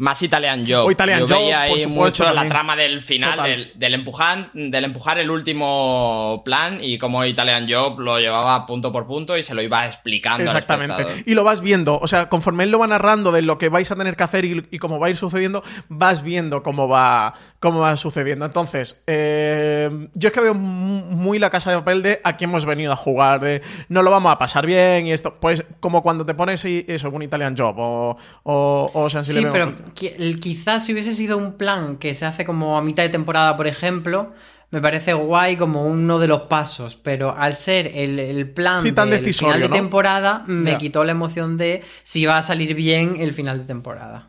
Más 0.00 0.22
Italian 0.22 0.64
Job. 0.66 0.86
O 0.86 0.90
Italian 0.90 1.20
Yo 1.20 1.26
Job, 1.28 1.36
veía 1.38 1.60
ahí 1.60 1.80
supuesto, 1.80 2.22
mucho 2.24 2.34
la 2.34 2.48
trama 2.48 2.74
del 2.74 3.02
final, 3.02 3.42
del, 3.42 3.70
del 3.74 3.92
empujar, 3.94 4.50
del 4.54 4.84
empujar 4.84 5.18
el 5.18 5.30
último 5.30 6.42
plan 6.44 6.78
y 6.80 6.96
cómo 6.96 7.22
Italian 7.26 7.66
Job 7.70 8.00
lo 8.00 8.18
llevaba 8.18 8.64
punto 8.66 8.92
por 8.92 9.06
punto 9.06 9.36
y 9.36 9.42
se 9.42 9.54
lo 9.54 9.60
iba 9.62 9.84
explicando. 9.86 10.44
Exactamente. 10.44 11.04
Y 11.26 11.34
lo 11.34 11.44
vas 11.44 11.60
viendo, 11.60 11.98
o 12.00 12.06
sea, 12.06 12.28
conforme 12.30 12.64
él 12.64 12.70
lo 12.70 12.78
va 12.78 12.86
narrando 12.86 13.30
de 13.30 13.42
lo 13.42 13.58
que 13.58 13.68
vais 13.68 13.90
a 13.90 13.96
tener 13.96 14.16
que 14.16 14.22
hacer 14.24 14.44
y, 14.46 14.66
y 14.70 14.78
cómo 14.78 14.98
va 14.98 15.08
a 15.08 15.10
ir 15.10 15.16
sucediendo, 15.16 15.62
vas 15.88 16.22
viendo 16.22 16.62
cómo 16.62 16.88
va, 16.88 17.34
cómo 17.58 17.80
va 17.80 17.96
sucediendo. 17.98 18.46
Entonces, 18.46 19.02
eh, 19.06 20.08
yo 20.14 20.28
es 20.28 20.32
que 20.32 20.40
veo 20.40 20.54
mu- 20.54 21.04
muy 21.04 21.38
la 21.38 21.50
casa 21.50 21.70
de 21.72 21.76
papel 21.76 22.02
de 22.02 22.20
aquí 22.24 22.44
hemos 22.44 22.64
venido 22.64 22.92
a 22.92 22.96
jugar, 22.96 23.40
de 23.40 23.60
no 23.88 24.02
lo 24.02 24.10
vamos 24.10 24.32
a 24.32 24.38
pasar 24.38 24.64
bien 24.66 25.06
y 25.06 25.12
esto, 25.12 25.36
pues 25.40 25.64
como 25.80 26.02
cuando 26.02 26.24
te 26.24 26.34
pones 26.34 26.64
y- 26.64 26.84
eso, 26.88 27.10
un 27.10 27.22
Italian 27.22 27.54
Job 27.56 27.78
o, 27.78 28.16
o, 28.44 28.90
o 28.94 29.02
Ocean's 29.04 29.26
Sí, 29.28 29.44
pero 29.52 29.74
quizás 29.94 30.84
si 30.86 30.92
hubiese 30.92 31.14
sido 31.14 31.36
un 31.38 31.54
plan 31.54 31.96
que 31.98 32.14
se 32.14 32.26
hace 32.26 32.44
como 32.44 32.76
a 32.76 32.82
mitad 32.82 33.02
de 33.02 33.08
temporada, 33.08 33.56
por 33.56 33.66
ejemplo, 33.66 34.32
me 34.70 34.80
parece 34.80 35.12
guay 35.14 35.56
como 35.56 35.84
uno 35.86 36.18
de 36.18 36.28
los 36.28 36.42
pasos, 36.42 36.96
pero 36.96 37.36
al 37.36 37.56
ser 37.56 37.88
el, 37.94 38.18
el 38.18 38.48
plan 38.50 38.80
Sí, 38.80 38.92
tan 38.92 39.10
del 39.10 39.20
decisorio, 39.20 39.54
final 39.54 39.60
de 39.62 39.68
¿no? 39.68 39.74
temporada, 39.82 40.44
me 40.46 40.78
quitó 40.78 41.04
la 41.04 41.12
emoción 41.12 41.56
de 41.56 41.82
si 42.02 42.24
va 42.26 42.38
a 42.38 42.42
salir 42.42 42.74
bien 42.74 43.16
el 43.20 43.32
final 43.32 43.58
de 43.58 43.64
temporada. 43.64 44.28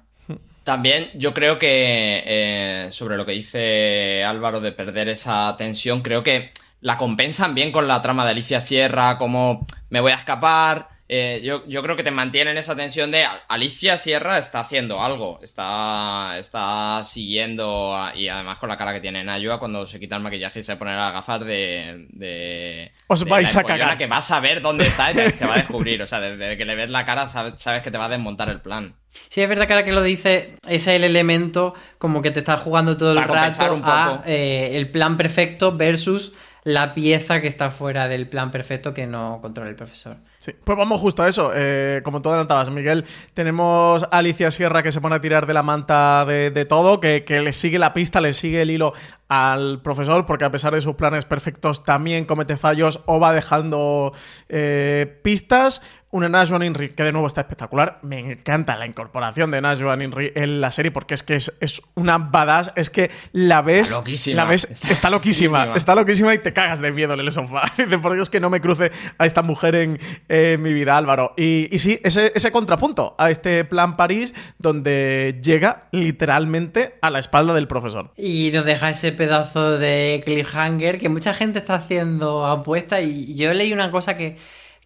También 0.64 1.10
yo 1.16 1.34
creo 1.34 1.58
que 1.58 2.22
eh, 2.24 2.88
sobre 2.92 3.18
lo 3.18 3.26
que 3.26 3.32
dice 3.32 4.24
Álvaro 4.24 4.62
de 4.62 4.72
perder 4.72 5.10
esa 5.10 5.56
tensión, 5.58 6.02
creo 6.02 6.22
que 6.22 6.52
la 6.82 6.98
compensan 6.98 7.56
bien 7.56 7.72
con 7.72 7.88
la 7.88 8.02
trama 8.04 8.26
de 8.26 8.32
Alicia 8.32 8.62
Sierra, 8.62 9.18
como 9.18 9.66
me 9.90 10.00
voy 10.02 10.12
a 10.12 10.16
escapar. 10.16 10.90
Eh, 11.14 11.42
yo, 11.44 11.68
yo 11.68 11.84
creo 11.84 11.98
que 11.98 12.04
te 12.04 12.12
mantienen 12.12 12.58
esa 12.58 12.74
tensión 12.74 13.12
de 13.12 13.26
Alicia 13.50 13.98
Sierra 13.98 14.38
está 14.38 14.62
haciendo 14.62 15.04
algo, 15.04 15.42
está, 15.44 16.38
está 16.40 17.04
siguiendo 17.04 17.94
a- 17.94 18.16
y 18.16 18.30
además 18.30 18.60
con 18.60 18.70
la 18.70 18.78
cara 18.78 18.94
que 18.94 19.02
tiene 19.02 19.22
Nayua 19.22 19.60
cuando 19.60 19.86
se 19.88 20.00
quita 20.00 20.16
el 20.16 20.22
maquillaje 20.24 20.62
y 20.62 20.64
se 20.64 20.78
pone 20.78 20.96
las 20.96 21.12
gafas 21.12 21.42
de... 21.44 22.08
de 22.12 22.94
Os 23.08 23.26
de 23.26 23.30
vais 23.30 23.54
a 23.58 23.64
cagar. 23.66 23.98
que 23.98 24.08
vas 24.08 24.32
a 24.32 24.40
ver 24.40 24.62
dónde 24.62 24.86
está 24.86 25.12
y 25.12 25.16
te, 25.16 25.32
te 25.34 25.46
va 25.46 25.56
a 25.56 25.58
descubrir. 25.58 26.02
O 26.02 26.08
sea, 26.08 26.22
desde 26.22 26.56
que 26.56 26.64
le 26.64 26.76
ves 26.76 26.90
la 26.90 27.06
cara 27.06 27.28
sabes, 27.28 27.56
sabes 27.62 27.82
que 27.84 27.92
te 27.92 27.98
va 27.98 28.06
a 28.06 28.10
desmontar 28.10 28.48
el 28.48 28.62
plan. 28.62 28.96
Sí, 29.28 29.42
es 29.42 29.50
verdad 29.50 29.68
que 29.68 29.74
ahora 29.74 29.84
que 29.86 29.92
lo 29.92 30.04
dice, 30.04 30.56
ese 30.66 30.76
es 30.76 30.88
el 30.88 31.04
elemento 31.04 31.74
como 31.98 32.22
que 32.22 32.32
te 32.32 32.40
estás 32.40 32.62
jugando 32.62 32.96
todo 32.96 33.12
el 33.12 33.22
rato 33.22 33.74
un 33.74 33.82
poco. 33.82 33.92
a 33.92 34.24
eh, 34.28 34.78
el 34.78 34.90
plan 34.90 35.18
perfecto 35.18 35.76
versus 35.76 36.32
la 36.64 36.94
pieza 36.94 37.42
que 37.42 37.48
está 37.50 37.70
fuera 37.70 38.08
del 38.08 38.30
plan 38.30 38.50
perfecto 38.50 38.94
que 38.94 39.08
no 39.08 39.40
controla 39.42 39.70
el 39.70 39.76
profesor. 39.76 40.16
Sí, 40.42 40.56
pues 40.64 40.76
vamos 40.76 41.00
justo 41.00 41.22
a 41.22 41.30
eso. 41.30 41.52
Eh, 41.54 42.02
como 42.04 42.24
tú 42.24 42.30
adelantabas, 42.30 42.72
Miguel, 42.72 43.06
tenemos 43.36 44.02
a 44.02 44.08
Alicia 44.18 44.50
Sierra 44.50 44.82
que 44.82 44.92
se 44.92 45.00
pone 45.00 45.16
a 45.16 45.22
tirar 45.22 45.46
de 45.46 45.54
la 45.54 45.62
manta 45.62 46.26
de, 46.26 46.50
de 46.50 46.66
todo, 46.66 47.00
que, 47.00 47.24
que 47.24 47.42
le 47.42 47.54
sigue 47.54 47.78
la 47.78 47.94
pista, 47.94 48.22
le 48.22 48.34
sigue 48.34 48.64
el 48.64 48.72
hilo 48.72 48.94
al 49.32 49.82
profesor, 49.82 50.26
porque 50.26 50.44
a 50.44 50.52
pesar 50.52 50.74
de 50.74 50.82
sus 50.82 50.96
planes 50.96 51.24
perfectos 51.24 51.86
también 51.86 52.26
comete 52.26 52.58
fallos 52.58 53.02
o 53.06 53.18
va 53.18 53.32
dejando 53.32 54.14
eh, 54.50 55.22
pistas. 55.24 55.82
Una 56.14 56.28
Najwan 56.28 56.64
Inri, 56.64 56.90
que 56.90 57.04
de 57.04 57.14
nuevo 57.14 57.26
está 57.28 57.40
espectacular. 57.40 58.00
Me 58.02 58.20
encanta 58.20 58.76
la 58.76 58.86
incorporación 58.86 59.50
de 59.50 59.62
Najwan 59.62 60.02
Inri 60.02 60.34
en 60.36 60.60
la 60.60 60.74
serie, 60.74 60.92
porque 60.92 61.14
es 61.14 61.24
que 61.24 61.36
es, 61.36 61.54
es 61.62 61.82
una 61.96 62.18
badass. 62.18 62.74
Es 62.76 62.90
que 62.90 63.10
la 63.32 63.62
ves. 63.62 63.88
Está 63.88 64.00
loquísima. 64.00 64.36
La 64.36 64.50
ves, 64.50 64.64
está, 64.70 65.10
loquísima. 65.10 65.60
loquísima. 65.60 65.78
Está 65.78 65.96
loquísima 65.96 66.34
y 66.34 66.40
te 66.40 66.52
cagas 66.52 66.82
de 66.82 66.92
miedo 66.92 67.14
en 67.14 67.22
el 67.22 67.32
sofá. 67.32 67.72
Dice, 67.78 67.98
por 68.00 68.14
Dios, 68.14 68.30
que 68.30 68.42
no 68.42 68.50
me 68.50 68.60
cruce 68.60 68.92
a 69.18 69.26
esta 69.26 69.42
mujer 69.42 69.76
en, 69.76 70.00
en 70.32 70.62
mi 70.62 70.74
vida, 70.74 70.96
Álvaro. 70.96 71.34
Y, 71.36 71.68
y 71.76 71.80
sí, 71.80 72.00
ese, 72.04 72.32
ese 72.34 72.52
contrapunto 72.54 73.16
a 73.18 73.30
este 73.30 73.66
plan 73.66 73.98
París, 73.98 74.34
donde 74.60 75.42
llega 75.44 75.90
literalmente 75.92 76.96
a 77.02 77.10
la 77.10 77.20
espalda 77.20 77.54
del 77.54 77.68
profesor. 77.68 78.12
Y 78.16 78.50
nos 78.54 78.64
deja 78.64 78.90
ese 78.90 79.12
pedazo 79.12 79.78
de 79.78 80.22
cliffhanger 80.24 81.00
que 81.00 81.10
mucha 81.10 81.34
gente 81.34 81.60
está 81.60 81.76
haciendo 81.76 82.46
apuesta 82.46 83.02
y 83.02 83.36
yo 83.36 83.54
leí 83.54 83.74
una 83.74 83.92
cosa 83.92 84.16
que, 84.16 84.38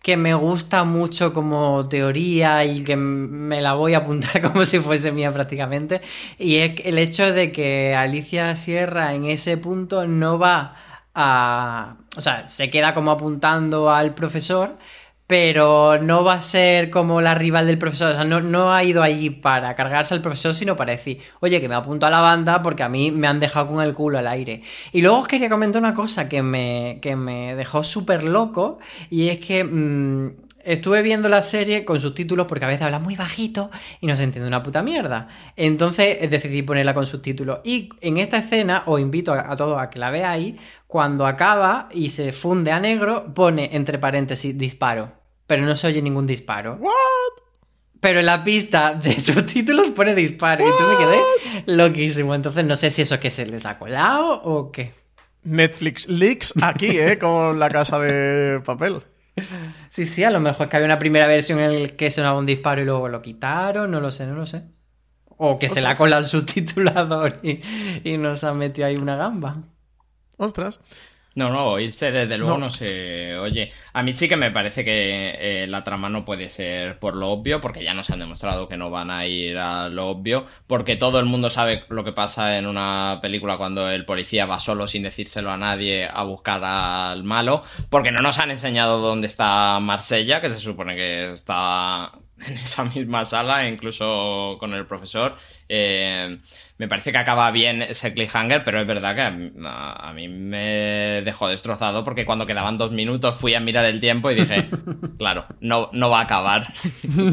que 0.02 0.18
me 0.18 0.34
gusta 0.34 0.84
mucho 0.84 1.32
como 1.32 1.88
teoría 1.90 2.66
y 2.66 2.84
que 2.84 2.96
me 2.96 3.62
la 3.62 3.74
voy 3.74 3.94
a 3.94 4.00
apuntar 4.00 4.42
como 4.52 4.66
si 4.66 4.80
fuese 4.80 5.12
mía 5.12 5.32
prácticamente 5.32 6.02
y 6.40 6.58
es 6.58 6.74
el 6.86 6.98
hecho 6.98 7.32
de 7.32 7.52
que 7.52 7.94
Alicia 7.94 8.56
Sierra 8.56 9.14
en 9.14 9.26
ese 9.26 9.58
punto 9.58 10.08
no 10.08 10.40
va 10.40 10.76
a... 11.14 11.98
o 12.18 12.22
sea, 12.22 12.48
se 12.48 12.70
queda 12.70 12.94
como 12.94 13.12
apuntando 13.12 13.92
al 13.92 14.16
profesor 14.16 14.78
pero 15.28 16.00
no 16.02 16.24
va 16.24 16.36
a 16.36 16.42
ser 16.42 16.90
como 16.90 17.22
la 17.22 17.34
rival 17.34 17.66
del 17.66 17.78
profesor. 17.78 18.12
O 18.12 18.14
sea, 18.14 18.26
no, 18.26 18.42
no 18.42 18.74
ha 18.74 18.84
ido 18.84 19.02
allí 19.02 19.30
para 19.30 19.74
cargarse 19.76 20.14
al 20.14 20.22
profesor, 20.22 20.54
sino 20.54 20.76
para 20.76 20.92
decir, 20.94 21.20
oye, 21.40 21.60
que 21.60 21.70
me 21.70 21.76
apunto 21.76 22.06
a 22.06 22.12
la 22.12 22.22
banda 22.22 22.62
porque 22.62 22.84
a 22.84 22.90
mí 22.90 23.12
me 23.12 23.28
han 23.28 23.40
dejado 23.40 23.68
con 23.68 23.82
el 23.82 23.94
culo 23.94 24.20
al 24.20 24.28
aire. 24.28 24.62
Y 24.92 25.02
luego 25.02 25.20
os 25.20 25.28
quería 25.28 25.50
comentar 25.50 25.82
una 25.82 25.94
cosa 25.94 26.30
que 26.30 26.44
me, 26.44 27.00
que 27.02 27.16
me 27.16 27.56
dejó 27.56 27.84
súper 27.84 28.24
loco, 28.24 28.80
y 29.10 29.30
es 29.30 29.40
que 29.40 29.64
mm, 29.64 30.32
estuve 30.64 31.02
viendo 31.02 31.30
la 31.30 31.42
serie 31.42 31.86
con 31.86 32.00
subtítulos 32.00 32.48
porque 32.48 32.66
a 32.66 32.68
veces 32.68 32.84
habla 32.84 33.00
muy 33.00 33.16
bajito 33.16 33.70
y 34.02 34.08
no 34.08 34.16
se 34.16 34.24
entiende 34.24 34.48
una 34.48 34.64
puta 34.64 34.84
mierda. 34.84 35.28
Entonces 35.56 36.30
decidí 36.30 36.62
ponerla 36.62 36.94
con 36.94 37.06
subtítulos. 37.06 37.60
Y 37.64 37.90
en 38.02 38.18
esta 38.18 38.38
escena, 38.38 38.84
os 38.86 39.00
invito 39.00 39.34
a, 39.34 39.52
a 39.52 39.56
todos 39.56 39.80
a 39.82 39.90
que 39.90 40.00
la 40.00 40.12
veáis, 40.12 40.56
cuando 40.96 41.28
acaba 41.28 41.90
y 41.92 42.08
se 42.08 42.32
funde 42.32 42.72
a 42.72 42.80
negro, 42.80 43.34
pone 43.34 43.72
entre 43.74 44.00
paréntesis 44.00 44.58
disparo. 44.58 45.12
Pero 45.46 45.64
no 45.64 45.76
se 45.76 45.88
oye 45.88 46.02
ningún 46.02 46.26
disparo. 46.26 46.80
Pero 48.00 48.22
en 48.22 48.26
la 48.26 48.46
pista 48.46 48.94
de 48.94 49.20
subtítulos 49.20 49.90
pone 49.90 50.16
disparo. 50.16 50.64
Y 50.66 50.70
entonces 50.70 50.98
me 50.98 51.06
quedé 51.06 51.76
loquísimo. 51.76 52.34
Entonces 52.34 52.64
no 52.64 52.78
sé 52.78 52.92
si 52.92 53.02
eso 53.02 53.16
es 53.16 53.20
que 53.20 53.30
se 53.30 53.46
les 53.46 53.66
ha 53.66 53.78
colado 53.78 54.42
o 54.42 54.72
qué. 54.72 54.94
Netflix 55.44 56.08
leaks 56.08 56.54
aquí, 56.64 56.98
¿eh? 56.98 57.18
Con 57.20 57.60
la 57.60 57.70
casa 57.70 58.00
de 58.00 58.62
papel. 58.62 59.02
Sí, 59.90 60.06
sí, 60.06 60.24
a 60.24 60.32
lo 60.32 60.40
mejor 60.40 60.68
es 60.68 60.70
que 60.70 60.78
había 60.78 60.86
una 60.86 60.98
primera 60.98 61.28
versión 61.28 61.60
en 61.60 61.84
la 61.84 61.90
que 61.90 62.10
sonaba 62.10 62.40
un 62.40 62.46
disparo 62.46 62.82
y 62.82 62.86
luego 62.86 63.10
lo 63.10 63.22
quitaron. 63.22 63.92
No 63.92 64.00
lo 64.00 64.12
sé, 64.12 64.28
no 64.28 64.36
lo 64.36 64.46
sé. 64.46 64.64
O 65.26 65.60
que 65.60 65.68
se 65.68 65.82
le 65.82 65.90
ha 65.90 65.96
colado 65.96 66.22
el 66.22 66.28
subtitulador 66.30 67.36
y, 67.44 67.60
y 68.06 68.18
nos 68.18 68.46
ha 68.46 68.54
metido 68.54 68.88
ahí 68.88 68.96
una 68.96 69.18
gamba. 69.18 69.75
Ostras. 70.38 70.80
No, 71.36 71.50
no, 71.50 71.66
oírse 71.66 72.14
desde 72.14 72.38
luego 72.38 72.58
no, 72.58 72.70
se 72.70 73.38
oye. 73.38 73.70
A 73.92 74.04
mí 74.04 74.14
sí 74.14 74.30
que 74.30 74.38
me 74.38 74.52
parece 74.52 74.86
que 74.86 75.36
eh, 75.38 75.68
la 75.68 75.84
trama 75.84 76.08
no 76.08 76.24
puede 76.24 76.48
ser 76.48 76.98
por 76.98 77.18
lo 77.18 77.28
obvio, 77.28 77.60
porque 77.60 77.84
ya 77.84 77.94
nos 77.94 78.10
han 78.10 78.20
demostrado 78.20 78.70
que 78.70 78.78
no 78.78 78.90
van 78.90 79.12
a 79.12 79.28
ir 79.28 79.58
a 79.58 79.90
lo 79.90 80.08
obvio, 80.08 80.46
porque 80.66 80.96
todo 80.96 81.20
el 81.20 81.26
mundo 81.26 81.50
sabe 81.50 81.84
lo 81.90 82.06
que 82.06 82.14
pasa 82.14 82.58
en 82.58 82.68
una 82.68 83.20
película 83.22 83.58
cuando 83.58 83.90
el 83.90 84.06
policía 84.06 84.46
va 84.46 84.62
solo 84.62 84.88
sin 84.88 85.04
decírselo 85.04 85.52
a 85.52 85.58
nadie 85.58 86.08
a 86.08 86.24
buscar 86.24 86.64
al 86.64 87.26
malo, 87.26 87.64
porque 87.90 88.14
no 88.14 88.22
nos 88.22 88.40
han 88.40 88.52
enseñado 88.52 89.00
dónde 89.00 89.28
está 89.28 89.78
Marsella, 89.82 90.40
que 90.40 90.48
se 90.48 90.60
supone 90.60 90.96
que 90.96 91.32
está 91.34 92.14
en 92.48 92.58
esa 92.58 92.84
misma 92.86 93.26
sala, 93.26 93.68
incluso 93.68 94.58
con 94.60 94.74
el 94.74 94.86
profesor. 94.86 95.38
Eh, 95.70 96.38
me 96.78 96.88
parece 96.88 97.12
que 97.12 97.18
acaba 97.18 97.50
bien 97.52 97.82
ese 97.82 98.14
cliffhanger, 98.14 98.64
pero 98.64 98.82
es 98.82 98.88
verdad 98.88 99.16
que 99.16 99.22
a, 99.22 100.14
mí 100.14 100.28
me 100.28 101.22
dejó 101.24 101.48
destrozado 101.48 102.04
porque 102.04 102.26
cuando 102.26 102.46
quedaban 102.46 102.78
dos 102.78 102.92
minutos 102.92 103.36
fui 103.36 103.54
a 103.54 103.62
mirar 103.62 103.86
el 103.86 104.02
tiempo 104.02 104.30
y 104.30 104.36
dije, 104.36 104.68
claro, 105.18 105.46
no, 105.62 105.90
no 105.94 106.10
va 106.10 106.20
a 106.20 106.24
acabar. 106.24 106.68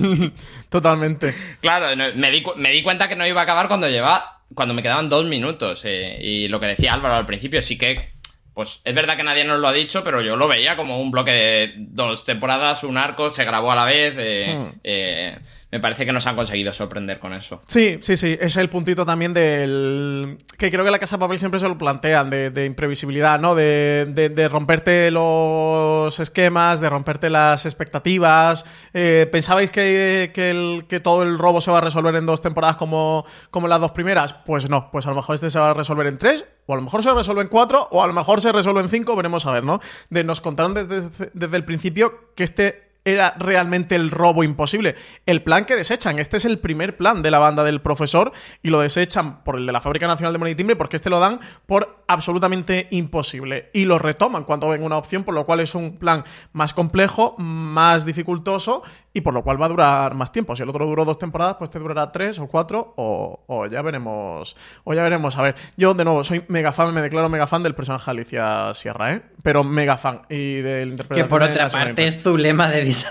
Totalmente. 0.68 1.34
Claro, 1.60 1.96
me 2.14 2.30
di, 2.30 2.44
me 2.56 2.70
di 2.70 2.82
cuenta 2.82 3.08
que 3.08 3.16
no 3.16 3.26
iba 3.26 3.40
a 3.40 3.44
acabar 3.44 3.66
cuando 3.66 3.88
lleva, 3.88 4.42
cuando 4.54 4.74
me 4.74 4.82
quedaban 4.82 5.08
dos 5.08 5.26
minutos. 5.26 5.82
Eh, 5.84 6.18
y 6.20 6.48
lo 6.48 6.60
que 6.60 6.66
decía 6.66 6.94
Álvaro 6.94 7.16
al 7.16 7.26
principio, 7.26 7.60
sí 7.62 7.76
que 7.76 8.12
pues 8.54 8.80
es 8.84 8.94
verdad 8.94 9.16
que 9.16 9.22
nadie 9.22 9.44
nos 9.44 9.58
lo 9.58 9.68
ha 9.68 9.72
dicho, 9.72 10.04
pero 10.04 10.20
yo 10.20 10.36
lo 10.36 10.48
veía 10.48 10.76
como 10.76 11.00
un 11.00 11.10
bloque 11.10 11.30
de 11.30 11.74
dos 11.76 12.24
temporadas, 12.24 12.84
un 12.84 12.98
arco, 12.98 13.30
se 13.30 13.44
grabó 13.44 13.72
a 13.72 13.76
la 13.76 13.84
vez. 13.84 14.14
Eh, 14.18 14.54
hmm. 14.56 14.80
eh, 14.84 15.38
me 15.72 15.80
parece 15.80 16.04
que 16.04 16.12
nos 16.12 16.26
han 16.26 16.36
conseguido 16.36 16.70
sorprender 16.74 17.18
con 17.18 17.32
eso. 17.32 17.62
Sí, 17.66 17.98
sí, 18.02 18.14
sí. 18.14 18.36
Es 18.38 18.58
el 18.58 18.68
puntito 18.68 19.06
también 19.06 19.32
del. 19.32 20.36
que 20.58 20.70
creo 20.70 20.84
que 20.84 20.90
la 20.90 20.98
Casa 20.98 21.16
de 21.16 21.20
Papel 21.20 21.38
siempre 21.38 21.58
se 21.60 21.66
lo 21.66 21.78
plantean, 21.78 22.28
de, 22.28 22.66
imprevisibilidad, 22.66 23.40
¿no? 23.40 23.54
De, 23.54 24.48
romperte 24.52 25.10
los 25.10 26.20
esquemas, 26.20 26.80
de 26.80 26.90
romperte 26.90 27.30
las 27.30 27.64
expectativas. 27.64 28.66
Eh, 28.92 29.26
¿Pensabais 29.32 29.70
que, 29.70 30.30
que, 30.34 31.00
todo 31.00 31.22
el 31.22 31.38
robo 31.38 31.62
se 31.62 31.70
va 31.70 31.78
a 31.78 31.80
resolver 31.80 32.14
en 32.16 32.26
dos 32.26 32.42
temporadas 32.42 32.76
como, 32.76 33.24
como 33.50 33.66
las 33.66 33.80
dos 33.80 33.92
primeras? 33.92 34.34
Pues 34.34 34.68
no, 34.68 34.90
pues 34.90 35.06
a 35.06 35.08
lo 35.08 35.16
mejor 35.16 35.36
este 35.36 35.48
se 35.48 35.58
va 35.58 35.70
a 35.70 35.74
resolver 35.74 36.06
en 36.06 36.18
tres, 36.18 36.46
o 36.66 36.74
a 36.74 36.76
lo 36.76 36.82
mejor 36.82 37.02
se 37.02 37.14
resuelve 37.14 37.40
en 37.40 37.48
cuatro, 37.48 37.88
o 37.92 38.02
a 38.02 38.06
lo 38.06 38.12
mejor 38.12 38.42
se 38.42 38.52
resuelve 38.52 38.82
en 38.82 38.90
cinco, 38.90 39.16
veremos 39.16 39.46
a 39.46 39.52
ver, 39.52 39.64
¿no? 39.64 39.80
De, 40.10 40.22
nos 40.22 40.42
contaron 40.42 40.74
desde, 40.74 41.30
desde 41.32 41.56
el 41.56 41.64
principio 41.64 42.28
que 42.36 42.44
este 42.44 42.91
era 43.04 43.34
realmente 43.38 43.94
el 43.94 44.10
robo 44.10 44.44
imposible. 44.44 44.94
El 45.26 45.42
plan 45.42 45.64
que 45.64 45.76
desechan, 45.76 46.18
este 46.18 46.36
es 46.36 46.44
el 46.44 46.58
primer 46.58 46.96
plan 46.96 47.22
de 47.22 47.30
la 47.30 47.38
banda 47.38 47.64
del 47.64 47.80
profesor 47.80 48.32
y 48.62 48.70
lo 48.70 48.80
desechan 48.80 49.42
por 49.42 49.56
el 49.56 49.66
de 49.66 49.72
la 49.72 49.80
Fábrica 49.80 50.06
Nacional 50.06 50.32
de 50.32 50.38
Money 50.38 50.54
Timbre 50.54 50.76
porque 50.76 50.96
este 50.96 51.10
lo 51.10 51.18
dan 51.18 51.40
por 51.66 52.04
absolutamente 52.06 52.88
imposible 52.90 53.70
y 53.72 53.84
lo 53.84 53.98
retoman 53.98 54.44
cuando 54.44 54.68
ven 54.68 54.82
una 54.82 54.96
opción, 54.96 55.24
por 55.24 55.34
lo 55.34 55.46
cual 55.46 55.60
es 55.60 55.74
un 55.74 55.96
plan 55.96 56.24
más 56.52 56.74
complejo, 56.74 57.34
más 57.38 58.04
dificultoso 58.04 58.82
y 59.14 59.20
por 59.20 59.34
lo 59.34 59.42
cual 59.42 59.60
va 59.60 59.66
a 59.66 59.68
durar 59.68 60.14
más 60.14 60.32
tiempo. 60.32 60.56
Si 60.56 60.62
el 60.62 60.68
otro 60.68 60.86
duró 60.86 61.04
dos 61.04 61.18
temporadas, 61.18 61.56
pues 61.58 61.70
te 61.70 61.78
durará 61.78 62.10
tres 62.10 62.38
o 62.38 62.46
cuatro 62.46 62.94
o, 62.96 63.66
ya 63.70 63.82
veremos. 63.82 64.56
O 64.84 64.94
ya 64.94 65.02
veremos. 65.02 65.36
A 65.36 65.42
ver, 65.42 65.54
yo 65.76 65.94
de 65.94 66.04
nuevo 66.04 66.24
soy 66.24 66.44
mega 66.48 66.72
fan, 66.72 66.92
me 66.94 67.02
declaro 67.02 67.28
mega 67.28 67.46
fan 67.46 67.62
del 67.62 67.74
personaje 67.74 68.10
Alicia 68.10 68.72
Sierra, 68.74 69.12
¿eh? 69.12 69.22
Pero 69.42 69.64
mega 69.64 69.96
fan. 69.96 70.22
Y 70.28 70.56
del 70.56 70.90
interpretación. 70.90 71.26
Que 71.26 71.30
por 71.30 71.42
otra 71.42 71.68
parte 71.68 72.06
es 72.06 72.22
Zulema 72.22 72.68
de 72.68 72.82
Vis 72.82 73.06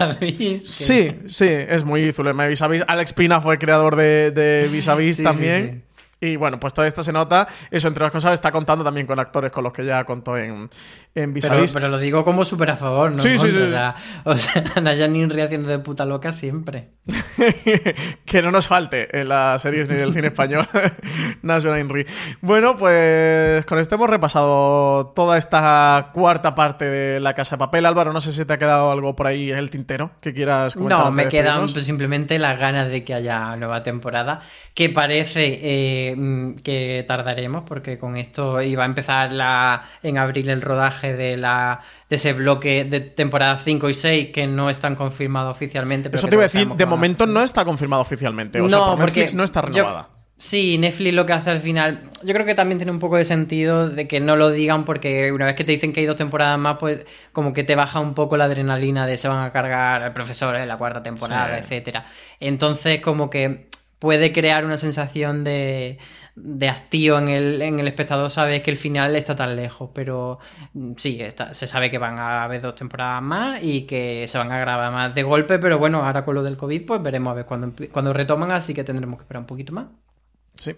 Sí, 0.63 1.15
sí, 1.27 1.47
es 1.47 1.83
muy 1.83 2.11
Zulema 2.11 2.43
de 2.43 2.49
Vis 2.49 2.61
Alex 2.61 3.13
Pina 3.13 3.41
fue 3.41 3.57
creador 3.57 3.95
de, 3.95 4.31
de 4.31 4.69
Vis 4.69 4.87
también. 5.23 5.83
Y 6.23 6.35
bueno, 6.35 6.59
pues 6.59 6.75
todo 6.75 6.85
esto 6.85 7.01
se 7.01 7.11
nota. 7.11 7.47
Eso, 7.71 7.87
entre 7.87 8.03
las 8.03 8.11
cosas, 8.11 8.33
está 8.33 8.51
contando 8.51 8.85
también 8.85 9.07
con 9.07 9.19
actores 9.19 9.51
con 9.51 9.63
los 9.63 9.73
que 9.73 9.83
ya 9.83 10.03
contó 10.03 10.37
en, 10.37 10.69
en 11.15 11.33
Vis 11.33 11.47
pero, 11.47 11.65
pero, 11.73 11.87
lo 11.89 11.97
digo 11.97 12.23
como 12.23 12.45
súper 12.45 12.69
a 12.69 12.77
favor, 12.77 13.11
¿no? 13.11 13.17
Sí, 13.17 13.39
sí, 13.39 13.51
sí. 13.51 13.57
O 13.57 13.69
sea, 13.69 13.95
o 14.23 14.37
sea 14.37 14.63
haciendo 14.63 15.69
de 15.69 15.79
puta 15.79 16.05
loca 16.05 16.31
siempre. 16.31 16.89
que 18.25 18.41
no 18.43 18.51
nos 18.51 18.67
falte 18.67 19.19
en 19.19 19.29
las 19.29 19.63
series 19.63 19.89
ni 19.89 19.97
del 19.97 20.13
cine 20.13 20.27
español. 20.27 20.67
National 21.41 21.79
Inri. 21.79 22.05
Bueno, 22.41 22.77
pues 22.77 23.65
con 23.65 23.79
esto 23.79 23.95
hemos 23.95 24.09
repasado 24.09 25.07
toda 25.15 25.39
esta 25.39 26.11
cuarta 26.13 26.53
parte 26.53 26.85
de 26.85 27.19
La 27.19 27.33
Casa 27.33 27.55
de 27.55 27.59
Papel. 27.61 27.87
Álvaro, 27.87 28.13
no 28.13 28.21
sé 28.21 28.31
si 28.31 28.45
te 28.45 28.53
ha 28.53 28.59
quedado 28.59 28.91
algo 28.91 29.15
por 29.15 29.25
ahí 29.25 29.49
en 29.49 29.57
el 29.57 29.71
tintero 29.71 30.11
que 30.21 30.35
quieras 30.35 30.75
comentar. 30.75 30.99
No, 31.05 31.11
me 31.11 31.29
quedan 31.29 31.67
simplemente 31.67 32.37
las 32.37 32.59
ganas 32.59 32.89
de 32.89 33.03
que 33.03 33.15
haya 33.15 33.55
nueva 33.55 33.81
temporada, 33.81 34.41
que 34.75 34.89
parece... 34.89 35.59
Eh, 35.63 36.10
Mm, 36.15 36.55
que, 36.63 37.03
tardaremos, 37.07 37.63
porque 37.65 37.97
con 37.97 38.17
esto 38.17 38.61
iba 38.61 38.83
a 38.83 38.85
empezar 38.85 39.31
la, 39.31 39.83
en 40.03 40.17
abril 40.17 40.49
el 40.49 40.61
rodaje 40.61 41.15
de, 41.15 41.37
la, 41.37 41.81
de 42.09 42.15
ese 42.15 42.33
bloque 42.33 42.85
de 42.85 43.01
temporada 43.01 43.57
5 43.57 43.89
y 43.89 43.93
6 43.93 44.29
que 44.31 44.47
no 44.47 44.69
están 44.69 44.95
confirmados 44.95 45.51
oficialmente. 45.55 46.09
Eso 46.13 46.27
te 46.27 46.35
iba 46.35 46.43
a 46.43 46.47
decir, 46.47 46.67
de 46.67 46.85
momento 46.85 47.25
no 47.25 47.43
está 47.43 47.65
confirmado 47.65 48.01
oficialmente. 48.01 48.59
O 48.59 48.63
no, 48.63 48.69
sea, 48.69 48.95
Netflix 48.95 49.35
no 49.35 49.43
está 49.43 49.61
renovada. 49.61 50.07
Sí, 50.41 50.79
Netflix 50.79 51.13
lo 51.13 51.27
que 51.27 51.33
hace 51.33 51.51
al 51.51 51.59
final, 51.59 52.09
yo 52.23 52.33
creo 52.33 52.47
que 52.47 52.55
también 52.55 52.79
tiene 52.79 52.91
un 52.91 52.97
poco 52.97 53.15
de 53.15 53.25
sentido 53.25 53.87
de 53.87 54.07
que 54.07 54.19
no 54.19 54.35
lo 54.35 54.49
digan 54.49 54.85
porque 54.85 55.31
una 55.31 55.45
vez 55.45 55.53
que 55.53 55.63
te 55.63 55.71
dicen 55.71 55.93
que 55.93 55.99
hay 55.99 56.07
dos 56.07 56.15
temporadas 56.15 56.57
más, 56.57 56.77
pues 56.79 57.05
como 57.31 57.53
que 57.53 57.63
te 57.63 57.75
baja 57.75 57.99
un 57.99 58.15
poco 58.15 58.37
la 58.37 58.45
adrenalina 58.45 59.05
de 59.05 59.17
se 59.17 59.27
van 59.27 59.45
a 59.45 59.51
cargar 59.51 60.01
al 60.01 60.13
profesor 60.13 60.55
en 60.55 60.67
la 60.67 60.77
cuarta 60.79 61.03
temporada, 61.03 61.59
etcétera. 61.59 62.05
Entonces 62.39 63.01
como 63.01 63.29
que 63.29 63.67
puede 64.01 64.31
crear 64.31 64.65
una 64.65 64.77
sensación 64.77 65.43
de, 65.43 65.99
de 66.35 66.67
hastío 66.67 67.19
en 67.19 67.27
el, 67.27 67.61
en 67.61 67.79
el 67.79 67.87
espectador, 67.87 68.31
sabes 68.31 68.63
que 68.63 68.71
el 68.71 68.77
final 68.77 69.15
está 69.15 69.35
tan 69.35 69.55
lejos, 69.55 69.91
pero 69.93 70.39
mm, 70.73 70.93
sí, 70.97 71.21
se 71.51 71.67
sabe 71.67 71.91
que 71.91 71.99
van 71.99 72.19
a 72.19 72.43
haber 72.43 72.61
dos 72.61 72.73
temporadas 72.73 73.21
más 73.21 73.61
y 73.61 73.83
que 73.83 74.27
se 74.27 74.39
van 74.39 74.51
a 74.51 74.57
grabar 74.57 74.91
más 74.91 75.13
de 75.13 75.21
golpe, 75.21 75.59
pero 75.59 75.77
bueno, 75.77 76.03
ahora 76.03 76.25
con 76.25 76.33
lo 76.33 76.41
del 76.41 76.57
COVID, 76.57 76.83
pues 76.83 77.03
veremos 77.03 77.29
a 77.29 77.35
ver 77.35 77.45
cuando, 77.45 77.73
cuando 77.91 78.11
retoman, 78.11 78.51
así 78.51 78.73
que 78.73 78.83
tendremos 78.83 79.19
que 79.19 79.23
esperar 79.25 79.41
un 79.41 79.47
poquito 79.47 79.71
más. 79.71 79.85
Sí. 80.55 80.75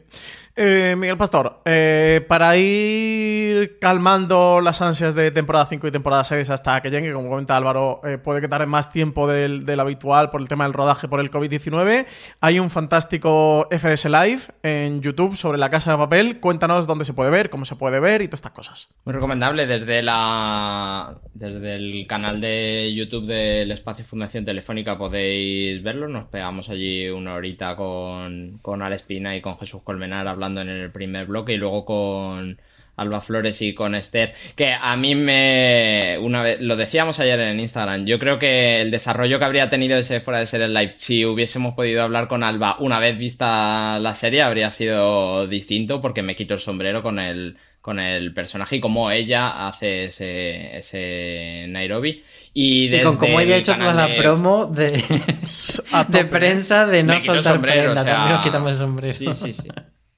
Eh, 0.55 0.95
Miguel 0.95 1.17
Pastor, 1.17 1.61
eh, 1.65 2.23
para 2.27 2.55
ir 2.57 3.79
calmando 3.79 4.61
las 4.61 4.83
ansias 4.83 5.15
de 5.15 5.31
temporada 5.31 5.65
5 5.65 5.87
y 5.87 5.91
temporada 5.91 6.23
6 6.23 6.47
hasta 6.51 6.79
que 6.79 6.91
llegue, 6.91 7.11
como 7.11 7.27
comenta 7.27 7.57
Álvaro, 7.57 8.01
eh, 8.03 8.19
puede 8.19 8.39
que 8.39 8.47
tarde 8.47 8.67
más 8.67 8.91
tiempo 8.91 9.27
del, 9.27 9.67
habitual 9.79 10.29
por 10.29 10.41
el 10.41 10.47
tema 10.47 10.65
del 10.65 10.73
rodaje 10.73 11.07
por 11.07 11.21
el 11.21 11.31
COVID-19, 11.31 12.05
hay 12.39 12.59
un 12.59 12.69
fantástico 12.69 13.67
FDS 13.71 14.05
Live 14.05 14.41
en 14.61 15.01
YouTube 15.01 15.35
sobre 15.35 15.57
la 15.57 15.71
casa 15.71 15.93
de 15.93 15.97
papel. 15.97 16.39
Cuéntanos 16.39 16.85
dónde 16.85 17.05
se 17.05 17.13
puede 17.13 17.31
ver, 17.31 17.49
cómo 17.49 17.65
se 17.65 17.75
puede 17.75 17.99
ver 17.99 18.21
y 18.21 18.27
todas 18.27 18.41
estas 18.41 18.51
cosas. 18.51 18.89
Muy 19.05 19.13
recomendable 19.13 19.65
desde, 19.65 20.03
la, 20.03 21.15
desde 21.33 21.77
el 21.77 22.05
canal 22.05 22.39
de 22.39 22.93
YouTube 22.93 23.25
del 23.25 23.71
Espacio 23.71 24.05
Fundación 24.05 24.45
Telefónica 24.45 24.99
podéis 24.99 25.81
verlo. 25.81 26.07
Nos 26.07 26.25
pegamos 26.25 26.69
allí 26.69 27.09
una 27.09 27.33
horita 27.33 27.75
con, 27.75 28.59
con 28.61 28.83
Alespina 28.83 29.35
y 29.35 29.41
con 29.41 29.57
Jesús 29.57 29.81
Colmenar 29.83 30.27
hablando 30.27 30.42
en 30.45 30.69
el 30.69 30.91
primer 30.91 31.25
bloque 31.25 31.53
y 31.53 31.57
luego 31.57 31.85
con 31.85 32.57
Alba 32.95 33.21
Flores 33.21 33.61
y 33.61 33.73
con 33.73 33.95
Esther, 33.95 34.33
que 34.55 34.73
a 34.79 34.95
mí 34.95 35.15
me, 35.15 36.17
una 36.19 36.43
vez, 36.43 36.61
lo 36.61 36.75
decíamos 36.75 37.19
ayer 37.19 37.39
en 37.39 37.59
Instagram, 37.59 38.05
yo 38.05 38.19
creo 38.19 38.37
que 38.37 38.81
el 38.81 38.91
desarrollo 38.91 39.39
que 39.39 39.45
habría 39.45 39.69
tenido 39.69 39.97
ese 39.97 40.21
fuera 40.21 40.39
de 40.39 40.47
ser 40.47 40.61
el 40.61 40.73
live, 40.73 40.93
si 40.95 41.25
hubiésemos 41.25 41.73
podido 41.73 42.03
hablar 42.03 42.27
con 42.27 42.43
Alba 42.43 42.77
una 42.79 42.99
vez 42.99 43.17
vista 43.17 43.97
la 43.99 44.13
serie, 44.13 44.43
habría 44.43 44.69
sido 44.69 45.47
distinto 45.47 46.01
porque 46.01 46.21
me 46.21 46.35
quito 46.35 46.53
el 46.53 46.59
sombrero 46.59 47.01
con 47.01 47.17
el, 47.17 47.57
con 47.81 47.99
el 47.99 48.33
personaje 48.33 48.75
y 48.75 48.79
cómo 48.79 49.09
ella 49.09 49.67
hace 49.67 50.05
ese, 50.05 50.77
ese 50.77 51.65
Nairobi. 51.69 52.23
Y, 52.55 53.01
con 53.01 53.17
cómo 53.17 53.39
ella 53.39 53.55
ha 53.55 53.57
hecho 53.57 53.75
toda 53.75 53.93
la 53.93 54.15
promo 54.15 54.67
de, 54.67 55.03
de 56.09 56.25
prensa 56.25 56.85
de 56.85 57.01
no 57.01 57.19
soltar 57.19 57.59
prenda, 57.59 58.05
también 58.05 58.35
nos 58.35 58.43
quitamos 58.43 58.71
el 58.71 58.77
sombrero. 58.77 59.13
Sí, 59.13 59.33
sí, 59.33 59.53
sí. 59.53 59.69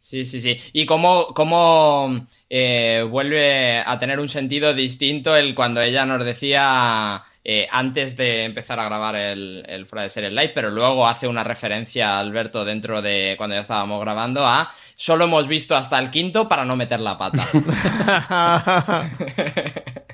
Sí, 0.06 0.24
sí, 0.24 0.40
sí. 0.40 0.62
Y 0.72 0.86
cómo, 0.86 1.34
cómo 1.34 2.28
eh, 2.48 3.04
vuelve 3.10 3.80
a 3.80 3.98
tener 3.98 4.20
un 4.20 4.30
sentido 4.30 4.72
distinto 4.76 5.36
el 5.36 5.56
cuando 5.56 5.82
ella 5.82 6.06
nos 6.06 6.24
decía 6.24 7.24
eh, 7.44 7.66
antes 7.72 8.16
de 8.16 8.44
empezar 8.44 8.80
a 8.80 8.86
grabar 8.86 9.16
el, 9.16 9.66
el 9.68 9.88
fuera 9.88 10.04
de 10.04 10.12
serie 10.12 10.30
live, 10.30 10.52
pero 10.54 10.70
luego 10.70 11.08
hace 11.08 11.28
una 11.28 11.44
referencia 11.44 12.18
a 12.18 12.20
Alberto 12.20 12.64
dentro 12.64 13.02
de 13.02 13.34
cuando 13.36 13.56
ya 13.56 13.64
estábamos 13.64 14.00
grabando 14.00 14.46
a 14.46 14.72
solo 14.96 15.26
hemos 15.26 15.48
visto 15.48 15.76
hasta 15.76 15.98
el 15.98 16.12
quinto 16.12 16.48
para 16.48 16.66
no 16.66 16.76
meter 16.76 17.02
la 17.02 17.18
pata. 17.18 17.50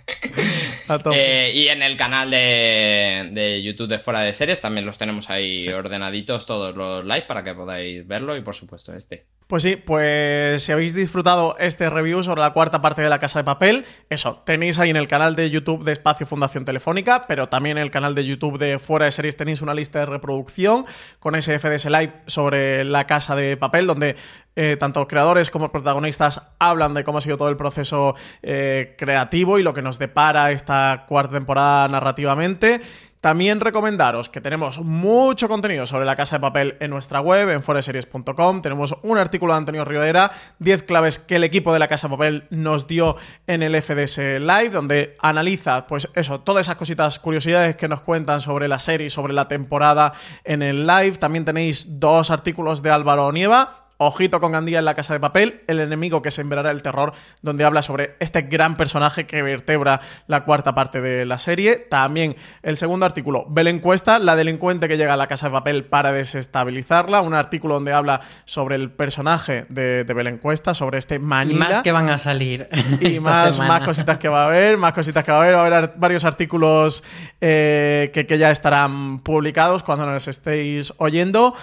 Eh, 1.14 1.52
y 1.54 1.68
en 1.68 1.84
el 1.84 1.98
canal 1.98 2.32
de, 2.32 3.62
YouTube 3.64 3.88
de 3.88 4.00
Fuera 4.00 4.22
de 4.22 4.34
Series 4.34 4.62
también 4.62 4.86
los 4.86 4.98
tenemos 4.98 5.30
ahí 5.30 5.68
ordenaditos 5.68 6.46
todos 6.46 6.76
los 6.76 7.04
live 7.06 7.26
para 7.28 7.44
que 7.44 7.54
podáis 7.54 8.08
verlo 8.08 8.36
y 8.36 8.42
por 8.42 8.56
supuesto 8.56 8.94
este. 8.94 9.26
Pues 9.48 9.64
sí, 9.64 9.76
pues 9.76 10.64
si 10.64 10.72
habéis 10.72 10.96
disfrutado 10.96 11.58
este 11.60 11.89
review 11.89 12.24
sobre 12.24 12.39
la 12.39 12.54
cuarta 12.54 12.82
parte 12.82 13.02
de 13.02 13.10
La 13.10 13.20
Casa 13.20 13.39
de 13.39 13.44
Papel, 13.44 13.86
eso, 14.10 14.42
tenéis 14.46 14.80
ahí 14.80 14.89
en 14.89 14.96
el 14.96 15.10
canal 15.10 15.36
de 15.36 15.50
YouTube 15.50 15.84
de 15.84 15.92
Espacio 15.92 16.26
Fundación 16.26 16.64
Telefónica, 16.64 17.24
pero 17.28 17.50
también 17.50 17.78
en 17.78 17.84
el 17.84 17.92
canal 17.92 18.16
de 18.16 18.26
YouTube 18.26 18.58
de 18.58 18.80
Fuera 18.80 19.06
de 19.06 19.12
Series 19.12 19.36
tenéis 19.36 19.62
una 19.62 19.74
lista 19.74 20.00
de 20.00 20.06
reproducción 20.06 20.86
con 21.20 21.36
ese 21.36 21.60
FDS 21.60 21.86
Live 21.86 22.14
sobre 22.28 22.86
La 22.86 23.06
Casa 23.08 23.36
de 23.36 23.58
Papel, 23.58 23.88
donde 23.88 24.16
eh, 24.56 24.78
tanto 24.80 25.08
creadores 25.08 25.49
como 25.49 25.72
protagonistas 25.72 26.41
hablan 26.60 26.93
de 26.93 27.04
cómo 27.04 27.20
ha 27.20 27.22
sido 27.22 27.38
todo 27.38 27.49
el 27.49 27.58
proceso 27.58 28.16
eh, 28.41 28.95
creativo 28.97 29.60
y 29.60 29.64
lo 29.64 29.74
que 29.74 29.82
nos 29.82 29.97
depara 29.97 30.52
esta 30.52 31.06
cuarta 31.08 31.36
temporada 31.36 31.88
narrativamente. 31.88 32.82
También 33.22 33.60
recomendaros 33.60 34.30
que 34.30 34.41
tenemos 34.41 34.80
mucho 34.80 35.47
contenido 35.47 35.86
sobre 35.86 36.06
la 36.06 36.16
casa 36.16 36.38
de 36.38 36.39
papel 36.39 36.76
en 36.80 36.89
nuestra 36.89 37.22
web, 37.22 37.52
en 37.52 37.62
foreseries.com. 37.62 38.64
Tenemos 38.64 38.95
un 39.04 39.20
artículo 39.20 39.54
de 39.54 39.60
Antonio 39.60 39.86
Rivera, 39.86 40.32
10 40.58 40.82
claves 40.82 41.20
que 41.20 41.36
el 41.36 41.43
equipo 41.43 41.72
de 41.72 41.78
la 41.78 41.88
casa 41.88 42.08
de 42.08 42.16
papel 42.16 42.47
nos 42.49 42.88
dio 42.88 43.18
en 43.45 43.62
el 43.62 43.80
FDS 43.80 44.18
Live, 44.39 44.70
donde 44.70 45.18
analiza, 45.22 45.86
pues 45.86 46.10
eso, 46.16 46.39
todas 46.39 46.66
esas 46.66 46.78
cositas, 46.78 47.20
curiosidades 47.20 47.76
que 47.76 47.88
nos 47.88 48.02
cuentan 48.02 48.41
sobre 48.41 48.68
la 48.68 48.80
serie, 48.80 49.12
sobre 49.12 49.34
la 49.34 49.47
temporada 49.47 50.14
en 50.43 50.64
el 50.64 50.88
live. 50.88 51.18
También 51.18 51.45
tenéis 51.45 51.99
dos 51.99 52.32
artículos 52.32 52.82
de 52.82 52.89
Álvaro 52.89 53.32
Nieva, 53.32 53.81
Ojito 54.04 54.39
con 54.39 54.52
Gandía 54.52 54.80
en 54.80 54.86
la 54.86 54.95
casa 54.95 55.14
de 55.14 55.20
papel, 55.20 55.62
el 55.68 55.80
enemigo 55.80 56.24
que 56.24 56.32
sembrará 56.32 56.72
el 56.72 56.82
terror, 56.82 57.14
donde 57.43 57.66
habla 57.66 57.84
sobre 57.84 58.16
este 58.20 58.41
gran 58.41 58.76
personaje 58.76 59.28
que 59.28 59.43
vertebra 59.43 60.02
la 60.26 60.43
cuarta 60.43 60.74
parte 60.74 61.02
de 61.02 61.24
la 61.24 61.38
serie. 61.38 61.76
También 61.76 62.36
el 62.64 62.78
segundo 62.78 63.06
artículo, 63.06 63.45
Belencuesta, 63.47 64.18
la 64.18 64.36
delincuente 64.36 64.88
que 64.88 64.97
llega 64.97 65.14
a 65.14 65.18
la 65.18 65.28
casa 65.28 65.49
de 65.49 65.52
papel 65.52 65.86
para 65.86 66.12
desestabilizarla. 66.12 67.22
Un 67.22 67.36
artículo 67.36 67.76
donde 67.76 67.93
habla 67.93 68.22
sobre 68.45 68.76
el 68.76 68.89
personaje 68.89 69.68
de, 69.70 70.04
de 70.04 70.14
Belencuesta, 70.16 70.74
sobre 70.74 70.97
este 70.97 71.20
Manila. 71.20 71.68
Y 71.68 71.74
más 71.74 71.84
que 71.84 71.91
van 71.91 72.10
a 72.10 72.18
salir. 72.18 72.70
Y 73.02 73.20
más, 73.22 73.60
más 73.60 73.82
cositas 73.82 74.18
que 74.18 74.30
va 74.30 74.45
a 74.45 74.47
haber, 74.47 74.78
más 74.78 74.93
cositas 74.93 75.24
que 75.24 75.32
va 75.32 75.38
a 75.38 75.41
haber. 75.41 75.54
Va 75.54 75.62
a 75.62 75.66
haber 75.68 75.93
varios 75.97 76.26
artículos 76.26 77.04
eh, 77.39 78.10
que, 78.16 78.26
que 78.26 78.39
ya 78.39 78.49
estarán 78.49 79.20
publicados 79.20 79.84
cuando 79.84 80.08
nos 80.08 80.28
estéis 80.28 80.91
oyendo. 80.97 81.54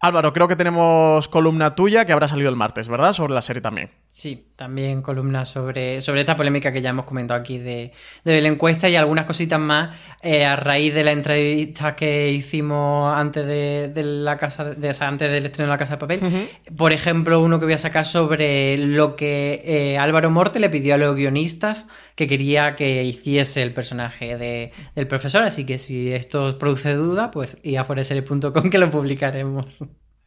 Álvaro, 0.00 0.32
creo 0.32 0.46
que 0.46 0.54
tenemos 0.54 1.26
columna 1.26 1.74
tuya 1.74 2.04
que 2.04 2.12
habrá 2.12 2.28
salido 2.28 2.50
el 2.50 2.56
martes, 2.56 2.88
¿verdad? 2.88 3.12
Sobre 3.12 3.34
la 3.34 3.42
serie 3.42 3.60
también. 3.60 3.90
Sí, 4.10 4.48
también 4.56 5.00
columna 5.00 5.44
sobre, 5.44 6.00
sobre 6.00 6.22
esta 6.22 6.34
polémica 6.34 6.72
que 6.72 6.82
ya 6.82 6.90
hemos 6.90 7.04
comentado 7.04 7.38
aquí 7.38 7.58
de, 7.58 7.92
de 8.24 8.40
la 8.40 8.48
encuesta 8.48 8.88
y 8.88 8.96
algunas 8.96 9.26
cositas 9.26 9.60
más 9.60 9.96
eh, 10.22 10.44
a 10.44 10.56
raíz 10.56 10.92
de 10.92 11.04
la 11.04 11.12
entrevista 11.12 11.94
que 11.94 12.32
hicimos 12.32 13.14
antes 13.16 13.46
de, 13.46 13.92
de 13.94 14.02
la 14.02 14.36
casa 14.36 14.74
de, 14.74 14.90
o 14.90 14.94
sea, 14.94 15.06
antes 15.06 15.30
del 15.30 15.46
estreno 15.46 15.68
de 15.68 15.74
la 15.74 15.78
casa 15.78 15.94
de 15.94 15.98
papel. 15.98 16.48
Por 16.76 16.92
ejemplo, 16.92 17.40
uno 17.40 17.60
que 17.60 17.66
voy 17.66 17.74
a 17.74 17.78
sacar 17.78 18.06
sobre 18.06 18.76
lo 18.78 19.14
que 19.14 19.62
eh, 19.64 19.98
Álvaro 19.98 20.30
Morte 20.30 20.58
le 20.58 20.68
pidió 20.68 20.94
a 20.94 20.98
los 20.98 21.14
guionistas 21.14 21.86
que 22.16 22.26
quería 22.26 22.74
que 22.74 23.04
hiciese 23.04 23.62
el 23.62 23.72
personaje 23.72 24.36
de, 24.36 24.72
del 24.96 25.06
profesor. 25.06 25.44
Así 25.44 25.64
que 25.64 25.78
si 25.78 26.12
esto 26.12 26.42
os 26.42 26.54
produce 26.56 26.94
duda, 26.94 27.30
pues 27.30 27.56
foreserie.com 27.86 28.68
que 28.68 28.78
lo 28.78 28.90
publicaremos. 28.90 29.78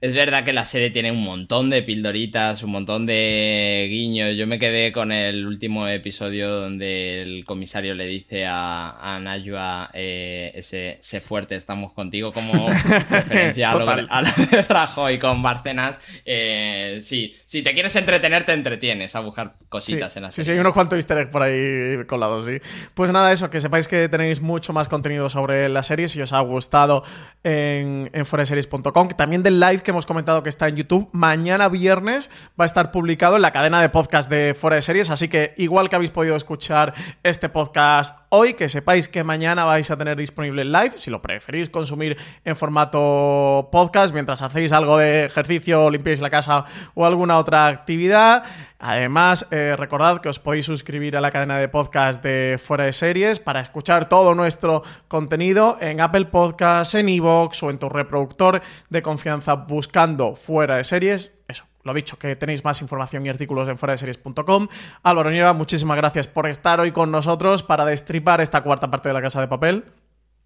Es 0.02 0.15
verdad 0.15 0.44
que 0.44 0.52
la 0.52 0.65
serie 0.65 0.90
tiene 0.90 1.11
un 1.11 1.23
montón 1.23 1.69
de 1.69 1.84
pildoritas, 1.84 2.64
un 2.64 2.72
montón 2.72 3.06
de 3.06 3.86
guiños. 3.88 4.36
Yo 4.36 4.48
me 4.48 4.57
quedé 4.57 4.91
con 4.91 5.11
el 5.11 5.45
último 5.45 5.88
episodio 5.88 6.49
donde 6.56 7.22
el 7.22 7.45
comisario 7.45 7.94
le 7.94 8.07
dice 8.07 8.48
a, 8.48 8.90
a 8.99 9.19
Najwa 9.19 9.91
eh, 9.94 10.53
ese, 10.56 10.98
sé 11.02 11.22
fuerte, 11.22 11.53
estamos 11.56 11.94
contigo, 11.94 12.32
como 12.34 12.68
referencia 13.11 13.69
a 13.69 13.76
lo, 13.76 13.88
a 13.88 14.22
lo 14.23 14.30
de 14.49 14.61
Rajoy 14.64 15.19
con 15.19 15.44
Barcenas. 15.44 15.99
Eh, 16.26 16.98
sí, 17.03 17.36
si 17.45 17.61
te 17.61 17.72
quieres 17.73 17.95
entretener, 17.95 18.44
te 18.44 18.53
entretienes 18.53 19.15
a 19.15 19.19
buscar 19.19 19.53
cositas 19.69 20.14
sí, 20.14 20.18
en 20.18 20.23
la 20.23 20.32
Sí, 20.32 20.38
serie. 20.38 20.45
sí, 20.45 20.52
hay 20.53 20.60
unos 20.61 20.73
cuantos 20.73 20.98
easter 20.98 21.19
eggs 21.19 21.30
por 21.30 21.44
ahí 21.44 22.03
colados, 22.07 22.48
sí. 22.48 22.57
Pues 22.95 23.11
nada, 23.11 23.32
eso, 23.32 23.52
que 23.52 23.61
sepáis 23.61 23.88
que 23.88 24.10
tenéis 24.10 24.41
mucho 24.41 24.73
más 24.73 24.88
contenido 24.88 25.30
sobre 25.30 25.69
la 25.69 25.84
serie, 25.84 26.07
si 26.07 26.19
os 26.23 26.34
ha 26.34 26.40
gustado 26.40 27.03
en, 27.44 28.10
en 28.14 28.26
foreseries.com, 28.26 29.07
que 29.07 29.14
también 29.14 29.44
del 29.44 29.60
live 29.60 29.84
que 29.84 29.90
hemos 29.91 30.05
comentado 30.05 30.41
que 30.41 30.49
está 30.49 30.68
en 30.68 30.77
YouTube, 30.77 31.09
mañana 31.11 31.69
viernes 31.69 32.30
va 32.59 32.63
a 32.63 32.65
estar 32.65 32.91
publicado 32.91 33.35
en 33.35 33.41
la 33.41 33.51
cadena 33.51 33.81
de 33.81 33.89
podcast 33.89 34.30
de 34.30 34.55
Fuera 34.57 34.77
de 34.77 34.81
Series, 34.81 35.09
así 35.09 35.27
que 35.27 35.53
igual 35.57 35.89
que 35.89 35.97
habéis 35.97 36.11
podido 36.11 36.35
escuchar 36.35 36.93
este 37.23 37.49
podcast 37.49 38.18
hoy, 38.30 38.53
que 38.53 38.69
sepáis 38.69 39.09
que 39.09 39.23
mañana 39.23 39.65
vais 39.65 39.91
a 39.91 39.97
tener 39.97 40.18
disponible 40.18 40.63
live, 40.63 40.93
si 40.95 41.11
lo 41.11 41.22
preferís 41.22 41.69
consumir 41.69 42.18
en 42.45 42.55
formato 42.55 43.69
podcast, 43.72 44.13
mientras 44.13 44.41
hacéis 44.41 44.72
algo 44.72 44.97
de 44.97 45.26
ejercicio, 45.26 45.89
limpiáis 45.89 46.22
la 46.22 46.30
casa 46.30 46.65
o 46.95 47.05
alguna 47.05 47.38
otra 47.38 47.68
actividad. 47.68 48.43
Además, 48.84 49.48
eh, 49.52 49.76
recordad 49.78 50.22
que 50.22 50.30
os 50.30 50.40
podéis 50.40 50.66
suscribir 50.66 51.16
a 51.16 51.22
la 51.22 51.30
cadena 51.30 51.60
de 51.60 51.70
podcast 51.70 52.24
de 52.24 52.60
Fuera 52.60 52.86
de 52.86 52.94
Series 52.94 53.40
para 53.40 53.60
escuchar 53.62 54.10
todo 54.10 54.34
nuestro 54.34 54.82
contenido 55.08 55.78
en 55.80 56.02
Apple 56.02 56.26
Podcasts, 56.26 56.95
en 56.95 57.08
Evox 57.08 57.62
o 57.62 57.70
en 57.70 57.78
tu 57.78 57.90
reproductor 57.90 58.60
de 58.90 59.02
confianza 59.03 59.53
buscando 59.53 60.34
Fuera 60.34 60.78
de 60.78 60.84
Series. 60.84 61.32
Eso, 61.48 61.66
lo 61.84 61.94
dicho, 61.94 62.18
que 62.18 62.36
tenéis 62.36 62.66
más 62.66 62.82
información 62.82 63.24
y 63.24 63.30
artículos 63.30 63.70
en 63.70 63.78
fueradeseries.com. 63.78 64.68
Álvaro 65.03 65.30
Nieva, 65.30 65.53
muchísimas 65.53 65.98
gracias 65.98 66.28
por 66.28 66.48
estar 66.48 66.80
hoy 66.80 66.91
con 66.91 67.12
nosotros 67.12 67.62
para 67.62 67.86
destripar 67.86 68.41
esta 68.41 68.62
cuarta 68.62 68.90
parte 68.90 69.10
de 69.10 69.14
la 69.14 69.22
Casa 69.22 69.40
de 69.40 69.48
Papel. 69.48 69.86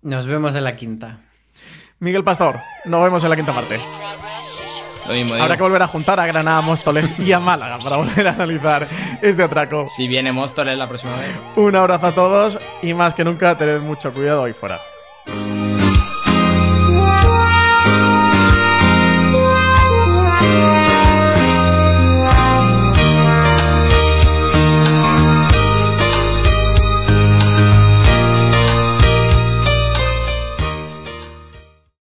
Nos 0.01 0.27
vemos 0.27 0.55
en 0.55 0.65
la 0.65 0.75
quinta. 0.75 1.21
Miguel 1.99 2.25
Pastor, 2.25 2.59
nos 2.83 3.01
vemos 3.01 3.23
en 3.23 3.29
la 3.29 3.35
quinta 3.37 3.55
parte. 3.55 3.79
Lo 5.07 5.13
mismo 5.13 5.35
Habrá 5.35 5.55
que 5.55 5.63
volver 5.63 5.81
a 5.81 5.87
juntar 5.87 6.19
a 6.19 6.25
Granada, 6.25 6.61
Móstoles 6.61 7.13
y 7.19 7.31
a 7.31 7.39
Málaga 7.39 7.77
para 7.79 7.97
volver 7.97 8.27
a 8.27 8.31
analizar 8.31 8.87
este 9.21 9.43
atraco. 9.43 9.85
Si 9.87 10.07
viene 10.07 10.31
Móstoles 10.31 10.77
la 10.77 10.87
próxima 10.87 11.13
vez. 11.13 11.39
Un 11.55 11.75
abrazo 11.75 12.07
a 12.07 12.15
todos 12.15 12.59
y 12.81 12.93
más 12.93 13.13
que 13.13 13.23
nunca 13.23 13.57
tened 13.57 13.81
mucho 13.81 14.13
cuidado 14.13 14.45
ahí 14.45 14.53
fuera. 14.53 14.81